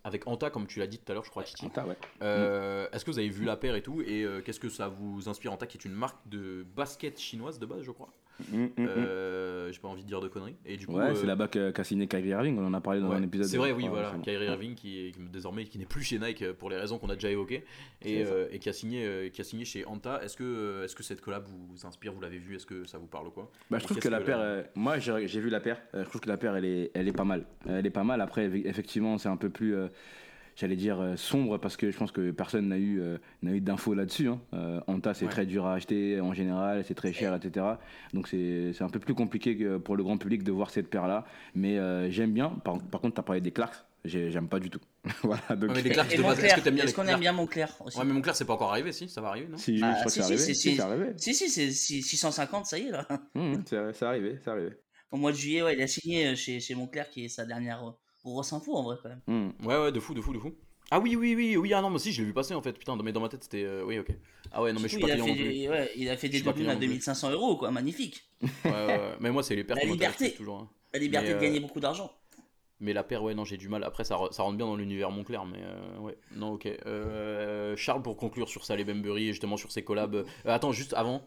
avec 0.05 0.27
Anta, 0.27 0.51
comme 0.51 0.67
tu 0.67 0.79
l'as 0.79 0.87
dit 0.87 0.99
tout 0.99 1.11
à 1.11 1.15
l'heure, 1.15 1.25
je 1.25 1.31
crois, 1.31 1.43
Titi. 1.43 1.67
Anta, 1.67 1.87
ouais. 1.87 1.97
Est-ce 2.93 3.05
que 3.05 3.11
vous 3.11 3.19
avez 3.19 3.29
vu 3.29 3.45
la 3.45 3.57
paire 3.57 3.75
et 3.75 3.83
tout 3.83 4.03
Et 4.03 4.27
qu'est-ce 4.45 4.61
que 4.61 4.69
ça 4.69 4.89
vous 4.89 5.29
inspire? 5.29 5.53
Anta, 5.53 5.67
qui 5.67 5.77
est 5.79 5.85
une 5.85 5.93
marque 5.93 6.27
de 6.29 6.67
basket 6.77 7.19
chinoise 7.19 7.59
de 7.59 7.67
base, 7.67 7.83
je 7.83 7.91
crois. 7.91 8.11
Mm, 8.53 8.57
mm, 8.65 8.69
mm. 8.77 8.87
Euh, 8.89 9.73
J'ai 9.73 9.81
pas 9.81 9.89
envie 9.89 10.03
de 10.03 10.09
dire 10.09 10.21
de 10.21 10.29
conneries. 10.29 10.55
Et 10.65 10.77
du 10.77 10.87
coup, 10.87 10.95
Ouais, 10.97 11.07
euh, 11.11 11.15
c'est 11.15 11.27
là-bas 11.27 11.49
qu'a 11.49 11.85
signé 11.85 12.07
Kyrie 12.07 12.29
Irving, 12.29 12.57
on 12.59 12.65
en 12.67 12.73
a 12.75 12.81
parlé 12.81 13.01
dans 13.01 13.09
Ouais, 13.11 13.17
un 13.17 13.23
épisode. 13.23 13.47
C'est 13.47 13.57
vrai, 13.57 13.73
oui, 13.73 13.87
crois, 13.87 14.01
voilà. 14.01 14.15
Kyrie 14.23 14.47
Irving 14.47 14.75
qui 14.75 15.07
est 15.07 15.11
qui, 15.13 15.21
désormais 15.33 15.65
qui 15.65 15.79
n'est 15.79 15.87
plus 15.87 16.03
chez 16.03 16.19
Nike 16.19 16.43
euh, 16.43 16.55
pour 16.55 16.71
les 16.71 16.77
raisons 16.77 16.99
qu'on 16.99 17.11
a 17.11 17.15
déjà 17.15 17.31
évoquées 17.31 17.65
et, 18.03 18.25
C'est 18.25 18.31
euh, 18.31 18.47
qui 18.59 18.69
a 18.69 18.73
signé 18.73 19.31
qui 19.33 19.41
a 19.41 19.45
signé 19.45 19.65
chez 19.65 19.85
Anta. 19.87 20.23
Est-ce 20.23 20.37
que 20.37 20.85
est-ce 20.85 20.95
que 20.95 21.03
cette 21.03 21.21
collab 21.21 21.45
vous 21.47 21.87
inspire 21.87 22.13
Vous 22.13 22.21
l'avez 22.21 22.39
vu 22.39 22.55
Est-ce 22.57 22.67
que 22.67 22.85
ça 22.85 22.99
vous 22.99 23.07
parle 23.09 23.27
ou 23.29 23.31
quoi? 23.31 23.51
Bah, 23.71 23.79
je 23.79 23.85
trouve 23.85 23.99
que 23.99 24.09
la 24.09 24.21
paire, 24.21 24.39
la- 24.39 24.45
euh, 24.45 24.63
moi 24.75 24.99
j'ai 24.99 25.27
vu 25.41 25.51
la 25.51 25.61
paire, 25.61 25.81
euh, 25.95 26.05
je 26.05 26.09
trouve 26.09 26.21
que 26.21 26.29
la 26.29 26.37
paire 26.37 26.55
elle 26.57 26.65
est, 26.65 26.91
elle 26.95 27.09
est 27.09 27.13
pas 27.13 27.25
mal. 27.25 27.45
Elle 27.69 27.87
est 27.87 27.91
pas 27.91 28.05
mal, 28.05 28.21
après 28.21 28.49
eff- 28.49 28.67
effectivement 28.67 29.19
c'est 29.19 29.29
un 29.29 29.37
peu 29.37 29.51
plus, 29.51 29.75
euh, 29.75 29.89
j'allais 30.59 30.77
dire 30.77 31.01
euh, 31.01 31.17
sombre 31.17 31.59
parce 31.59 31.77
que 31.77 31.91
je 31.91 31.97
pense 31.97 32.13
que 32.13 32.31
personne 32.31 32.69
n'a 32.69 32.79
eu, 32.79 33.01
euh, 33.01 33.19
n'a 33.43 33.53
eu 33.53 33.61
d'infos 33.61 33.95
là-dessus. 33.95 34.29
Hein. 34.29 34.41
Euh, 34.55 34.81
Anta 34.87 35.15
c'est 35.15 35.27
Ouais. 35.27 35.31
très 35.31 35.47
dur 35.47 35.67
à 35.67 35.75
acheter 35.75 36.21
en 36.21 36.33
général, 36.35 36.85
c'est 36.85 36.95
très 36.95 37.13
cher, 37.13 37.35
etc. 37.35 37.79
Donc 38.13 38.29
c'est 38.29 38.73
c'est 38.73 38.85
un 38.85 38.89
peu 38.89 38.99
plus 39.01 39.15
compliqué 39.15 39.57
que 39.57 39.79
pour 39.79 39.97
le 39.97 40.03
grand 40.03 40.19
public 40.19 40.43
de 40.43 40.53
voir 40.53 40.71
cette 40.71 40.89
paire-là. 40.91 41.25
Mais 41.55 41.79
euh, 41.79 42.11
j'aime 42.11 42.33
bien, 42.33 42.51
par, 42.51 42.79
par 42.79 43.01
contre 43.01 43.15
tu 43.15 43.21
as 43.21 43.25
parlé 43.25 43.41
des 43.41 43.53
Clarks, 43.53 43.77
j'ai- 44.05 44.31
j'aime 44.31 44.49
pas 44.49 44.61
du 44.61 44.71
tout. 44.71 44.81
voilà, 45.23 45.43
donc, 45.57 45.71
Ouais, 45.71 45.75
mais 45.77 45.83
les 45.83 45.91
Clarks 45.91 46.13
Et 46.13 46.17
de 46.17 46.23
base, 46.23 46.31
Montclair, 46.33 46.45
est-ce 46.47 46.55
que 46.57 46.61
t'aimes 46.65 46.75
bien 46.75 46.85
est-ce 46.85 46.93
les 46.93 47.03
qu'on 47.03 47.09
aime 47.09 47.21
bien 47.21 47.33
Montclair 47.33 47.75
aussi? 47.85 47.99
Ouais, 47.99 48.05
mais 48.05 48.13
mon 48.13 48.21
clair 48.21 48.35
c'est 48.37 48.45
pas 48.45 48.55
encore 48.55 48.71
arrivé, 48.73 48.93
si 48.93 49.09
ça 49.09 49.21
va 49.21 49.29
arriver, 49.29 49.49
non? 49.49 49.57
Si, 49.59 49.79
je 49.79 49.83
crois 49.85 49.95
si, 49.95 50.05
que 50.05 50.11
c'est 50.11 50.23
si, 50.23 50.23
arrivé. 50.23 50.55
si, 50.55 50.55
Si, 50.55 50.71
si. 50.71 50.77
c'est 50.77 50.83
arrivé. 50.83 51.13
Si, 51.17 51.35
si, 51.35 51.49
c'est 51.51 51.71
si- 51.71 52.03
650, 52.03 52.67
ça 52.67 52.79
y 52.79 52.87
est 52.87 52.91
là. 52.91 53.07
Hum, 53.35 53.63
c'est 53.67 53.93
c'est 53.95 54.05
arrivé, 54.07 54.39
c'est 54.43 54.51
arrivé. 54.51 54.71
Au 55.11 55.17
mois 55.17 55.33
de 55.33 55.37
juillet, 55.37 55.63
ouais, 55.63 55.75
il 55.75 55.83
a 55.83 55.87
signé 55.87 56.37
chez, 56.37 56.61
chez 56.61 56.75
Montclair, 56.75 57.09
qui 57.11 57.25
est 57.25 57.29
sa 57.29 57.45
dernière 57.47 57.83
euh, 58.29 58.33
grosse 58.33 58.53
info 58.53 58.75
en 58.77 58.83
vrai 58.83 58.97
quand 59.03 59.09
même. 59.09 59.21
Hum. 59.29 59.53
Ouais, 59.67 59.77
ouais, 59.77 59.93
de 59.93 60.01
fou, 60.01 60.15
de 60.15 60.21
fou, 60.21 60.33
de 60.33 60.39
fou. 60.39 60.55
Ah 60.91 61.01
oui, 61.01 61.17
oui, 61.17 61.35
oui, 61.35 61.57
oui, 61.57 61.75
ah 61.75 61.83
non, 61.83 61.91
mais 61.91 61.99
si, 61.99 62.13
je 62.13 62.23
l'ai 62.23 62.27
vu 62.29 62.33
passer 62.33 62.55
en 62.55 62.63
fait. 62.63 62.73
Putain, 62.73 62.97
mais 62.97 63.13
dans 63.13 63.21
ma 63.21 63.29
tête 63.29 63.43
c'était. 63.45 63.65
euh, 63.65 63.85
oui, 63.85 63.99
ok. 63.99 64.09
Ah 64.53 64.63
ouais, 64.63 64.73
non, 64.73 64.81
mais 64.81 64.89
je 64.89 64.95
suis 64.95 65.01
pas 65.01 65.07
il, 65.09 65.13
a 65.13 65.17
fait 65.17 65.31
non 65.31 65.37
plus. 65.37 65.53
des, 65.53 65.69
ouais, 65.69 65.91
il 65.97 66.09
a 66.09 66.17
fait 66.17 66.29
des 66.31 66.39
doublons 66.41 66.51
à 66.53 66.55
client 66.55 66.73
non 66.75 66.79
plus. 66.79 66.87
2500 66.87 67.31
euros, 67.31 67.57
quoi, 67.57 67.71
magnifique. 67.71 68.23
Ouais, 68.65 68.71
ouais, 68.71 68.87
ouais. 68.87 69.17
Mais 69.21 69.31
moi, 69.31 69.43
c'est 69.43 69.55
les 69.57 69.65
paires 69.65 69.77
La 69.77 69.83
qui 69.85 69.91
liberté. 69.91 70.33
toujours. 70.33 70.61
hein. 70.61 70.71
La 70.95 70.99
liberté 70.99 71.29
Mais, 71.29 71.35
de 71.35 71.39
euh, 71.39 71.43
gagner 71.43 71.61
beaucoup 71.61 71.81
d'argent. 71.81 72.11
Mais 72.81 72.93
la 72.95 73.03
paire, 73.05 73.23
ouais, 73.23 73.35
non, 73.35 73.45
j'ai 73.45 73.57
du 73.59 73.69
mal. 73.69 73.85
Après, 73.85 74.05
ça, 74.05 74.15
re- 74.15 74.33
ça 74.33 74.43
rentre 74.45 74.57
bien 74.57 74.65
dans 74.67 74.77
l'univers 74.77 75.11
Montclair, 75.11 75.45
mais 75.45 75.59
euh, 75.63 75.99
ouais, 75.99 76.17
non, 76.37 76.53
ok. 76.53 76.69
Charles, 77.77 78.03
pour 78.03 78.17
conclure 78.17 78.49
sur 78.49 78.65
Saleh 78.65 78.85
Bembury 78.85 79.29
et 79.29 79.33
justement 79.33 79.57
sur 79.59 79.71
ses 79.73 79.83
collabs. 79.85 80.25
attends, 80.47 80.73
juste 80.73 80.95
avant, 80.95 81.23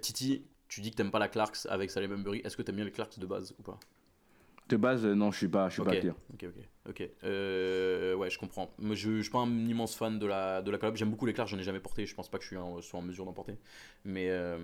Titi, 0.00 0.46
tu 0.68 0.80
dis 0.80 0.90
que 0.90 0.96
t'aimes 0.96 1.10
pas 1.10 1.18
la 1.18 1.28
Clarks 1.28 1.66
avec 1.68 1.90
Saleh 1.90 2.08
Bembury. 2.08 2.40
Est-ce 2.44 2.56
que 2.56 2.62
t'aimes 2.62 2.76
bien 2.76 2.84
les 2.84 2.90
Clarks 2.92 3.18
de 3.18 3.26
base 3.26 3.54
ou 3.58 3.62
pas? 3.62 3.78
De 4.68 4.76
base, 4.78 5.04
non, 5.04 5.30
je 5.30 5.36
suis 5.38 5.48
pas, 5.48 5.68
je 5.68 5.74
suis 5.74 5.82
Ok, 5.82 5.88
pas 5.88 5.96
client. 5.96 6.16
ok, 6.32 6.44
ok, 6.44 6.64
ok. 6.88 7.10
Euh, 7.24 8.14
ouais, 8.14 8.30
je 8.30 8.38
comprends. 8.38 8.72
Moi, 8.78 8.94
je, 8.94 9.16
je 9.18 9.22
suis 9.22 9.30
pas 9.30 9.40
un 9.40 9.66
immense 9.66 9.94
fan 9.94 10.18
de 10.18 10.24
la, 10.26 10.62
de 10.62 10.70
la 10.70 10.78
collab. 10.78 10.96
J'aime 10.96 11.10
beaucoup 11.10 11.26
les 11.26 11.34
Clarks, 11.34 11.50
j'en 11.50 11.58
ai 11.58 11.62
jamais 11.62 11.80
porté. 11.80 12.06
Je 12.06 12.14
pense 12.14 12.30
pas 12.30 12.38
que 12.38 12.44
je 12.44 12.48
suis 12.48 12.56
en, 12.56 12.80
sois 12.80 13.00
en 13.00 13.02
mesure 13.02 13.26
d'en 13.26 13.34
porter. 13.34 13.58
Mais, 14.04 14.28
euh, 14.30 14.56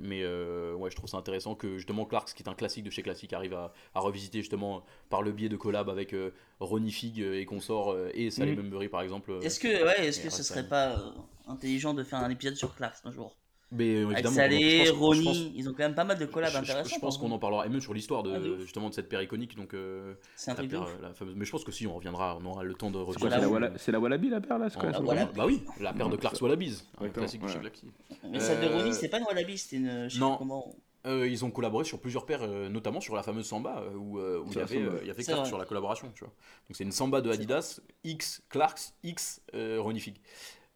mais 0.00 0.22
euh, 0.24 0.74
ouais, 0.74 0.90
je 0.90 0.96
trouve 0.96 1.08
ça 1.08 1.18
intéressant 1.18 1.54
que 1.54 1.76
justement 1.76 2.04
Clarks, 2.04 2.34
qui 2.34 2.42
est 2.42 2.48
un 2.48 2.54
classique 2.54 2.82
de 2.84 2.90
chez 2.90 3.02
Classique, 3.02 3.32
arrive 3.32 3.54
à, 3.54 3.72
à 3.94 4.00
revisiter 4.00 4.38
justement 4.40 4.84
par 5.08 5.22
le 5.22 5.30
biais 5.30 5.48
de 5.48 5.56
collab 5.56 5.88
avec 5.88 6.14
euh, 6.14 6.32
Ronnie 6.58 6.90
Fig 6.92 7.20
et 7.20 7.44
consorts 7.44 7.92
euh, 7.92 8.10
et 8.14 8.30
Saleh 8.30 8.52
Mhm. 8.52 8.62
Bembury 8.62 8.88
par 8.88 9.02
exemple. 9.02 9.32
Est-ce 9.42 9.60
que, 9.60 9.68
ouais, 9.84 10.06
est-ce 10.06 10.20
que 10.20 10.30
ce 10.30 10.42
serait 10.42 10.68
pas 10.68 10.98
euh, 10.98 11.10
intelligent 11.46 11.94
de 11.94 12.02
faire 12.04 12.18
un 12.20 12.30
épisode 12.30 12.56
sur 12.56 12.74
Clarks 12.74 12.98
un 13.04 13.12
jour? 13.12 13.36
Mais 13.70 13.96
euh, 13.96 14.10
évidemment. 14.10 14.34
Salé, 14.36 14.84
pense- 14.88 14.98
Ronnie, 14.98 15.24
pense- 15.24 15.36
ils 15.54 15.68
ont 15.68 15.72
quand 15.72 15.78
même 15.84 15.94
pas 15.94 16.04
mal 16.04 16.18
de 16.18 16.24
collabs 16.24 16.50
je- 16.50 16.56
je- 16.56 16.60
intéressants. 16.62 16.94
Je, 16.94 17.00
pense 17.00 17.18
qu'on 17.18 17.30
en 17.32 17.38
parlera 17.38 17.66
et 17.66 17.68
même 17.68 17.80
sur 17.82 17.92
l'histoire 17.92 18.22
de 18.22 18.32
Ah, 18.34 18.60
justement 18.60 18.88
de 18.88 18.94
cette 18.94 19.08
paire 19.10 19.20
iconique. 19.20 19.56
Donc 19.56 19.74
euh, 19.74 20.14
C'est 20.36 20.50
un 20.50 20.54
la 20.54 20.58
truc 20.58 20.70
paire, 20.70 20.82
euh, 20.84 21.02
la 21.02 21.12
fameuse. 21.14 21.34
Mais 21.36 21.44
je 21.44 21.50
pense 21.50 21.64
que 21.64 21.72
si 21.72 21.86
on 21.86 21.94
reviendra, 21.94 22.38
on 22.40 22.46
aura 22.46 22.64
le 22.64 22.72
temps 22.74 22.90
de 22.90 22.94
C'est 22.94 23.04
revenir. 23.04 23.20
quoi, 23.20 23.28
la 23.28 23.36
c'est 23.36 23.42
la, 23.42 23.48
Wallaby. 23.48 23.72
Walla- 23.74 23.78
c'est 23.78 23.92
la 23.92 24.00
Wallaby 24.00 24.28
la 24.30 24.40
paire 24.40 24.58
là 24.58 24.70
c'est 24.70 24.78
En- 24.78 24.80
c'est 24.80 24.90
quoi 24.92 25.00
Wallaby. 25.04 25.32
Bah 25.36 25.44
oui, 25.46 25.62
la 25.80 25.92
paire 25.92 26.08
de 26.08 26.16
Clarks 26.16 26.40
Wallabies, 26.40 26.82
un 26.98 27.08
classique 27.10 27.42
ouais. 27.44 27.58
Black 27.58 27.82
Mais 28.30 28.40
celle 28.40 28.60
de 28.60 28.66
Euh, 28.72 28.78
Ronnie, 28.78 28.94
c'était 28.94 29.08
pas 29.08 29.18
une 29.18 29.24
Wallaby, 29.26 29.58
c'était 29.58 29.76
une. 29.76 30.08
Je 30.08 30.18
non. 30.18 30.36
comment. 30.38 30.74
Euh, 31.06 31.28
ils 31.28 31.44
ont 31.44 31.50
collaboré 31.50 31.84
sur 31.84 32.00
plusieurs 32.00 32.26
paires, 32.26 32.42
euh, 32.42 32.68
notamment 32.68 33.00
sur 33.00 33.14
la 33.14 33.22
fameuse 33.22 33.46
Samba, 33.46 33.82
euh, 33.82 33.94
où, 33.96 34.18
euh, 34.18 34.40
où 34.40 34.46
il 34.48 34.52
y 34.52 34.56
la 34.56 34.62
avait, 34.62 34.78
euh, 34.78 34.98
il 35.02 35.06
y 35.06 35.10
avait 35.10 35.22
C'est 35.22 35.32
vrai. 35.32 35.44
sur 35.46 35.56
la 35.56 35.64
collaboration, 35.64 36.10
tu 36.14 36.24
vois. 36.24 36.32
Donc 36.68 36.76
c'est 36.76 36.84
une 36.84 36.90
Samba 36.92 37.20
de 37.20 37.30
C'est 37.30 37.36
Adidas, 37.38 37.80
X 38.02 38.42
Clarks, 38.48 38.80
X 39.04 39.40
euh, 39.54 39.78
Ronnie 39.80 40.00
Fig. 40.00 40.16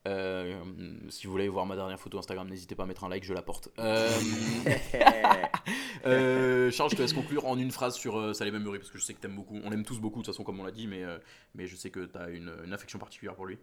Euh, 0.09 0.61
si 1.11 1.26
vous 1.26 1.32
voulez 1.32 1.48
voir 1.48 1.64
ma 1.64 1.76
dernière 1.76 1.98
photo 2.00 2.18
Instagram, 2.18 2.48
n'hésitez 2.48 2.74
pas 2.74 2.82
à 2.82 2.86
mettre 2.86 3.05
un 3.05 3.09
like, 3.09 3.24
je 3.24 3.32
la 3.34 3.42
porte. 3.42 3.68
Euh, 3.78 4.11
euh, 6.07 6.70
Charles, 6.70 6.90
je 6.90 6.96
te 6.96 7.03
laisse 7.03 7.12
conclure 7.12 7.46
en 7.46 7.57
une 7.59 7.70
phrase 7.70 7.96
sur 7.96 8.18
euh, 8.18 8.32
Saleh 8.32 8.50
Bembury, 8.50 8.78
parce 8.78 8.90
que 8.90 8.98
je 8.98 9.05
sais 9.05 9.14
que 9.14 9.20
t'aimes 9.20 9.36
beaucoup. 9.36 9.61
On 9.62 9.70
l'aime 9.70 9.84
tous 9.84 10.00
beaucoup, 10.00 10.20
de 10.20 10.24
toute 10.24 10.34
façon, 10.34 10.44
comme 10.44 10.59
on 10.61 10.64
l'a 10.64 10.72
dit, 10.72 10.86
mais, 10.86 11.05
euh, 11.05 11.18
mais 11.55 11.66
je 11.66 11.76
sais 11.76 11.90
que 11.90 12.00
t'as 12.07 12.30
une, 12.30 12.53
une 12.64 12.72
affection 12.72 12.98
particulière 12.98 13.34
pour 13.34 13.46
lui. 13.46 13.59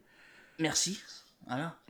Merci. 0.60 1.00
Voilà. 1.48 1.78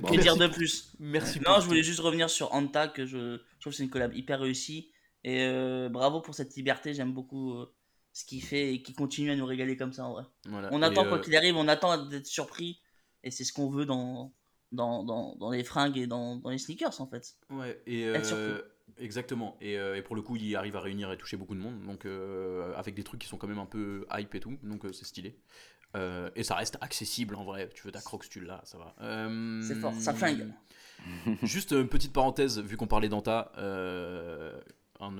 Bon, 0.00 0.08
que 0.10 0.20
dire 0.20 0.36
de 0.36 0.46
plus 0.46 0.92
Merci 0.98 1.40
Non, 1.40 1.60
je 1.60 1.66
voulais 1.66 1.80
tout. 1.80 1.86
juste 1.86 2.00
revenir 2.00 2.28
sur 2.30 2.52
Anta, 2.54 2.88
que 2.88 3.06
je, 3.06 3.38
je 3.38 3.60
trouve 3.60 3.72
que 3.72 3.76
c'est 3.76 3.82
une 3.84 3.90
collab 3.90 4.14
hyper 4.14 4.40
réussie. 4.40 4.90
Et 5.24 5.42
euh, 5.44 5.88
bravo 5.88 6.20
pour 6.20 6.34
cette 6.34 6.54
liberté, 6.56 6.94
j'aime 6.94 7.12
beaucoup 7.12 7.54
euh, 7.54 7.72
ce 8.12 8.24
qu'il 8.24 8.42
fait 8.42 8.74
et 8.74 8.82
qu'il 8.82 8.94
continue 8.94 9.30
à 9.30 9.36
nous 9.36 9.46
régaler 9.46 9.76
comme 9.76 9.92
ça 9.92 10.04
en 10.04 10.12
vrai. 10.12 10.24
Voilà. 10.46 10.68
On 10.72 10.82
Et, 10.82 10.84
attend 10.84 11.06
euh, 11.06 11.08
quoi 11.08 11.18
qu'il 11.20 11.36
arrive, 11.36 11.56
on 11.56 11.68
attend 11.68 12.06
d'être 12.06 12.26
surpris. 12.26 12.80
Et 13.24 13.30
c'est 13.30 13.44
ce 13.44 13.52
qu'on 13.52 13.68
veut 13.70 13.86
dans, 13.86 14.32
dans, 14.72 15.04
dans, 15.04 15.36
dans 15.36 15.50
les 15.50 15.64
fringues 15.64 15.98
et 15.98 16.06
dans, 16.06 16.36
dans 16.36 16.50
les 16.50 16.58
sneakers 16.58 17.00
en 17.00 17.06
fait. 17.06 17.36
Ouais, 17.50 17.80
et 17.86 18.06
euh, 18.06 18.62
exactement. 18.98 19.56
Et, 19.60 19.78
euh, 19.78 19.96
et 19.96 20.02
pour 20.02 20.16
le 20.16 20.22
coup, 20.22 20.36
il 20.36 20.54
arrive 20.56 20.76
à 20.76 20.80
réunir 20.80 21.12
et 21.12 21.16
toucher 21.16 21.36
beaucoup 21.36 21.54
de 21.54 21.60
monde, 21.60 21.82
donc 21.84 22.04
euh, 22.04 22.74
avec 22.76 22.94
des 22.94 23.04
trucs 23.04 23.20
qui 23.20 23.28
sont 23.28 23.36
quand 23.36 23.48
même 23.48 23.58
un 23.58 23.66
peu 23.66 24.06
hype 24.12 24.34
et 24.34 24.40
tout, 24.40 24.58
donc 24.62 24.82
c'est 24.92 25.04
stylé. 25.04 25.38
Euh, 25.94 26.30
et 26.34 26.42
ça 26.42 26.54
reste 26.54 26.78
accessible 26.80 27.34
en 27.34 27.44
vrai. 27.44 27.68
Tu 27.74 27.82
veux 27.84 27.92
ta 27.92 28.00
crocs, 28.00 28.28
tu 28.28 28.40
l'as, 28.40 28.62
ça 28.64 28.78
va. 28.78 28.94
Euh, 29.02 29.60
C'est 29.62 29.74
fort, 29.74 29.92
ça 29.98 30.14
flingue. 30.14 30.46
Juste 31.42 31.72
une 31.72 31.88
petite 31.88 32.12
parenthèse, 32.12 32.60
vu 32.60 32.76
qu'on 32.76 32.86
parlait 32.86 33.08
d'Anta, 33.08 33.52
euh, 33.58 34.58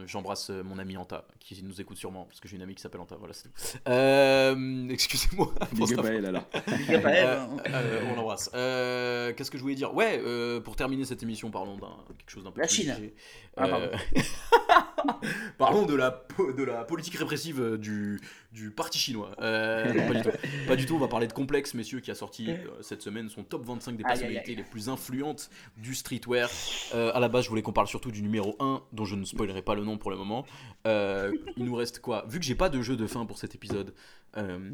j'embrasse 0.07 0.51
euh, 0.51 0.63
mon 0.63 0.79
ami 0.79 0.97
Anta, 0.97 1.25
qui 1.41 1.63
nous 1.63 1.81
écoute 1.81 1.97
sûrement, 1.97 2.25
parce 2.25 2.41
que 2.41 2.49
j'ai 2.49 2.57
une 2.57 2.63
amie 2.63 2.75
qui 2.75 2.83
s'appelle 2.83 3.01
Anta, 3.01 3.17
voilà 3.17 3.35
c'est 3.35 3.49
tout. 3.49 3.79
Euh, 3.89 4.89
Excusez-moi. 4.89 5.53
pour 5.55 5.69
Big 5.79 5.87
cette 5.89 5.99
up 5.99 6.05
à 6.05 6.09
elle 6.09 6.27
alors. 6.27 6.45
Big 6.67 6.95
up 6.95 7.05
à 7.07 7.11
elle, 7.11 7.27
euh, 7.27 7.47
euh, 7.69 8.01
on 8.11 8.17
l'embrasse. 8.17 8.51
Euh, 8.55 9.33
Qu'est-ce 9.35 9.51
que 9.51 9.59
je 9.59 9.63
voulais 9.63 9.75
dire? 9.75 9.95
Ouais, 9.95 10.21
euh, 10.25 10.61
pour 10.61 10.77
terminer 10.77 11.05
cette 11.05 11.23
émission, 11.23 11.51
parlons 11.51 11.77
d'un 11.77 11.97
quelque 12.19 12.31
chose 12.31 12.45
d'un 12.45 12.51
peu 12.53 12.61
La 12.61 12.67
plus 12.67 12.77
Chine. 12.77 12.95
léger. 12.99 13.15
Ah, 13.57 13.67
Euh, 13.67 13.97
parlons 15.65 15.87
de 15.87 15.95
la, 15.95 16.25
de 16.57 16.63
la 16.63 16.85
politique 16.85 17.15
répressive 17.17 17.61
euh, 17.61 17.79
du, 17.79 18.21
du 18.53 18.71
parti 18.71 18.99
chinois. 18.99 19.31
Euh, 19.41 19.93
non, 19.93 20.07
pas, 20.09 20.15
du 20.15 20.23
tout. 20.23 20.37
pas 20.69 20.77
du 20.77 20.87
tout, 20.87 20.95
on 20.95 20.99
va 20.99 21.09
parler 21.09 21.27
de 21.27 21.33
Complex, 21.33 21.75
messieurs, 21.75 22.01
qui 22.01 22.11
a 22.11 22.15
sorti 22.15 22.51
euh, 22.51 22.57
cette 22.81 23.03
semaine 23.03 23.29
son 23.29 23.43
top 23.45 23.65
25 23.65 23.97
des 23.97 24.05
Aïe, 24.05 24.11
aïe, 24.13 24.19
personnalités 24.19 24.55
les 24.55 24.63
plus 24.65 24.89
influentes 24.89 25.51
du 25.77 25.95
streetwear. 25.95 26.49
Euh, 26.95 27.11
à 27.15 27.21
la 27.21 27.29
base, 27.29 27.45
je 27.45 27.49
voulais 27.51 27.63
qu'on 27.63 27.73
parle 27.73 27.87
surtout 27.89 28.11
du 28.11 28.23
numéro 28.23 28.57
1, 28.61 28.83
dont 28.93 29.05
je 29.05 29.15
ne 29.17 29.25
spoilerai 29.25 29.63
pas 29.63 29.75
le 29.75 29.85
nom 29.85 29.99
pour 29.99 30.11
le 30.11 30.17
moment. 30.17 30.45
Euh, 30.87 31.33
il 31.57 31.65
nous 31.65 31.75
reste 31.75 32.01
quoi? 32.01 32.25
Vu 32.29 32.39
que 32.39 32.45
j'ai 32.45 32.55
pas 32.55 32.69
de 32.69 32.83
jeu 32.83 32.97
de 32.97 33.07
fin 33.07 33.25
pour 33.27 33.39
cet 33.39 33.55
épisode, 33.55 33.95
euh, 34.39 34.71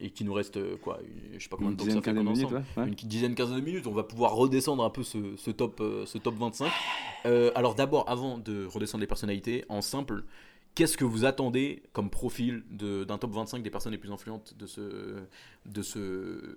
et 0.00 0.10
qu'il 0.10 0.24
nous 0.26 0.32
reste 0.32 0.58
quoi 0.78 0.98
une- 1.04 1.38
Je 1.38 1.42
sais 1.44 1.48
pas 1.50 1.56
combien 1.56 1.72
de 1.72 1.76
temps 1.76 1.84
que 1.84 1.92
ça 1.92 1.98
dizaine, 2.00 2.14
fait 2.16 2.24
qu'on 2.24 2.30
ensemble. 2.30 2.54
ouais. 2.76 2.82
ouais. 2.82 2.88
Une 2.88 2.94
dizaine, 2.94 3.34
quinzaine 3.34 3.56
de 3.56 3.60
minutes, 3.60 3.86
on 3.86 3.92
va 3.92 4.02
pouvoir 4.04 4.32
redescendre 4.34 4.82
un 4.84 4.88
peu 4.90 5.02
ce, 5.02 5.36
ce 5.36 5.50
top, 5.50 5.82
ce 6.06 6.16
top 6.18 6.34
25. 6.36 6.70
Euh, 7.26 7.50
alors 7.54 7.74
d'abord, 7.74 8.08
avant 8.08 8.38
de 8.38 8.64
redescendre 8.66 9.02
les 9.02 9.06
personnalités, 9.06 9.64
en 9.68 9.82
simple, 9.82 10.15
qu'est-ce 10.74 10.96
que 10.98 11.04
vous 11.04 11.24
attendez 11.24 11.82
comme 11.92 12.10
profil 12.10 12.62
d'un 12.70 13.16
top 13.18 13.32
25 13.32 13.62
des 13.62 13.70
personnes 13.70 13.92
les 13.92 13.98
plus 13.98 14.12
influentes 14.12 14.54
de 14.58 14.66
ce, 14.66 15.16
de 15.64 15.82
ce, 15.82 16.56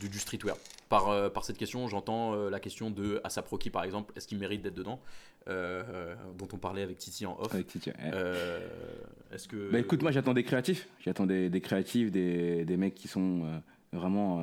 du, 0.00 0.08
du 0.08 0.18
streetwear? 0.18 0.56
Par, 0.88 1.10
euh, 1.10 1.28
par 1.28 1.44
cette 1.44 1.58
question, 1.58 1.86
j'entends 1.86 2.34
euh, 2.34 2.48
la 2.50 2.60
question 2.60 2.90
de 2.90 3.20
Asap 3.24 3.46
Rocky 3.48 3.68
par 3.70 3.84
exemple, 3.84 4.12
est-ce 4.16 4.26
qu'il 4.26 4.38
mérite 4.38 4.62
d'être 4.62 4.74
dedans? 4.74 5.00
Euh, 5.48 6.14
Dont 6.38 6.48
on 6.52 6.56
parlait 6.58 6.82
avec 6.82 6.98
Titi 6.98 7.24
en 7.26 7.36
off. 7.40 7.54
Avec 7.54 7.66
Titi, 7.66 7.90
ouais. 7.90 8.10
Est-ce 9.32 9.48
que... 9.48 9.70
Bah 9.70 9.78
écoute, 9.78 10.02
moi 10.02 10.10
j'attends 10.10 10.34
des 10.34 10.44
créatifs. 10.44 10.88
J'attends 11.04 11.26
des, 11.26 11.48
des 11.50 11.60
créatifs, 11.60 12.10
des, 12.10 12.64
des 12.64 12.76
mecs 12.76 12.94
qui 12.94 13.08
sont 13.08 13.42
vraiment 13.92 14.42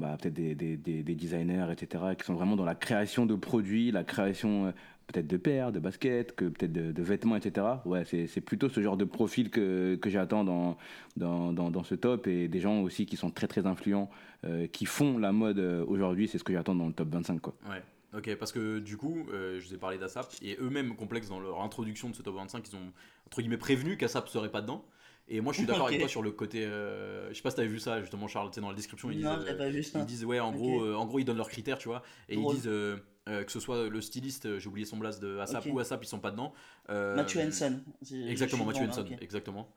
bah, 0.00 0.16
peut-être 0.20 0.34
des, 0.34 0.54
des, 0.54 0.76
des- 0.76 1.02
des 1.02 1.14
designers, 1.14 1.66
etc., 1.70 2.04
qui 2.18 2.24
sont 2.24 2.34
vraiment 2.34 2.56
dans 2.56 2.64
la 2.64 2.74
création 2.74 3.26
de 3.26 3.34
produits, 3.34 3.90
la 3.92 4.04
création 4.04 4.72
peut-être 5.06 5.26
de 5.26 5.36
paires, 5.36 5.72
de 5.72 5.78
baskets, 5.80 6.34
que 6.34 6.44
peut-être 6.46 6.72
de, 6.72 6.92
de 6.92 7.02
vêtements, 7.02 7.36
etc. 7.36 7.66
Ouais, 7.84 8.04
c'est 8.04 8.26
c'est 8.26 8.40
plutôt 8.40 8.68
ce 8.68 8.80
genre 8.80 8.96
de 8.96 9.04
profil 9.04 9.50
que, 9.50 9.96
que 9.96 10.10
j'attends 10.10 10.44
dans, 10.44 10.76
dans, 11.16 11.52
dans, 11.52 11.70
dans 11.70 11.82
ce 11.84 11.94
top 11.94 12.26
et 12.26 12.48
des 12.48 12.60
gens 12.60 12.80
aussi 12.82 13.06
qui 13.06 13.16
sont 13.16 13.30
très 13.30 13.46
très 13.48 13.66
influents, 13.66 14.10
euh, 14.44 14.66
qui 14.66 14.86
font 14.86 15.18
la 15.18 15.32
mode 15.32 15.58
euh, 15.58 15.84
aujourd'hui, 15.86 16.28
c'est 16.28 16.38
ce 16.38 16.44
que 16.44 16.52
j'attends 16.52 16.74
dans 16.74 16.86
le 16.86 16.92
top 16.92 17.08
25. 17.10 17.40
Quoi. 17.40 17.54
Ouais. 17.68 17.82
Ok, 18.14 18.34
parce 18.36 18.52
que 18.52 18.78
du 18.78 18.98
coup, 18.98 19.26
euh, 19.32 19.58
je 19.58 19.68
vous 19.68 19.74
ai 19.74 19.78
parlé 19.78 19.96
d'ASAP, 19.96 20.26
et 20.42 20.56
eux-mêmes 20.60 20.94
complexes 20.96 21.28
dans 21.28 21.40
leur 21.40 21.62
introduction 21.62 22.10
de 22.10 22.14
ce 22.14 22.20
top 22.22 22.34
25, 22.36 22.62
ils 22.70 22.76
ont 22.76 22.92
entre 23.26 23.40
guillemets 23.40 23.56
prévenu 23.56 23.96
qu'ASAP 23.96 24.28
serait 24.28 24.50
pas 24.50 24.60
dedans. 24.60 24.84
Et 25.28 25.40
moi, 25.40 25.52
je 25.52 25.58
suis 25.58 25.66
d'accord 25.66 25.86
avec 25.86 26.00
toi 26.00 26.08
sur 26.08 26.22
le 26.22 26.30
côté. 26.32 26.64
euh, 26.64 27.30
je 27.30 27.34
sais 27.34 27.42
pas 27.42 27.50
si 27.50 27.56
t'avais 27.56 27.68
vu 27.68 27.78
ça, 27.78 28.00
justement, 28.00 28.28
Charles, 28.28 28.50
tu 28.50 28.56
sais, 28.56 28.60
dans 28.60 28.68
la 28.68 28.74
description, 28.74 29.10
ils 29.10 29.16
disent. 29.16 29.24
Non, 29.24 29.38
euh, 29.38 29.44
j'ai 29.46 29.56
pas 29.56 29.70
vu 29.70 29.82
ça. 29.82 30.00
Ils 30.00 30.04
disent, 30.04 30.24
ouais, 30.26 30.40
en, 30.40 30.52
gros, 30.52 30.82
euh, 30.82 30.94
en 30.94 31.06
gros, 31.06 31.20
ils 31.20 31.24
donnent 31.24 31.36
leurs 31.38 31.48
critères, 31.48 31.78
tu 31.78 31.88
vois. 31.88 32.02
Et 32.28 32.34
Drôle. 32.36 32.54
ils 32.54 32.56
disent 32.56 33.00
euh, 33.28 33.44
que 33.44 33.52
ce 33.52 33.60
soit 33.60 33.88
le 33.88 34.00
styliste, 34.00 34.46
euh, 34.46 34.58
j'ai 34.58 34.68
oublié 34.68 34.84
son 34.86 34.96
blast 34.96 35.20
de 35.22 35.38
ASAP 35.38 35.66
ou 35.66 35.78
ASAP, 35.78 36.04
ils 36.04 36.08
sont 36.08 36.18
pas 36.20 36.30
dedans. 36.30 36.52
Euh, 36.90 37.14
Matthew 37.16 37.36
Henson. 37.38 37.80
C'est- 38.02 38.16
Exactement, 38.28 38.64
Mathieu 38.64 38.84
Henson, 38.88 39.06
exactement. 39.20 39.68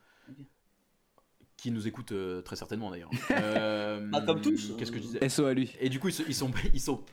Qui 1.58 1.72
nous 1.72 1.88
écoute 1.88 2.12
euh, 2.12 2.42
très 2.42 2.56
certainement 2.56 2.92
d'ailleurs. 2.92 3.10
Euh, 3.32 4.10
Bah, 4.12 4.22
comme 4.26 4.42
tous. 4.42 4.74
Qu'est-ce 4.78 4.92
que 4.92 4.98
je 4.98 5.04
disais 5.04 5.30
SO 5.30 5.46
à 5.46 5.54
lui. 5.54 5.72
Et 5.80 5.90
du 5.90 6.00
coup, 6.00 6.10
ils, 6.10 6.26
ils 6.28 6.36
sont, 6.36 6.52
ils, 6.74 6.82
sont, 6.82 7.04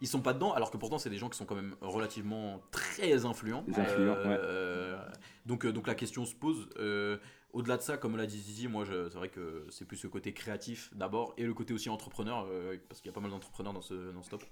ils 0.00 0.08
sont 0.08 0.20
pas 0.20 0.32
dedans, 0.34 0.52
alors 0.52 0.70
que 0.70 0.76
pourtant, 0.76 0.98
c'est 0.98 1.08
des 1.10 1.18
gens 1.18 1.28
qui 1.28 1.38
sont 1.38 1.44
quand 1.46 1.54
même 1.54 1.76
relativement 1.80 2.60
très 2.72 3.24
influents. 3.24 3.62
Des 3.68 3.78
influents, 3.78 4.16
Euh, 4.18 4.98
donc, 5.46 5.64
euh, 5.64 5.72
donc 5.72 5.86
la 5.86 5.94
question 5.94 6.24
se 6.26 6.34
pose. 6.34 6.68
euh, 6.78 7.16
au-delà 7.52 7.76
de 7.76 7.82
ça, 7.82 7.96
comme 7.98 8.16
l'a 8.16 8.26
dit 8.26 8.38
Zizi, 8.40 8.66
moi, 8.66 8.84
je- 8.84 9.08
c'est 9.10 9.18
vrai 9.18 9.28
que 9.28 9.66
c'est 9.70 9.84
plus 9.84 10.02
le 10.02 10.08
côté 10.08 10.32
créatif 10.32 10.90
d'abord 10.94 11.34
et 11.36 11.44
le 11.44 11.52
côté 11.54 11.72
aussi 11.74 11.88
entrepreneur, 11.90 12.46
euh, 12.50 12.76
parce 12.88 13.00
qu'il 13.02 13.08
y 13.10 13.12
a 13.12 13.14
pas 13.14 13.20
mal 13.20 13.30
d'entrepreneurs 13.30 13.72
dans 13.74 13.82
ce, 13.82 14.10
dans 14.12 14.22
ce 14.22 14.30
top. 14.30 14.42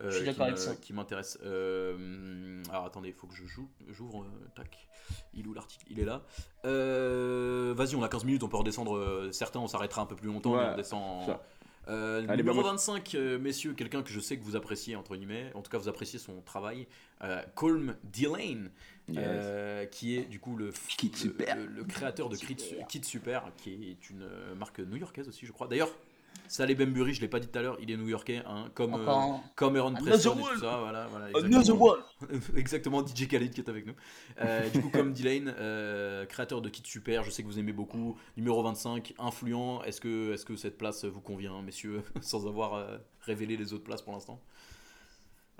Euh, 0.00 0.10
Je 0.10 0.16
suis 0.16 0.20
qui 0.24 0.30
d'accord 0.30 0.46
avec 0.46 0.58
ça. 0.58 0.74
Qui 0.76 0.92
m'intéresse. 0.92 1.38
Euh, 1.44 2.62
alors 2.70 2.84
attendez, 2.86 3.08
il 3.08 3.14
faut 3.14 3.26
que 3.26 3.34
je 3.34 3.44
joue, 3.46 3.68
j'ouvre. 3.88 4.22
euh, 4.22 4.48
tac. 4.54 4.88
Il 5.34 5.44
est 5.44 5.48
où 5.48 5.54
l'article? 5.54 5.84
Il 5.90 5.98
est 6.00 6.04
là. 6.04 6.22
Vas-y, 6.64 7.94
on 7.96 8.02
a 8.02 8.08
15 8.08 8.24
minutes, 8.24 8.42
on 8.42 8.48
peut 8.48 8.56
redescendre. 8.56 9.28
certains, 9.32 9.60
on 9.60 9.66
s'arrêtera 9.68 10.02
un 10.02 10.06
peu 10.06 10.16
plus 10.16 10.28
longtemps, 10.28 10.52
Ouais, 10.54 10.64
mais 10.66 10.72
on 10.72 10.76
descend. 10.76 11.26
ça. 11.26 11.42
Euh, 11.88 12.18
Allez, 12.28 12.42
numéro 12.42 12.58
bah, 12.58 12.62
moi- 12.62 12.70
25, 12.72 13.14
euh, 13.14 13.38
messieurs, 13.38 13.72
quelqu'un 13.72 14.02
que 14.02 14.10
je 14.10 14.20
sais 14.20 14.36
que 14.36 14.44
vous 14.44 14.54
appréciez, 14.54 14.94
entre 14.96 15.16
guillemets, 15.16 15.50
en 15.54 15.62
tout 15.62 15.70
cas 15.70 15.78
vous 15.78 15.88
appréciez 15.88 16.18
son 16.18 16.40
travail, 16.42 16.86
euh, 17.24 17.42
Colm 17.54 17.96
Delane, 18.04 18.70
Yes. 19.08 19.88
qui 19.90 20.16
est 20.16 20.24
du 20.26 20.38
coup 20.38 20.54
le, 20.56 20.70
Kit 20.98 21.10
le- 21.10 21.16
Super. 21.16 21.56
le, 21.56 21.66
le 21.66 21.82
créateur 21.84 22.28
de 22.28 22.36
Kit, 22.36 22.54
Kit 22.88 23.02
Super, 23.02 23.50
qui 23.56 23.72
est 23.90 24.10
une 24.10 24.28
marque 24.56 24.78
new-yorkaise 24.78 25.26
aussi, 25.26 25.46
je 25.46 25.52
crois. 25.52 25.66
D'ailleurs, 25.66 25.90
Saleh 26.50 26.74
Bembury, 26.74 27.14
je 27.14 27.20
l'ai 27.20 27.28
pas 27.28 27.38
dit 27.38 27.46
tout 27.46 27.56
à 27.60 27.62
l'heure, 27.62 27.76
il 27.80 27.92
est 27.92 27.96
new-yorkais, 27.96 28.42
hein, 28.44 28.70
comme, 28.74 28.94
euh, 28.94 29.08
un- 29.08 29.40
comme 29.54 29.76
Aaron 29.76 29.90
Another 29.94 30.04
Preston 30.10 30.36
et 30.36 30.42
tout 30.54 30.58
ça, 30.58 30.78
voilà, 30.80 31.06
voilà, 31.06 31.26
Another 31.26 31.46
exactement. 32.56 33.06
DJ 33.06 33.28
Khaled 33.28 33.54
qui 33.54 33.60
est 33.60 33.68
avec 33.68 33.86
nous. 33.86 33.94
Euh, 34.40 34.68
du 34.68 34.80
coup, 34.82 34.90
comme 34.90 35.12
Delane, 35.12 35.54
euh, 35.58 36.26
créateur 36.26 36.60
de 36.60 36.68
Kit 36.68 36.82
Super, 36.84 37.22
je 37.22 37.30
sais 37.30 37.44
que 37.44 37.46
vous 37.46 37.60
aimez 37.60 37.72
beaucoup. 37.72 38.18
Numéro 38.36 38.60
25, 38.64 39.14
influent. 39.20 39.84
Est-ce 39.84 40.00
que, 40.00 40.32
est 40.32 40.44
que 40.44 40.56
cette 40.56 40.76
place 40.76 41.04
vous 41.04 41.20
convient, 41.20 41.62
messieurs, 41.62 42.02
sans 42.20 42.48
avoir 42.48 42.74
euh, 42.74 42.98
révélé 43.20 43.56
les 43.56 43.72
autres 43.72 43.84
places 43.84 44.02
pour 44.02 44.12
l'instant? 44.12 44.40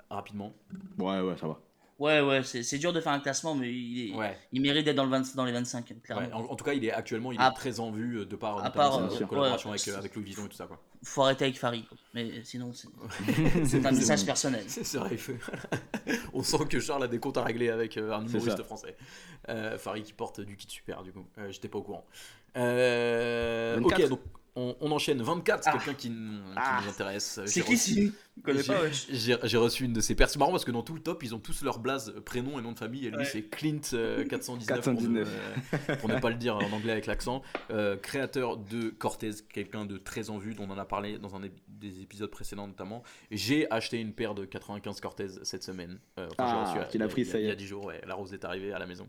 Rapidement. 0.09 0.53
Ouais, 0.97 1.21
ouais, 1.21 1.37
ça 1.37 1.47
va. 1.47 1.61
Ouais, 2.01 2.19
ouais, 2.19 2.41
c'est 2.43 2.63
c'est 2.63 2.79
dur 2.79 2.91
de 2.93 2.99
faire 2.99 3.11
un 3.11 3.19
classement, 3.19 3.53
mais 3.53 3.71
il, 3.71 4.09
est- 4.09 4.15
Ouais. 4.15 4.35
il 4.51 4.59
mérite 4.61 4.85
d'être 4.85 4.95
dans, 4.95 5.03
le 5.05 5.11
20 5.11 5.35
dans 5.35 5.45
les 5.45 5.51
25, 5.51 5.93
clairement. 6.03 6.25
Ouais, 6.25 6.33
en, 6.33 6.39
en 6.45 6.55
tout 6.55 6.63
cas, 6.65 6.73
il 6.73 6.83
est 6.83 6.91
actuellement 6.91 7.31
il 7.31 7.39
est 7.39 7.43
À- 7.43 7.51
très 7.51 7.79
en 7.79 7.91
vue 7.91 8.21
euh, 8.21 8.25
de 8.25 8.35
par 8.35 8.57
à 8.65 8.71
part, 8.71 8.97
euh, 8.97 9.07
collaboration 9.27 9.69
ouais. 9.69 9.75
avec, 9.79 9.87
euh, 9.87 9.97
avec 9.99 10.15
Louis 10.15 10.23
Vuitton 10.25 10.45
et 10.45 10.49
tout 10.49 10.55
ça. 10.57 10.65
Quoi. 10.65 10.79
Faut 11.03 11.21
arrêter 11.21 11.45
avec 11.45 11.59
Farid, 11.59 11.83
mais 12.15 12.43
sinon, 12.43 12.73
c'est 12.73 12.87
C'est 13.19 13.65
c'est 13.65 13.85
un 13.85 13.91
message 13.91 14.19
c'est- 14.19 14.25
personnel. 14.25 14.63
C'est 14.67 14.83
c'est 14.83 14.97
vrai, 14.97 15.09
il 15.11 15.17
fait- 15.19 15.37
on 16.33 16.41
sent 16.41 16.65
que 16.67 16.79
Charles 16.79 17.03
a 17.03 17.07
des 17.07 17.19
comptes 17.19 17.37
à 17.37 17.43
régler 17.43 17.69
avec 17.69 17.95
un 17.97 18.23
C'est 18.27 18.33
humoriste 18.37 18.57
ça. 18.57 18.63
français. 18.63 18.95
Euh, 19.49 19.77
Farid 19.77 20.03
qui 20.03 20.13
porte 20.13 20.41
du 20.41 20.55
kit 20.57 20.67
super, 20.69 21.03
du 21.03 21.11
coup. 21.11 21.25
Euh, 21.37 21.51
J'étais 21.51 21.67
pas 21.67 21.77
au 21.77 21.83
courant. 21.83 22.05
Euh, 22.57 23.77
24. 23.79 24.01
ok, 24.03 24.09
donc 24.09 24.19
on, 24.55 24.75
on 24.81 24.91
enchaîne 24.91 25.21
24, 25.21 25.63
Ah. 25.67 25.71
quelqu'un 25.73 25.93
qui, 25.93 26.11
Ah. 26.55 26.81
nous 26.83 26.89
intéresse. 26.89 27.39
C'est 27.45 27.61
qui 27.61 28.11
j'ai- 28.47 29.35
ouais. 29.35 29.57
Reçu 29.61 29.85
une 29.85 29.93
de 29.93 30.01
ces 30.01 30.15
personnes. 30.15 30.33
C'est 30.33 30.39
marrant 30.39 30.51
parce 30.51 30.65
que 30.65 30.71
dans 30.71 30.81
tout 30.83 30.93
le 30.95 31.01
top, 31.01 31.21
ils 31.23 31.35
ont 31.35 31.39
tous 31.39 31.61
leur 31.63 31.79
blaze, 31.79 32.13
prénom 32.25 32.57
et 32.57 32.61
nom 32.61 32.71
de 32.71 32.79
famille. 32.79 33.05
Et 33.05 33.09
lui, 33.11 33.17
Ouais. 33.17 33.25
c'est 33.25 33.43
Clint 33.43 33.79
euh, 33.93 34.23
419, 34.29 34.67
419. 34.67 34.95
Pour, 35.01 35.09
ne, 35.11 35.91
euh, 35.91 35.95
pour 35.97 36.09
ne 36.09 36.19
pas 36.19 36.29
le 36.29 36.35
dire 36.37 36.55
en 36.57 36.71
anglais 36.71 36.91
avec 36.93 37.05
l'accent. 37.05 37.41
Euh, 37.69 37.97
créateur 37.97 38.57
de 38.57 38.89
Cortez, 38.89 39.31
quelqu'un 39.53 39.85
de 39.85 39.97
très 39.97 40.29
en 40.29 40.37
vue, 40.37 40.53
dont 40.55 40.65
on 40.67 40.71
en 40.71 40.77
a 40.77 40.85
parlé 40.85 41.17
dans 41.19 41.35
un 41.35 41.41
des 41.67 42.01
épisodes 42.01 42.29
précédents 42.29 42.67
notamment. 42.67 43.03
J'ai 43.31 43.69
acheté 43.71 43.99
une 43.99 44.13
paire 44.13 44.33
de 44.35 44.45
95 44.45 44.99
Cortez 45.01 45.27
cette 45.43 45.63
semaine. 45.63 45.99
Euh, 46.19 46.27
enfin, 46.31 46.43
Ah, 46.47 46.63
reçu, 46.63 46.77
il 46.95 47.01
a- 47.03 47.07
pris, 47.07 47.21
il 47.21 47.25
ça 47.25 47.39
y 47.39 47.41
Il 47.41 47.45
y 47.47 47.49
a 47.49 47.53
est. 47.53 47.55
10 47.55 47.65
jours, 47.67 47.85
ouais, 47.85 48.01
la 48.07 48.13
rose 48.15 48.33
est 48.33 48.45
arrivée 48.45 48.71
à 48.71 48.79
la 48.79 48.85
maison. 48.85 49.07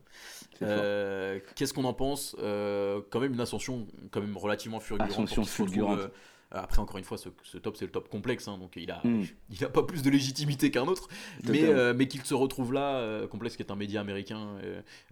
Euh, 0.62 1.38
Qu'est-ce 1.54 1.72
qu'on 1.74 1.84
en 1.84 1.94
pense? 1.94 2.34
Euh, 2.38 3.00
Quand 3.10 3.20
même 3.20 3.34
une 3.34 3.40
ascension 3.40 3.86
quand 4.10 4.20
même 4.20 4.36
relativement 4.36 4.80
fulgurante. 4.80 5.10
Ascension 5.12 5.44
fulgurante. 5.44 6.00
Euh, 6.54 6.58
après, 6.60 6.78
encore 6.80 6.98
une 6.98 7.04
fois, 7.04 7.18
ce, 7.18 7.28
ce 7.44 7.58
top, 7.58 7.76
c'est 7.76 7.84
le 7.86 7.90
top 7.90 8.08
complexe, 8.08 8.46
hein, 8.48 8.58
donc 8.58 8.72
il 8.76 8.90
a, 8.90 9.00
Hmm. 9.04 9.22
il 9.50 9.64
a 9.64 9.68
pas 9.68 9.82
plus 9.82 10.02
de 10.02 10.10
légitimité 10.10 10.70
qu'un 10.70 10.86
autre, 10.86 11.08
mais, 11.48 11.62
euh, 11.64 11.94
mais 11.96 12.08
qu'il 12.08 12.22
se 12.24 12.34
retrouve 12.34 12.72
là, 12.72 12.96
euh, 12.96 13.26
complexe 13.26 13.56
qui 13.56 13.62
est 13.62 13.70
un 13.72 13.76
média 13.76 14.00
américain, 14.00 14.56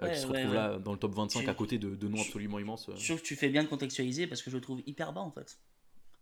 Ouais, 0.03 0.13
qui 0.13 0.19
se 0.21 0.27
retrouve 0.27 0.49
ouais. 0.51 0.55
là 0.55 0.79
dans 0.79 0.93
le 0.93 0.99
top 0.99 1.15
25 1.15 1.41
Tu- 1.43 1.49
à 1.49 1.55
côté 1.55 1.79
de, 1.79 1.95
de 1.95 2.09
noms 2.09 2.21
absolument 2.21 2.59
immenses. 2.59 2.91
Je 2.97 3.05
trouve 3.07 3.21
que 3.23 3.27
tu 3.27 3.37
fais 3.37 3.49
bien 3.49 3.63
de 3.63 3.69
contextualiser 3.69 4.27
parce 4.27 4.43
que 4.43 4.51
je 4.51 4.57
le 4.57 4.63
trouve 4.63 4.81
hyper 4.87 5.13
bas 5.13 5.21
en 5.23 5.31
fait. 5.31 5.59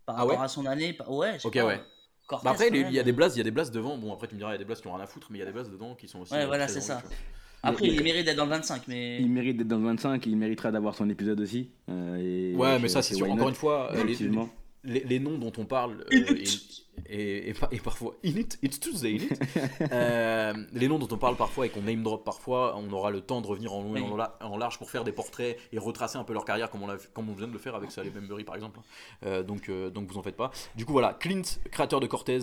Par 0.07 0.17
Ah 0.17 0.21
rapport 0.21 0.39
ouais 0.39 0.45
à 0.45 0.49
son 0.49 0.65
année. 0.67 0.93
par- 0.95 1.11
Ouais, 1.13 1.37
Ok, 1.45 1.55
pas, 1.55 1.67
ouais. 1.67 1.81
Cortez, 2.27 2.45
Bah 2.45 2.51
après, 2.51 2.69
il 2.69 2.93
y 2.93 2.99
a 2.99 3.03
des 3.03 3.13
blases, 3.13 3.37
il 3.37 3.39
y 3.39 3.41
a 3.41 3.45
des 3.45 3.51
blases 3.51 3.71
devant. 3.71 3.97
Bon, 3.97 4.13
après, 4.13 4.27
tu 4.29 4.35
me 4.35 4.39
diras, 4.39 4.51
il 4.51 4.55
y 4.55 4.57
a 4.57 4.59
des 4.59 4.65
blases 4.67 4.81
qui 4.83 4.87
ont 4.87 4.93
rien 4.95 5.03
à 5.03 5.07
foutre, 5.07 5.29
mais 5.31 5.39
il 5.39 5.41
y 5.41 5.43
a 5.43 5.47
des 5.47 5.53
blases 5.53 5.71
dedans 5.71 5.95
qui 5.95 6.09
sont 6.09 6.21
aussi. 6.21 6.35
Ouais, 6.35 6.45
voilà, 6.47 6.69
c'est 6.69 6.81
ça. 6.83 7.03
Après, 7.63 7.87
Mais- 7.89 7.95
il 7.95 8.03
mérite 8.05 8.25
d'être 8.27 8.37
dans 8.37 8.45
le 8.45 8.51
25, 8.51 8.83
mais. 8.87 9.19
Il 9.21 9.31
mérite 9.31 9.57
d'être 9.57 9.67
dans 9.69 9.79
le 9.79 9.85
25, 9.87 10.25
il 10.27 10.37
méritera 10.37 10.71
d'avoir 10.71 10.95
son 10.95 11.09
épisode 11.11 11.41
aussi. 11.41 11.71
euh, 11.89 12.17
et- 12.53 12.55
Ouais, 12.55 12.79
mais 12.79 12.89
ça, 12.89 13.01
c'est 13.03 13.15
sûr. 13.15 13.31
Encore 13.31 13.49
une 13.49 13.55
fois, 13.55 13.91
euh, 13.91 13.95
les, 14.05 14.13
Effectivement. 14.13 14.49
Les, 14.85 15.01
les 15.01 15.19
noms 15.19 15.39
dont 15.39 15.53
on 15.59 15.65
parle 15.65 16.05
euh, 16.13 16.35
et, 16.37 16.45
et, 17.09 17.49
et, 17.51 17.55
par- 17.55 17.73
et 17.73 17.79
parfois 17.79 18.15
in 18.25 18.31
it, 18.31 18.59
it's 18.63 18.79
Tuesday 18.81 19.13
in 19.13 19.25
it. 19.25 19.41
Euh, 19.93 20.53
les 20.73 20.89
noms 20.89 20.99
dont 20.99 21.09
on 21.11 21.19
parle 21.19 21.37
parfois 21.37 21.67
et 21.67 21.69
qu'on 21.71 21.83
name 21.83 22.03
drop 22.03 22.25
parfois, 22.25 22.75
on 22.77 22.91
aura 22.93 23.11
le 23.11 23.21
temps 23.21 23.41
de 23.41 23.47
revenir 23.47 23.73
en 23.73 23.83
long 23.83 23.97
et 23.97 24.01
en, 24.01 24.17
la- 24.17 24.37
en 24.41 24.57
large 24.57 24.79
pour 24.79 24.91
faire 24.91 25.05
des 25.05 25.13
portraits 25.13 25.57
et 25.73 25.79
retracer 25.79 26.19
un 26.19 26.25
peu 26.25 26.33
leur 26.33 26.45
carrière 26.45 26.71
comme 26.71 26.83
on, 26.83 26.87
l'a- 26.87 26.97
comme 27.15 27.29
on 27.31 27.35
vient 27.35 27.47
de 27.49 27.53
le 27.53 27.59
faire 27.59 27.75
avec 27.75 27.91
Saleh 27.91 28.11
Bembury 28.11 28.45
par 28.45 28.55
exemple. 28.57 28.81
Euh, 29.25 29.43
donc, 29.43 29.71
donc 29.71 30.09
vous 30.11 30.19
en 30.19 30.23
faites 30.23 30.37
pas. 30.37 30.51
Du 30.77 30.85
coup 30.85 30.93
voilà, 30.93 31.15
Clint, 31.15 31.43
créateur 31.71 32.01
de 32.01 32.07
Cortez, 32.07 32.39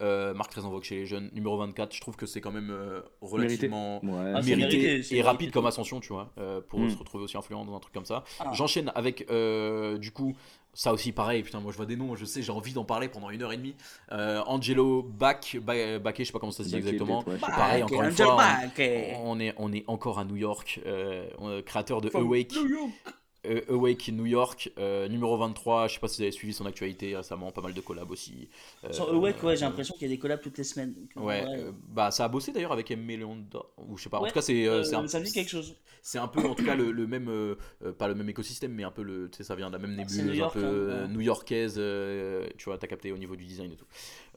marque 0.00 0.50
très 0.50 0.64
en 0.64 0.70
vogue 0.70 0.82
chez 0.84 0.96
les 0.96 1.06
jeunes, 1.06 1.30
numéro 1.34 1.56
24. 1.58 1.94
Je 1.94 2.00
trouve 2.00 2.16
que 2.16 2.26
c'est 2.26 2.40
quand 2.40 2.52
même 2.52 2.74
relativement 3.20 4.02
Ouais. 4.04 4.32
Ah, 4.34 4.42
mérité, 4.42 5.02
et 5.14 5.22
rapide 5.22 5.40
mérité. 5.40 5.50
comme 5.52 5.66
ascension, 5.66 6.00
tu 6.00 6.12
vois, 6.12 6.32
pour 6.68 6.80
Mm. 6.80 6.90
se 6.90 6.96
retrouver 6.98 7.24
aussi 7.24 7.36
influent 7.36 7.64
dans 7.64 7.74
un 7.76 7.80
truc 7.80 7.94
comme 7.94 8.04
ça. 8.06 8.24
Ah. 8.40 8.50
J'enchaîne 8.54 8.90
avec, 8.94 9.26
du 9.98 10.10
coup, 10.12 10.34
ça 10.72 10.92
aussi 10.92 11.12
pareil, 11.12 11.42
putain, 11.42 11.60
moi 11.60 11.72
je 11.72 11.76
vois 11.76 11.86
des 11.86 11.96
noms, 11.96 12.14
je 12.14 12.24
sais, 12.24 12.42
j'ai 12.42 12.52
envie 12.52 12.72
d'en 12.72 12.84
parler 12.84 13.08
pendant 13.08 13.30
une 13.30 13.42
heure 13.42 13.52
et 13.52 13.56
demie. 13.56 13.74
Euh, 14.12 14.40
Angelo 14.46 15.02
Bach, 15.02 15.56
Ba- 15.60 15.98
Baquet, 15.98 16.22
je 16.24 16.28
sais 16.28 16.32
pas 16.32 16.38
comment 16.38 16.52
ça 16.52 16.62
se 16.64 16.68
dit 16.68 16.76
exactement. 16.76 17.24
ouais. 17.26 17.36
Pareil, 17.38 17.82
Back, 17.82 17.92
encore 17.92 18.02
une 18.02 18.10
Angel 18.10 18.26
fois, 18.26 18.36
on, 19.20 19.32
on 19.32 19.40
est, 19.40 19.54
on 19.58 19.72
est 19.72 19.84
encore 19.88 20.18
à 20.18 20.24
New 20.24 20.36
York, 20.36 20.80
euh, 20.86 21.62
créateur 21.62 22.00
de 22.00 22.08
From 22.08 22.26
Awake, 22.26 22.52
New 22.54 22.68
York. 22.68 22.90
Euh, 23.46 23.60
Awake 23.68 24.08
New 24.12 24.26
York, 24.26 24.70
euh, 24.78 25.08
numéro 25.08 25.36
23, 25.36 25.88
je 25.88 25.94
sais 25.94 26.00
pas 26.00 26.08
si 26.08 26.16
vous 26.18 26.22
avez 26.22 26.32
suivi 26.32 26.52
son 26.52 26.66
actualité 26.66 27.16
récemment, 27.16 27.50
pas 27.52 27.60
mal 27.62 27.72
de 27.74 27.80
collabs 27.80 28.10
aussi. 28.10 28.48
Euh, 28.84 28.92
Sur 28.92 29.08
Awake, 29.10 29.42
ouais, 29.42 29.56
j'ai 29.56 29.64
l'impression 29.64 29.94
qu'il 29.94 30.08
y 30.08 30.10
a 30.10 30.14
des 30.14 30.18
collabs 30.18 30.40
toutes 30.42 30.58
les 30.58 30.64
semaines. 30.64 30.94
donc, 31.14 31.24
Ouais, 31.24 31.44
euh, 31.48 31.72
bah 31.88 32.10
ça 32.10 32.24
a 32.24 32.28
bossé 32.28 32.52
d'ailleurs 32.52 32.72
avec 32.72 32.90
M. 32.90 33.06
Leonda, 33.08 33.60
ou 33.78 33.96
je 33.96 34.02
sais 34.04 34.10
pas, 34.10 34.18
en 34.18 34.22
Ouais, 34.22 34.28
tout 34.28 34.34
cas 34.34 34.42
c'est 34.42 34.66
un- 34.68 34.84
ça 34.84 35.00
me 35.20 35.24
dit 35.24 35.32
quelque 35.32 35.50
chose. 35.50 35.76
c'est 36.02 36.18
un 36.18 36.28
peu 36.28 36.40
en 36.46 36.54
tout 36.54 36.64
cas 36.64 36.74
le, 36.74 36.92
le 36.92 37.06
même 37.06 37.30
pas 37.98 38.08
le 38.08 38.14
même 38.14 38.28
écosystème 38.28 38.72
mais 38.72 38.84
un 38.84 38.90
peu 38.90 39.02
le 39.02 39.28
tu 39.30 39.38
sais 39.38 39.44
ça 39.44 39.54
vient 39.54 39.68
de 39.68 39.72
la 39.74 39.78
même 39.78 39.94
nébuleuse 39.96 40.24
New 40.24 40.30
un 40.32 40.34
York, 40.34 40.54
peu 40.54 40.64
hein, 40.92 41.02
ouais. 41.02 41.08
new-yorkaise 41.08 41.74
euh, 41.78 42.46
tu 42.56 42.64
vois 42.66 42.78
t'as 42.78 42.86
capté 42.86 43.12
au 43.12 43.18
niveau 43.18 43.36
du 43.36 43.44
design 43.44 43.70
et 43.72 43.76
tout 43.76 43.84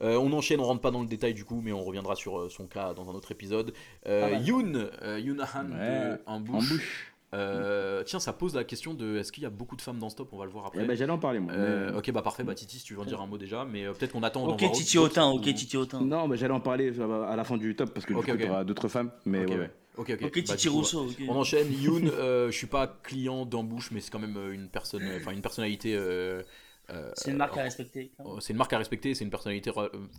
Euh, 0.02 0.16
on 0.18 0.32
enchaîne 0.32 0.60
on 0.60 0.64
rentre 0.64 0.80
pas 0.82 0.90
dans 0.90 1.00
le 1.00 1.06
détail 1.06 1.32
du 1.34 1.44
coup 1.44 1.60
mais 1.62 1.72
on 1.72 1.82
reviendra 1.82 2.16
sur 2.16 2.50
son 2.50 2.66
cas 2.66 2.92
dans 2.94 3.08
un 3.10 3.14
autre 3.14 3.32
épisode 3.32 3.72
euh. 4.06 4.36
Yoon 4.44 4.72
euh, 5.02 5.18
Yoon 5.20 5.38
Han 5.40 5.70
Ouais, 5.70 5.78
de 5.78 6.20
En 6.26 6.34
Embouche 6.36 6.68
bouche. 6.68 7.13
Euh, 7.34 8.02
tiens 8.04 8.20
ça 8.20 8.32
pose 8.32 8.54
la 8.54 8.64
question 8.64 8.94
de 8.94 9.16
est-ce 9.16 9.32
qu'il 9.32 9.42
y 9.42 9.46
a 9.46 9.50
beaucoup 9.50 9.76
de 9.76 9.82
femmes 9.82 9.98
dans 9.98 10.08
ce 10.08 10.16
top 10.16 10.28
on 10.32 10.38
va 10.38 10.44
le 10.44 10.50
voir 10.50 10.66
après 10.66 10.80
Eh 10.82 10.86
ben, 10.86 10.96
J'allais 10.96 11.12
en 11.12 11.18
parler, 11.18 11.40
moi. 11.40 11.52
Euh, 11.52 11.90
mais- 11.90 11.96
ok 11.98 12.10
bah 12.12 12.22
parfait 12.22 12.44
bah 12.44 12.54
Titi 12.54 12.78
si 12.78 12.84
tu 12.84 12.94
veux 12.94 13.00
en 13.00 13.04
dire 13.04 13.20
un 13.20 13.26
mot 13.26 13.38
déjà 13.38 13.64
mais 13.64 13.84
euh, 13.86 13.92
peut-être 13.92 14.12
qu'on 14.12 14.22
attend 14.22 14.46
Ok, 14.46 14.70
Titi 14.72 14.98
Autain, 14.98 15.28
ou- 15.30 15.36
ok, 15.36 15.42
Titi 15.42 15.76
Autain. 15.76 16.00
Non, 16.00 16.28
mais 16.28 16.36
j'allais 16.36 16.54
en 16.54 16.60
parler 16.60 16.92
à 17.00 17.34
la 17.36 17.44
fin 17.44 17.56
du 17.56 17.74
top 17.74 17.92
parce 17.92 18.06
que 18.06 18.12
du 18.12 18.18
Ok, 18.20 18.26
coup, 18.26 18.32
ok. 18.32 18.38
tu 18.40 18.48
auras 18.48 18.64
d'autres 18.64 18.88
femmes. 18.88 19.10
Mais 19.24 19.44
ok 19.44 19.50
ouais. 19.50 19.58
ouais. 19.58 19.70
ok 19.96 20.10
ok 20.10 20.18
Ok, 20.22 20.34
Bah, 20.46 20.54
Titi 20.54 20.68
coup, 20.68 20.74
Rousseau. 20.76 21.06
On 21.28 21.36
enchaîne. 21.36 21.72
Yoon, 21.72 22.06
euh, 22.06 22.50
je 22.50 22.56
suis 22.56 22.66
pas 22.66 22.86
client 22.86 23.44
d'embouche, 23.46 23.90
mais 23.90 24.00
c'est 24.00 24.10
quand 24.10 24.18
même 24.20 24.38
une 24.52 24.68
personne, 24.68 25.02
enfin 25.16 25.32
une 25.32 25.42
personnalité. 25.42 25.94
euh, 25.96 26.42
euh, 26.90 27.10
C'est 27.14 27.30
une 27.30 27.38
marque 27.38 27.56
à 27.56 27.62
respecter. 27.62 28.12
euh, 28.20 28.38
c'est 28.40 28.52
une 28.52 28.58
marque 28.58 28.72
à 28.74 28.78
respecter, 28.78 29.14
c'est 29.14 29.24
une 29.24 29.30
personnalité 29.30 29.70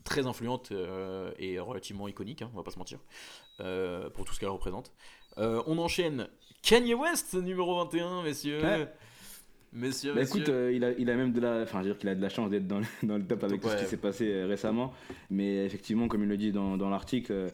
très 0.04 0.26
influente 0.26 0.72
euh, 0.72 1.32
et 1.38 1.60
relativement 1.60 2.08
iconique, 2.08 2.42
hein, 2.42 2.50
on 2.54 2.58
va 2.58 2.64
pas 2.64 2.72
se 2.72 2.80
mentir, 2.80 3.00
euh, 3.60 4.10
pour 4.10 4.26
tout 4.26 4.34
ce 4.34 4.40
qu'elle 4.40 4.50
représente. 4.50 4.92
Euh, 5.38 5.62
on 5.68 5.78
enchaîne. 5.78 6.28
Kanye 6.66 6.94
West, 6.96 7.34
numéro 7.36 7.76
21, 7.84 8.24
messieurs. 8.24 8.60
Ouais. 8.62 8.88
Messieurs, 9.74 10.14
Bah 10.14 10.22
messieurs. 10.22 10.42
écoute, 10.42 10.50
euh, 10.50 10.72
il, 10.74 10.84
a, 10.86 10.92
il 10.98 11.10
a 11.10 11.16
même 11.16 11.34
de 11.34 11.42
la. 11.42 11.62
Enfin, 11.64 11.80
je 11.82 11.88
veux 11.88 11.94
dire 11.94 11.98
qu'il 12.00 12.10
a 12.10 12.16
de 12.16 12.22
la 12.22 12.30
chance 12.30 12.50
d'être 12.50 12.66
dans, 12.66 12.80
le- 12.80 12.86
dans 13.04 13.18
le 13.18 13.26
top 13.26 13.44
avec 13.44 13.62
tout 13.62 13.68
ce 13.70 13.76
qui 13.76 13.86
s'est 13.86 13.98
passé 13.98 14.32
euh, 14.32 14.48
récemment. 14.48 14.94
Mais 15.30 15.66
effectivement, 15.66 16.08
comme 16.08 16.24
il 16.24 16.30
le 16.30 16.38
dit 16.38 16.52
dans, 16.54 16.78
dans 16.78 16.90
l'article, 16.90 17.32
euh, 17.34 17.50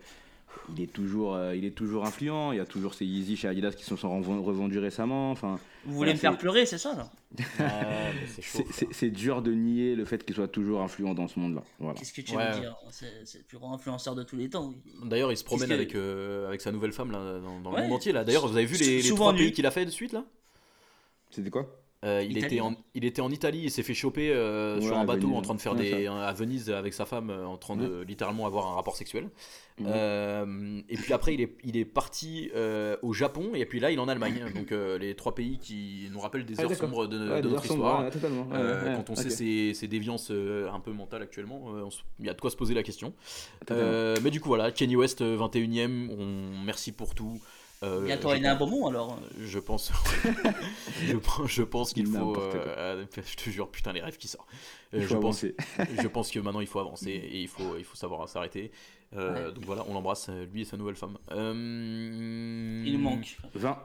il 0.75 0.81
est 0.83 0.91
toujours, 0.91 1.35
euh, 1.35 1.55
il 1.55 1.65
est 1.65 1.71
toujours 1.75 2.05
influent. 2.05 2.51
Il 2.51 2.57
y 2.57 2.59
a 2.61 2.65
toujours 2.65 2.93
ces 2.93 3.05
Yeezy 3.05 3.35
chez 3.35 3.47
Adidas 3.47 3.71
qui 3.71 3.83
se 3.83 3.95
sont 3.95 4.21
revendus 4.21 4.79
récemment. 4.79 5.31
Enfin, 5.31 5.59
Vous 5.85 5.93
voulez 5.93 5.97
Voilà, 5.97 6.13
me 6.13 6.17
faire 6.19 6.37
pleurer, 6.37 6.65
c'est 6.65 6.77
ça 6.77 7.09
mais 7.59 7.65
c'est 8.91 9.09
dur 9.09 9.41
de 9.41 9.53
nier 9.53 9.95
le 9.95 10.03
fait 10.05 10.25
qu'il 10.25 10.35
soit 10.35 10.47
toujours 10.49 10.81
influent 10.81 11.13
dans 11.13 11.27
ce 11.27 11.39
monde-là. 11.39 11.63
Voilà. 11.79 11.97
Qu'est-ce 11.97 12.13
que 12.13 12.21
tu 12.21 12.35
Ouais. 12.35 12.51
veux 12.51 12.59
dire? 12.59 12.75
C'est 12.89 13.37
le 13.39 13.43
plus 13.45 13.57
grand 13.57 13.73
influenceur 13.73 14.15
de 14.15 14.23
tous 14.23 14.35
les 14.35 14.49
temps. 14.49 14.73
D'ailleurs, 15.03 15.31
il 15.31 15.37
se 15.37 15.43
promène 15.43 15.71
avec, 15.71 15.95
euh, 15.95 16.47
avec 16.47 16.61
sa 16.61 16.71
nouvelle 16.71 16.91
femme 16.91 17.11
là, 17.11 17.39
dans, 17.39 17.59
dans 17.61 17.71
le 17.75 17.83
monde 17.83 17.93
entier. 17.93 18.11
Là. 18.11 18.23
D'ailleurs, 18.23 18.47
vous 18.47 18.55
avez 18.57 18.65
vu 18.65 18.77
les, 18.77 19.01
les 19.01 19.09
trois 19.09 19.33
pays 19.33 19.51
qu'il 19.51 19.65
a 19.65 19.71
fait 19.71 19.85
de 19.85 19.91
suite 19.91 20.11
là? 20.13 20.25
C'était 21.29 21.49
quoi? 21.49 21.65
Euh, 22.03 22.25
il, 22.27 22.35
était 22.43 22.59
en, 22.61 22.73
il 22.95 23.05
était 23.05 23.21
en 23.21 23.29
Italie, 23.29 23.61
il 23.65 23.69
s'est 23.69 23.83
fait 23.83 23.93
choper 23.93 24.31
euh, 24.33 24.77
Ouais, 24.79 24.81
sur 24.87 24.97
un 24.97 25.05
bateau 25.05 25.27
Venise. 25.27 25.37
en 25.37 25.41
train 25.43 25.53
de 25.53 25.61
faire 25.61 25.75
Ouais, 25.75 25.99
des. 25.99 26.07
à 26.07 26.33
Venise 26.33 26.71
avec 26.71 26.93
sa 26.95 27.05
femme, 27.05 27.29
euh, 27.29 27.45
en 27.45 27.57
train 27.57 27.75
de 27.75 28.01
littéralement 28.07 28.47
avoir 28.47 28.65
un 28.71 28.73
rapport 28.73 28.95
sexuel. 28.95 29.29
Mhm. 29.79 29.85
Euh, 29.87 30.81
et 30.89 30.95
puis 30.97 31.13
après, 31.13 31.35
il 31.35 31.41
est, 31.41 31.55
il 31.63 31.77
est 31.77 31.85
parti 31.85 32.49
euh, 32.55 32.97
au 33.03 33.13
Japon 33.13 33.51
et 33.53 33.65
puis 33.67 33.79
là, 33.79 33.91
il 33.91 33.97
est 33.97 34.01
en 34.01 34.07
Allemagne. 34.07 34.43
Donc 34.55 34.71
euh, 34.71 34.97
les 34.97 35.15
trois 35.15 35.35
pays 35.35 35.59
qui 35.59 36.07
nous 36.11 36.19
rappellent 36.19 36.45
des 36.45 36.55
Ah, 36.59 36.63
heures 36.63 36.73
sombres 36.75 37.05
de, 37.07 37.17
Ouais, 37.29 37.41
de 37.41 37.49
notre 37.49 37.65
sombres, 37.65 37.83
histoire. 37.85 38.01
ouais, 38.03 38.09
totalement. 38.09 38.47
Ouais, 38.47 38.55
Euh, 38.57 38.89
ouais, 38.89 38.95
quand 38.95 39.09
on 39.11 39.15
sait 39.15 39.29
ces, 39.29 39.73
ces 39.75 39.87
déviances 39.87 40.29
euh, 40.31 40.71
un 40.71 40.79
peu 40.79 40.91
mentales 40.91 41.21
actuellement, 41.21 41.65
euh, 41.75 41.85
il 42.19 42.25
y 42.25 42.29
a 42.29 42.33
de 42.33 42.41
quoi 42.41 42.49
se 42.49 42.57
poser 42.57 42.73
la 42.73 42.81
question. 42.83 43.13
Euh, 43.69 44.17
mais 44.23 44.31
du 44.31 44.39
coup, 44.41 44.49
voilà, 44.49 44.71
Kenny 44.71 44.95
West, 44.95 45.21
euh, 45.21 45.37
21ème, 45.37 46.09
on... 46.17 46.63
merci 46.65 46.91
pour 46.91 47.13
tout. 47.13 47.39
Euh, 47.83 48.05
Bientôt 48.05 48.29
je 48.29 48.35
un 48.45 48.55
pense- 48.55 48.69
bonbon 48.69 48.87
alors. 48.87 49.19
je 49.39 49.57
pense, 49.57 49.91
je, 51.03 51.15
pense- 51.17 51.47
je 51.49 51.63
pense 51.63 51.93
qu'il 51.93 52.05
faut. 52.05 52.37
Euh, 52.37 53.05
je 53.15 53.35
te 53.35 53.49
jure, 53.49 53.69
putain, 53.69 53.91
les 53.91 54.01
rêves 54.01 54.17
qui 54.17 54.27
sortent. 54.27 54.47
Euh, 54.93 54.99
Il 54.99 55.07
faut 55.07 55.15
je, 55.15 55.17
pense, 55.19 55.45
je 56.01 56.07
pense 56.07 56.29
que 56.31 56.39
maintenant 56.39 56.59
il 56.61 56.67
faut 56.67 56.79
avancer 56.79 57.09
et 57.09 57.41
il 57.41 57.47
faut, 57.47 57.77
il 57.79 57.83
faut 57.83 57.95
savoir 57.95 58.29
s'arrêter. 58.29 58.71
Euh, 59.15 59.51
Donc 59.51 59.65
voilà, 59.65 59.83
on 59.87 59.93
l'embrasse, 59.95 60.29
lui 60.53 60.61
et 60.61 60.65
sa 60.65 60.77
nouvelle 60.77 60.95
femme. 60.95 61.17
Euh, 61.31 62.83
Il 62.85 62.93
nous 62.93 62.99
manque. 62.99 63.35
20. 63.55 63.77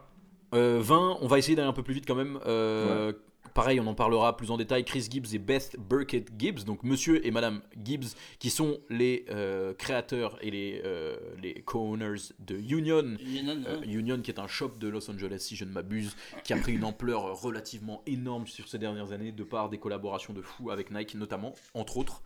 euh, 0.55 0.79
20, 0.83 1.19
on 1.23 1.27
va 1.27 1.39
essayer 1.39 1.57
d'aller 1.57 1.69
un 1.69 1.73
peu 1.73 1.83
plus 1.83 1.95
vite 1.95 2.07
quand 2.07 2.15
même. 2.15 2.39
Euh, 2.47 3.13
Pareil, 3.57 3.81
on 3.81 3.87
en 3.87 3.95
parlera 3.95 4.37
plus 4.37 4.51
en 4.51 4.59
détail. 4.59 4.85
Chris 4.85 5.09
Gibbs 5.11 5.35
et 5.35 5.39
Beth 5.39 5.77
Burkett 5.79 6.29
Gibbs, 6.39 6.65
donc 6.65 6.83
monsieur 6.83 7.27
et 7.27 7.31
madame 7.31 7.63
Gibbs, 7.83 8.05
qui 8.39 8.51
sont 8.51 8.79
les 8.91 9.25
euh, 9.31 9.73
créateurs 9.73 10.37
et 10.43 10.51
les, 10.51 10.83
euh, 10.85 11.17
les 11.43 11.55
co-owners 11.63 12.35
de 12.39 12.57
Union. 12.57 13.17
Union, 13.19 13.63
Euh, 13.67 13.81
ouais. 13.81 13.87
Union, 13.87 14.21
qui 14.21 14.31
est 14.31 14.39
un 14.39 14.47
shop 14.47 14.73
de 14.79 14.89
Los 14.89 15.11
Angeles, 15.11 15.39
si 15.41 15.57
je 15.57 15.65
ne 15.65 15.71
m'abuse, 15.71 16.15
qui 16.45 16.53
a 16.53 16.59
pris 16.59 16.75
une 16.75 16.85
ampleur 16.85 17.41
relativement 17.41 18.03
énorme 18.07 18.47
sur 18.47 18.69
ces 18.69 18.77
dernières 18.79 19.13
années, 19.13 19.33
de 19.33 19.43
par 19.43 19.71
des 19.71 19.79
collaborations 19.79 20.35
de 20.35 20.43
fou 20.43 20.71
avec 20.71 20.91
Nike 20.91 21.15
notamment, 21.15 21.55
entre 21.73 21.97
autres. 21.97 22.23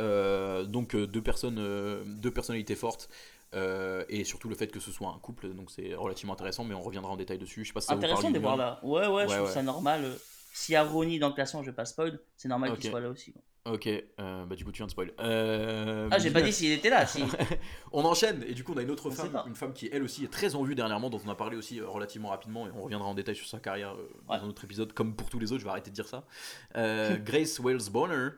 Donc 0.00 0.96
deux 0.96 1.22
personnes, 1.22 1.60
deux 2.06 2.30
personnalités 2.32 2.74
fortes. 2.74 3.08
euh, 3.54 4.02
et 4.08 4.24
surtout 4.24 4.48
le 4.48 4.54
fait 4.54 4.68
que 4.68 4.80
ce 4.80 4.90
soit 4.90 5.08
un 5.08 5.18
couple, 5.18 5.50
donc 5.52 5.70
c'est 5.70 5.94
relativement 5.94 6.32
intéressant, 6.32 6.64
mais 6.64 6.74
on 6.74 6.80
reviendra 6.80 7.12
en 7.12 7.16
détail 7.16 7.36
dessus. 7.38 7.62
Je 7.64 7.68
sais 7.68 7.74
pas 7.74 7.82
si 7.82 7.86
ça 7.88 7.94
vous 7.94 7.98
Intéressant 7.98 8.22
parle, 8.22 8.32
de 8.34 8.38
voir 8.38 8.56
là. 8.56 8.80
Ouais, 8.82 9.06
ouais, 9.06 9.28
je 9.28 9.34
trouve 9.34 9.46
ouais. 9.46 9.52
ça 9.52 9.62
normal. 9.62 10.04
S'il 10.52 10.74
y 10.74 10.76
a 10.76 10.84
Ronnie 10.84 11.18
dans 11.18 11.28
le 11.28 11.34
classement, 11.34 11.62
je 11.62 11.70
vais 11.70 11.74
pas 11.76 11.84
spoil, 11.86 12.20
c'est 12.36 12.48
normal 12.48 12.70
Ok. 12.72 12.78
qu'il 12.80 12.90
soit 12.90 13.00
là 13.00 13.08
aussi. 13.08 13.34
Ok, 13.64 13.86
euh, 13.86 14.44
bah 14.44 14.56
du 14.56 14.64
coup 14.64 14.72
tu 14.72 14.78
viens 14.78 14.86
de 14.86 14.90
spoil. 14.90 15.12
Euh, 15.20 16.08
Ah, 16.10 16.18
j'ai 16.18 16.32
pas 16.32 16.42
dit 16.42 16.52
s'il 16.52 16.72
était 16.72 16.90
là. 16.90 17.06
Si. 17.06 17.22
On 17.92 18.04
enchaîne 18.04 18.42
et 18.48 18.54
du 18.54 18.64
coup 18.64 18.72
on 18.74 18.76
a 18.76 18.82
une 18.82 18.90
autre 18.90 19.08
On 19.08 19.12
femme, 19.12 19.40
une 19.46 19.54
femme 19.54 19.72
qui 19.72 19.88
elle 19.92 20.02
aussi 20.02 20.24
est 20.24 20.32
très 20.32 20.56
en 20.56 20.64
vue 20.64 20.74
dernièrement, 20.74 21.10
dont 21.10 21.20
on 21.24 21.30
a 21.30 21.36
parlé 21.36 21.56
aussi 21.56 21.78
euh, 21.80 21.86
relativement 21.86 22.30
rapidement 22.30 22.66
et 22.66 22.70
on 22.74 22.82
reviendra 22.82 23.06
en 23.08 23.14
détail 23.14 23.36
sur 23.36 23.46
sa 23.46 23.60
carrière 23.60 23.92
euh, 23.94 24.10
Ouais. 24.28 24.38
dans 24.38 24.44
un 24.46 24.48
autre 24.48 24.64
épisode, 24.64 24.92
comme 24.92 25.14
pour 25.14 25.30
tous 25.30 25.38
les 25.38 25.52
autres. 25.52 25.60
Je 25.60 25.64
vais 25.64 25.70
arrêter 25.70 25.90
de 25.90 25.94
dire 25.94 26.08
ça. 26.08 26.24
Euh, 26.76 27.16
Grace 27.18 27.60
Wales 27.60 27.88
Bonner, 27.92 28.30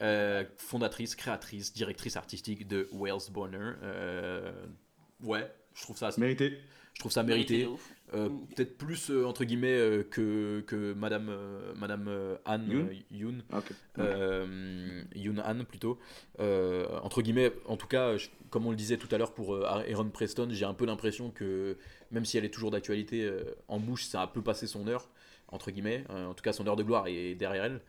euh, 0.00 0.44
fondatrice, 0.56 1.14
créatrice, 1.14 1.74
directrice 1.74 2.16
artistique 2.16 2.66
de 2.66 2.88
Wales 2.90 3.18
Bonner. 3.30 3.72
Euh, 3.82 4.50
ouais, 5.22 5.52
je 5.74 5.82
trouve 5.82 5.98
ça, 5.98 6.08
Mérité. 6.16 6.58
je 6.94 7.00
trouve 7.00 7.12
ça 7.12 7.22
mérité. 7.22 7.68
Euh, 8.12 8.28
Mm. 8.28 8.46
Peut-être 8.56 8.76
plus 8.76 9.10
euh, 9.10 9.24
entre 9.24 9.44
guillemets 9.44 9.78
euh, 9.78 10.02
que 10.02 10.64
que 10.66 10.92
Madame 10.94 11.30
Madame 11.76 12.10
Anne 12.44 12.66
Yoon 12.68 12.88
Yoon. 13.10 13.38
Yoon 15.14 15.38
Han 15.44 15.64
plutôt. 15.64 15.98
Entre 16.38 17.22
guillemets, 17.22 17.52
en 17.66 17.76
tout 17.76 17.86
cas, 17.86 18.16
je- 18.16 18.28
comme 18.50 18.66
on 18.66 18.70
le 18.70 18.76
disait 18.76 18.96
tout 18.96 19.08
à 19.14 19.18
l'heure 19.18 19.32
pour 19.32 19.56
Aaron 19.64 20.10
Preston, 20.10 20.48
j'ai 20.50 20.64
un 20.64 20.74
peu 20.74 20.86
l'impression 20.86 21.30
que 21.30 21.76
même 22.10 22.24
si 22.24 22.36
elle 22.38 22.44
est 22.44 22.50
toujours 22.50 22.70
d'actualité, 22.70 23.30
en 23.68 23.78
bouche, 23.78 24.04
ça 24.06 24.20
a 24.20 24.24
un 24.24 24.26
peu 24.26 24.42
passé 24.42 24.66
son 24.66 24.86
heure, 24.88 25.08
entre 25.48 25.70
guillemets. 25.70 26.04
En 26.10 26.34
tout 26.34 26.42
cas, 26.42 26.52
son 26.52 26.66
heure 26.66 26.76
de 26.76 26.82
gloire 26.82 27.06
est 27.06 27.34
derrière 27.34 27.64
elle. 27.64 27.80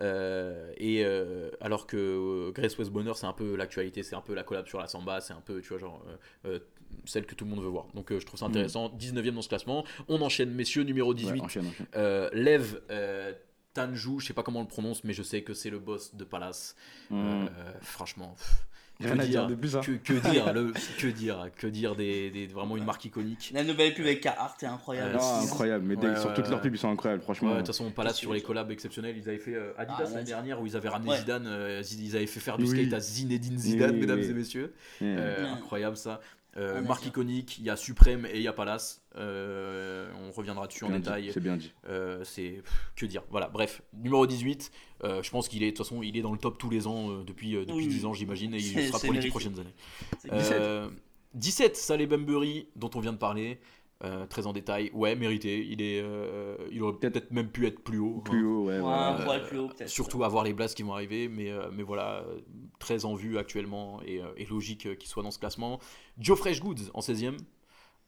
Euh, 0.00 0.72
et 0.76 1.04
euh, 1.04 1.50
alors 1.60 1.86
que 1.88 2.50
Grace 2.54 2.78
West 2.78 2.92
Bonner, 2.92 3.12
c'est 3.16 3.26
un 3.26 3.32
peu 3.32 3.56
l'actualité, 3.56 4.04
c'est 4.04 4.14
un 4.14 4.20
peu 4.20 4.32
la 4.34 4.44
collab 4.44 4.66
sur 4.68 4.78
la 4.78 4.86
samba, 4.86 5.20
c'est 5.20 5.32
un 5.32 5.40
peu, 5.40 5.60
tu 5.60 5.68
vois, 5.70 5.78
genre, 5.78 6.04
euh, 6.46 6.60
celle 7.04 7.26
que 7.26 7.34
tout 7.34 7.44
le 7.44 7.50
monde 7.50 7.60
veut 7.62 7.68
voir. 7.70 7.86
Donc 7.94 8.12
euh, 8.12 8.20
je 8.20 8.26
trouve 8.26 8.38
ça 8.40 8.46
intéressant. 8.46 8.88
19ème 8.98 9.32
dans 9.34 9.42
ce 9.42 9.48
classement. 9.48 9.84
On 10.08 10.20
enchaîne, 10.22 10.50
messieurs, 10.50 10.82
numéro 10.82 11.14
18. 11.14 11.32
Ouais, 11.32 11.40
enchaîne, 11.40 11.66
enchaîne. 11.66 11.86
Euh, 11.96 12.28
Lev 12.32 12.80
euh, 12.90 13.32
Tanju, 13.74 14.20
je 14.20 14.26
sais 14.26 14.34
pas 14.34 14.42
comment 14.42 14.60
on 14.60 14.62
le 14.62 14.68
prononce, 14.68 15.04
mais 15.04 15.12
je 15.12 15.22
sais 15.22 15.42
que 15.42 15.54
c'est 15.54 15.70
le 15.70 15.78
boss 15.78 16.14
de 16.14 16.24
Palace. 16.24 16.74
Euh, 17.12 17.44
Mmh. 17.44 17.48
franchement, 17.82 18.34
pff, 18.36 18.64
Rien 19.00 19.14
que 19.16 19.20
à 19.22 19.26
dire 19.26 19.46
de 19.46 19.54
plus, 19.54 19.76
hein. 19.76 19.80
que, 19.80 19.92
que 19.92 20.12
dire, 20.28 20.52
le, 20.52 20.72
que 20.98 21.06
dire, 21.06 21.48
que 21.56 21.68
dire 21.68 21.94
des, 21.94 22.30
des- 22.30 22.48
vraiment 22.48 22.76
une 22.76 22.82
marque 22.84 23.04
iconique. 23.04 23.52
La 23.54 23.62
nouvelle 23.62 23.94
pub 23.94 24.04
avec 24.04 24.20
Carhartt 24.20 24.60
est 24.60 24.66
incroyable. 24.66 25.14
Euh, 25.14 25.18
Ah, 25.20 25.38
aussi. 25.38 25.46
incroyable. 25.46 25.84
Mais 25.86 25.94
Ouais, 25.96 26.16
sur 26.16 26.30
ouais, 26.30 26.34
toutes 26.34 26.48
leurs 26.48 26.60
pubs, 26.60 26.74
ils 26.74 26.78
sont 26.78 26.90
incroyables, 26.90 27.22
franchement. 27.22 27.52
de 27.52 27.58
toute 27.58 27.68
façon, 27.68 27.88
Palace 27.92 28.16
sur 28.16 28.32
les 28.32 28.40
collabs 28.40 28.72
exceptionnels, 28.72 29.16
ils 29.16 29.28
avaient 29.28 29.38
fait 29.38 29.54
euh, 29.54 29.70
Adidas 29.78 29.98
Ah, 30.00 30.04
ouais. 30.04 30.10
l'année 30.14 30.24
dernière 30.24 30.60
où 30.60 30.66
ils 30.66 30.74
avaient 30.76 30.88
ramené 30.88 31.10
Ouais. 31.10 31.18
Zidane, 31.18 31.46
euh, 31.46 31.80
ils 31.96 32.16
avaient 32.16 32.26
fait 32.26 32.40
faire 32.40 32.58
du 32.58 32.64
Oui. 32.64 32.70
skate 32.70 32.92
à 32.92 32.98
Zinedine 32.98 33.56
Zidane, 33.56 33.92
Oui, 33.92 34.00
mesdames 34.00 34.18
oui. 34.18 34.26
et 34.30 34.34
messieurs. 34.34 34.74
Euh. 35.00 35.46
Incroyable 35.54 35.96
ça. 35.96 36.20
Euh, 36.56 36.74
On 36.74 36.78
a 36.78 36.80
marque 36.80 37.06
iconique, 37.06 37.58
il 37.58 37.64
y 37.64 37.70
a 37.70 37.76
Suprême 37.76 38.26
et 38.26 38.36
il 38.36 38.42
y 38.42 38.48
a 38.48 38.52
Palace. 38.52 39.02
Euh, 39.16 40.10
on 40.26 40.32
reviendra 40.32 40.66
dessus 40.66 40.84
en 40.84 40.88
dit, 40.88 40.94
détail. 40.94 41.30
C'est 41.32 41.40
bien 41.40 41.56
dit. 41.56 41.72
Euh, 41.88 42.24
c'est 42.24 42.62
que 42.96 43.06
dire. 43.06 43.22
Voilà, 43.30 43.48
bref, 43.48 43.82
numéro 43.92 44.26
18. 44.26 44.70
euh, 45.04 45.22
je 45.22 45.30
pense 45.30 45.48
qu'il 45.48 45.62
est 45.62 45.66
de 45.72 45.76
toute 45.76 45.86
façon, 45.86 46.02
il 46.02 46.16
est 46.16 46.22
dans 46.22 46.32
le 46.32 46.38
top 46.38 46.58
tous 46.58 46.70
les 46.70 46.86
ans 46.86 47.22
depuis 47.22 47.52
depuis 47.52 47.72
Oui. 47.74 47.86
10 47.88 48.06
ans, 48.06 48.14
j'imagine, 48.14 48.54
et 48.54 48.58
il 48.58 48.86
sera 48.88 48.98
pour 48.98 49.12
les 49.12 49.20
10 49.20 49.26
mérité. 49.26 49.30
prochaines 49.30 49.58
années. 49.60 49.74
C'est 50.20 50.32
Euh, 50.32 50.88
17, 51.34 51.76
Saleh 51.76 52.06
Bembury, 52.06 52.68
dont 52.74 52.90
on 52.94 53.00
vient 53.00 53.12
de 53.12 53.18
parler, 53.18 53.60
euh, 54.04 54.26
très 54.26 54.46
en 54.46 54.52
détail. 54.52 54.90
Ouais, 54.94 55.16
mérité. 55.16 55.66
Il 55.68 55.82
est, 55.82 56.00
euh, 56.00 56.56
il 56.70 56.82
aurait 56.82 56.96
peut-être 56.96 57.32
même 57.32 57.48
pu 57.48 57.66
être 57.66 57.80
plus 57.82 57.98
haut. 57.98 58.20
Plus 58.24 58.44
hein. 58.44 58.48
haut, 58.48 58.64
ouais. 58.66 58.78
Ouais, 58.80 59.40
plus 59.48 59.58
haut 59.58 59.68
peut-être. 59.68 59.88
Surtout 59.88 60.22
avoir 60.22 60.44
les 60.44 60.52
blasts 60.52 60.76
qui 60.76 60.84
vont 60.84 60.92
arriver, 60.94 61.26
mais, 61.28 61.50
euh, 61.50 61.68
mais 61.72 61.82
voilà, 61.82 62.22
euh, 62.26 62.38
très 62.78 63.04
en 63.04 63.14
vue 63.14 63.38
actuellement 63.38 64.00
et, 64.06 64.20
euh, 64.22 64.26
et 64.36 64.44
logique 64.46 64.86
euh, 64.86 64.94
qu'il 64.94 65.08
soit 65.08 65.22
dans 65.24 65.32
ce 65.32 65.38
classement. 65.40 65.80
Joe 66.18 66.38
Fresh 66.38 66.60
Goods 66.60 66.90
en 66.94 67.00
16ème. 67.00 67.38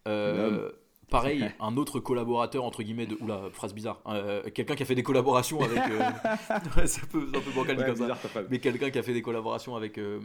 Euh, 0.09 0.71
pareil, 1.11 1.51
un 1.61 1.77
autre 1.77 1.99
collaborateur, 1.99 2.65
entre 2.65 2.83
guillemets, 2.85 3.07
de. 3.07 3.17
Oula, 3.21 3.51
phrase 3.53 3.75
bizarre. 3.75 4.01
Euh, 4.07 4.49
quelqu'un 4.51 4.77
qui 4.77 4.85
a 4.85 4.87
fait 4.87 4.95
des 4.95 5.03
collaborations 5.03 5.61
avec. 5.61 5.79
euh, 5.79 5.99
ouais, 6.77 6.87
c'est 6.87 7.03
un 7.03 7.07
peu, 7.07 7.27
un 7.35 7.41
peu 7.41 7.51
bancal 7.55 7.77
Ouais, 7.79 7.85
comme 7.85 7.97
ça. 7.97 8.15
bizarre. 8.15 8.45
Mais 8.49 8.61
quelqu'un 8.61 8.91
qui 8.91 8.99
a 8.99 9.03
fait 9.03 9.13
des 9.13 9.23
collaborations 9.23 9.75
avec, 9.77 9.99
euh, 9.99 10.21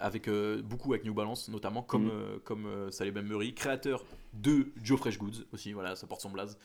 avec 0.00 0.28
euh, 0.28 0.60
beaucoup 0.60 0.92
avec 0.92 1.04
New 1.04 1.14
Balance, 1.14 1.48
notamment, 1.48 1.82
comme, 1.82 2.10
euh, 2.10 2.38
comme 2.44 2.66
euh, 2.66 2.90
Saleh 2.90 3.12
Bembury, 3.12 3.54
créateur 3.54 4.04
de 4.40 4.72
Joe 4.82 4.98
Fresh 4.98 5.18
Goods 5.18 5.44
aussi, 5.52 5.72
voilà, 5.72 5.96
ça 5.96 6.06
porte 6.06 6.20
son 6.20 6.30
blaze. 6.30 6.58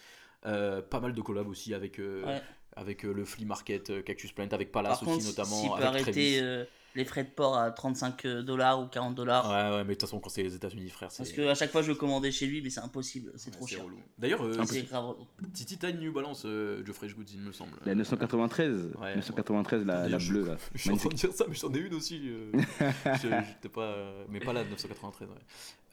Euh, 0.46 0.82
pas 0.82 1.00
mal 1.00 1.14
de 1.14 1.22
collabs 1.22 1.48
aussi 1.48 1.74
avec, 1.74 2.00
euh, 2.00 2.26
Ouais. 2.26 2.42
avec 2.76 3.06
euh, 3.06 3.14
le 3.14 3.24
Flea 3.26 3.46
Market, 3.46 4.04
Cactus 4.04 4.32
Plant, 4.34 4.48
avec 4.52 4.72
Par 4.72 4.84
Palace 4.84 5.00
contre, 5.00 5.18
aussi, 5.18 5.26
notamment. 5.28 5.76
avec 5.76 5.88
arrêter 5.88 6.66
les 6.96 7.06
frais 7.06 7.24
de 7.24 7.30
port 7.30 7.58
à 7.58 7.72
35 7.72 8.26
dollars 8.46 8.82
ou 8.82 8.88
40 8.88 9.16
dollars. 9.16 9.50
Ouais, 9.50 9.78
ouais, 9.78 9.84
mais 9.84 9.90
de 9.90 9.94
toute 9.94 10.02
façon, 10.02 10.20
quand 10.20 10.30
c'est 10.30 10.44
les 10.44 10.54
États-Unis, 10.56 10.90
frère, 10.90 11.12
c'est. 11.12 11.24
Parce 11.24 11.32
que 11.32 11.42
à 11.48 11.56
chaque 11.56 11.72
fois 11.72 11.82
je 11.82 11.88
veux 11.92 11.98
commander 11.98 12.32
chez 12.32 12.46
lui, 12.46 12.62
mais 12.62 12.70
c'est 12.70 12.82
impossible, 12.82 13.32
c'est 13.36 13.50
ouais, 13.52 13.58
trop 13.58 13.68
cher. 13.68 13.80
D'ailleurs, 14.18 14.44
euh, 14.46 14.64
C'est 14.66 14.84
grave. 14.84 15.16
Titi 15.54 15.78
t'as 15.78 15.90
une 15.90 16.00
New 16.00 16.14
Balance, 16.14 16.44
euh, 16.46 16.84
Joe 16.86 16.96
Fresh 16.96 17.16
Goods, 17.16 17.24
il 17.34 17.40
me 17.42 17.52
semble. 17.52 17.74
La 17.86 17.96
993, 17.96 18.92
Ouais. 19.02 19.16
993, 19.16 19.86
la, 19.86 20.08
bleue 20.18 20.46
là. 20.46 20.58
Je 20.76 20.82
suis 20.82 20.92
en 20.92 20.98
train 20.98 21.10
de 21.10 21.16
dire 21.16 21.34
ça, 21.34 21.46
mais 21.48 21.56
j'en 21.56 21.74
ai 21.74 21.80
une 21.80 21.94
aussi. 21.96 22.22
euh, 22.30 22.52
je- 23.22 23.28
j'étais 23.48 23.70
pas, 23.70 23.82
euh, 23.82 24.26
mais 24.30 24.40
pas 24.40 24.54
la 24.54 24.64
de 24.64 24.70
993. 24.70 25.30
ouais. 25.30 25.36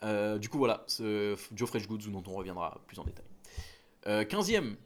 Euh, 0.03 0.39
du 0.39 0.49
coup, 0.49 0.59
voilà, 0.59 0.85
ce 0.87 1.37
Joe 1.55 1.69
Fresh 1.69 1.87
Goods, 1.87 2.09
dont 2.11 2.23
on 2.27 2.33
reviendra 2.35 2.81
plus 2.87 2.99
en 2.99 3.05
détail. 3.05 3.25
Euh, 4.07 4.25
15e, 4.25 4.77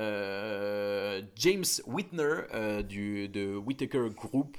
euh, 0.00 1.22
James 1.36 1.64
Whitner 1.86 2.34
euh, 2.54 2.82
du, 2.82 3.28
de 3.28 3.56
Whittaker 3.56 4.08
Group. 4.14 4.56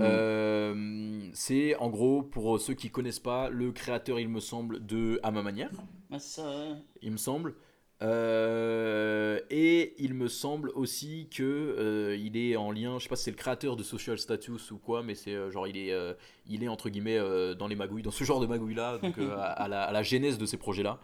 Euh, 0.00 1.30
c'est 1.32 1.74
en 1.76 1.88
gros, 1.88 2.22
pour 2.22 2.60
ceux 2.60 2.74
qui 2.74 2.90
connaissent 2.90 3.20
pas, 3.20 3.48
le 3.48 3.72
créateur, 3.72 4.20
il 4.20 4.28
me 4.28 4.40
semble, 4.40 4.84
de 4.84 5.18
À 5.22 5.30
ma 5.30 5.42
manière 5.42 5.70
c'est 6.12 6.20
ça, 6.20 6.48
ouais. 6.48 6.76
il 7.02 7.12
me 7.12 7.16
semble. 7.16 7.54
Euh, 8.02 9.40
et 9.48 9.94
il 9.98 10.12
me 10.12 10.28
semble 10.28 10.68
aussi 10.74 11.28
que 11.34 11.42
euh, 11.42 12.14
il 12.16 12.36
est 12.36 12.54
en 12.56 12.70
lien, 12.70 12.98
je 12.98 13.04
sais 13.04 13.08
pas 13.08 13.16
si 13.16 13.24
c'est 13.24 13.30
le 13.30 13.38
créateur 13.38 13.74
de 13.74 13.82
Social 13.82 14.18
Status 14.18 14.70
ou 14.70 14.76
quoi, 14.78 15.02
mais 15.02 15.14
c'est 15.14 15.34
euh, 15.34 15.50
genre 15.50 15.66
il 15.66 15.78
est, 15.78 15.92
euh, 15.92 16.12
il 16.46 16.62
est 16.62 16.68
entre 16.68 16.90
guillemets 16.90 17.16
euh, 17.18 17.54
dans 17.54 17.66
les 17.68 17.74
magouilles, 17.74 18.02
dans 18.02 18.10
ce 18.10 18.22
genre 18.24 18.40
de 18.40 18.46
magouilles 18.46 18.74
là, 18.74 18.98
donc 18.98 19.16
euh, 19.18 19.34
à, 19.38 19.44
à 19.44 19.68
la, 19.68 19.82
à 19.84 19.92
la 19.92 20.02
genèse 20.02 20.36
de 20.36 20.44
ces 20.44 20.58
projets 20.58 20.82
là. 20.82 21.00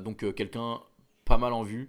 donc 0.00 0.22
euh, 0.22 0.32
quelqu'un 0.32 0.80
pas 1.24 1.38
mal 1.38 1.54
en 1.54 1.62
vue, 1.62 1.88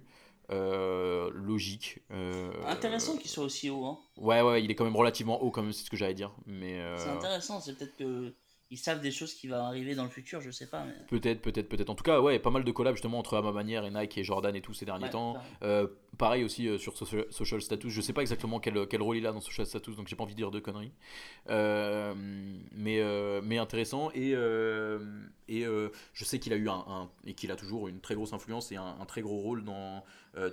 euh, 0.50 1.30
logique. 1.32 2.00
euh, 2.10 2.50
Intéressant 2.66 3.16
qu'il 3.16 3.30
soit 3.30 3.44
aussi 3.44 3.70
haut. 3.70 3.84
Hein. 3.86 3.98
Ouais 4.16 4.42
ouais, 4.42 4.62
il 4.62 4.70
est 4.70 4.74
quand 4.74 4.84
même 4.84 4.96
relativement 4.96 5.42
haut 5.42 5.50
quand 5.50 5.62
même, 5.62 5.72
c'est 5.72 5.84
ce 5.84 5.90
que 5.90 5.96
j'allais 5.96 6.14
dire, 6.14 6.32
mais 6.46 6.80
euh, 6.80 6.96
C'est 6.96 7.10
intéressant, 7.10 7.60
c'est 7.60 7.74
peut-être 7.76 7.96
que 7.96 8.34
ils 8.70 8.78
savent 8.78 9.00
des 9.00 9.12
choses 9.12 9.34
qui 9.34 9.46
vont 9.46 9.56
arriver 9.56 9.94
dans 9.94 10.02
le 10.04 10.08
futur, 10.10 10.40
je 10.40 10.50
sais 10.50 10.66
pas. 10.68 10.84
Mais... 10.84 10.94
Peut-être, 11.06 11.40
peut-être, 11.42 11.68
peut-être. 11.68 11.90
En 11.90 11.94
tout 11.94 12.02
cas, 12.02 12.20
ouais, 12.20 12.38
pas 12.40 12.50
mal 12.50 12.64
de 12.64 12.72
collabs 12.72 12.94
justement 12.94 13.18
entre 13.18 13.36
à 13.36 13.42
ma 13.42 13.52
manière 13.52 13.84
et 13.84 13.90
Nike 13.90 14.18
et 14.18 14.24
Jordan 14.24 14.56
et 14.56 14.62
tout 14.62 14.74
ces 14.74 14.84
derniers 14.84 15.04
Ouais, 15.04 15.10
temps. 15.10 15.36
Pareil 16.18 16.44
aussi 16.44 16.68
euh, 16.68 16.78
sur 16.78 16.96
social, 16.96 17.62
status. 17.62 17.92
Je 17.92 18.00
sais 18.00 18.12
pas 18.12 18.22
exactement 18.22 18.60
quel, 18.60 18.86
quel 18.86 19.02
rôle 19.02 19.16
il 19.16 19.26
a 19.26 19.32
dans 19.32 19.40
social 19.40 19.66
status, 19.66 19.96
donc 19.96 20.08
j'ai 20.08 20.16
pas 20.16 20.24
envie 20.24 20.34
de 20.34 20.38
dire 20.38 20.50
de 20.50 20.60
conneries. 20.60 20.92
Euh, 21.50 22.14
mais, 22.72 23.00
euh, 23.00 23.40
mais 23.42 23.58
intéressant. 23.58 24.10
Et, 24.14 24.30
et 25.48 25.64
je 25.64 26.24
sais 26.24 26.38
qu'il 26.38 26.52
a 26.52 26.56
eu 26.56 26.68
un, 26.68 27.10
et 27.26 27.34
qu'il 27.34 27.50
a 27.50 27.56
toujours 27.56 27.88
une 27.88 28.00
très 28.00 28.14
grosse 28.14 28.32
influence 28.32 28.72
et 28.72 28.76
un, 28.76 28.96
un 29.00 29.06
très 29.06 29.22
gros 29.22 29.38
rôle 29.38 29.64
dans 29.64 30.04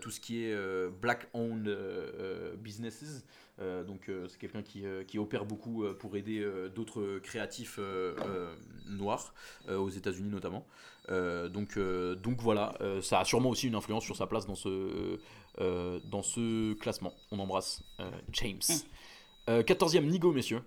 tout 0.02 0.12
ce 0.12 0.20
qui 0.20 0.44
est 0.44 0.56
black-owned 1.02 1.78
businesses. 2.58 3.26
Donc 3.60 4.10
c'est 4.28 4.38
quelqu'un 4.38 4.64
qui, 4.64 4.84
qui 5.08 5.20
opère 5.20 5.46
beaucoup 5.46 5.86
pour 6.00 6.16
aider 6.18 6.46
d'autres 6.76 7.20
créatifs 7.20 7.80
noirs 8.88 9.34
aux 9.70 9.90
États-Unis 9.90 10.30
notamment. 10.30 10.66
Euh, 11.10 11.50
donc, 11.50 11.78
euh, 11.78 12.16
donc 12.16 12.42
voilà, 12.42 12.74
euh, 12.82 13.02
ça 13.02 13.20
a 13.20 13.26
sûrement 13.26 13.50
aussi 13.50 13.68
une 13.68 13.76
influence 13.76 14.04
sur 14.04 14.16
sa 14.16 14.28
place 14.28 14.46
dans 14.46 14.56
ce, 14.56 15.20
euh, 15.60 16.00
dans 16.06 16.22
ce 16.22 16.74
classement. 16.76 17.14
On 17.32 17.40
embrasse 17.40 17.84
euh, 18.00 18.10
James. 18.34 18.62
Euh, 19.50 19.64
14e 19.64 20.06
Nigo, 20.06 20.32
messieurs. 20.32 20.62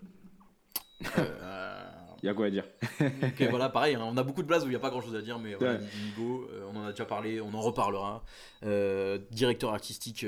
Euh, 1.19 1.85
Il 2.23 2.27
y 2.27 2.31
a 2.31 2.35
quoi 2.35 2.47
à 2.47 2.51
dire? 2.51 2.65
euh, 3.03 3.11
voilà, 3.51 3.69
pareil, 3.69 3.97
hein, 3.97 4.03
on 4.03 4.17
a 4.17 4.23
beaucoup 4.23 4.41
de 4.43 4.47
places 4.47 4.63
où 4.63 4.67
il 4.67 4.71
n'y 4.71 4.77
a 4.77 4.81
pas 4.81 4.89
grand 4.89 5.03
chose 5.03 5.15
à 5.15 5.21
dire, 5.21 5.39
mais 5.39 5.55
Ouais. 5.57 5.79
Nigo, 6.07 6.49
euh, 6.51 6.67
on 6.73 6.77
en 6.79 6.87
a 6.87 6.91
déjà 6.91 7.05
parlé, 7.05 7.41
on 7.41 7.53
en 7.53 7.61
reparlera. 7.61 8.25
Euh, 8.65 9.19
directeur 9.31 9.75
artistique 9.75 10.25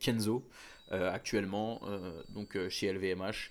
Kenzo, 0.00 0.46
euh, 0.92 1.10
actuellement, 1.10 1.80
euh, 1.86 2.22
donc 2.28 2.56
euh, 2.56 2.68
chez 2.68 2.92
LVMH. 2.92 3.50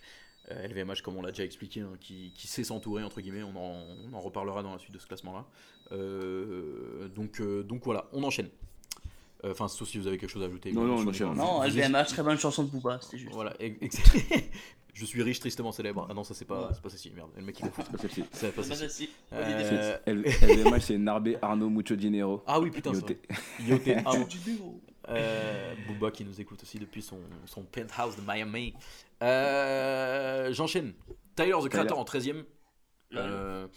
Euh, 0.52 0.68
LVMH, 0.68 1.02
comme 1.04 1.18
on 1.18 1.22
l'a 1.22 1.32
déjà 1.32 1.44
expliqué, 1.44 1.82
hein, 1.82 1.90
qui, 2.00 2.34
qui 2.36 2.48
sait 2.48 2.64
s'entourer, 2.64 3.04
entre 3.04 3.22
guillemets, 3.22 3.44
on 3.44 3.56
en, 3.56 3.86
on 4.10 4.14
en 4.14 4.20
reparlera 4.20 4.62
dans 4.64 4.74
la 4.74 4.80
suite 4.80 4.94
de 4.94 5.00
ce 5.00 5.08
classement-là. 5.08 5.46
Euh, 5.92 7.08
donc, 7.10 7.40
euh, 7.42 7.64
donc 7.64 7.84
voilà, 7.86 8.06
on 8.14 8.24
enchaîne. 8.24 8.50
Euh, 9.44 9.52
Enfin, 9.52 9.68
sauf 9.68 9.90
si 9.90 9.98
vous 9.98 10.06
avez 10.08 10.18
quelque 10.20 10.30
chose 10.30 10.44
à 10.44 10.46
ajouter. 10.46 10.72
Non, 10.72 10.84
non. 10.84 10.98
Non, 11.36 11.60
vous- 11.62 11.64
LVMH, 11.68 12.06
très 12.10 12.22
bonne 12.24 12.38
chanson 12.38 12.64
de 12.64 12.70
Booba, 12.70 13.00
c'était 13.02 13.18
juste. 13.18 13.34
Voilà, 13.34 13.54
je 14.94 15.06
suis 15.06 15.24
riche, 15.24 15.40
tristement 15.40 15.72
célèbre. 15.72 16.06
Ah 16.10 16.14
non, 16.14 16.24
ça 16.24 16.34
c'est 16.36 16.46
pas, 16.46 16.70
c'est 16.74 16.82
pas 16.82 16.90
ceci, 16.90 17.12
merde. 17.16 17.30
Le 17.36 17.42
mec 17.44 17.60
il. 17.60 17.66
C'est 17.66 17.92
pas 17.92 17.98
celle-ci. 17.98 18.24
C'est 18.32 18.56
pas 18.56 18.62
celle-ci. 18.64 19.10
Euh, 19.34 19.98
LVMH, 20.06 20.80
c'est 20.82 20.98
Narbe 20.98 21.30
Arnaud 21.42 21.70
Mucho 21.70 21.96
Dinero. 21.96 22.44
Ah 22.46 22.60
oui, 22.60 22.70
putain, 22.70 22.92
c'est 22.94 23.20
Yoté. 23.68 23.96
vrai. 23.96 24.26
Euh, 25.12 25.76
Booba 25.88 26.12
qui 26.12 26.24
nous 26.26 26.40
écoute 26.40 26.62
aussi 26.64 26.80
depuis 26.80 27.02
son, 27.02 27.20
son 27.46 27.64
penthouse 27.64 28.16
de 28.16 28.22
Miami. 28.22 28.74
Euh, 29.22 30.54
J'enchaîne. 30.54 30.94
Tyler 31.36 31.56
the 31.64 31.70
Creator 31.70 31.98
en 32.00 32.04
13ème. 32.04 32.44
Euh, 33.14 33.68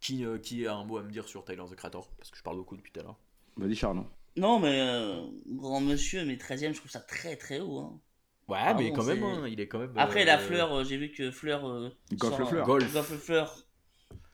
qui, 0.00 0.24
euh, 0.24 0.38
qui 0.38 0.66
a 0.66 0.74
un 0.74 0.84
mot 0.84 0.98
à 0.98 1.02
me 1.02 1.10
dire 1.10 1.26
sur 1.26 1.44
Tyler 1.44 1.64
the 1.68 1.74
Creator? 1.74 2.08
Parce 2.16 2.30
que 2.30 2.36
je 2.38 2.42
parle 2.42 2.56
beaucoup 2.56 2.76
depuis 2.76 2.92
tout 2.92 3.00
à 3.00 3.02
l'heure. 3.02 3.18
Vas-y, 3.56 3.74
Charles. 3.74 4.04
Non, 4.36 4.60
mais 4.60 4.80
euh, 4.80 5.22
grand 5.48 5.80
monsieur, 5.80 6.24
mais 6.24 6.36
13ème, 6.36 6.72
je 6.72 6.78
trouve 6.78 6.90
ça 6.90 7.00
très 7.00 7.36
très 7.36 7.58
haut. 7.60 7.78
hein. 7.80 8.00
Ouais, 8.46 8.58
Ah 8.60 8.72
mais 8.74 8.88
bon, 8.90 8.96
quand 8.96 9.04
même, 9.04 9.22
hein, 9.24 9.48
il 9.48 9.60
est 9.60 9.66
quand 9.68 9.78
même. 9.80 9.92
Après, 9.96 10.22
euh, 10.22 10.26
la 10.26 10.38
fleur, 10.38 10.72
euh, 10.72 10.84
j'ai 10.84 10.96
vu 10.96 11.10
que 11.10 11.30
Fleur. 11.30 11.68
euh, 11.68 11.90
Golf 12.12 12.30
sort 12.32 12.38
le 12.40 12.46
Fleur. 12.46 12.66
Golf. 12.66 12.92
Golf 12.92 13.10
le 13.10 13.18
Fleur. 13.18 13.66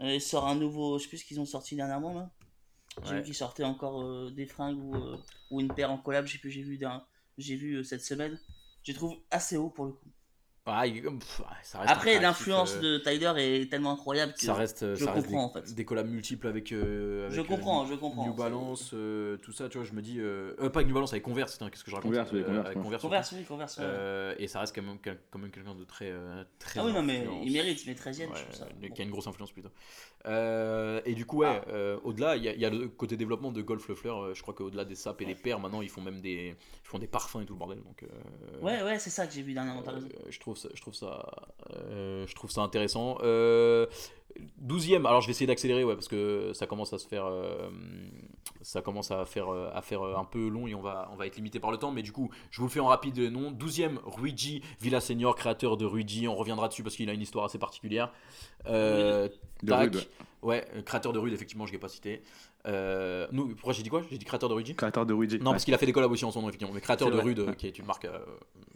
euh, 0.03 0.18
sort 0.20 0.47
un 0.47 0.55
nouveau. 0.55 0.99
Je 0.99 1.05
sais 1.05 1.09
plus 1.09 1.18
ce 1.18 1.24
qu'ils 1.24 1.40
ont 1.40 1.47
sorti 1.47 1.74
dernièrement 1.74 2.14
là. 2.14 2.30
J'ai 3.03 3.16
vu 3.16 3.22
qu'ils 3.22 3.34
sortaient 3.34 3.64
encore 3.64 4.03
euh, 4.03 4.30
des 4.30 4.47
fringues 4.47 4.78
ou, 4.78 4.95
euh, 4.95 5.16
ou 5.51 5.61
une 5.61 5.72
paire 5.72 5.90
en 5.90 5.99
collab. 5.99 6.26
J'ai 6.26 6.38
vu, 6.38 6.78
j'ai 7.38 7.57
vu 7.57 7.74
euh, 7.74 7.82
cette 7.82 8.03
semaine. 8.03 8.38
Je 8.82 8.92
trouve 8.92 9.16
assez 9.30 9.57
haut 9.57 9.70
pour 9.70 9.86
le 9.86 9.92
coup. 9.92 10.11
Ah, 10.66 10.86
il- 10.86 11.02
pff, 11.02 11.42
ça 11.62 11.78
reste 11.80 11.90
un 11.90 11.92
Après, 11.94 12.20
l'influence 12.20 12.74
euh, 12.76 12.80
de 12.80 12.98
Tyler 12.98 13.32
est 13.36 13.70
tellement 13.70 13.92
incroyable 13.92 14.32
que. 14.32 14.40
Ça 14.40 14.54
reste, 14.54 14.94
je 14.94 15.04
ça 15.04 15.12
reste 15.12 15.26
comprends, 15.26 15.52
des, 15.52 15.58
en 15.60 15.62
fait. 15.66 15.74
des 15.74 15.84
collabs 15.84 16.08
multiples 16.08 16.46
avec. 16.46 16.72
euh, 16.72 17.28
Je 17.30 17.42
comprends, 17.42 17.84
euh, 17.84 17.86
je 17.90 17.94
comprends. 17.94 18.24
New 18.26 18.34
Balance, 18.34 18.92
euh, 18.94 19.36
tout 19.38 19.52
ça, 19.52 19.68
tu 19.68 19.76
vois, 19.76 19.86
je 19.86 19.92
me 19.92 20.00
dis. 20.00 20.18
Euh, 20.20 20.54
euh, 20.60 20.70
pas 20.70 20.78
avec 20.80 20.88
New 20.88 20.94
Balance, 20.94 21.12
avec 21.12 21.22
Converse, 21.22 21.52
putain, 21.52 21.68
qu'est-ce 21.68 21.84
que 21.84 21.90
je 21.90 21.96
raconte 21.96 22.10
Converse, 22.12 22.30
oui, 22.32 22.40
Euh, 22.40 22.44
Converse, 22.44 22.64
avec 22.66 22.76
ouais. 22.78 22.82
Converse, 22.82 23.02
Converse, 23.02 23.32
oui, 23.36 23.44
Converse. 23.44 23.76
ouais. 23.78 23.84
Euh, 23.86 24.34
et 24.38 24.46
ça 24.48 24.60
reste 24.60 24.74
quand 24.74 24.82
même, 24.82 24.98
quand 25.30 25.38
même 25.38 25.50
quelqu'un 25.50 25.74
de 25.74 25.84
très, 25.84 26.10
euh, 26.10 26.42
très 26.58 26.80
ah 26.80 26.84
oui, 26.86 26.92
non, 26.92 27.02
mais 27.02 27.26
il 27.42 27.52
mérite, 27.52 27.82
mais 27.86 27.94
13ème, 27.94 28.30
Ouais, 28.30 28.36
je 28.38 28.42
trouve 28.44 28.54
ça. 28.54 28.66
qui 28.94 29.02
a 29.02 29.04
une 29.04 29.10
grosse 29.10 29.26
influence 29.26 29.52
plutôt. 29.52 29.70
Euh, 30.26 31.00
et 31.04 31.14
du 31.14 31.26
coup, 31.26 31.38
ouais, 31.40 31.60
Ah. 31.66 31.68
euh, 31.68 31.98
au-delà, 32.04 32.36
il 32.36 32.44
y, 32.44 32.48
a- 32.48 32.54
il 32.54 32.60
y 32.60 32.64
a 32.64 32.70
le 32.70 32.88
côté 32.88 33.16
développement 33.18 33.52
de 33.52 33.60
Golf 33.60 33.86
Le 33.88 33.94
Fleur. 33.94 34.22
euh, 34.22 34.34
je 34.34 34.40
crois 34.40 34.54
qu'au-delà 34.54 34.84
des 34.86 34.94
sapes 34.94 35.20
et 35.20 35.26
des 35.26 35.34
paires, 35.34 35.60
maintenant 35.60 35.82
ils 35.82 35.90
font 35.90 36.00
même 36.00 36.22
des, 36.22 36.54
ils 36.56 36.86
font 36.88 36.98
des 36.98 37.06
parfums 37.06 37.40
et 37.42 37.44
tout 37.44 37.52
le 37.52 37.58
bordel. 37.58 37.82
Donc, 37.82 38.02
euh, 38.04 38.60
Ouais, 38.62 38.82
ouais, 38.82 38.98
c'est 38.98 39.10
ça 39.10 39.26
que 39.26 39.32
j'ai 39.34 39.42
vu 39.42 39.52
dernièrement. 39.52 39.82
euh, 39.86 40.00
je 40.30 40.38
trouve 40.40 40.53
ça, 40.57 40.68
je 40.74 40.80
trouve 40.80 40.94
ça, 40.94 41.26
euh, 41.70 42.26
je 42.26 42.34
trouve 42.34 42.50
ça 42.50 42.62
intéressant. 42.62 43.18
Euh, 43.22 43.86
12e, 44.66 45.07
alors 45.07 45.20
je 45.20 45.26
vais 45.26 45.30
essayer 45.32 45.47
d'accélérer, 45.47 45.85
ouais, 45.85 45.95
parce 45.95 46.09
que 46.09 46.53
ça 46.55 46.66
commence 46.66 46.93
à 46.93 46.99
se 46.99 47.07
faire, 47.07 47.26
euh, 47.26 47.68
ça 48.62 48.82
commence 48.82 49.11
à 49.11 49.24
faire, 49.26 49.49
euh, 49.53 49.70
à 49.74 49.80
faire 49.82 50.03
euh, 50.03 50.16
un 50.16 50.24
peu 50.24 50.49
long 50.49 50.66
et 50.66 50.74
on 50.74 50.80
va, 50.80 51.09
on 51.12 51.16
va 51.16 51.26
être 51.26 51.37
limité 51.37 51.61
par 51.61 51.70
le 51.70 51.76
temps. 51.76 51.93
Mais 51.93 52.03
du 52.03 52.12
coup, 52.12 52.30
je 52.51 52.59
vous 52.61 52.66
le 52.66 52.70
fais 52.72 52.80
en 52.80 52.87
rapide 52.87 53.18
nom. 53.18 53.53
12e, 53.53 53.99
Ruigi 54.05 54.62
Villaseñor, 54.80 55.37
créateur 55.37 55.76
de 55.76 55.85
Ruigi. 55.85 56.26
On 56.28 56.35
reviendra 56.35 56.68
dessus 56.68 56.82
parce 56.82 56.97
qu'il 56.97 57.09
a 57.11 57.12
une 57.12 57.20
histoire 57.20 57.45
assez 57.45 57.59
particulière. 57.59 58.11
Euh, 58.66 59.28
tac. 59.66 59.80
Rude, 59.95 60.07
ouais. 60.43 60.66
Créateur 60.85 61.12
de 61.12 61.18
Rude, 61.18 61.32
effectivement, 61.32 61.66
je 61.66 61.72
l'ai 61.72 61.78
pas 61.78 61.89
cité. 61.89 62.22
Euh, 62.66 63.26
nous, 63.30 63.49
pourquoi 63.55 63.72
j'ai 63.74 63.82
dit 63.82 63.91
quoi? 63.91 64.03
J'ai 64.11 64.16
dit 64.18 64.24
créateur 64.24 64.49
de 64.49 64.55
Ruigi? 64.55 64.74
Créateur 64.74 65.05
de 65.05 65.14
Luigi. 65.14 65.39
non, 65.39 65.51
parce 65.51 65.64
qu'il 65.64 65.74
a 65.74 65.78
fait 65.78 65.87
des 65.87 65.93
collabs 65.93 66.11
aussi 66.11 66.24
en 66.24 66.30
son 66.30 66.41
nom, 66.41 66.49
effectivement. 66.49 66.72
Mais 66.74 66.80
créateur 66.80 67.11
de 67.11 67.18
Rude, 67.18 67.41
ouais. 67.41 67.57
qui 67.57 67.66
est 67.66 67.78
une 67.78 67.85
marque 67.87 68.07
euh, 68.07 68.18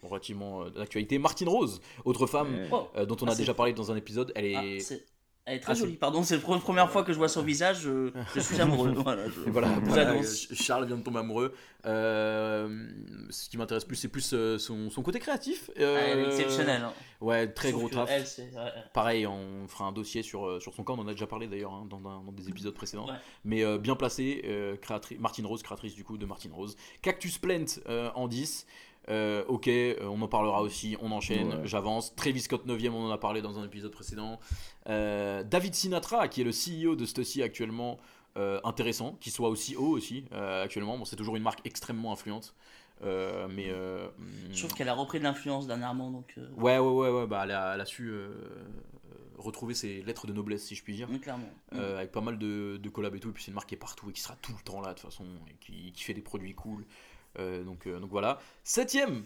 relativement 0.03 0.63
euh, 0.63 0.69
d'actualité. 0.69 1.17
Martine 1.17 1.49
Rose, 1.49 1.81
autre 2.05 2.27
femme 2.27 2.53
Ouais. 2.53 3.05
Dont 3.07 3.17
on 3.21 3.25
Ah, 3.25 3.29
a 3.29 3.31
c'est- 3.31 3.39
déjà 3.39 3.53
parlé 3.53 3.73
dans 3.73 3.91
un 3.91 3.95
épisode. 3.95 4.31
Elle 4.35 4.55
ah, 4.55 4.65
est. 4.65 4.79
c'est- 4.79 5.05
Elle 5.49 5.55
est 5.57 5.59
très 5.59 5.71
Ah, 5.71 5.75
jolie, 5.75 5.93
pardon, 5.97 6.23
c'est 6.23 6.35
la 6.35 6.41
pre- 6.41 6.59
première 6.59 6.89
fois 6.91 7.03
que 7.03 7.11
je 7.11 7.17
vois 7.17 7.27
son 7.27 7.41
visage, 7.41 7.81
je, 7.81 8.11
je 8.35 8.39
suis 8.39 8.59
amoureux. 8.61 8.91
voilà, 8.95 9.25
je- 9.27 9.49
voilà, 9.49 9.67
je 9.73 9.79
voilà, 9.89 10.11
euh, 10.11 10.23
Charles 10.53 10.85
vient 10.85 10.97
de 10.97 11.01
tomber 11.03 11.19
amoureux. 11.19 11.53
Euh, 11.85 12.87
ce 13.29 13.49
qui 13.49 13.57
m'intéresse 13.57 13.85
plus, 13.85 13.95
c'est 13.95 14.07
plus 14.07 14.33
euh, 14.33 14.57
son, 14.57 14.89
son 14.89 15.01
côté 15.01 15.19
créatif. 15.19 15.69
Ah, 15.75 15.81
elle 15.81 16.19
est 16.19 16.23
Euh, 16.23 16.27
exceptionnelle. 16.27 16.81
hein. 16.83 16.93
Ouais, 17.21 17.47
très 17.47 17.71
Sauf 17.71 17.79
gros 17.79 17.89
taf. 17.89 18.09
Elle, 18.11 18.25
c'est. 18.27 18.43
ouais, 18.53 18.71
Pareil, 18.93 19.25
on 19.27 19.67
fera 19.67 19.85
un 19.85 19.91
dossier 19.91 20.21
sur, 20.23 20.61
sur 20.61 20.73
son 20.73 20.83
cas, 20.83 20.93
on 20.93 20.99
en 20.99 21.07
a 21.07 21.11
déjà 21.13 21.27
parlé 21.27 21.47
d'ailleurs 21.47 21.73
hein, 21.73 21.85
dans, 21.89 21.99
dans 21.99 22.31
des 22.31 22.47
épisodes 22.49 22.73
précédents. 22.73 23.07
Ouais. 23.07 23.13
Mais 23.43 23.63
euh, 23.63 23.77
bien 23.77 23.95
placé, 23.95 24.41
euh, 24.45 24.75
créatri- 24.77 25.17
Martine 25.19 25.45
Rose, 25.45 25.63
créatrice 25.63 25.95
du 25.95 26.03
coup 26.03 26.17
de 26.17 26.25
Martine 26.25 26.51
Rose. 26.53 26.75
Cactus 27.01 27.37
Plant 27.37 27.65
euh, 27.87 28.09
en 28.15 28.27
10. 28.27 28.65
Euh, 29.09 29.43
ok, 29.47 29.67
euh, 29.67 29.95
on 30.03 30.21
en 30.21 30.27
parlera 30.27 30.61
aussi, 30.61 30.95
on 31.01 31.11
enchaîne, 31.11 31.49
Ouais. 31.49 31.61
j'avance. 31.65 32.13
Travis 32.15 32.41
Scott 32.41 32.65
9ème, 32.67 32.91
on 32.91 33.07
en 33.07 33.11
a 33.11 33.17
parlé 33.17 33.41
dans 33.41 33.57
un 33.59 33.65
épisode 33.65 33.91
précédent. 33.91 34.39
Euh, 34.87 35.43
David 35.43 35.73
Sinatra, 35.73 36.27
qui 36.27 36.41
est 36.41 36.43
le 36.43 36.51
CEO 36.51 36.95
de 36.95 37.05
Stussy 37.05 37.41
actuellement, 37.41 37.97
euh, 38.37 38.59
intéressant, 38.63 39.17
qui 39.19 39.31
soit 39.31 39.49
aussi 39.49 39.75
haut 39.75 39.89
aussi 39.89 40.25
actuellement. 40.31 40.97
Bon, 40.97 41.05
c'est 41.05 41.15
toujours 41.15 41.35
une 41.35 41.43
marque 41.43 41.65
extrêmement 41.65 42.11
influente. 42.13 42.53
Euh, 43.01 43.47
mais 43.49 43.67
euh, 43.69 44.09
Je 44.51 44.59
trouve 44.59 44.73
qu'elle 44.75 44.89
a 44.89 44.93
repris 44.93 45.19
de 45.19 45.23
l'influence 45.23 45.65
dernièrement, 45.67 46.11
donc. 46.11 46.33
euh, 46.37 46.47
ouais, 46.57 46.77
ouais, 46.77 46.91
ouais, 46.91 47.09
ouais, 47.09 47.27
bah, 47.27 47.41
elle, 47.45 47.51
a, 47.51 47.75
elle 47.75 47.81
a 47.81 47.85
su 47.85 48.13
retrouver 49.37 49.73
ses 49.73 50.01
lettres 50.01 50.27
de 50.27 50.33
noblesse, 50.33 50.65
si 50.65 50.75
je 50.75 50.83
puis 50.83 50.93
dire. 50.95 51.07
oui, 51.09 51.19
clairement. 51.19 51.47
Euh, 51.73 51.97
avec 51.99 52.11
pas 52.11 52.19
mal 52.21 52.37
de, 52.37 52.77
de 52.77 52.89
collabs 52.89 53.15
et 53.15 53.19
tout, 53.21 53.29
et 53.29 53.31
puis 53.31 53.41
c'est 53.43 53.51
une 53.51 53.55
marque 53.55 53.69
qui 53.69 53.75
est 53.75 53.79
partout 53.79 54.09
et 54.09 54.13
qui 54.13 54.19
sera 54.21 54.35
tout 54.41 54.51
le 54.51 54.61
temps 54.63 54.81
là 54.81 54.89
de 54.89 54.99
toute 54.99 55.09
façon, 55.09 55.23
et 55.49 55.55
qui, 55.61 55.91
qui 55.93 56.03
fait 56.03 56.13
des 56.13 56.21
produits 56.21 56.53
cool. 56.53 56.83
Euh, 57.39 57.63
donc, 57.63 57.87
euh, 57.87 57.99
donc 57.99 58.09
voilà. 58.11 58.39
Septième, 58.63 59.23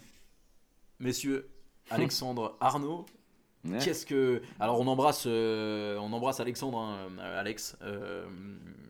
messieurs, 1.00 1.48
Alexandre 1.90 2.56
Arnaud. 2.60 3.04
Ouais. 3.64 3.78
Qu'est-ce 3.78 4.04
que. 4.04 4.42
Alors 4.60 4.78
on 4.80 4.86
embrasse, 4.86 5.24
euh, 5.26 5.96
on 5.98 6.12
embrasse 6.12 6.38
Alexandre, 6.40 6.78
hein, 6.78 7.08
Alex, 7.18 7.76
euh, 7.82 8.26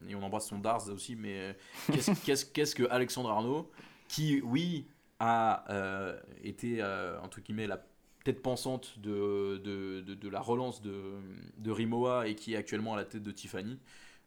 et 0.09 0.15
on 0.17 0.23
embrasse 0.23 0.49
son 0.49 0.59
Dars 0.59 0.89
aussi, 0.91 1.15
mais 1.15 1.57
qu'est-ce 1.93 2.11
qu'est-ce- 2.27 2.47
qu'est-ce 2.47 2.75
que 2.75 2.83
Alexandre 2.91 3.31
Arnaud, 3.31 3.71
qui, 4.09 4.41
oui, 4.43 4.87
a 5.21 5.65
euh, 5.73 6.19
été, 6.43 6.83
entre 7.23 7.41
guillemets, 7.41 7.69
la 7.69 7.85
tête 8.25 8.43
pensante 8.43 8.99
de, 8.99 9.59
de, 9.63 10.01
de, 10.01 10.15
de 10.15 10.29
la 10.29 10.41
relance 10.41 10.83
de, 10.83 11.13
de 11.59 11.71
Rimowa 11.71 12.27
et 12.27 12.35
qui 12.35 12.55
est 12.55 12.57
actuellement 12.57 12.95
à 12.95 12.97
la 12.97 13.05
tête 13.05 13.23
de 13.23 13.31
Tiffany. 13.31 13.79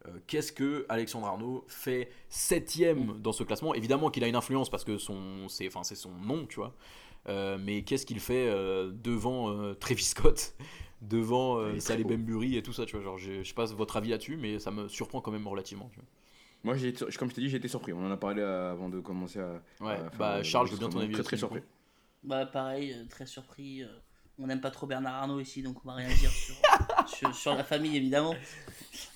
Euh, 0.05 0.11
Qu'est-ce 0.27 0.51
que 0.51 0.85
Alexandre 0.89 1.27
Arnaud 1.27 1.65
fait 1.67 2.11
septième 2.29 3.19
dans 3.21 3.31
ce 3.31 3.43
classement? 3.43 3.73
Évidemment 3.73 4.09
qu'il 4.09 4.23
a 4.23 4.27
une 4.27 4.35
influence 4.35 4.69
parce 4.69 4.83
que 4.83 4.97
son, 4.97 5.49
c'est, 5.49 5.67
enfin, 5.67 5.83
c'est 5.83 5.95
son 5.95 6.11
nom, 6.11 6.45
tu 6.45 6.57
vois. 6.57 6.75
Euh, 7.29 7.57
mais 7.59 7.81
qu'est-ce 7.83 8.05
qu'il 8.05 8.19
fait 8.19 8.47
euh, 8.47 8.91
devant 8.93 9.49
euh, 9.51 9.73
Travis 9.73 10.03
Scott, 10.03 10.55
devant 11.01 11.59
euh, 11.59 11.73
beau. 11.73 12.09
Bembury 12.09 12.55
et 12.57 12.63
tout 12.63 12.73
ça, 12.73 12.85
tu 12.85 12.95
vois? 12.95 13.03
Genre, 13.03 13.17
je, 13.17 13.41
je 13.43 13.47
sais 13.47 13.53
pas 13.53 13.65
votre 13.65 13.97
avis 13.97 14.09
là-dessus, 14.09 14.37
mais 14.37 14.59
ça 14.59 14.71
me 14.71 14.87
surprend 14.87 15.19
quand 15.19 15.31
même 15.31 15.47
relativement. 15.47 15.89
Tu 15.93 15.99
Moi, 16.63 16.75
j'ai 16.77 16.89
été- 16.89 17.05
comme 17.17 17.29
je 17.29 17.35
t'ai 17.35 17.41
dit, 17.41 17.49
j'ai 17.49 17.57
été 17.57 17.67
surpris. 17.67 17.91
On 17.91 18.05
en 18.05 18.11
a 18.11 18.17
parlé 18.17 18.41
avant 18.43 18.87
de 18.89 18.99
commencer 19.01 19.39
à. 19.39 19.61
Ouais, 19.81 19.91
à 19.93 19.97
faire, 19.97 20.11
bah 20.17 20.43
Charles, 20.43 20.67
je 20.67 20.73
veux 20.73 20.77
bien 20.77 20.89
ton 20.89 20.99
avis. 20.99 21.13
Très, 21.13 21.23
très 21.23 21.37
surpris. 21.37 21.61
Bah, 22.23 22.45
pareil, 22.45 22.95
très 23.09 23.25
surpris. 23.25 23.83
on 24.39 24.47
n'aime 24.47 24.61
pas 24.61 24.71
trop 24.71 24.87
Bernard 24.87 25.15
Arnault 25.15 25.39
ici, 25.39 25.61
donc 25.63 25.77
on 25.83 25.87
va 25.89 25.95
rien 25.95 26.07
dire 26.07 26.31
sur, 26.31 26.55
sur, 27.07 27.33
sur 27.35 27.55
la 27.55 27.63
famille, 27.63 27.95
évidemment. 27.97 28.35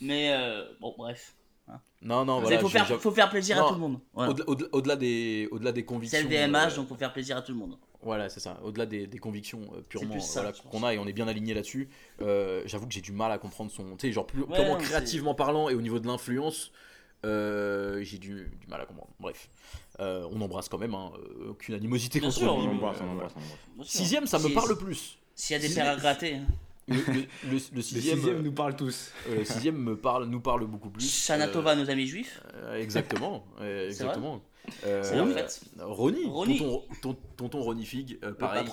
Mais 0.01 0.31
euh, 0.33 0.65
bon, 0.79 0.93
bref. 0.97 1.33
coup. 1.67 1.73
Non, 2.03 2.25
non, 2.25 2.39
Il 2.39 2.41
voilà. 2.41 2.59
faut, 2.59 2.67
faire, 2.69 2.85
j'ai- 2.85 2.97
faut 2.97 3.11
faire 3.11 3.29
plaisir 3.29 3.57
Non, 3.57 3.65
à 3.65 3.67
tout 3.69 3.73
le 3.75 3.79
monde. 3.79 3.99
Voilà. 4.13 4.31
Au-delà- 4.31 4.45
Au-delà 4.49 4.67
au-delà 4.71 4.95
des, 4.95 5.47
au-delà 5.51 5.71
des 5.71 5.81
C'est 5.81 5.85
convictions. 5.85 6.19
le 6.23 6.27
VMH, 6.27 6.55
euh, 6.55 6.75
donc 6.77 6.87
faut 6.87 6.95
faire 6.95 7.13
plaisir 7.13 7.37
à 7.37 7.41
tout 7.41 7.51
le 7.51 7.57
monde. 7.59 7.77
Voilà, 8.01 8.29
c'est 8.29 8.39
ça. 8.39 8.59
Au-delà 8.63 8.87
des, 8.87 9.05
des 9.05 9.17
convictions 9.19 9.61
euh, 9.75 9.81
purement 9.87 10.17
voilà, 10.17 10.51
qu'on 10.71 10.83
a 10.83 10.93
et 10.95 10.97
on 10.97 11.05
est 11.05 11.13
bien 11.13 11.27
aligné 11.27 11.53
là-dessus, 11.53 11.87
euh, 12.21 12.63
j'avoue 12.65 12.87
que 12.87 12.93
j'ai 12.93 13.01
du 13.01 13.11
mal 13.11 13.31
à 13.31 13.37
comprendre 13.37 13.69
son. 13.71 13.95
Tu 13.95 14.07
sais, 14.07 14.11
genre 14.11 14.25
plus- 14.25 14.41
Ouais, 14.41 14.55
purement 14.55 14.73
non, 14.73 14.79
c'est- 14.79 14.85
créativement 14.87 15.35
parlant 15.35 15.69
et 15.69 15.75
au 15.75 15.81
niveau 15.81 15.99
de 15.99 16.07
l'influence, 16.07 16.71
euh, 17.25 17.99
j'ai 18.03 18.17
du, 18.17 18.51
du 18.59 18.67
mal 18.67 18.81
à 18.81 18.85
comprendre. 18.85 19.11
Bref, 19.19 19.49
Euh, 19.99 20.27
on 20.31 20.41
embrasse 20.41 20.67
quand 20.67 20.79
même, 20.79 20.95
hein, 20.95 21.11
aucune 21.47 21.75
animosité 21.75 22.19
Bien 22.19 22.29
contre 22.29 22.39
sûr, 22.39 22.53
lui. 22.57 22.61
On 22.63 22.67
mais, 22.69 22.73
embrasse, 22.73 22.97
on 23.01 23.05
voilà. 23.05 23.11
embrasse, 23.13 23.33
on 23.35 23.39
embrasse. 23.39 23.57
Bien 23.75 23.83
sûr. 23.83 23.91
Sixième, 23.99 24.25
ça 24.25 24.39
me 24.39 24.49
parle 24.51 24.75
plus. 24.75 25.19
S'il 25.35 25.53
y 25.53 25.57
a 25.57 25.59
des 25.61 25.67
Sixième- 25.67 25.85
paires 25.85 25.93
à 25.93 25.97
gratter. 25.97 26.35
hein. 26.37 26.45
Le, 26.87 26.95
le- 26.95 27.01
le- 27.13 27.21
le 27.49 27.51
Le 27.75 27.81
sixième, 27.81 28.17
sixième 28.17 28.41
nous 28.41 28.51
parle 28.51 28.75
tous. 28.75 29.11
euh, 29.29 29.37
le 29.39 29.45
sixième 29.45 29.77
me 29.77 29.95
parle, 29.95 30.25
nous 30.25 30.41
parle 30.41 30.65
beaucoup 30.65 30.89
plus. 30.89 31.07
Shanatova, 31.09 31.75
nos 31.75 31.89
amis 31.89 32.07
juifs? 32.07 32.41
Euh, 32.55 32.75
exactement, 32.79 33.45
euh, 33.61 33.87
exactement. 33.87 34.41
Euh, 34.85 35.01
C'est 35.03 35.33
fête. 35.33 35.61
Ronnie, 35.79 36.25
Ronnie. 36.25 36.57
Tonton, 36.59 36.83
ton- 37.01 37.17
tonton 37.37 37.61
Ronnie 37.61 37.85
Fig, 37.85 38.19
euh, 38.23 38.33
pareil. 38.33 38.65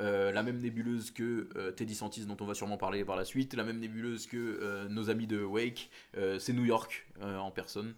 Euh, 0.00 0.32
la 0.32 0.42
même 0.42 0.58
nébuleuse 0.58 1.10
que 1.10 1.48
euh, 1.56 1.70
Teddy 1.70 1.94
Santis 1.94 2.24
dont 2.24 2.36
on 2.40 2.46
va 2.46 2.54
sûrement 2.54 2.78
parler 2.78 3.04
par 3.04 3.14
la 3.16 3.26
suite, 3.26 3.52
la 3.52 3.62
même 3.62 3.78
nébuleuse 3.78 4.26
que 4.26 4.36
euh, 4.38 4.88
nos 4.88 5.10
amis 5.10 5.26
de 5.26 5.42
Wake, 5.44 5.90
euh, 6.16 6.38
c'est 6.38 6.54
New 6.54 6.64
York 6.64 7.06
euh, 7.20 7.36
en 7.36 7.50
personne. 7.50 7.94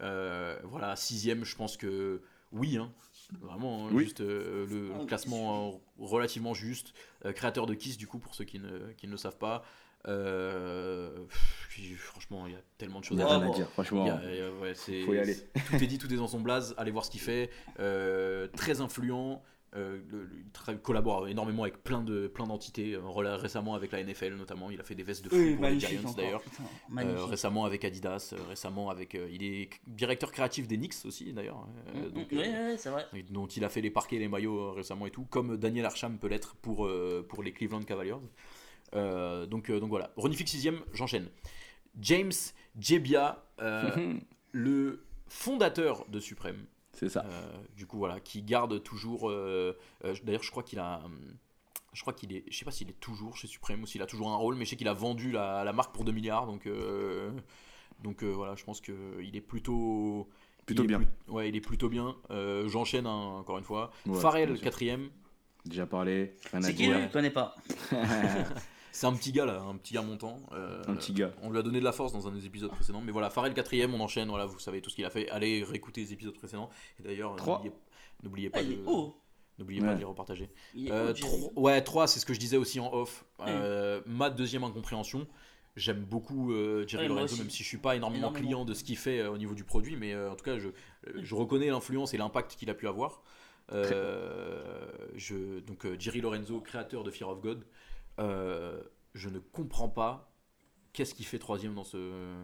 Euh, 0.00 0.58
voilà, 0.64 0.96
sixième, 0.96 1.44
je 1.44 1.54
pense 1.54 1.76
que 1.76 2.20
oui, 2.50 2.76
hein, 2.76 2.90
vraiment, 3.40 3.86
hein, 3.86 3.90
Oui. 3.92 4.04
juste 4.04 4.20
euh, 4.20 4.66
le 4.68 4.90
Ah, 5.00 5.04
classement 5.06 5.72
euh, 5.72 6.04
relativement 6.04 6.54
juste. 6.54 6.92
Euh, 7.24 7.32
créateur 7.32 7.66
de 7.66 7.74
Kiss 7.74 7.96
du 7.96 8.06
coup 8.06 8.18
pour 8.18 8.34
ceux 8.34 8.44
qui 8.44 8.58
ne, 8.58 8.92
qui 8.96 9.06
ne 9.06 9.12
le 9.12 9.16
savent 9.18 9.38
pas. 9.38 9.64
Euh, 10.08 11.10
puis, 11.68 11.94
franchement, 11.94 12.46
il 12.46 12.52
y 12.52 12.56
a 12.56 12.60
tellement 12.78 13.00
de 13.00 13.04
choses 13.04 13.18
Il 13.18 13.20
y 13.20 13.24
à 13.24 13.28
à 13.34 13.40
dire, 13.40 13.56
Il 13.58 13.64
franchement. 13.72 14.06
y 14.06 14.10
a- 14.10 14.20
il 14.30 14.36
y 14.36 14.40
a- 14.40 14.50
ouais, 14.52 14.74
Faut 14.74 15.14
y 15.14 15.18
aller. 15.18 15.36
Tout 15.68 15.74
est 15.82 15.86
dit, 15.86 15.98
tout 15.98 16.12
est 16.12 16.16
dans 16.16 16.28
son 16.28 16.40
blaze. 16.40 16.74
Allez 16.78 16.90
voir 16.92 17.04
ce 17.04 17.10
qu'il 17.10 17.20
fait. 17.20 17.50
Euh, 17.80 18.46
très 18.56 18.80
influent. 18.80 19.42
Euh, 19.76 19.98
le- 20.10 20.24
le- 20.24 20.36
il 20.68 20.78
collabore 20.78 21.28
énormément 21.28 21.62
avec 21.64 21.82
plein 21.82 22.02
de 22.02 22.28
plein 22.28 22.46
d'entités. 22.46 22.94
Euh, 22.94 23.00
récemment 23.36 23.74
avec 23.74 23.92
la 23.92 24.00
NFL 24.02 24.34
notamment. 24.36 24.70
Il 24.70 24.80
a 24.80 24.82
fait 24.84 24.94
des 24.94 25.02
vestes 25.02 25.24
de 25.24 25.28
fou 25.28 25.36
Oui, 25.36 25.54
pour 25.54 25.66
les 25.66 25.78
Giants 25.80 26.12
d'ailleurs. 26.16 26.42
Euh, 26.98 27.24
récemment 27.26 27.64
avec 27.66 27.84
Adidas. 27.84 28.30
euh, 28.32 28.42
récemment 28.48 28.88
avec. 28.90 29.14
euh, 29.14 29.28
il 29.30 29.42
est 29.44 29.68
directeur 29.86 30.32
créatif 30.32 30.66
des 30.66 30.76
Knicks 30.78 30.94
aussi 31.04 31.32
d'ailleurs. 31.32 31.66
Mm, 31.94 32.08
donc, 32.14 32.32
mm, 32.32 32.36
ouais, 32.38 32.48
ouais, 32.48 32.76
c'est 32.78 32.88
vrai. 32.90 33.06
dont 33.30 33.46
il 33.46 33.64
a 33.64 33.68
fait 33.68 33.80
les 33.82 33.90
parquets, 33.90 34.18
les 34.18 34.28
maillots 34.28 34.72
récemment 34.72 35.06
et 35.06 35.10
tout, 35.10 35.24
comme 35.24 35.56
Daniel 35.56 35.84
Arsham 35.84 36.18
peut 36.18 36.28
l'être 36.28 36.54
pour, 36.56 36.88
pour 37.28 37.42
les 37.42 37.52
Cleveland 37.52 37.82
Cavaliers. 37.82 38.14
Donc, 38.94 39.70
donc 39.70 39.88
voilà, 39.90 40.10
Ronifix 40.16 40.46
6ème, 40.56 40.78
j'enchaîne. 40.94 41.28
James 42.00 42.32
Jebbia, 42.78 43.44
le 44.52 45.04
fondateur 45.28 46.06
de 46.08 46.20
Supreme, 46.20 46.64
C'est 46.98 47.08
ça. 47.08 47.24
euh, 47.26 47.52
du 47.76 47.86
coup 47.86 47.98
voilà, 47.98 48.18
qui 48.20 48.42
garde 48.42 48.82
toujours. 48.82 49.30
euh, 49.30 49.76
euh, 50.04 50.14
D'ailleurs, 50.24 50.42
je 50.42 50.50
crois 50.50 50.62
qu'il 50.62 50.78
a. 50.78 51.02
Je 51.92 52.00
crois 52.02 52.12
qu'il 52.12 52.32
est. 52.34 52.44
Je 52.50 52.56
sais 52.56 52.64
pas 52.64 52.70
s'il 52.70 52.90
est 52.90 53.00
toujours 53.00 53.36
chez 53.36 53.46
Supreme 53.46 53.82
ou 53.82 53.86
s'il 53.86 54.02
a 54.02 54.06
toujours 54.06 54.30
un 54.30 54.36
rôle, 54.36 54.54
mais 54.56 54.64
je 54.64 54.70
sais 54.70 54.76
qu'il 54.76 54.88
a 54.88 54.92
vendu 54.94 55.30
la, 55.32 55.64
la 55.64 55.72
marque 55.72 55.94
pour 55.94 56.04
2 56.04 56.12
milliards, 56.12 56.46
donc. 56.46 56.66
euh, 56.66 57.30
donc 58.02 58.22
euh, 58.22 58.26
voilà, 58.30 58.54
je 58.56 58.64
pense 58.64 58.80
qu'il 58.80 59.30
est 59.34 59.40
plutôt. 59.40 60.28
Plutôt 60.66 60.82
il 60.82 60.88
bien. 60.88 60.98
plus- 60.98 61.32
ouais, 61.32 61.48
il 61.48 61.56
est 61.56 61.60
plutôt 61.60 61.88
bien. 61.88 62.16
Euh, 62.30 62.68
J'enchaîne 62.68 63.06
hein, 63.06 63.36
encore 63.38 63.56
une 63.58 63.64
fois. 63.64 63.92
Ouais, 64.04 64.20
sûr. 64.56 64.64
quatrième. 64.64 65.08
Déjà 65.64 65.86
parlé, 65.86 66.34
C'est 66.60 66.74
qui 66.74 66.84
Je 67.08 67.12
connais 67.12 67.30
pas. 67.30 67.54
C'est 68.96 69.06
un 69.06 69.12
petit 69.12 69.30
gars 69.30 69.44
là, 69.44 69.60
un 69.60 69.76
petit 69.76 69.92
gars 69.92 70.00
montant. 70.00 70.38
Euh, 70.52 70.82
Un 70.88 70.94
petit 70.94 71.12
gars. 71.12 71.30
On 71.42 71.50
lui 71.50 71.58
a 71.58 71.62
donné 71.62 71.80
de 71.80 71.84
la 71.84 71.92
force 71.92 72.14
dans 72.14 72.26
un 72.28 72.30
des 72.30 72.46
épisodes 72.46 72.70
précédents. 72.70 73.02
Mais 73.02 73.12
voilà, 73.12 73.28
Pharrell 73.28 73.52
quatrième, 73.52 73.92
on 73.92 74.00
enchaîne. 74.00 74.28
Voilà, 74.30 74.46
vous 74.46 74.58
savez 74.58 74.80
tout 74.80 74.88
ce 74.88 74.94
qu'il 74.96 75.04
a 75.04 75.10
fait. 75.10 75.28
Allez 75.28 75.62
réécouter 75.64 76.00
les 76.00 76.14
épisodes 76.14 76.32
précédents. 76.34 76.70
Et 76.98 77.02
d'ailleurs, 77.02 77.36
Trois. 77.36 77.56
n'oubliez- 77.58 77.74
n'oubliez 78.22 78.50
Ah, 78.54 78.56
pas 78.58 78.64
de. 78.64 78.74
N'oubliez 79.58 79.80
pas 79.82 79.88
Ouais. 79.88 79.94
de 79.94 79.98
les 79.98 80.04
repartager. 80.06 80.48
Il 80.74 80.88
est 80.88 80.92
Euh, 80.92 81.10
haut, 81.10 81.14
Jerry. 81.14 81.30
tro- 81.30 81.52
ouais, 81.56 81.82
3, 81.82 82.06
c'est 82.06 82.20
ce 82.20 82.24
que 82.26 82.32
je 82.32 82.38
disais 82.40 82.56
aussi 82.56 82.80
en 82.80 82.90
off. 82.94 83.26
Euh, 83.46 84.00
Ma 84.06 84.30
deuxième 84.30 84.64
incompréhension. 84.64 85.26
J'aime 85.76 86.02
beaucoup 86.02 86.52
euh, 86.54 86.86
Jerry 86.88 87.02
Ouais, 87.02 87.08
Lorenzo, 87.08 87.36
même 87.36 87.50
si 87.50 87.62
je 87.64 87.68
suis 87.68 87.76
pas 87.76 87.96
énormément, 87.96 88.28
Énormément. 88.28 88.42
client 88.46 88.64
de 88.64 88.72
ce 88.72 88.82
qu'il 88.82 88.96
fait 88.96 89.20
euh, 89.20 89.30
au 89.30 89.36
niveau 89.36 89.54
du 89.54 89.64
produit, 89.64 89.96
mais 89.96 90.14
euh, 90.14 90.30
en 90.30 90.36
tout 90.36 90.44
cas, 90.44 90.58
je, 90.58 90.68
euh, 90.68 90.72
je 91.22 91.34
reconnais 91.34 91.66
l'influence 91.68 92.14
et 92.14 92.16
l'impact 92.16 92.56
qu'il 92.56 92.70
a 92.70 92.74
pu 92.74 92.88
avoir. 92.88 93.20
Euh, 93.72 94.86
je, 95.16 95.60
donc, 95.60 95.84
euh, 95.84 95.96
Jerry 95.98 96.22
Lorenzo, 96.22 96.60
créateur 96.62 97.04
de 97.04 97.10
Fear 97.10 97.28
of 97.28 97.40
God, 97.42 97.62
euh, 98.18 98.80
je 99.14 99.28
ne 99.28 99.38
comprends 99.38 99.88
pas 99.88 100.32
qu'est-ce 100.92 101.14
qui 101.14 101.24
fait 101.24 101.38
troisième 101.38 101.74
dans 101.74 101.84
ce, 101.84 102.34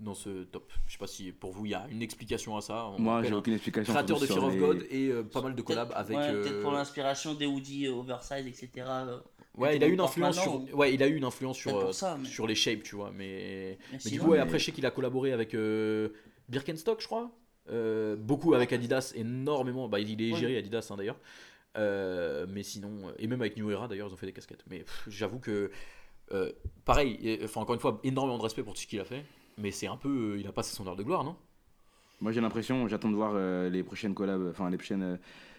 dans 0.00 0.14
ce 0.14 0.44
top. 0.44 0.72
Je 0.86 0.92
sais 0.92 0.98
pas 0.98 1.06
si 1.06 1.32
pour 1.32 1.52
vous 1.52 1.66
il 1.66 1.70
y 1.70 1.74
a 1.74 1.86
une 1.90 2.02
explication 2.02 2.56
à 2.56 2.60
ça. 2.60 2.86
On 2.88 2.98
Moi, 2.98 3.22
j'ai 3.22 3.30
un 3.30 3.36
aucune 3.36 3.54
explication. 3.54 3.92
créateur 3.92 4.18
de 4.20 4.26
Fear 4.26 4.44
of 4.44 4.52
les- 4.54 4.58
God 4.60 4.86
et 4.90 5.08
euh, 5.08 5.22
pas 5.22 5.42
mal 5.42 5.54
de 5.54 5.62
collabs 5.62 5.92
avec. 5.94 6.16
ouais, 6.16 6.28
euh, 6.30 6.42
Peut-être 6.42 6.62
pour 6.62 6.72
l'inspiration 6.72 7.34
des 7.34 7.46
Woody 7.46 7.86
euh, 7.86 7.92
Oversize, 7.92 8.46
etc. 8.46 8.70
Ouais, 9.56 9.76
il 9.76 9.84
a 9.84 9.86
eu 9.86 9.92
une 9.92 10.00
influence 10.00 10.36
sur, 10.40 10.58
maintenant, 10.60 10.76
ouais, 10.78 10.94
il 10.94 11.02
a 11.02 11.06
eu 11.06 11.14
une 11.14 11.24
influence 11.24 11.56
sur, 11.58 11.94
ça, 11.94 12.16
mais- 12.20 12.26
sur 12.28 12.46
les 12.46 12.56
shapes, 12.56 12.82
tu 12.82 12.96
vois. 12.96 13.12
Mais, 13.12 13.78
Mais 13.92 13.98
mais 14.04 14.10
du 14.10 14.18
coup, 14.18 14.26
ouais, 14.30 14.38
mais- 14.38 14.42
après, 14.42 14.58
je 14.58 14.64
sais 14.64 14.72
qu'il 14.72 14.84
a 14.86 14.90
collaboré 14.90 15.32
avec 15.32 15.54
euh, 15.54 16.08
Birkenstock, 16.48 17.00
je 17.00 17.06
crois. 17.06 17.30
Euh, 17.70 18.16
beaucoup 18.16 18.52
avec 18.54 18.72
Adidas, 18.72 19.12
énormément. 19.14 19.88
Bah, 19.88 20.00
il 20.00 20.20
est 20.20 20.32
Ouais. 20.32 20.38
géré 20.38 20.56
Adidas 20.58 20.88
hein, 20.90 20.96
d'ailleurs. 20.96 21.16
Euh, 21.76 22.46
mais 22.48 22.62
sinon, 22.62 23.12
et 23.18 23.26
même 23.26 23.40
avec 23.40 23.56
New 23.56 23.70
Era 23.70 23.88
d'ailleurs, 23.88 24.08
ils 24.08 24.12
ont 24.14 24.16
fait 24.16 24.26
des 24.26 24.32
casquettes. 24.32 24.64
Mais 24.70 24.84
j'avoue 25.08 25.38
que, 25.40 25.70
euh, 26.32 26.52
pareil, 26.84 27.18
et- 27.22 27.40
enfin 27.44 27.60
encore 27.62 27.74
une 27.74 27.80
fois, 27.80 28.00
énormément 28.04 28.38
de 28.38 28.42
respect 28.42 28.62
pour 28.62 28.74
tout 28.74 28.80
ce 28.80 28.86
qu'il 28.86 29.00
a 29.00 29.04
fait. 29.04 29.24
Mais 29.58 29.70
c'est 29.70 29.86
un 29.86 29.96
peu, 29.96 30.34
euh, 30.34 30.38
il 30.38 30.46
a 30.46 30.52
passé 30.52 30.74
son 30.74 30.86
heure 30.86 30.96
de 30.96 31.02
gloire, 31.02 31.24
non? 31.24 31.36
Moi, 32.20 32.32
j'ai 32.32 32.40
l'impression, 32.40 32.86
j'attends 32.88 33.10
de 33.10 33.16
voir 33.16 33.32
euh, 33.34 33.68
les 33.68 33.82
prochaines 33.82 34.14
collabs, 34.14 34.48
enfin 34.50 34.70
les 34.70 34.76
prochaines 34.76 35.02
euh, 35.02 35.16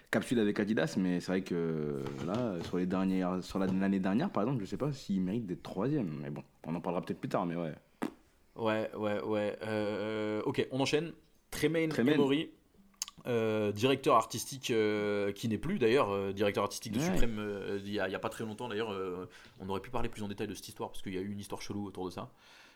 capsules 0.10 0.40
avec 0.40 0.60
Adidas, 0.60 0.96
mais 0.98 1.20
c'est 1.20 1.28
vrai 1.32 1.42
que 1.42 1.54
euh, 1.54 2.04
là, 2.26 2.56
sur 2.64 2.78
les 2.78 2.86
dernières, 2.86 3.44
sur 3.44 3.60
la- 3.60 3.68
l'année 3.68 4.00
dernière, 4.00 4.30
par 4.32 4.44
exemple, 4.44 4.62
je 4.62 4.66
sais 4.70 4.78
pas 4.78 4.92
s'il 4.94 5.22
mérite 5.22 5.46
d'être 5.46 5.64
troisième, 5.64 6.10
mais 6.22 6.30
bon, 6.30 6.44
on 6.66 6.74
en 6.76 6.82
parlera 6.82 7.02
peut-être 7.04 7.20
plus 7.20 7.30
tard, 7.30 7.46
mais 7.46 7.56
ouais. 7.56 7.74
Ouais, 8.56 8.90
ouais, 8.96 9.22
ouais. 9.22 9.58
Euh, 9.64 10.42
ok, 10.46 10.66
on 10.72 10.80
enchaîne. 10.80 11.12
Tremaine 11.52 11.90
Tremaine. 11.90 12.16
Emory, 12.16 12.50
euh, 13.28 13.72
directeur 13.72 14.16
artistique 14.16 14.70
euh, 14.72 15.32
qui 15.32 15.48
n'est 15.48 15.58
plus 15.58 15.80
d'ailleurs, 15.80 16.12
euh, 16.12 16.32
directeur 16.32 16.64
artistique 16.64 16.94
de 16.94 17.00
Ouais. 17.00 17.06
Suprême 17.06 17.82
il 17.84 17.92
y, 17.92 18.00
a, 18.00 18.20
pas 18.20 18.30
très 18.30 18.44
longtemps 18.44 18.68
d'ailleurs. 18.68 18.94
on 19.60 19.70
aurait 19.70 19.82
pu 19.82 19.90
parler 19.90 20.10
plus 20.10 20.22
en 20.24 20.28
détail 20.28 20.48
de 20.48 20.54
cette 20.54 20.68
histoire 20.68 20.90
parce 20.92 21.02
qu'il 21.02 21.14
y 21.14 21.18
a 21.18 21.22
eu 21.22 21.32
une 21.32 21.40
histoire 21.40 21.62
chelou 21.62 21.86
autour 21.86 22.06
de 22.06 22.12
ça. 22.12 22.30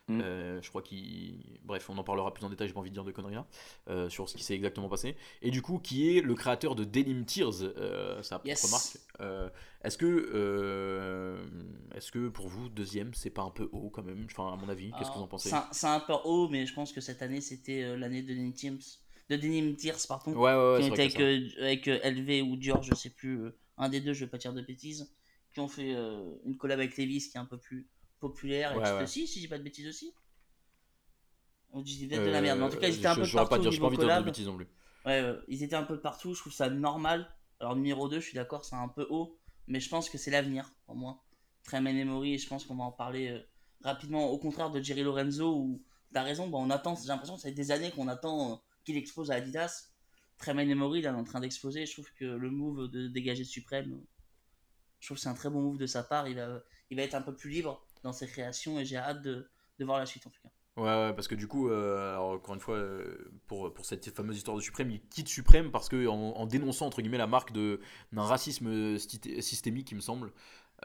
Mm. 0.07 0.21
Je 0.63 0.69
crois 0.69 0.81
qu'il. 0.81 1.35
Bref, 1.63 1.87
on 1.89 1.97
en 1.99 2.03
parlera 2.03 2.33
plus 2.33 2.43
en 2.43 2.49
détail, 2.49 2.67
j'ai 2.67 2.73
pas 2.73 2.79
envie 2.79 2.89
de 2.89 2.95
dire 2.95 3.03
de 3.03 3.11
conneries 3.11 3.35
là, 3.35 4.09
sur 4.09 4.27
ce 4.27 4.35
qui 4.35 4.43
s'est 4.43 4.55
exactement 4.55 4.89
passé. 4.89 5.15
Et 5.43 5.51
du 5.51 5.61
coup, 5.61 5.77
qui 5.77 6.17
est 6.17 6.21
le 6.21 6.33
créateur 6.33 6.73
de 6.73 6.83
Denim 6.83 7.25
Tears, 7.25 7.53
sa 8.23 8.41
Yes. 8.43 8.71
marque. 8.71 8.97
Euh, 9.21 9.49
est-ce 9.83 9.97
que, 9.99 11.37
est-ce 11.95 12.11
que 12.11 12.27
pour 12.29 12.47
vous, 12.47 12.69
deuxième, 12.69 13.13
c'est 13.13 13.29
pas 13.29 13.43
un 13.43 13.51
peu 13.51 13.69
haut 13.71 13.89
quand 13.89 14.03
même? 14.03 14.25
Enfin, 14.31 14.51
à 14.51 14.55
mon 14.55 14.69
avis, 14.69 14.91
qu'est-ce 14.97 15.11
que 15.11 15.15
vous 15.15 15.23
en 15.23 15.27
pensez? 15.27 15.51
c'est 15.71 15.85
un- 15.87 15.93
un 15.95 15.99
peu 15.99 16.13
haut, 16.23 16.47
mais 16.49 16.65
je 16.65 16.73
pense 16.73 16.91
que 16.91 17.01
cette 17.01 17.21
année 17.21 17.41
c'était 17.41 17.95
l'année 17.97 18.21
de 18.21 18.29
Denim 18.33 18.51
Teams, 18.51 18.79
de 19.29 19.35
Denim 19.35 19.75
Tears, 19.75 19.99
pardon. 20.07 20.33
Ouais, 20.33 20.53
ouais, 20.53 20.73
ouais. 20.73 20.79
qui 20.81 21.01
a 21.01 21.03
avec, 21.03 21.19
euh, 21.19 21.47
avec 21.61 21.87
euh, 21.87 21.99
LV 22.03 22.41
ou 22.41 22.55
Dior, 22.57 22.83
je 22.83 22.93
sais 22.93 23.09
plus, 23.09 23.39
euh, 23.41 23.57
un 23.77 23.89
des 23.89 24.01
deux, 24.01 24.13
je 24.13 24.25
vais 24.25 24.29
pas 24.31 24.37
dire 24.37 24.53
de 24.53 24.61
bêtises, 24.61 25.13
qui 25.53 25.59
ont 25.59 25.67
fait 25.67 25.93
euh, 25.95 26.35
une 26.45 26.57
collab 26.57 26.79
avec 26.79 26.97
Levis 26.97 27.29
qui 27.29 27.37
est 27.37 27.39
un 27.39 27.45
peu 27.45 27.57
plus 27.57 27.87
populaire. 28.19 28.75
Ouais, 28.75 28.83
et 28.83 28.93
ouais. 28.93 29.03
aussi, 29.03 29.27
si 29.27 29.39
j'ai 29.41 29.47
pas 29.47 29.57
de 29.57 29.63
bêtises 29.63 29.87
aussi. 29.87 30.13
On 31.71 31.81
dit 31.81 32.07
peut-être 32.07 32.25
de 32.25 32.31
la 32.31 32.41
merde, 32.41 32.59
mais 32.59 32.65
en 32.65 32.69
tout 32.69 32.77
cas 32.77 32.87
ils 32.87 32.95
étaient 32.95 33.07
un 33.07 33.15
je- 33.15 33.21
peu 33.21 33.27
j'aurais 33.27 33.47
partout 33.47 33.55
pas 33.55 33.69
dire, 33.69 33.71
j'ai 33.71 33.79
pas 33.79 33.85
envie 33.87 33.97
de 33.97 34.03
dire 34.03 34.19
de 34.19 34.25
bêtises 34.25 34.47
non 34.47 34.55
plus. 34.55 34.67
Ouais, 35.05 35.23
ils 35.47 35.63
étaient 35.63 35.75
un 35.75 35.83
peu 35.83 35.99
partout, 35.99 36.33
je 36.33 36.41
trouve 36.41 36.53
ça 36.53 36.69
normal. 36.69 37.29
Alors 37.59 37.75
numéro 37.75 38.09
2, 38.09 38.19
je 38.19 38.25
suis 38.25 38.35
d'accord, 38.35 38.65
c'est 38.65 38.75
un 38.75 38.87
peu 38.87 39.05
haut, 39.09 39.37
mais 39.67 39.79
je 39.79 39.89
pense 39.89 40.09
que 40.09 40.17
c'est 40.17 40.31
l'avenir 40.31 40.71
pour 40.85 40.95
moi. 40.95 41.21
Tremaine 41.63 41.97
Emory, 41.97 42.33
et 42.33 42.37
je 42.37 42.47
pense 42.47 42.65
qu'on 42.65 42.75
va 42.75 42.85
en 42.85 42.91
parler 42.91 43.39
rapidement, 43.83 44.29
au 44.31 44.37
contraire 44.39 44.71
de 44.71 44.81
Jerry 44.81 45.03
Lorenzo, 45.03 45.55
où 45.55 45.83
t'as 46.13 46.23
raison, 46.23 46.47
bah, 46.47 46.57
on 46.59 46.69
attend, 46.69 46.95
j'ai 46.95 47.07
l'impression 47.07 47.35
que 47.35 47.41
ça 47.41 47.49
fait 47.49 47.53
des 47.53 47.71
années 47.71 47.91
qu'on 47.91 48.07
attend 48.07 48.61
qu'il 48.83 48.97
explose 48.97 49.31
à 49.31 49.35
Adidas. 49.35 49.91
Tremaine 50.37 50.69
Emory, 50.69 50.99
il 50.99 51.05
est 51.05 51.09
en 51.09 51.23
train 51.23 51.41
d'exploser, 51.41 51.85
je 51.85 51.91
trouve 51.91 52.11
que 52.13 52.25
le 52.25 52.49
move 52.49 52.89
de 52.89 53.07
dégager 53.07 53.43
Suprême, 53.43 54.01
je 54.99 55.07
trouve 55.07 55.17
que 55.17 55.21
c'est 55.21 55.29
un 55.29 55.33
très 55.33 55.49
bon 55.49 55.61
move 55.61 55.77
de 55.77 55.85
sa 55.85 56.01
part, 56.01 56.27
il 56.29 56.35
va, 56.35 56.63
il 56.89 56.97
va 56.97 57.03
être 57.03 57.15
un 57.15 57.21
peu 57.21 57.35
plus 57.35 57.49
libre 57.49 57.85
dans 58.03 58.13
ses 58.13 58.27
créations, 58.27 58.79
et 58.79 58.85
j'ai 58.85 58.95
hâte 58.95 59.21
de, 59.21 59.49
de 59.79 59.85
voir 59.85 59.99
la 59.99 60.05
suite 60.05 60.25
en 60.27 60.29
tout 60.29 60.41
cas. 60.41 60.49
Ouais, 60.77 61.13
parce 61.13 61.27
que 61.27 61.35
du 61.35 61.47
coup, 61.47 61.69
euh, 61.69 62.15
encore 62.15 62.55
une 62.55 62.61
fois, 62.61 62.75
euh, 62.75 63.31
pour, 63.47 63.73
pour 63.73 63.85
cette 63.85 64.15
fameuse 64.15 64.37
histoire 64.37 64.55
de 64.55 64.61
Suprême, 64.61 64.91
il 64.91 65.01
quitte 65.09 65.27
Suprême 65.27 65.71
parce 65.71 65.89
que 65.89 66.07
en, 66.07 66.45
dénonçant 66.45 66.85
entre 66.85 67.01
guillemets 67.01 67.17
la 67.17 67.27
marque 67.27 67.51
d'un 67.51 67.77
racisme 68.13 68.97
systémique, 68.97 69.91
il 69.91 69.95
me 69.95 70.01
semble, 70.01 70.31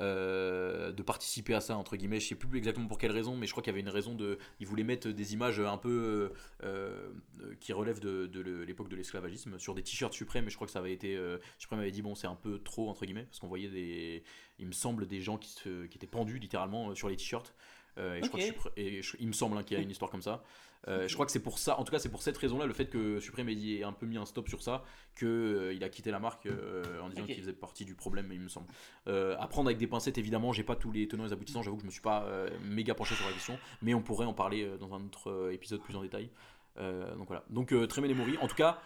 euh, 0.01 0.93
de 0.93 1.03
participer 1.03 1.55
à 1.55 1.61
ça 1.61 1.77
entre 1.77 1.97
guillemets. 1.97 2.21
Je 2.21 2.29
sais 2.29 2.35
plus 2.35 2.59
exactement 2.59 2.87
pour 2.87 2.99
quelle 2.99 3.13
raison, 3.13 3.37
mais 3.37 3.47
je 3.47 3.53
crois 3.53 3.63
qu'il 3.63 3.71
y 3.73 3.75
avait 3.75 3.81
une 3.81 3.89
raison 3.89 4.15
de, 4.15 4.39
il 4.61 4.67
voulait 4.67 4.85
mettre 4.85 5.09
des 5.09 5.33
images 5.35 5.61
un 5.61 5.77
peu 5.77 5.91
euh, 5.91 6.29
euh, 6.65 7.55
qui 7.61 7.73
relèvent 7.73 8.01
de, 8.01 8.41
l'époque 8.67 8.89
de 8.89 8.97
l'esclavagisme 8.97 9.59
sur 9.59 9.75
des 9.75 9.83
t-shirts 9.83 10.15
Suprême. 10.15 10.47
Et 10.47 10.51
je 10.51 10.57
crois 10.57 10.67
que 10.67 10.73
ça 10.73 10.79
avait 10.81 10.93
été, 10.93 11.17
euh, 11.17 11.39
Suprême 11.59 11.81
avait 11.81 11.91
dit 11.91 12.03
bon, 12.03 12.15
c'est 12.15 12.27
un 12.27 12.35
peu 12.35 12.59
trop 12.59 12.89
entre 12.91 13.05
guillemets 13.05 13.25
parce 13.25 13.39
qu'on 13.41 13.49
voyait 13.49 13.69
des, 13.69 14.23
il 14.59 14.67
me 14.67 14.73
semble 14.73 15.07
des 15.07 15.21
gens 15.21 15.39
qui 15.39 15.51
se, 15.51 15.87
qui 15.87 15.99
étaient 15.99 16.07
pendus 16.07 16.39
littéralement 16.39 16.95
sur 16.95 17.09
les 17.09 17.17
t-shirts. 17.17 17.55
Et 17.97 18.21
je 18.23 18.29
crois 18.29 18.41
que 18.41 18.81
et 18.81 19.03
je- 19.03 19.17
il 19.21 19.29
me 19.29 19.33
semble 19.33 19.57
hein, 19.57 19.63
qu'il 19.63 19.77
y 19.77 19.81
a 19.81 19.83
une 19.83 19.91
histoire 19.91 20.11
comme 20.11 20.23
ça. 20.23 20.43
Euh, 20.89 21.09
je 21.09 21.15
crois 21.15 21.25
que 21.27 21.33
c'est 21.33 21.41
pour 21.43 21.59
ça, 21.59 21.79
en 21.79 21.85
tout 21.85 21.93
cas 21.93 21.99
c'est 21.99 22.11
pour 22.11 22.23
cette 22.23 22.37
raison-là, 22.37 22.67
le 22.67 22.73
fait 22.75 22.87
que 22.87 23.19
Supreme 23.21 23.49
ait 23.49 23.83
un 23.83 23.93
peu 23.93 24.07
mis 24.07 24.19
un 24.19 24.27
stop 24.27 24.49
sur 24.49 24.63
ça, 24.63 24.85
que 25.15 25.25
euh, 25.27 25.75
il 25.75 25.83
a 25.83 25.89
quitté 25.89 26.11
la 26.11 26.19
marque 26.19 26.47
euh, 26.47 26.83
en 27.01 27.09
disant 27.09 27.23
Ok. 27.23 27.29
qu'il 27.29 27.41
faisait 27.41 27.53
partie 27.53 27.85
du 27.85 27.95
problème, 27.95 28.29
il 28.33 28.41
me 28.41 28.49
semble. 28.49 28.67
À 29.07 29.47
prendre 29.49 29.69
avec 29.69 29.79
des 29.79 29.87
pincettes 29.87 30.19
évidemment, 30.19 30.53
j'ai 30.53 30.65
pas 30.65 30.77
tous 30.77 30.93
les 30.93 31.09
tenants 31.09 31.25
et 31.25 31.29
les 31.29 31.33
aboutissants, 31.33 31.63
j'avoue 31.63 31.77
que 31.77 31.83
je 31.83 31.87
me 31.87 31.93
suis 31.93 32.01
pas 32.03 32.27
méga 32.63 32.95
penché 32.95 33.15
sur 33.15 33.27
la 33.27 33.33
question, 33.33 33.59
mais 33.83 33.95
on 33.95 34.03
pourrait 34.03 34.27
en 34.27 34.35
parler 34.35 34.71
dans 34.79 34.95
un 34.95 35.05
autre 35.05 35.51
épisode 35.53 35.81
plus 35.81 35.97
en 35.97 36.03
détail. 36.03 36.31
Donc 36.77 37.27
voilà. 37.29 37.45
Donc 37.51 37.75
Tremaine 37.89 38.11
et 38.11 38.15
Mori, 38.15 38.37
en 38.39 38.49
tout 38.49 38.57
cas, 38.57 38.81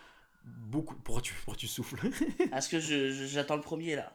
beaucoup. 0.45 0.95
Pourquoi 0.97 1.23
tu, 1.23 1.35
pourquoi 1.35 1.57
tu 1.57 1.66
souffles? 1.66 1.99
Est-ce 2.53 2.69
que 2.69 2.79
j'attends 3.27 3.57
le 3.57 3.62
premier 3.62 3.97
là 3.97 4.12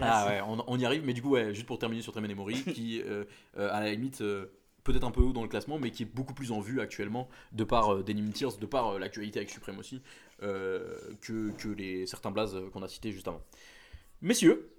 Ah 0.00 0.26
ouais, 0.26 0.40
on, 0.46 0.62
on 0.66 0.78
y 0.78 0.84
arrive, 0.84 1.04
mais 1.04 1.12
du 1.12 1.22
coup, 1.22 1.30
ouais, 1.30 1.54
juste 1.54 1.66
pour 1.66 1.78
terminer 1.78 2.02
sur 2.02 2.12
Tremaine 2.12 2.30
et 2.30 2.34
Mori, 2.34 2.62
qui 2.74 3.00
euh, 3.02 3.24
euh, 3.56 3.70
à 3.72 3.80
la 3.80 3.90
limite 3.90 4.20
euh, 4.20 4.46
peut-être 4.86 5.04
un 5.04 5.10
peu 5.10 5.20
haut 5.20 5.32
dans 5.32 5.42
le 5.42 5.48
classement, 5.48 5.78
mais 5.78 5.90
qui 5.90 6.04
est 6.04 6.06
beaucoup 6.06 6.32
plus 6.32 6.52
en 6.52 6.60
vue 6.60 6.80
actuellement, 6.80 7.28
de 7.52 7.64
par 7.64 7.92
euh, 7.92 8.02
Denim 8.02 8.30
Tears, 8.30 8.56
de 8.56 8.66
par 8.66 8.88
euh, 8.94 8.98
l'actualité 8.98 9.40
avec 9.40 9.50
Supreme 9.50 9.78
aussi, 9.78 10.00
euh, 10.42 10.96
que, 11.20 11.50
que 11.50 11.68
les 11.68 12.06
certains 12.06 12.30
blazes 12.30 12.56
qu'on 12.72 12.82
a 12.82 12.88
cités 12.88 13.10
juste 13.10 13.28
avant. 13.28 13.42
Messieurs, 14.22 14.70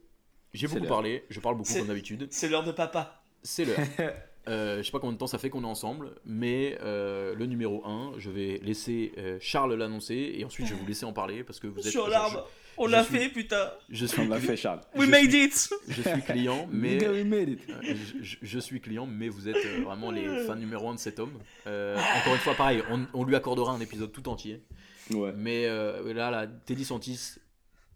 j'ai 0.53 0.67
beaucoup 0.67 0.87
parlé, 0.87 1.25
je 1.29 1.39
parle 1.39 1.57
beaucoup 1.57 1.73
comme 1.73 1.87
d'habitude, 1.87 2.27
C'est 2.31 2.49
l'heure 2.49 2.63
de 2.63 2.71
papa. 2.71 3.23
c'est 3.43 3.65
l'heure. 3.65 3.77
Euh, 4.47 4.77
je 4.77 4.83
sais 4.83 4.91
pas 4.91 4.99
combien 4.99 5.13
de 5.13 5.17
temps 5.17 5.27
ça 5.27 5.37
fait 5.37 5.49
qu'on 5.49 5.63
est 5.63 5.67
ensemble, 5.67 6.11
mais 6.25 6.77
euh, 6.81 7.35
le 7.35 7.45
numéro 7.45 7.85
1, 7.85 8.13
je 8.17 8.29
vais 8.29 8.59
laisser 8.63 9.11
euh, 9.17 9.37
Charles 9.41 9.73
l'annoncer 9.75 10.33
et 10.35 10.45
ensuite 10.45 10.67
je 10.67 10.73
vais 10.73 10.79
vous 10.79 10.87
laisser 10.87 11.05
en 11.05 11.13
parler 11.13 11.43
parce 11.43 11.59
que 11.59 11.67
vous 11.67 11.79
êtes. 11.79 11.91
Sur 11.91 12.07
l'arbre. 12.07 12.49
On 12.79 12.85
l'a 12.85 13.03
fait, 13.03 13.29
putain. 13.29 13.71
Je, 13.89 14.05
suis, 14.05 14.21
On 14.21 14.27
l'a 14.29 14.39
fait, 14.39 14.55
Charles. 14.55 14.81
We 14.95 15.07
je 15.07 15.11
made 15.11 15.31
suis- 15.31 15.43
it. 15.45 15.69
je 15.87 16.01
suis 16.03 16.21
client, 16.21 16.67
mais 16.71 17.07
we 17.09 17.25
made 17.25 17.49
it. 17.49 17.59
Euh, 17.69 17.81
je, 17.83 18.23
je- 18.23 18.37
je 18.43 18.59
suis 18.59 18.79
client, 18.79 19.07
mais 19.07 19.29
vous 19.29 19.49
êtes 19.49 19.55
euh, 19.55 19.81
vraiment 19.83 20.11
les 20.11 20.45
fans 20.45 20.55
numéro 20.55 20.87
un 20.87 20.93
de 20.93 20.99
cet 20.99 21.19
homme. 21.19 21.33
Euh, 21.65 21.97
encore 22.19 22.33
une 22.35 22.39
fois, 22.39 22.53
pareil, 22.53 22.83
on, 22.91 23.07
on 23.15 23.23
lui 23.23 23.35
accordera 23.35 23.71
un 23.73 23.79
épisode 23.79 24.11
tout 24.11 24.29
entier. 24.29 24.61
Ouais. 25.09 25.33
Mais 25.35 25.65
euh, 25.65 26.13
là, 26.13 26.29
là, 26.29 26.45
Teddy 26.45 26.85
Santis, 26.85 27.37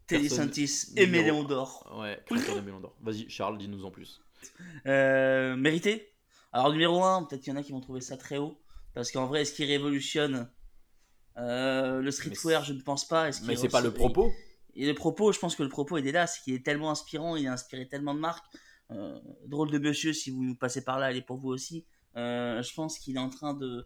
Teddy 0.07 0.29
Santis 0.29 0.87
et 0.97 1.05
Méléon 1.05 1.43
d'or. 1.43 1.95
ouais, 2.01 2.19
créateur 2.25 2.55
de 2.55 2.61
Melon 2.61 2.79
d'Or. 2.79 2.95
Vas-y, 3.03 3.29
Charles, 3.29 3.59
dis-nous 3.59 3.85
en 3.85 3.91
plus. 3.91 4.19
Euh, 4.87 5.55
mérité? 5.55 6.10
Alors 6.53 6.71
numéro 6.71 7.03
1, 7.03 7.23
peut-être 7.23 7.41
qu'il 7.41 7.53
y 7.53 7.55
en 7.55 7.59
a 7.59 7.63
qui 7.63 7.71
vont 7.71 7.81
trouver 7.81 8.01
ça 8.01 8.17
très 8.17 8.37
haut. 8.37 8.59
Parce 8.93 9.11
qu'en 9.11 9.25
vrai, 9.25 9.41
est-ce 9.41 9.53
qu'il 9.53 9.65
révolutionne 9.65 10.49
euh, 11.37 12.01
le 12.01 12.11
streetwear? 12.11 12.63
Je 12.63 12.73
ne 12.73 12.81
pense 12.81 13.07
pas. 13.07 13.29
Est-ce 13.29 13.39
qu'il 13.39 13.47
Mais 13.47 13.55
c'est 13.55 13.69
pas 13.69 13.81
le 13.81 13.93
propos? 13.93 14.31
Et 14.75 14.85
le 14.85 14.93
propos, 14.93 15.31
je 15.31 15.39
pense 15.39 15.55
que 15.55 15.63
le 15.63 15.69
propos 15.69 15.97
il 15.97 16.07
est 16.07 16.11
là, 16.11 16.27
c'est 16.27 16.41
qu'il 16.41 16.53
est 16.53 16.65
tellement 16.65 16.91
inspirant, 16.91 17.35
il 17.35 17.47
a 17.47 17.53
inspiré 17.53 17.87
tellement 17.87 18.13
de 18.13 18.19
marques. 18.19 18.45
Euh, 18.91 19.19
drôle 19.47 19.71
de 19.71 19.79
monsieur, 19.79 20.13
si 20.13 20.31
vous 20.31 20.55
passez 20.55 20.83
par 20.83 20.99
là, 20.99 21.11
elle 21.11 21.17
est 21.17 21.21
pour 21.21 21.37
vous 21.37 21.49
aussi. 21.49 21.85
Euh, 22.17 22.61
je 22.61 22.73
pense 22.73 22.99
qu'il 22.99 23.15
est 23.15 23.19
en 23.19 23.29
train 23.29 23.53
de 23.53 23.85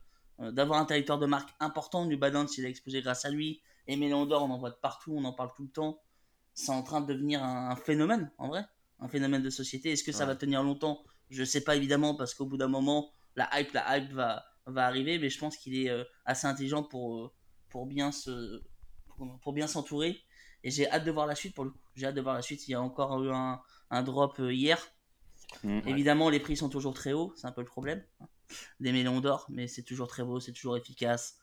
d'avoir 0.51 0.81
un 0.81 0.85
territoire 0.85 1.17
de 1.17 1.27
marque 1.27 1.49
important. 1.61 2.05
New 2.05 2.19
Balance, 2.19 2.57
il 2.57 2.65
a 2.65 2.67
explosé 2.67 3.01
grâce 3.01 3.23
à 3.23 3.29
lui. 3.29 3.61
Et 3.87 3.95
Méléon 3.95 4.25
d'Or, 4.25 4.43
on 4.43 4.49
en 4.49 4.57
voit 4.57 4.71
de 4.71 4.75
partout, 4.75 5.13
on 5.15 5.23
en 5.23 5.31
parle 5.31 5.51
tout 5.55 5.63
le 5.63 5.69
temps. 5.69 6.01
C'est 6.53 6.71
en 6.71 6.83
train 6.83 6.99
de 6.99 7.13
devenir 7.13 7.41
un, 7.41 7.69
un 7.69 7.75
phénomène, 7.77 8.29
en 8.37 8.49
vrai. 8.49 8.65
Un 8.99 9.07
phénomène 9.07 9.41
de 9.41 9.49
société. 9.49 9.93
Est-ce 9.93 10.03
que 10.03 10.11
ça 10.11 10.25
va 10.25 10.35
tenir 10.35 10.61
longtemps? 10.61 11.05
Je 11.29 11.43
sais 11.43 11.61
pas, 11.61 11.75
évidemment, 11.75 12.15
parce 12.15 12.33
qu'au 12.33 12.45
bout 12.45 12.57
d'un 12.57 12.67
moment, 12.67 13.11
la 13.35 13.49
hype, 13.59 13.73
la 13.73 13.97
hype 13.97 14.11
va, 14.13 14.45
va 14.65 14.85
arriver. 14.85 15.19
Mais 15.19 15.29
je 15.29 15.39
pense 15.39 15.57
qu'il 15.57 15.75
est 15.77 15.89
euh, 15.89 16.03
assez 16.25 16.47
intelligent 16.47 16.83
pour, 16.83 17.17
euh, 17.17 17.31
pour 17.69 17.85
bien 17.85 18.11
se 18.11 18.61
pour, 19.07 19.39
pour 19.39 19.53
bien 19.53 19.67
s'entourer. 19.67 20.19
Et 20.63 20.71
j'ai 20.71 20.89
hâte 20.89 21.05
de 21.05 21.11
voir 21.11 21.27
la 21.27 21.35
suite 21.35 21.53
pour 21.53 21.65
le 21.65 21.71
coup. 21.71 21.79
J'ai 21.95 22.07
hâte 22.07 22.15
de 22.15 22.21
voir 22.21 22.35
la 22.35 22.41
suite. 22.41 22.67
Il 22.67 22.71
y 22.71 22.73
a 22.73 22.81
encore 22.81 23.23
eu 23.23 23.31
un, 23.31 23.61
un 23.91 24.03
drop 24.03 24.39
euh, 24.39 24.53
hier. 24.53 24.79
Mm. 25.63 25.81
Évidemment, 25.87 26.29
les 26.29 26.39
prix 26.39 26.57
sont 26.57 26.69
toujours 26.69 26.93
très 26.93 27.13
hauts. 27.13 27.33
C'est 27.35 27.47
un 27.47 27.51
peu 27.51 27.61
le 27.61 27.67
problème. 27.67 28.03
Des 28.79 28.91
millions 28.91 29.19
d'or, 29.21 29.45
mais 29.49 29.67
c'est 29.67 29.83
toujours 29.83 30.07
très 30.07 30.23
beau, 30.23 30.39
c'est 30.39 30.53
toujours 30.53 30.77
efficace. 30.77 31.39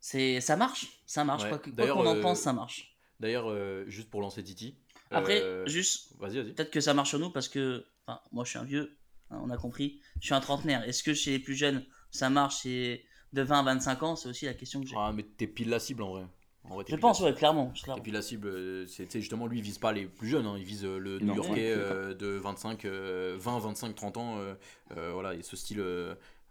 C'est, 0.00 0.40
ça 0.40 0.56
marche, 0.56 1.02
ça 1.04 1.24
marche. 1.24 1.44
Ouais. 1.44 1.50
Quoi 1.50 1.58
qu'on 1.58 2.06
en 2.06 2.16
euh, 2.16 2.22
pense, 2.22 2.40
ça 2.40 2.52
marche. 2.52 2.96
D'ailleurs, 3.18 3.50
euh, 3.50 3.84
juste 3.86 4.08
pour 4.08 4.22
lancer 4.22 4.42
Titi. 4.42 4.78
Après, 5.10 5.42
euh, 5.42 5.66
juste, 5.66 6.14
Vas-y, 6.18 6.36
vas-y. 6.36 6.52
peut-être 6.54 6.70
que 6.70 6.80
ça 6.80 6.94
marche 6.94 7.10
sur 7.10 7.18
nous 7.18 7.30
parce 7.30 7.48
que, 7.48 7.84
enfin, 8.06 8.20
moi 8.32 8.44
je 8.44 8.50
suis 8.50 8.58
un 8.58 8.64
vieux, 8.64 8.96
hein, 9.30 9.40
on 9.42 9.50
a 9.50 9.56
compris. 9.56 10.00
Je 10.20 10.26
suis 10.26 10.34
un 10.34 10.40
trentenaire. 10.40 10.82
Est-ce 10.88 11.02
que 11.02 11.14
chez 11.14 11.32
les 11.32 11.38
plus 11.38 11.54
jeunes, 11.54 11.84
ça 12.10 12.30
marche 12.30 12.62
chez 12.62 13.04
de 13.32 13.42
20 13.42 13.60
à 13.60 13.62
25 13.62 14.02
ans? 14.02 14.16
C'est 14.16 14.28
aussi 14.28 14.44
la 14.46 14.54
question 14.54 14.80
que 14.80 14.86
j'ai. 14.86 14.96
Ah, 14.98 15.12
mais 15.14 15.22
t'es 15.22 15.46
pile 15.46 15.68
la 15.70 15.78
cible 15.80 16.02
en 16.02 16.10
vrai. 16.10 16.26
En 16.64 16.74
vrai, 16.74 16.84
je 16.86 16.94
pense, 16.96 17.20
ouais, 17.20 17.32
clairement. 17.32 17.72
Et 17.96 18.00
puis 18.02 18.12
la 18.12 18.20
cible, 18.20 18.48
euh, 18.48 18.86
c'est 18.86 19.06
tu 19.06 19.12
sais, 19.12 19.20
justement, 19.20 19.46
lui, 19.46 19.58
il 19.58 19.62
vise 19.62 19.78
pas 19.78 19.92
les 19.92 20.04
plus 20.04 20.28
jeunes, 20.28 20.44
hein, 20.46 20.56
il 20.58 20.64
vise 20.64 20.84
euh, 20.84 20.98
le 20.98 21.18
Non, 21.18 21.32
New-Yorkais 21.32 21.74
ouais, 21.74 21.74
euh, 21.74 22.14
de 22.14 22.26
25, 22.26 22.84
euh, 22.84 23.36
20, 23.40 23.58
25, 23.60 23.94
30 23.94 24.16
ans. 24.18 24.38
euh, 24.38 24.54
euh, 24.96 25.10
voilà, 25.12 25.34
et 25.34 25.42
ce 25.42 25.56
style 25.56 25.82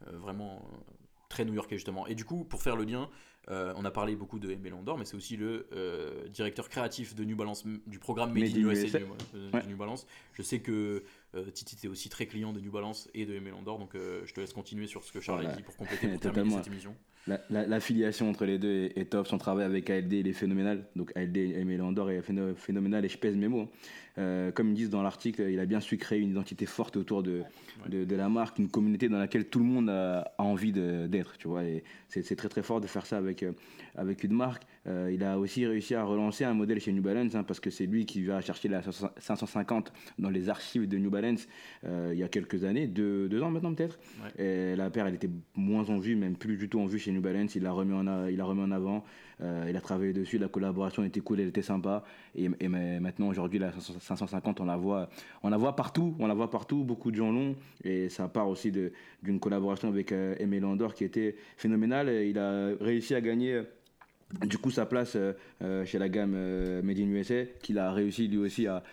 vraiment 0.07 0.61
très 1.29 1.45
new-yorkais, 1.45 1.75
justement. 1.75 2.07
Et 2.07 2.15
du 2.15 2.25
coup, 2.25 2.43
pour 2.43 2.61
faire 2.63 2.75
le 2.75 2.85
lien, 2.85 3.09
euh, 3.49 3.73
on 3.77 3.85
a 3.85 3.91
parlé 3.91 4.15
beaucoup 4.15 4.39
de 4.39 4.49
Aimé 4.49 4.69
Landor, 4.69 4.97
mais 4.97 5.05
c'est 5.05 5.15
aussi 5.15 5.37
le 5.37 5.67
euh, 5.73 6.27
directeur 6.29 6.69
créatif 6.69 7.15
de 7.15 7.23
New 7.23 7.35
Balance, 7.35 7.63
du 7.65 7.99
programme 7.99 8.33
Made, 8.33 8.43
Made 8.55 8.57
in 8.57 8.69
USA, 8.69 8.97
du, 8.99 9.05
euh, 9.35 9.51
Ouais. 9.53 9.63
New 9.67 9.77
Balance. 9.77 10.07
Je 10.33 10.41
sais 10.41 10.59
que 10.59 11.03
euh, 11.35 11.49
Titi 11.51 11.75
était 11.75 11.87
aussi 11.87 12.09
très 12.09 12.25
client 12.25 12.53
de 12.53 12.59
New 12.59 12.71
Balance 12.71 13.09
et 13.13 13.25
de 13.25 13.33
Aimé 13.33 13.51
Landor, 13.51 13.77
donc 13.79 13.95
euh, 13.95 14.21
je 14.25 14.33
te 14.33 14.39
laisse 14.41 14.53
continuer 14.53 14.87
sur 14.87 15.03
ce 15.03 15.11
que 15.11 15.19
Charles 15.19 15.45
a 15.45 15.55
dit 15.55 15.63
pour 15.63 15.75
compléter, 15.77 16.07
pour 16.07 16.19
terminer 16.33 16.55
cette 16.57 16.67
émission. 16.67 16.95
La- 17.27 17.41
entre 18.27 18.45
les 18.45 18.57
deux 18.57 18.71
est, 18.85 18.97
est 18.97 19.05
top. 19.05 19.27
Son 19.27 19.37
travail 19.37 19.65
avec 19.65 19.89
ALD, 19.89 20.13
il 20.13 20.27
est 20.27 20.33
phénoménal. 20.33 20.87
Donc 20.95 21.11
ALD, 21.15 21.37
Aimé 21.37 21.77
Landor 21.77 22.09
est 22.09 22.21
phéno- 22.21 22.55
phénoménal 22.55 23.05
et 23.05 23.09
je 23.09 23.17
pèse 23.17 23.35
mes 23.35 23.47
mots. 23.47 23.63
hein. 23.63 23.69
Euh, 24.19 24.51
comme 24.51 24.69
ils 24.71 24.75
disent 24.75 24.89
dans 24.89 25.01
l'article, 25.01 25.47
il 25.49 25.59
a 25.59 25.65
bien 25.65 25.79
su 25.79 25.97
créer 25.97 26.19
une 26.19 26.31
identité 26.31 26.65
forte 26.65 26.97
autour 26.97 27.23
de, 27.23 27.41
de, 27.87 28.03
de 28.03 28.15
la 28.15 28.27
marque, 28.29 28.59
une 28.59 28.69
communauté 28.69 29.07
dans 29.07 29.17
laquelle 29.17 29.45
tout 29.45 29.59
le 29.59 29.65
monde 29.65 29.89
a, 29.89 30.33
a 30.37 30.43
envie 30.43 30.73
d'être. 30.73 31.37
Tu 31.37 31.47
vois, 31.47 31.63
et 31.63 31.83
c'est 32.09 32.35
très 32.35 32.49
très 32.49 32.61
fort 32.63 32.81
de 32.81 32.87
faire 32.87 33.05
ça 33.05 33.17
avec, 33.17 33.43
euh, 33.43 33.53
avec 33.95 34.23
une 34.25 34.33
marque. 34.33 34.63
Euh, 34.87 35.11
il 35.13 35.23
a 35.23 35.39
aussi 35.39 35.65
réussi 35.65 35.95
à 35.95 36.03
relancer 36.03 36.43
un 36.43 36.53
modèle 36.53 36.79
chez 36.79 36.91
New 36.91 37.01
Balance 37.01 37.35
hein, 37.35 37.43
parce 37.43 37.59
que 37.59 37.69
c'est 37.69 37.85
lui 37.85 38.05
qui 38.05 38.23
va 38.25 38.41
chercher 38.41 38.67
la 38.69 38.81
550 39.17 39.91
dans 40.17 40.29
les 40.29 40.49
archives 40.49 40.87
de 40.87 40.97
New 40.97 41.09
Balance 41.09 41.47
euh, 41.85 42.11
il 42.13 42.19
y 42.19 42.23
a 42.23 42.27
quelques 42.29 42.63
années, 42.63 42.87
deux, 42.87 43.29
deux 43.29 43.41
ans 43.41 43.51
maintenant 43.51 43.73
peut-être. 43.73 43.99
La 44.37 44.89
paire, 44.89 45.07
elle 45.07 45.15
était 45.15 45.29
moins 45.55 45.89
en 45.89 45.97
vue, 45.97 46.15
même 46.15 46.35
plus 46.35 46.57
du 46.57 46.67
tout 46.69 46.79
en 46.79 46.85
vue 46.85 46.99
chez 46.99 47.11
New 47.11 47.21
Balance. 47.21 47.55
Il 47.55 47.63
l'a 47.63 47.71
remis 47.71 47.93
en, 47.93 48.27
il 48.27 48.41
remis 48.41 48.61
en 48.61 48.71
avant. 48.71 49.03
Il 49.41 49.75
a 49.75 49.81
travaillé 49.81 50.11
dessus. 50.13 50.37
La 50.37 50.47
collaboration 50.49 51.03
était 51.03 51.19
cool, 51.21 51.39
elle 51.39 51.47
était 51.49 51.61
sympa. 51.61 52.03
Et, 52.35 52.49
et 52.59 52.67
ma- 52.67 52.99
maintenant, 52.99 53.27
aujourd'hui, 53.29 53.59
la 53.59 53.71
550, 53.71 54.08
on 54.59 54.65
la 54.65 54.77
voit, 54.77 55.09
on 55.43 55.49
la 55.49 55.57
voit 55.57 55.75
partout. 55.75 56.15
On 56.19 56.27
la 56.27 56.33
voit 56.33 56.49
partout. 56.49 56.83
Beaucoup 56.83 57.11
de 57.11 57.15
gens 57.15 57.31
l'ont. 57.31 57.55
Et 57.83 58.09
ça 58.09 58.27
part 58.27 58.47
aussi 58.47 58.71
d'une 59.23 59.39
collaboration 59.39 59.87
avec 59.87 60.11
euh, 60.11 60.35
Aimé 60.39 60.59
Landor 60.59 60.93
qui 60.93 61.03
était 61.03 61.35
phénoménale. 61.57 62.09
Il 62.09 62.37
a 62.37 62.71
réussi 62.79 63.15
à 63.15 63.21
gagner. 63.21 63.63
Du 64.45 64.57
coup, 64.59 64.69
sa 64.69 64.85
place 64.85 65.15
euh, 65.15 65.33
euh, 65.63 65.85
chez 65.85 65.97
la 65.97 66.07
gamme 66.07 66.33
euh, 66.35 66.83
Made 66.83 66.99
in 66.99 67.09
USA, 67.09 67.45
qu'il 67.61 67.79
a 67.79 67.91
réussi 67.91 68.27
lui 68.27 68.37
aussi 68.37 68.67
à. 68.67 68.83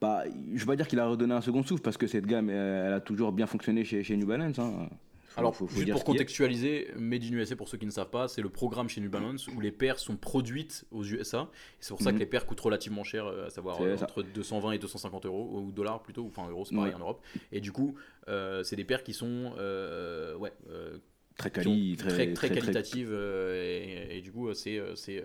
Bah, 0.00 0.24
je 0.52 0.58
vais 0.58 0.66
pas 0.66 0.76
dire 0.76 0.88
qu'il 0.88 0.98
a 0.98 1.06
redonné 1.06 1.32
un 1.32 1.40
second 1.40 1.62
souffle 1.62 1.82
parce 1.82 1.96
que 1.96 2.06
cette 2.06 2.26
gamme, 2.26 2.50
elle 2.50 2.92
a 2.92 3.00
toujours 3.00 3.30
bien 3.32 3.46
fonctionné 3.46 3.84
chez, 3.84 4.02
chez 4.02 4.16
New 4.16 4.26
Balance. 4.26 4.58
hein. 4.58 4.88
Faut- 5.32 5.40
Alors, 5.40 5.56
faut- 5.56 5.66
faut 5.66 5.76
juste 5.80 5.90
pour 5.92 6.04
contextualiser, 6.04 6.88
Made 6.96 7.22
in 7.24 7.32
USA, 7.32 7.56
pour 7.56 7.68
ceux 7.68 7.78
qui 7.78 7.86
ne 7.86 7.90
savent 7.90 8.10
pas, 8.10 8.28
c'est 8.28 8.42
le 8.42 8.48
programme 8.50 8.88
chez 8.88 9.00
New 9.00 9.08
Balance 9.10 9.48
où 9.48 9.60
les 9.60 9.72
paires 9.72 9.98
sont 9.98 10.16
produites 10.16 10.84
aux 10.90 11.04
USA. 11.04 11.48
C'est 11.80 11.90
pour 11.90 12.00
ça 12.02 12.10
Mhm. 12.10 12.16
que 12.16 12.20
les 12.20 12.26
paires 12.26 12.44
coûtent 12.46 12.60
relativement 12.60 13.02
cher, 13.04 13.26
euh, 13.26 13.46
à 13.46 13.50
savoir 13.50 13.80
euh, 13.80 13.96
ça. 13.96 14.04
entre 14.04 14.22
220 14.22 14.72
et 14.72 14.78
250 14.78 15.24
euros, 15.26 15.58
ou 15.60 15.72
dollars 15.72 16.02
plutôt, 16.02 16.22
ou 16.22 16.28
enfin 16.28 16.48
euros, 16.50 16.64
c'est 16.64 16.74
pareil 16.74 16.90
Ouais. 16.90 16.96
en 16.96 17.00
Europe. 17.00 17.22
Et 17.50 17.60
du 17.60 17.72
coup, 17.72 17.94
euh, 18.28 18.62
c'est 18.62 18.76
des 18.76 18.84
paires 18.84 19.02
qui 19.02 19.14
sont 19.14 19.54
euh, 19.58 20.36
ouais, 20.36 20.52
euh, 20.70 20.98
Très 21.38 21.50
quali, 21.50 21.96
très, 21.96 22.08
très, 22.10 22.32
très, 22.34 22.50
qualitatives. 22.50 23.10
et, 23.14 24.18
et 24.18 24.20
du 24.20 24.30
coup, 24.30 24.52
c'est 24.52 24.78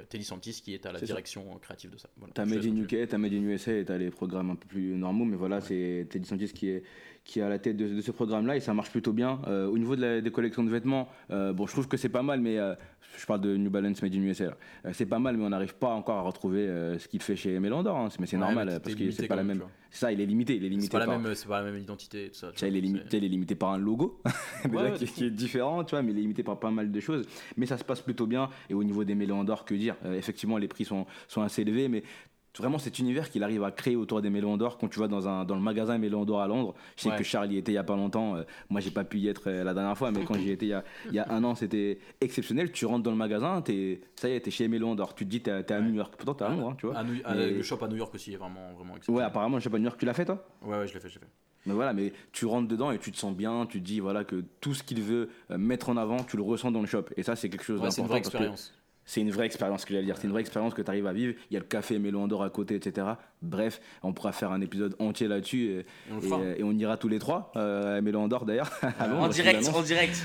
Teddy 0.07 0.23
Santis 0.23 0.61
qui 0.63 0.73
est 0.73 0.85
à 0.85 0.93
la 0.93 0.99
ça. 0.99 1.05
direction 1.05 1.57
créative 1.59 1.91
de 1.91 1.97
ça. 1.97 2.07
Voilà. 2.17 2.33
T'as 2.33 2.45
Made 2.45 2.65
in. 2.65 2.77
UK, 2.77 3.07
t'as 3.09 3.17
Made 3.17 3.33
in 3.33 3.41
USA 3.43 3.73
et 3.77 3.83
t'as 3.83 3.97
les 3.97 4.09
programmes 4.09 4.49
un 4.51 4.55
peu 4.55 4.67
plus 4.67 4.95
normaux, 4.95 5.25
mais 5.25 5.35
voilà, 5.35 5.59
c'est 5.59 6.07
Teddy 6.09 6.25
Santis 6.25 6.53
qui 6.53 6.69
est, 6.69 6.83
qui 7.27 7.39
est 7.39 7.43
à 7.43 7.49
la 7.49 7.59
tête 7.59 7.75
de, 7.77 7.87
de 7.93 8.01
ce 8.01 8.11
programme-là 8.11 8.55
et 8.55 8.59
ça 8.61 8.73
marche 8.73 8.89
plutôt 8.89 9.11
bien. 9.13 9.39
Euh, 9.47 9.67
au 9.67 9.77
niveau 9.77 9.95
de 9.95 10.01
la- 10.01 10.21
des 10.21 10.31
collections 10.31 10.63
de 10.63 10.69
vêtements, 10.71 11.09
euh, 11.29 11.51
bon, 11.53 11.67
je 11.67 11.73
trouve 11.73 11.87
que 11.87 11.97
c'est 11.97 12.09
pas 12.09 12.23
mal, 12.23 12.39
mais 12.39 12.57
euh, 12.57 12.73
je 13.17 13.25
parle 13.25 13.41
de 13.41 13.55
New 13.57 13.69
Balance 13.69 14.01
Made 14.01 14.15
in 14.15 14.21
USA. 14.23 14.45
Euh, 14.85 14.91
c'est 14.93 15.05
pas 15.05 15.19
mal, 15.19 15.35
mais 15.37 15.43
on 15.43 15.49
n'arrive 15.49 15.75
pas 15.75 15.89
encore 15.89 16.17
à 16.17 16.21
retrouver 16.21 16.61
euh, 16.61 16.97
ce 16.97 17.07
qu'il 17.09 17.21
fait 17.21 17.35
chez 17.35 17.59
Mélandor, 17.59 17.97
hein. 17.97 18.07
mais 18.19 18.25
c'est 18.25 18.37
Ouais, 18.37 18.41
normal 18.41 18.67
mais 18.67 18.73
euh, 18.75 18.79
parce 18.79 18.95
que 18.95 19.11
c'est 19.11 19.27
pas 19.27 19.35
la 19.35 19.43
même. 19.43 19.61
C'est 19.89 19.99
ça, 20.01 20.11
il 20.11 20.19
est 20.21 20.25
limité, 20.25 20.55
il 20.55 20.63
est 20.63 20.67
C'est 20.67 20.69
limité 20.69 20.89
pas, 20.89 20.99
la 20.99 21.05
par. 21.05 21.19
même, 21.19 21.33
c'est 21.35 21.47
pas 21.47 21.61
la 21.61 21.69
même 21.71 21.81
identité. 21.81 22.29
Tout 22.29 22.35
ça, 22.35 22.47
vois, 22.47 22.55
vois, 22.59 22.67
il, 22.69 22.77
est 22.77 22.81
limité, 22.81 23.05
c'est- 23.09 23.17
il 23.17 23.23
est 23.25 23.29
limité 23.29 23.55
par 23.55 23.69
un 23.71 23.77
logo, 23.77 24.21
déjà, 24.65 24.83
Ouais, 24.83 24.91
qui, 24.93 25.05
qui 25.05 25.25
est 25.25 25.29
différent, 25.31 25.83
tu 25.83 25.91
vois, 25.91 26.01
mais 26.03 26.11
il 26.13 26.17
est 26.17 26.21
limité 26.21 26.43
par 26.43 26.59
pas 26.59 26.71
mal 26.71 26.91
de 26.91 26.99
choses. 26.99 27.25
Mais 27.57 27.65
ça 27.65 27.77
se 27.77 27.83
passe 27.83 28.01
plutôt 28.01 28.25
bien. 28.27 28.49
Et 28.69 28.73
au 28.73 28.83
niveau 28.83 29.03
des 29.03 29.15
mélanges 29.15 29.45
d'or, 29.45 29.65
que 29.65 29.75
dire? 29.75 29.95
Effectivement, 30.13 30.57
les 30.57 30.67
prix 30.67 30.85
sont, 30.85 31.05
sont 31.27 31.41
assez 31.41 31.61
élevés, 31.63 31.87
mais 31.89 32.03
vraiment 32.57 32.77
cet 32.79 32.99
univers 32.99 33.29
qu'il 33.29 33.43
arrive 33.43 33.63
à 33.63 33.71
créer 33.71 33.95
autour 33.95 34.21
des 34.21 34.29
mélanges 34.29 34.57
d'or, 34.57 34.77
quand 34.77 34.87
tu 34.87 34.99
vas 34.99 35.07
dans, 35.07 35.27
un, 35.27 35.45
dans 35.45 35.55
le 35.55 35.61
magasin 35.61 35.97
mélanges 35.97 36.25
d'or 36.25 36.41
à 36.41 36.47
Londres, 36.47 36.73
je 36.95 37.03
sais 37.03 37.09
Ouais. 37.09 37.15
que 37.17 37.23
Charles 37.23 37.51
y 37.51 37.57
était 37.57 37.71
il 37.71 37.75
y 37.75 37.77
a 37.79 37.83
pas 37.83 37.95
longtemps. 37.95 38.35
euh, 38.35 38.43
moi, 38.69 38.81
j'ai 38.81 38.91
pas 38.91 39.03
pu 39.03 39.19
y 39.19 39.27
être 39.27 39.49
euh, 39.49 39.63
la 39.63 39.73
dernière 39.73 39.97
fois, 39.97 40.11
mais 40.11 40.23
quand 40.23 40.33
j'y 40.35 40.51
étais 40.51 40.65
il 40.65 40.69
y 40.69 40.73
a, 40.73 40.83
il 41.07 41.13
y 41.13 41.19
a 41.19 41.31
un 41.31 41.43
an, 41.43 41.55
c'était 41.55 41.99
exceptionnel. 42.21 42.71
Tu 42.71 42.85
rentres 42.85 43.03
dans 43.03 43.11
le 43.11 43.17
magasin, 43.17 43.63
es, 43.69 44.01
ça 44.15 44.29
y 44.29 44.33
est, 44.33 44.39
t'es 44.41 44.51
chez 44.51 44.67
mélanges 44.67 44.95
d'or. 44.97 45.15
Tu 45.15 45.25
te 45.25 45.29
dis, 45.29 45.41
t'es 45.41 45.51
à 45.51 45.61
Ouais. 45.79 45.81
New 45.81 45.93
York. 45.95 46.13
Pourtant, 46.17 46.33
t'es 46.33 46.45
à 46.45 46.49
Londres, 46.49 46.69
hein, 46.71 46.75
tu 46.79 46.87
vois. 46.87 46.97
À 46.97 47.03
New- 47.03 47.21
à- 47.23 47.35
Mais- 47.35 47.51
Le 47.51 47.63
shop 47.63 47.79
à 47.83 47.87
New 47.87 47.97
York 47.97 48.13
aussi 48.13 48.33
est 48.33 48.37
vraiment, 48.37 48.73
vraiment 48.73 48.91
Ouais, 48.91 48.97
exceptionnel. 48.97 49.23
apparemment, 49.25 49.59
je 49.59 49.63
sais 49.65 49.69
pas, 49.69 49.77
New 49.77 49.83
York, 49.85 49.97
tu 49.99 50.05
l'as 50.05 50.13
fait 50.13 50.25
toi? 50.25 50.45
Ouais, 50.63 50.77
ouais, 50.77 50.87
je 50.87 50.93
l'ai 50.93 50.99
fait, 50.99 51.09
je 51.09 51.15
l'ai 51.15 51.19
fait. 51.21 51.31
Mais 51.65 51.73
voilà, 51.73 51.91
mais 51.93 52.13
tu 52.31 52.45
rentres 52.45 52.69
dedans 52.69 52.91
et 52.91 52.97
tu 52.97 53.11
te 53.11 53.17
sens 53.17 53.35
bien, 53.35 53.65
tu 53.65 53.81
te 53.81 53.85
dis 53.85 53.99
voilà 53.99 54.23
que 54.23 54.41
tout 54.61 54.73
ce 54.73 54.83
qu'il 54.83 55.01
veut 55.01 55.29
euh, 55.51 55.57
mettre 55.57 55.89
en 55.89 55.97
avant, 55.97 56.23
tu 56.23 56.37
le 56.37 56.43
ressens 56.43 56.71
dans 56.71 56.79
le 56.79 56.85
shop. 56.87 57.05
Et 57.17 57.23
ça, 57.23 57.35
c'est 57.35 57.49
quelque 57.49 57.65
chose 57.65 57.81
Ouais, 57.81 57.91
c'est 57.91 57.99
une 58.01 58.07
d'important 58.07 58.09
vraie 58.13 58.19
expérience. 58.19 58.73
C'est 59.09 59.21
une 59.21 59.31
vraie 59.31 59.45
expérience 59.45 59.85
que 59.85 59.93
j'allais 59.93 60.05
dire. 60.05 60.17
C'est 60.17 60.25
une 60.25 60.31
vraie 60.33 60.41
expérience 60.41 60.73
que 60.73 60.81
tu 60.81 60.89
arrives 60.89 61.07
à 61.07 61.13
vivre. 61.13 61.33
Il 61.49 61.53
y 61.53 61.57
a 61.57 61.59
le 61.59 61.65
café 61.65 61.97
Mélo 61.97 62.19
Andorre 62.19 62.43
à 62.43 62.49
côté, 62.49 62.75
etc. 62.75 63.07
Bref, 63.41 63.79
on 64.03 64.11
pourra 64.13 64.33
faire 64.33 64.51
un 64.51 64.59
épisode 64.61 64.95
entier 64.99 65.27
là-dessus 65.27 65.69
et, 65.69 65.79
Et 65.79 65.85
on 66.11 66.41
euh, 66.41 66.55
et 66.57 66.63
on 66.63 66.71
ira 66.73 66.97
tous 66.97 67.07
les 67.07 67.17
trois 67.17 67.51
euh, 67.55 67.97
à 67.97 68.01
Mélo 68.01 68.19
Andorre 68.19 68.45
d'ailleurs. 68.45 68.69
Londres, 68.99 69.21
En 69.23 69.27
direct, 69.29 69.65
en 69.73 69.81
direct. 69.81 70.21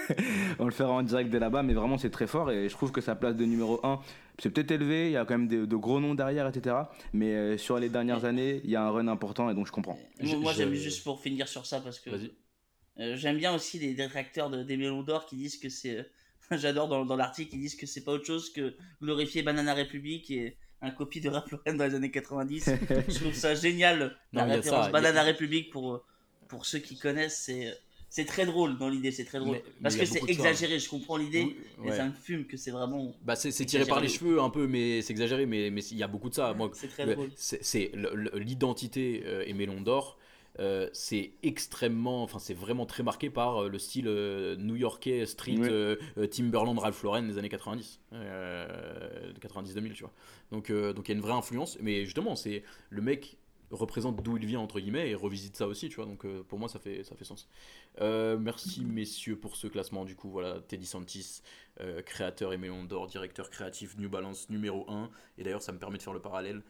on 0.58 0.64
le 0.64 0.70
fera 0.70 0.92
en 0.92 1.02
direct 1.02 1.30
de 1.30 1.38
là-bas, 1.38 1.62
mais 1.62 1.74
vraiment 1.74 1.98
c'est 1.98 2.10
très 2.10 2.26
fort 2.26 2.50
et 2.50 2.68
je 2.68 2.74
trouve 2.74 2.92
que 2.92 3.00
sa 3.00 3.14
place 3.14 3.36
de 3.36 3.44
numéro 3.44 3.80
1, 3.84 4.00
c'est 4.38 4.50
peut-être 4.50 4.70
élevé, 4.70 5.06
il 5.06 5.12
y 5.12 5.16
a 5.16 5.24
quand 5.24 5.36
même 5.38 5.48
de, 5.48 5.66
de 5.66 5.76
gros 5.76 6.00
noms 6.00 6.14
derrière, 6.14 6.46
etc. 6.48 6.76
Mais 7.12 7.34
euh, 7.34 7.58
sur 7.58 7.78
les 7.78 7.88
dernières 7.88 8.24
années, 8.24 8.60
il 8.64 8.70
y 8.70 8.76
a 8.76 8.82
un 8.82 8.90
run 8.90 9.08
important 9.08 9.50
et 9.50 9.54
donc 9.54 9.66
je 9.66 9.72
comprends. 9.72 9.98
J'ai- 10.20 10.36
Moi, 10.36 10.52
j'aime 10.52 10.70
j'ai- 10.72 10.80
juste 10.80 11.04
pour 11.04 11.20
finir 11.20 11.46
sur 11.48 11.66
ça 11.66 11.80
parce 11.80 11.98
que 12.00 12.10
euh, 12.98 13.16
j'aime 13.16 13.38
bien 13.38 13.54
aussi 13.54 13.78
les 13.78 13.94
détracteurs 13.94 14.50
de, 14.50 14.62
des 14.62 14.76
Mélons 14.76 15.02
d'Or 15.02 15.26
qui 15.26 15.36
disent 15.36 15.56
que 15.58 15.68
c'est. 15.68 16.06
J'adore 16.56 16.88
dans, 16.88 17.04
dans 17.04 17.16
l'article, 17.16 17.54
ils 17.54 17.60
disent 17.60 17.74
que 17.76 17.86
c'est 17.86 18.02
pas 18.02 18.12
autre 18.12 18.26
chose 18.26 18.52
que 18.52 18.74
glorifier 19.02 19.42
Banana 19.42 19.74
Republic 19.74 20.30
et 20.30 20.56
un 20.82 20.90
copie 20.90 21.20
de 21.20 21.28
Rap 21.28 21.48
dans 21.66 21.84
les 21.86 21.94
années 21.94 22.10
90. 22.10 22.70
Je 23.08 23.14
trouve 23.18 23.34
ça 23.34 23.54
génial, 23.54 24.16
la 24.32 24.46
Non, 24.46 24.54
référence 24.54 24.80
ça, 24.80 24.86
y 24.86 24.88
a- 24.88 24.92
Banana 24.92 25.22
Republic 25.24 25.70
pour, 25.70 26.02
pour 26.48 26.66
ceux 26.66 26.78
qui 26.78 26.98
connaissent, 26.98 27.38
c'est. 27.46 27.72
C'est 28.12 28.24
très 28.24 28.44
drôle 28.44 28.76
dans 28.76 28.88
l'idée, 28.88 29.12
c'est 29.12 29.24
très 29.24 29.38
drôle. 29.38 29.52
Mais- 29.58 29.64
Parce 29.84 29.94
que 29.94 30.04
c'est 30.04 30.28
exagéré, 30.28 30.80
je 30.80 30.88
comprends 30.88 31.16
l'idée, 31.16 31.42
Oui, 31.44 31.56
mais 31.78 31.90
ouais. 31.90 31.96
ça 31.96 32.06
me 32.06 32.10
fume 32.12 32.44
que 32.44 32.56
c'est 32.56 32.72
vraiment. 32.72 33.14
Bah, 33.22 33.36
c'est 33.36 33.52
tiré 33.64 33.84
par 33.84 34.00
les 34.00 34.08
cheveux 34.08 34.40
un 34.40 34.50
peu, 34.50 34.66
mais 34.66 35.00
c'est 35.00 35.12
exagéré, 35.12 35.46
mais 35.46 35.70
mais 35.70 35.80
il 35.92 35.96
y 35.96 36.02
a 36.02 36.08
beaucoup 36.08 36.28
de 36.28 36.34
ça. 36.34 36.52
Moi, 36.54 36.72
C'est 36.74 36.88
très 36.88 37.06
le- 37.06 37.14
drôle. 37.14 37.30
c'est 37.36 37.92
l'identité 38.34 39.22
euh, 39.26 39.44
et 39.46 39.52
Mélon 39.52 39.80
d'Or. 39.80 40.18
Euh, 40.60 40.90
c'est 40.92 41.32
extrêmement, 41.42 42.22
enfin 42.22 42.38
c'est 42.38 42.54
vraiment 42.54 42.84
très 42.84 43.02
marqué 43.02 43.30
par 43.30 43.64
euh, 43.64 43.68
le 43.68 43.78
style 43.78 44.06
euh, 44.08 44.56
new-yorkais, 44.56 45.24
street, 45.24 45.96
Timberland, 46.30 46.78
Ralph 46.78 47.02
Lauren 47.02 47.22
des 47.22 47.38
années 47.38 47.48
90, 47.48 48.00
euh, 48.12 49.32
90-2000, 49.40 49.92
tu 49.94 50.02
vois. 50.02 50.12
Donc 50.52 50.70
donc 50.70 51.08
il 51.08 51.12
y 51.12 51.14
a 51.14 51.16
une 51.16 51.22
vraie 51.22 51.32
influence, 51.32 51.78
mais 51.80 52.04
justement 52.04 52.36
c'est 52.36 52.62
le 52.90 53.00
mec 53.00 53.38
représente 53.70 54.20
d'où 54.22 54.36
il 54.36 54.44
vient 54.46 54.58
entre 54.58 54.80
guillemets 54.80 55.10
et 55.10 55.14
revisite 55.14 55.56
ça 55.56 55.66
aussi, 55.66 55.88
tu 55.88 55.96
vois. 55.96 56.04
Donc 56.04 56.26
pour 56.42 56.58
moi 56.58 56.68
ça 56.68 56.78
fait 56.78 57.04
ça 57.04 57.16
fait 57.16 57.24
sens. 57.24 57.48
Merci 57.98 58.84
messieurs 58.84 59.36
pour 59.36 59.56
ce 59.56 59.66
classement 59.66 60.04
du 60.04 60.14
coup 60.14 60.30
voilà 60.30 60.60
Teddy 60.60 60.86
Santis 60.86 61.40
créateur 62.04 62.52
et 62.52 62.58
Mélon 62.58 62.84
d'Or, 62.84 63.06
directeur 63.06 63.48
créatif 63.48 63.96
New 63.96 64.10
Balance 64.10 64.50
numéro 64.50 64.84
1. 64.90 65.10
Et 65.38 65.44
d'ailleurs, 65.44 65.62
ça 65.62 65.72
me 65.72 65.78
permet 65.78 65.96
de 65.96 66.02
faire 66.02 66.12
le 66.12 66.20
parallèle. 66.20 66.62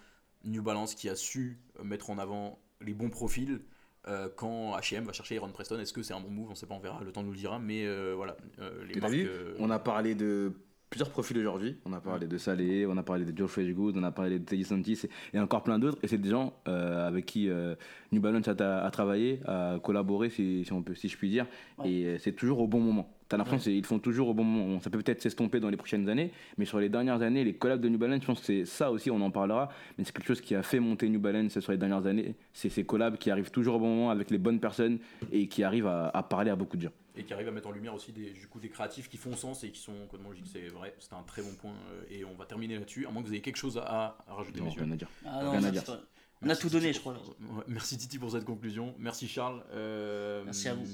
New 0.44 0.62
Balance 0.62 0.94
qui 0.94 1.08
a 1.08 1.16
su 1.16 1.58
mettre 1.82 2.10
en 2.10 2.18
avant 2.18 2.60
les 2.80 2.94
bons 2.94 3.10
profils 3.10 3.60
euh, 4.08 4.28
quand 4.36 4.76
H&M 4.78 5.04
va 5.04 5.12
chercher 5.12 5.36
Aaron 5.38 5.50
Preston. 5.52 5.78
Est-ce 5.78 5.92
que 5.92 6.02
c'est 6.02 6.14
un 6.14 6.20
bon 6.20 6.30
move? 6.30 6.48
On 6.50 6.54
sait 6.54 6.66
pas, 6.66 6.74
on 6.74 6.80
verra, 6.80 7.00
le 7.04 7.12
temps 7.12 7.22
nous 7.22 7.32
le 7.32 7.36
dira. 7.36 7.58
Mais 7.58 7.84
euh, 7.86 8.14
voilà, 8.16 8.36
euh, 8.60 8.84
les 8.92 9.00
marques... 9.00 9.12
vu? 9.12 9.26
euh, 9.28 9.54
On 9.58 9.70
a 9.70 9.78
parlé 9.78 10.14
de 10.14 10.52
plusieurs 10.88 11.10
profils 11.10 11.38
aujourd'hui. 11.38 11.76
On 11.84 11.92
a 11.92 12.00
parlé 12.00 12.26
de 12.26 12.36
Salé, 12.36 12.84
on 12.86 12.96
a 12.96 13.02
parlé 13.04 13.24
de 13.24 13.36
Joe 13.36 13.48
Freshgood, 13.48 13.96
on 13.96 14.02
a 14.02 14.10
parlé 14.10 14.38
de 14.40 14.44
Teddy 14.44 14.64
Santis 14.64 15.00
et, 15.32 15.36
et 15.36 15.40
encore 15.40 15.62
plein 15.62 15.78
d'autres. 15.78 15.98
Et 16.02 16.08
c'est 16.08 16.18
des 16.18 16.30
gens 16.30 16.52
euh, 16.66 17.06
avec 17.06 17.26
qui 17.26 17.48
euh, 17.48 17.76
New 18.10 18.20
Balance 18.20 18.48
a, 18.48 18.84
a 18.84 18.90
travaillé, 18.90 19.40
a 19.46 19.78
collaboré, 19.82 20.30
si, 20.30 20.64
si 20.64 20.72
on 20.72 20.82
peut, 20.82 20.94
si 20.96 21.08
je 21.08 21.16
puis 21.16 21.28
dire. 21.30 21.46
Ouais. 21.78 21.90
Et 21.90 22.18
c'est 22.18 22.32
toujours 22.32 22.58
au 22.60 22.66
bon 22.66 22.80
moment. 22.80 23.14
T'as 23.30 23.36
l'impression 23.36 23.70
qu'ils 23.70 23.86
font 23.86 23.98
toujours 24.00 24.28
au 24.28 24.34
bon 24.34 24.42
moment. 24.44 24.80
Ça 24.80 24.90
peut 24.90 24.98
peut-être 25.00 25.22
s'estomper 25.22 25.60
dans 25.60 25.70
les 25.70 25.76
prochaines 25.76 26.08
années, 26.08 26.32
mais 26.58 26.64
sur 26.64 26.80
les 26.80 26.88
dernières 26.88 27.22
années, 27.22 27.44
les 27.44 27.54
collabs 27.54 27.80
de 27.80 27.88
New 27.88 27.96
Balance, 27.96 28.20
je 28.22 28.26
pense 28.26 28.40
que 28.40 28.44
c'est 28.46 28.64
ça 28.66 28.90
aussi, 28.90 29.08
on 29.10 29.20
en 29.22 29.30
parlera. 29.30 29.68
Mais 29.96 30.04
c'est 30.04 30.12
quelque 30.12 30.26
chose 30.26 30.40
qui 30.40 30.54
a 30.56 30.62
fait 30.64 30.80
monter 30.80 31.08
New 31.08 31.20
Balance 31.20 31.58
sur 31.60 31.70
les 31.72 31.78
dernières 31.78 32.04
années. 32.06 32.34
C'est 32.52 32.68
ces 32.68 32.84
collabs 32.84 33.16
qui 33.18 33.30
arrivent 33.30 33.52
toujours 33.52 33.76
au 33.76 33.78
bon 33.78 33.88
moment 33.94 34.10
avec 34.10 34.30
les 34.30 34.38
bonnes 34.38 34.58
personnes 34.60 34.98
et 35.32 35.46
qui 35.46 35.62
arrivent 35.62 35.86
à, 35.86 36.08
à 36.08 36.22
parler 36.24 36.50
à 36.50 36.56
beaucoup 36.56 36.76
de 36.76 36.82
gens. 36.82 36.90
Et 37.16 37.22
qui 37.22 37.32
arrive 37.32 37.46
à 37.48 37.52
mettre 37.52 37.68
en 37.68 37.72
lumière 37.72 37.94
aussi 37.94 38.10
des, 38.12 38.30
du 38.30 38.48
coup, 38.48 38.58
des 38.58 38.68
créatifs 38.68 39.08
qui 39.08 39.16
font 39.16 39.36
sens 39.36 39.62
et 39.62 39.70
qui 39.70 39.80
sont 39.80 39.92
complètement 39.92 40.30
logiques. 40.30 40.46
C'est 40.52 40.66
vrai, 40.68 40.94
c'est 40.98 41.12
un 41.12 41.22
très 41.22 41.42
bon 41.42 41.52
point. 41.60 41.70
euh, 41.92 42.02
et 42.10 42.24
on 42.24 42.34
va 42.34 42.46
terminer 42.46 42.78
là-dessus, 42.78 43.06
à 43.06 43.10
moins 43.10 43.22
que 43.22 43.28
vous 43.28 43.32
ayez 43.34 43.42
quelque 43.42 43.56
chose 43.58 43.78
à, 43.78 44.16
à 44.26 44.34
rajouter, 44.34 44.58
Non, 44.58 44.66
messieurs. 44.66 44.82
rien 44.82 44.92
à 44.92 44.96
dire. 44.96 45.08
Ah 45.24 45.44
non, 45.44 45.50
Rien 45.52 45.64
à 45.64 45.70
dire. 45.70 45.84
pas- 45.84 46.00
On 46.42 46.48
a 46.48 46.56
tout 46.56 46.62
Titi, 46.68 46.72
donné, 46.80 46.92
je 46.92 47.00
pour- 47.00 47.12
crois. 47.12 47.24
Ouais, 47.58 47.64
merci 47.68 47.96
Titi 47.96 48.18
pour 48.18 48.32
cette 48.32 48.44
conclusion. 48.44 48.92
Merci 48.98 49.28
Charles. 49.28 49.62
Euh, 49.72 50.42
Merci 50.44 50.68
à 50.68 50.74
vous. 50.74 50.84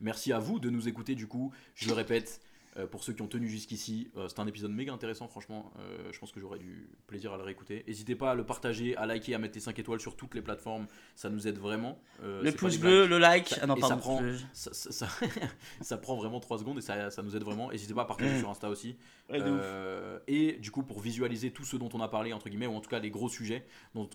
Merci 0.00 0.32
à 0.32 0.38
vous 0.38 0.58
de 0.58 0.70
nous 0.70 0.88
écouter 0.88 1.14
du 1.14 1.26
coup. 1.26 1.52
Je 1.74 1.88
le 1.88 1.94
répète, 1.94 2.40
euh, 2.76 2.86
pour 2.86 3.02
ceux 3.02 3.12
qui 3.12 3.20
ont 3.22 3.26
tenu 3.26 3.48
jusqu'ici, 3.48 4.10
euh, 4.16 4.28
c'est 4.28 4.38
un 4.38 4.46
épisode 4.46 4.70
méga 4.70 4.92
intéressant 4.92 5.26
franchement. 5.26 5.72
Euh, 5.80 6.10
je 6.12 6.18
pense 6.20 6.30
que 6.30 6.38
j'aurai 6.38 6.58
du 6.60 6.88
plaisir 7.08 7.32
à 7.32 7.36
le 7.36 7.42
réécouter. 7.42 7.84
N'hésitez 7.88 8.14
pas 8.14 8.30
à 8.30 8.34
le 8.34 8.44
partager, 8.46 8.96
à 8.96 9.06
liker, 9.06 9.34
à 9.34 9.38
mettre 9.38 9.54
les 9.56 9.60
5 9.60 9.76
étoiles 9.78 9.98
sur 10.00 10.14
toutes 10.16 10.34
les 10.36 10.40
plateformes. 10.42 10.86
Ça 11.16 11.28
nous 11.30 11.48
aide 11.48 11.58
vraiment. 11.58 11.98
Euh, 12.22 12.42
Le 12.42 12.52
pouce 12.52 12.78
bleu, 12.78 13.06
le 13.08 13.18
like. 13.18 13.48
Ça- 13.48 13.56
Ah 13.62 13.66
non, 13.66 13.74
ça 13.88 13.96
prend- 13.96 14.22
je- 14.22 14.36
Ça, 14.52 14.72
ça- 14.72 14.92
ça- 14.92 15.08
ça 15.80 15.96
prend 15.98 16.16
vraiment 16.16 16.38
3 16.38 16.58
secondes 16.58 16.78
et 16.78 16.82
ça, 16.82 17.10
ça 17.10 17.22
nous 17.22 17.34
aide 17.36 17.42
vraiment. 17.42 17.70
N'hésitez 17.72 17.92
pas 17.92 18.02
à 18.02 18.06
partager 18.06 18.38
sur 18.38 18.48
Insta 18.50 18.70
aussi. 18.70 18.96
Ouais. 19.30 19.38
Euh, 19.42 20.18
et 20.28 20.52
du 20.54 20.70
coup, 20.70 20.82
pour 20.84 21.00
visualiser 21.00 21.50
tout 21.50 21.64
ce 21.64 21.76
dont 21.76 21.88
on 21.92 22.00
a 22.00 22.08
parlé, 22.08 22.32
entre 22.32 22.48
guillemets, 22.48 22.66
ou 22.66 22.74
en 22.74 22.80
tout 22.80 22.90
cas 22.90 22.98
les 23.00 23.10
gros 23.10 23.28
sujets 23.28 23.66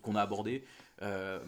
qu'on 0.01 0.15
a 0.15 0.21
abordés, 0.21 0.63
euh, 1.01 1.39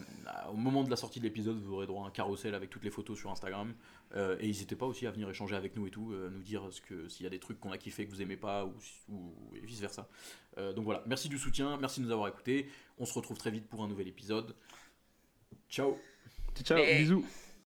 au 0.52 0.56
moment 0.58 0.84
de 0.84 0.90
la 0.90 0.96
sortie 0.98 1.20
de 1.20 1.26
l'épisode, 1.26 1.58
vous 1.62 1.74
aurez 1.74 1.88
droit 1.88 2.04
à 2.04 2.08
un 2.08 2.12
carrousel 2.12 2.54
avec 2.54 2.70
toutes 2.70 2.84
les 2.84 2.90
photos 2.90 3.18
sur 3.18 3.32
Instagram. 3.32 3.74
Euh, 4.16 4.38
et 4.40 4.48
n'hésitez 4.48 4.76
pas 4.76 4.86
aussi 4.86 5.06
à 5.08 5.12
venir 5.12 5.30
échanger 5.30 5.56
avec 5.56 5.76
nous 5.76 5.88
et 5.88 5.92
tout, 5.92 6.12
euh, 6.12 6.30
nous 6.30 6.42
dire 6.42 6.68
ce 6.72 6.82
que 6.82 7.08
s'il 7.08 7.24
y 7.24 7.28
a 7.28 7.30
des 7.30 7.40
trucs 7.40 7.60
qu'on 7.60 7.72
a 7.72 7.78
kiffé 7.78 8.06
que 8.06 8.12
vous 8.12 8.22
aimez 8.22 8.38
pas 8.38 8.66
ou, 8.66 8.74
ou 9.10 9.34
et 9.56 9.60
vice 9.66 9.80
versa. 9.80 10.08
Euh, 10.58 10.74
donc 10.74 10.86
voilà, 10.86 11.04
merci 11.06 11.30
du 11.30 11.38
soutien, 11.38 11.78
merci 11.78 12.00
de 12.02 12.06
nous 12.06 12.12
avoir 12.12 12.28
écoutés. 12.28 12.70
On 12.98 13.06
se 13.06 13.14
retrouve 13.14 13.38
très 13.38 13.52
vite 13.52 13.68
pour 13.68 13.84
un 13.84 13.88
nouvel 13.88 14.08
épisode. 14.08 14.56
Ciao. 15.70 15.98
Ciao, 16.64 16.78
Et- 16.78 17.00
bisous. 17.00 17.26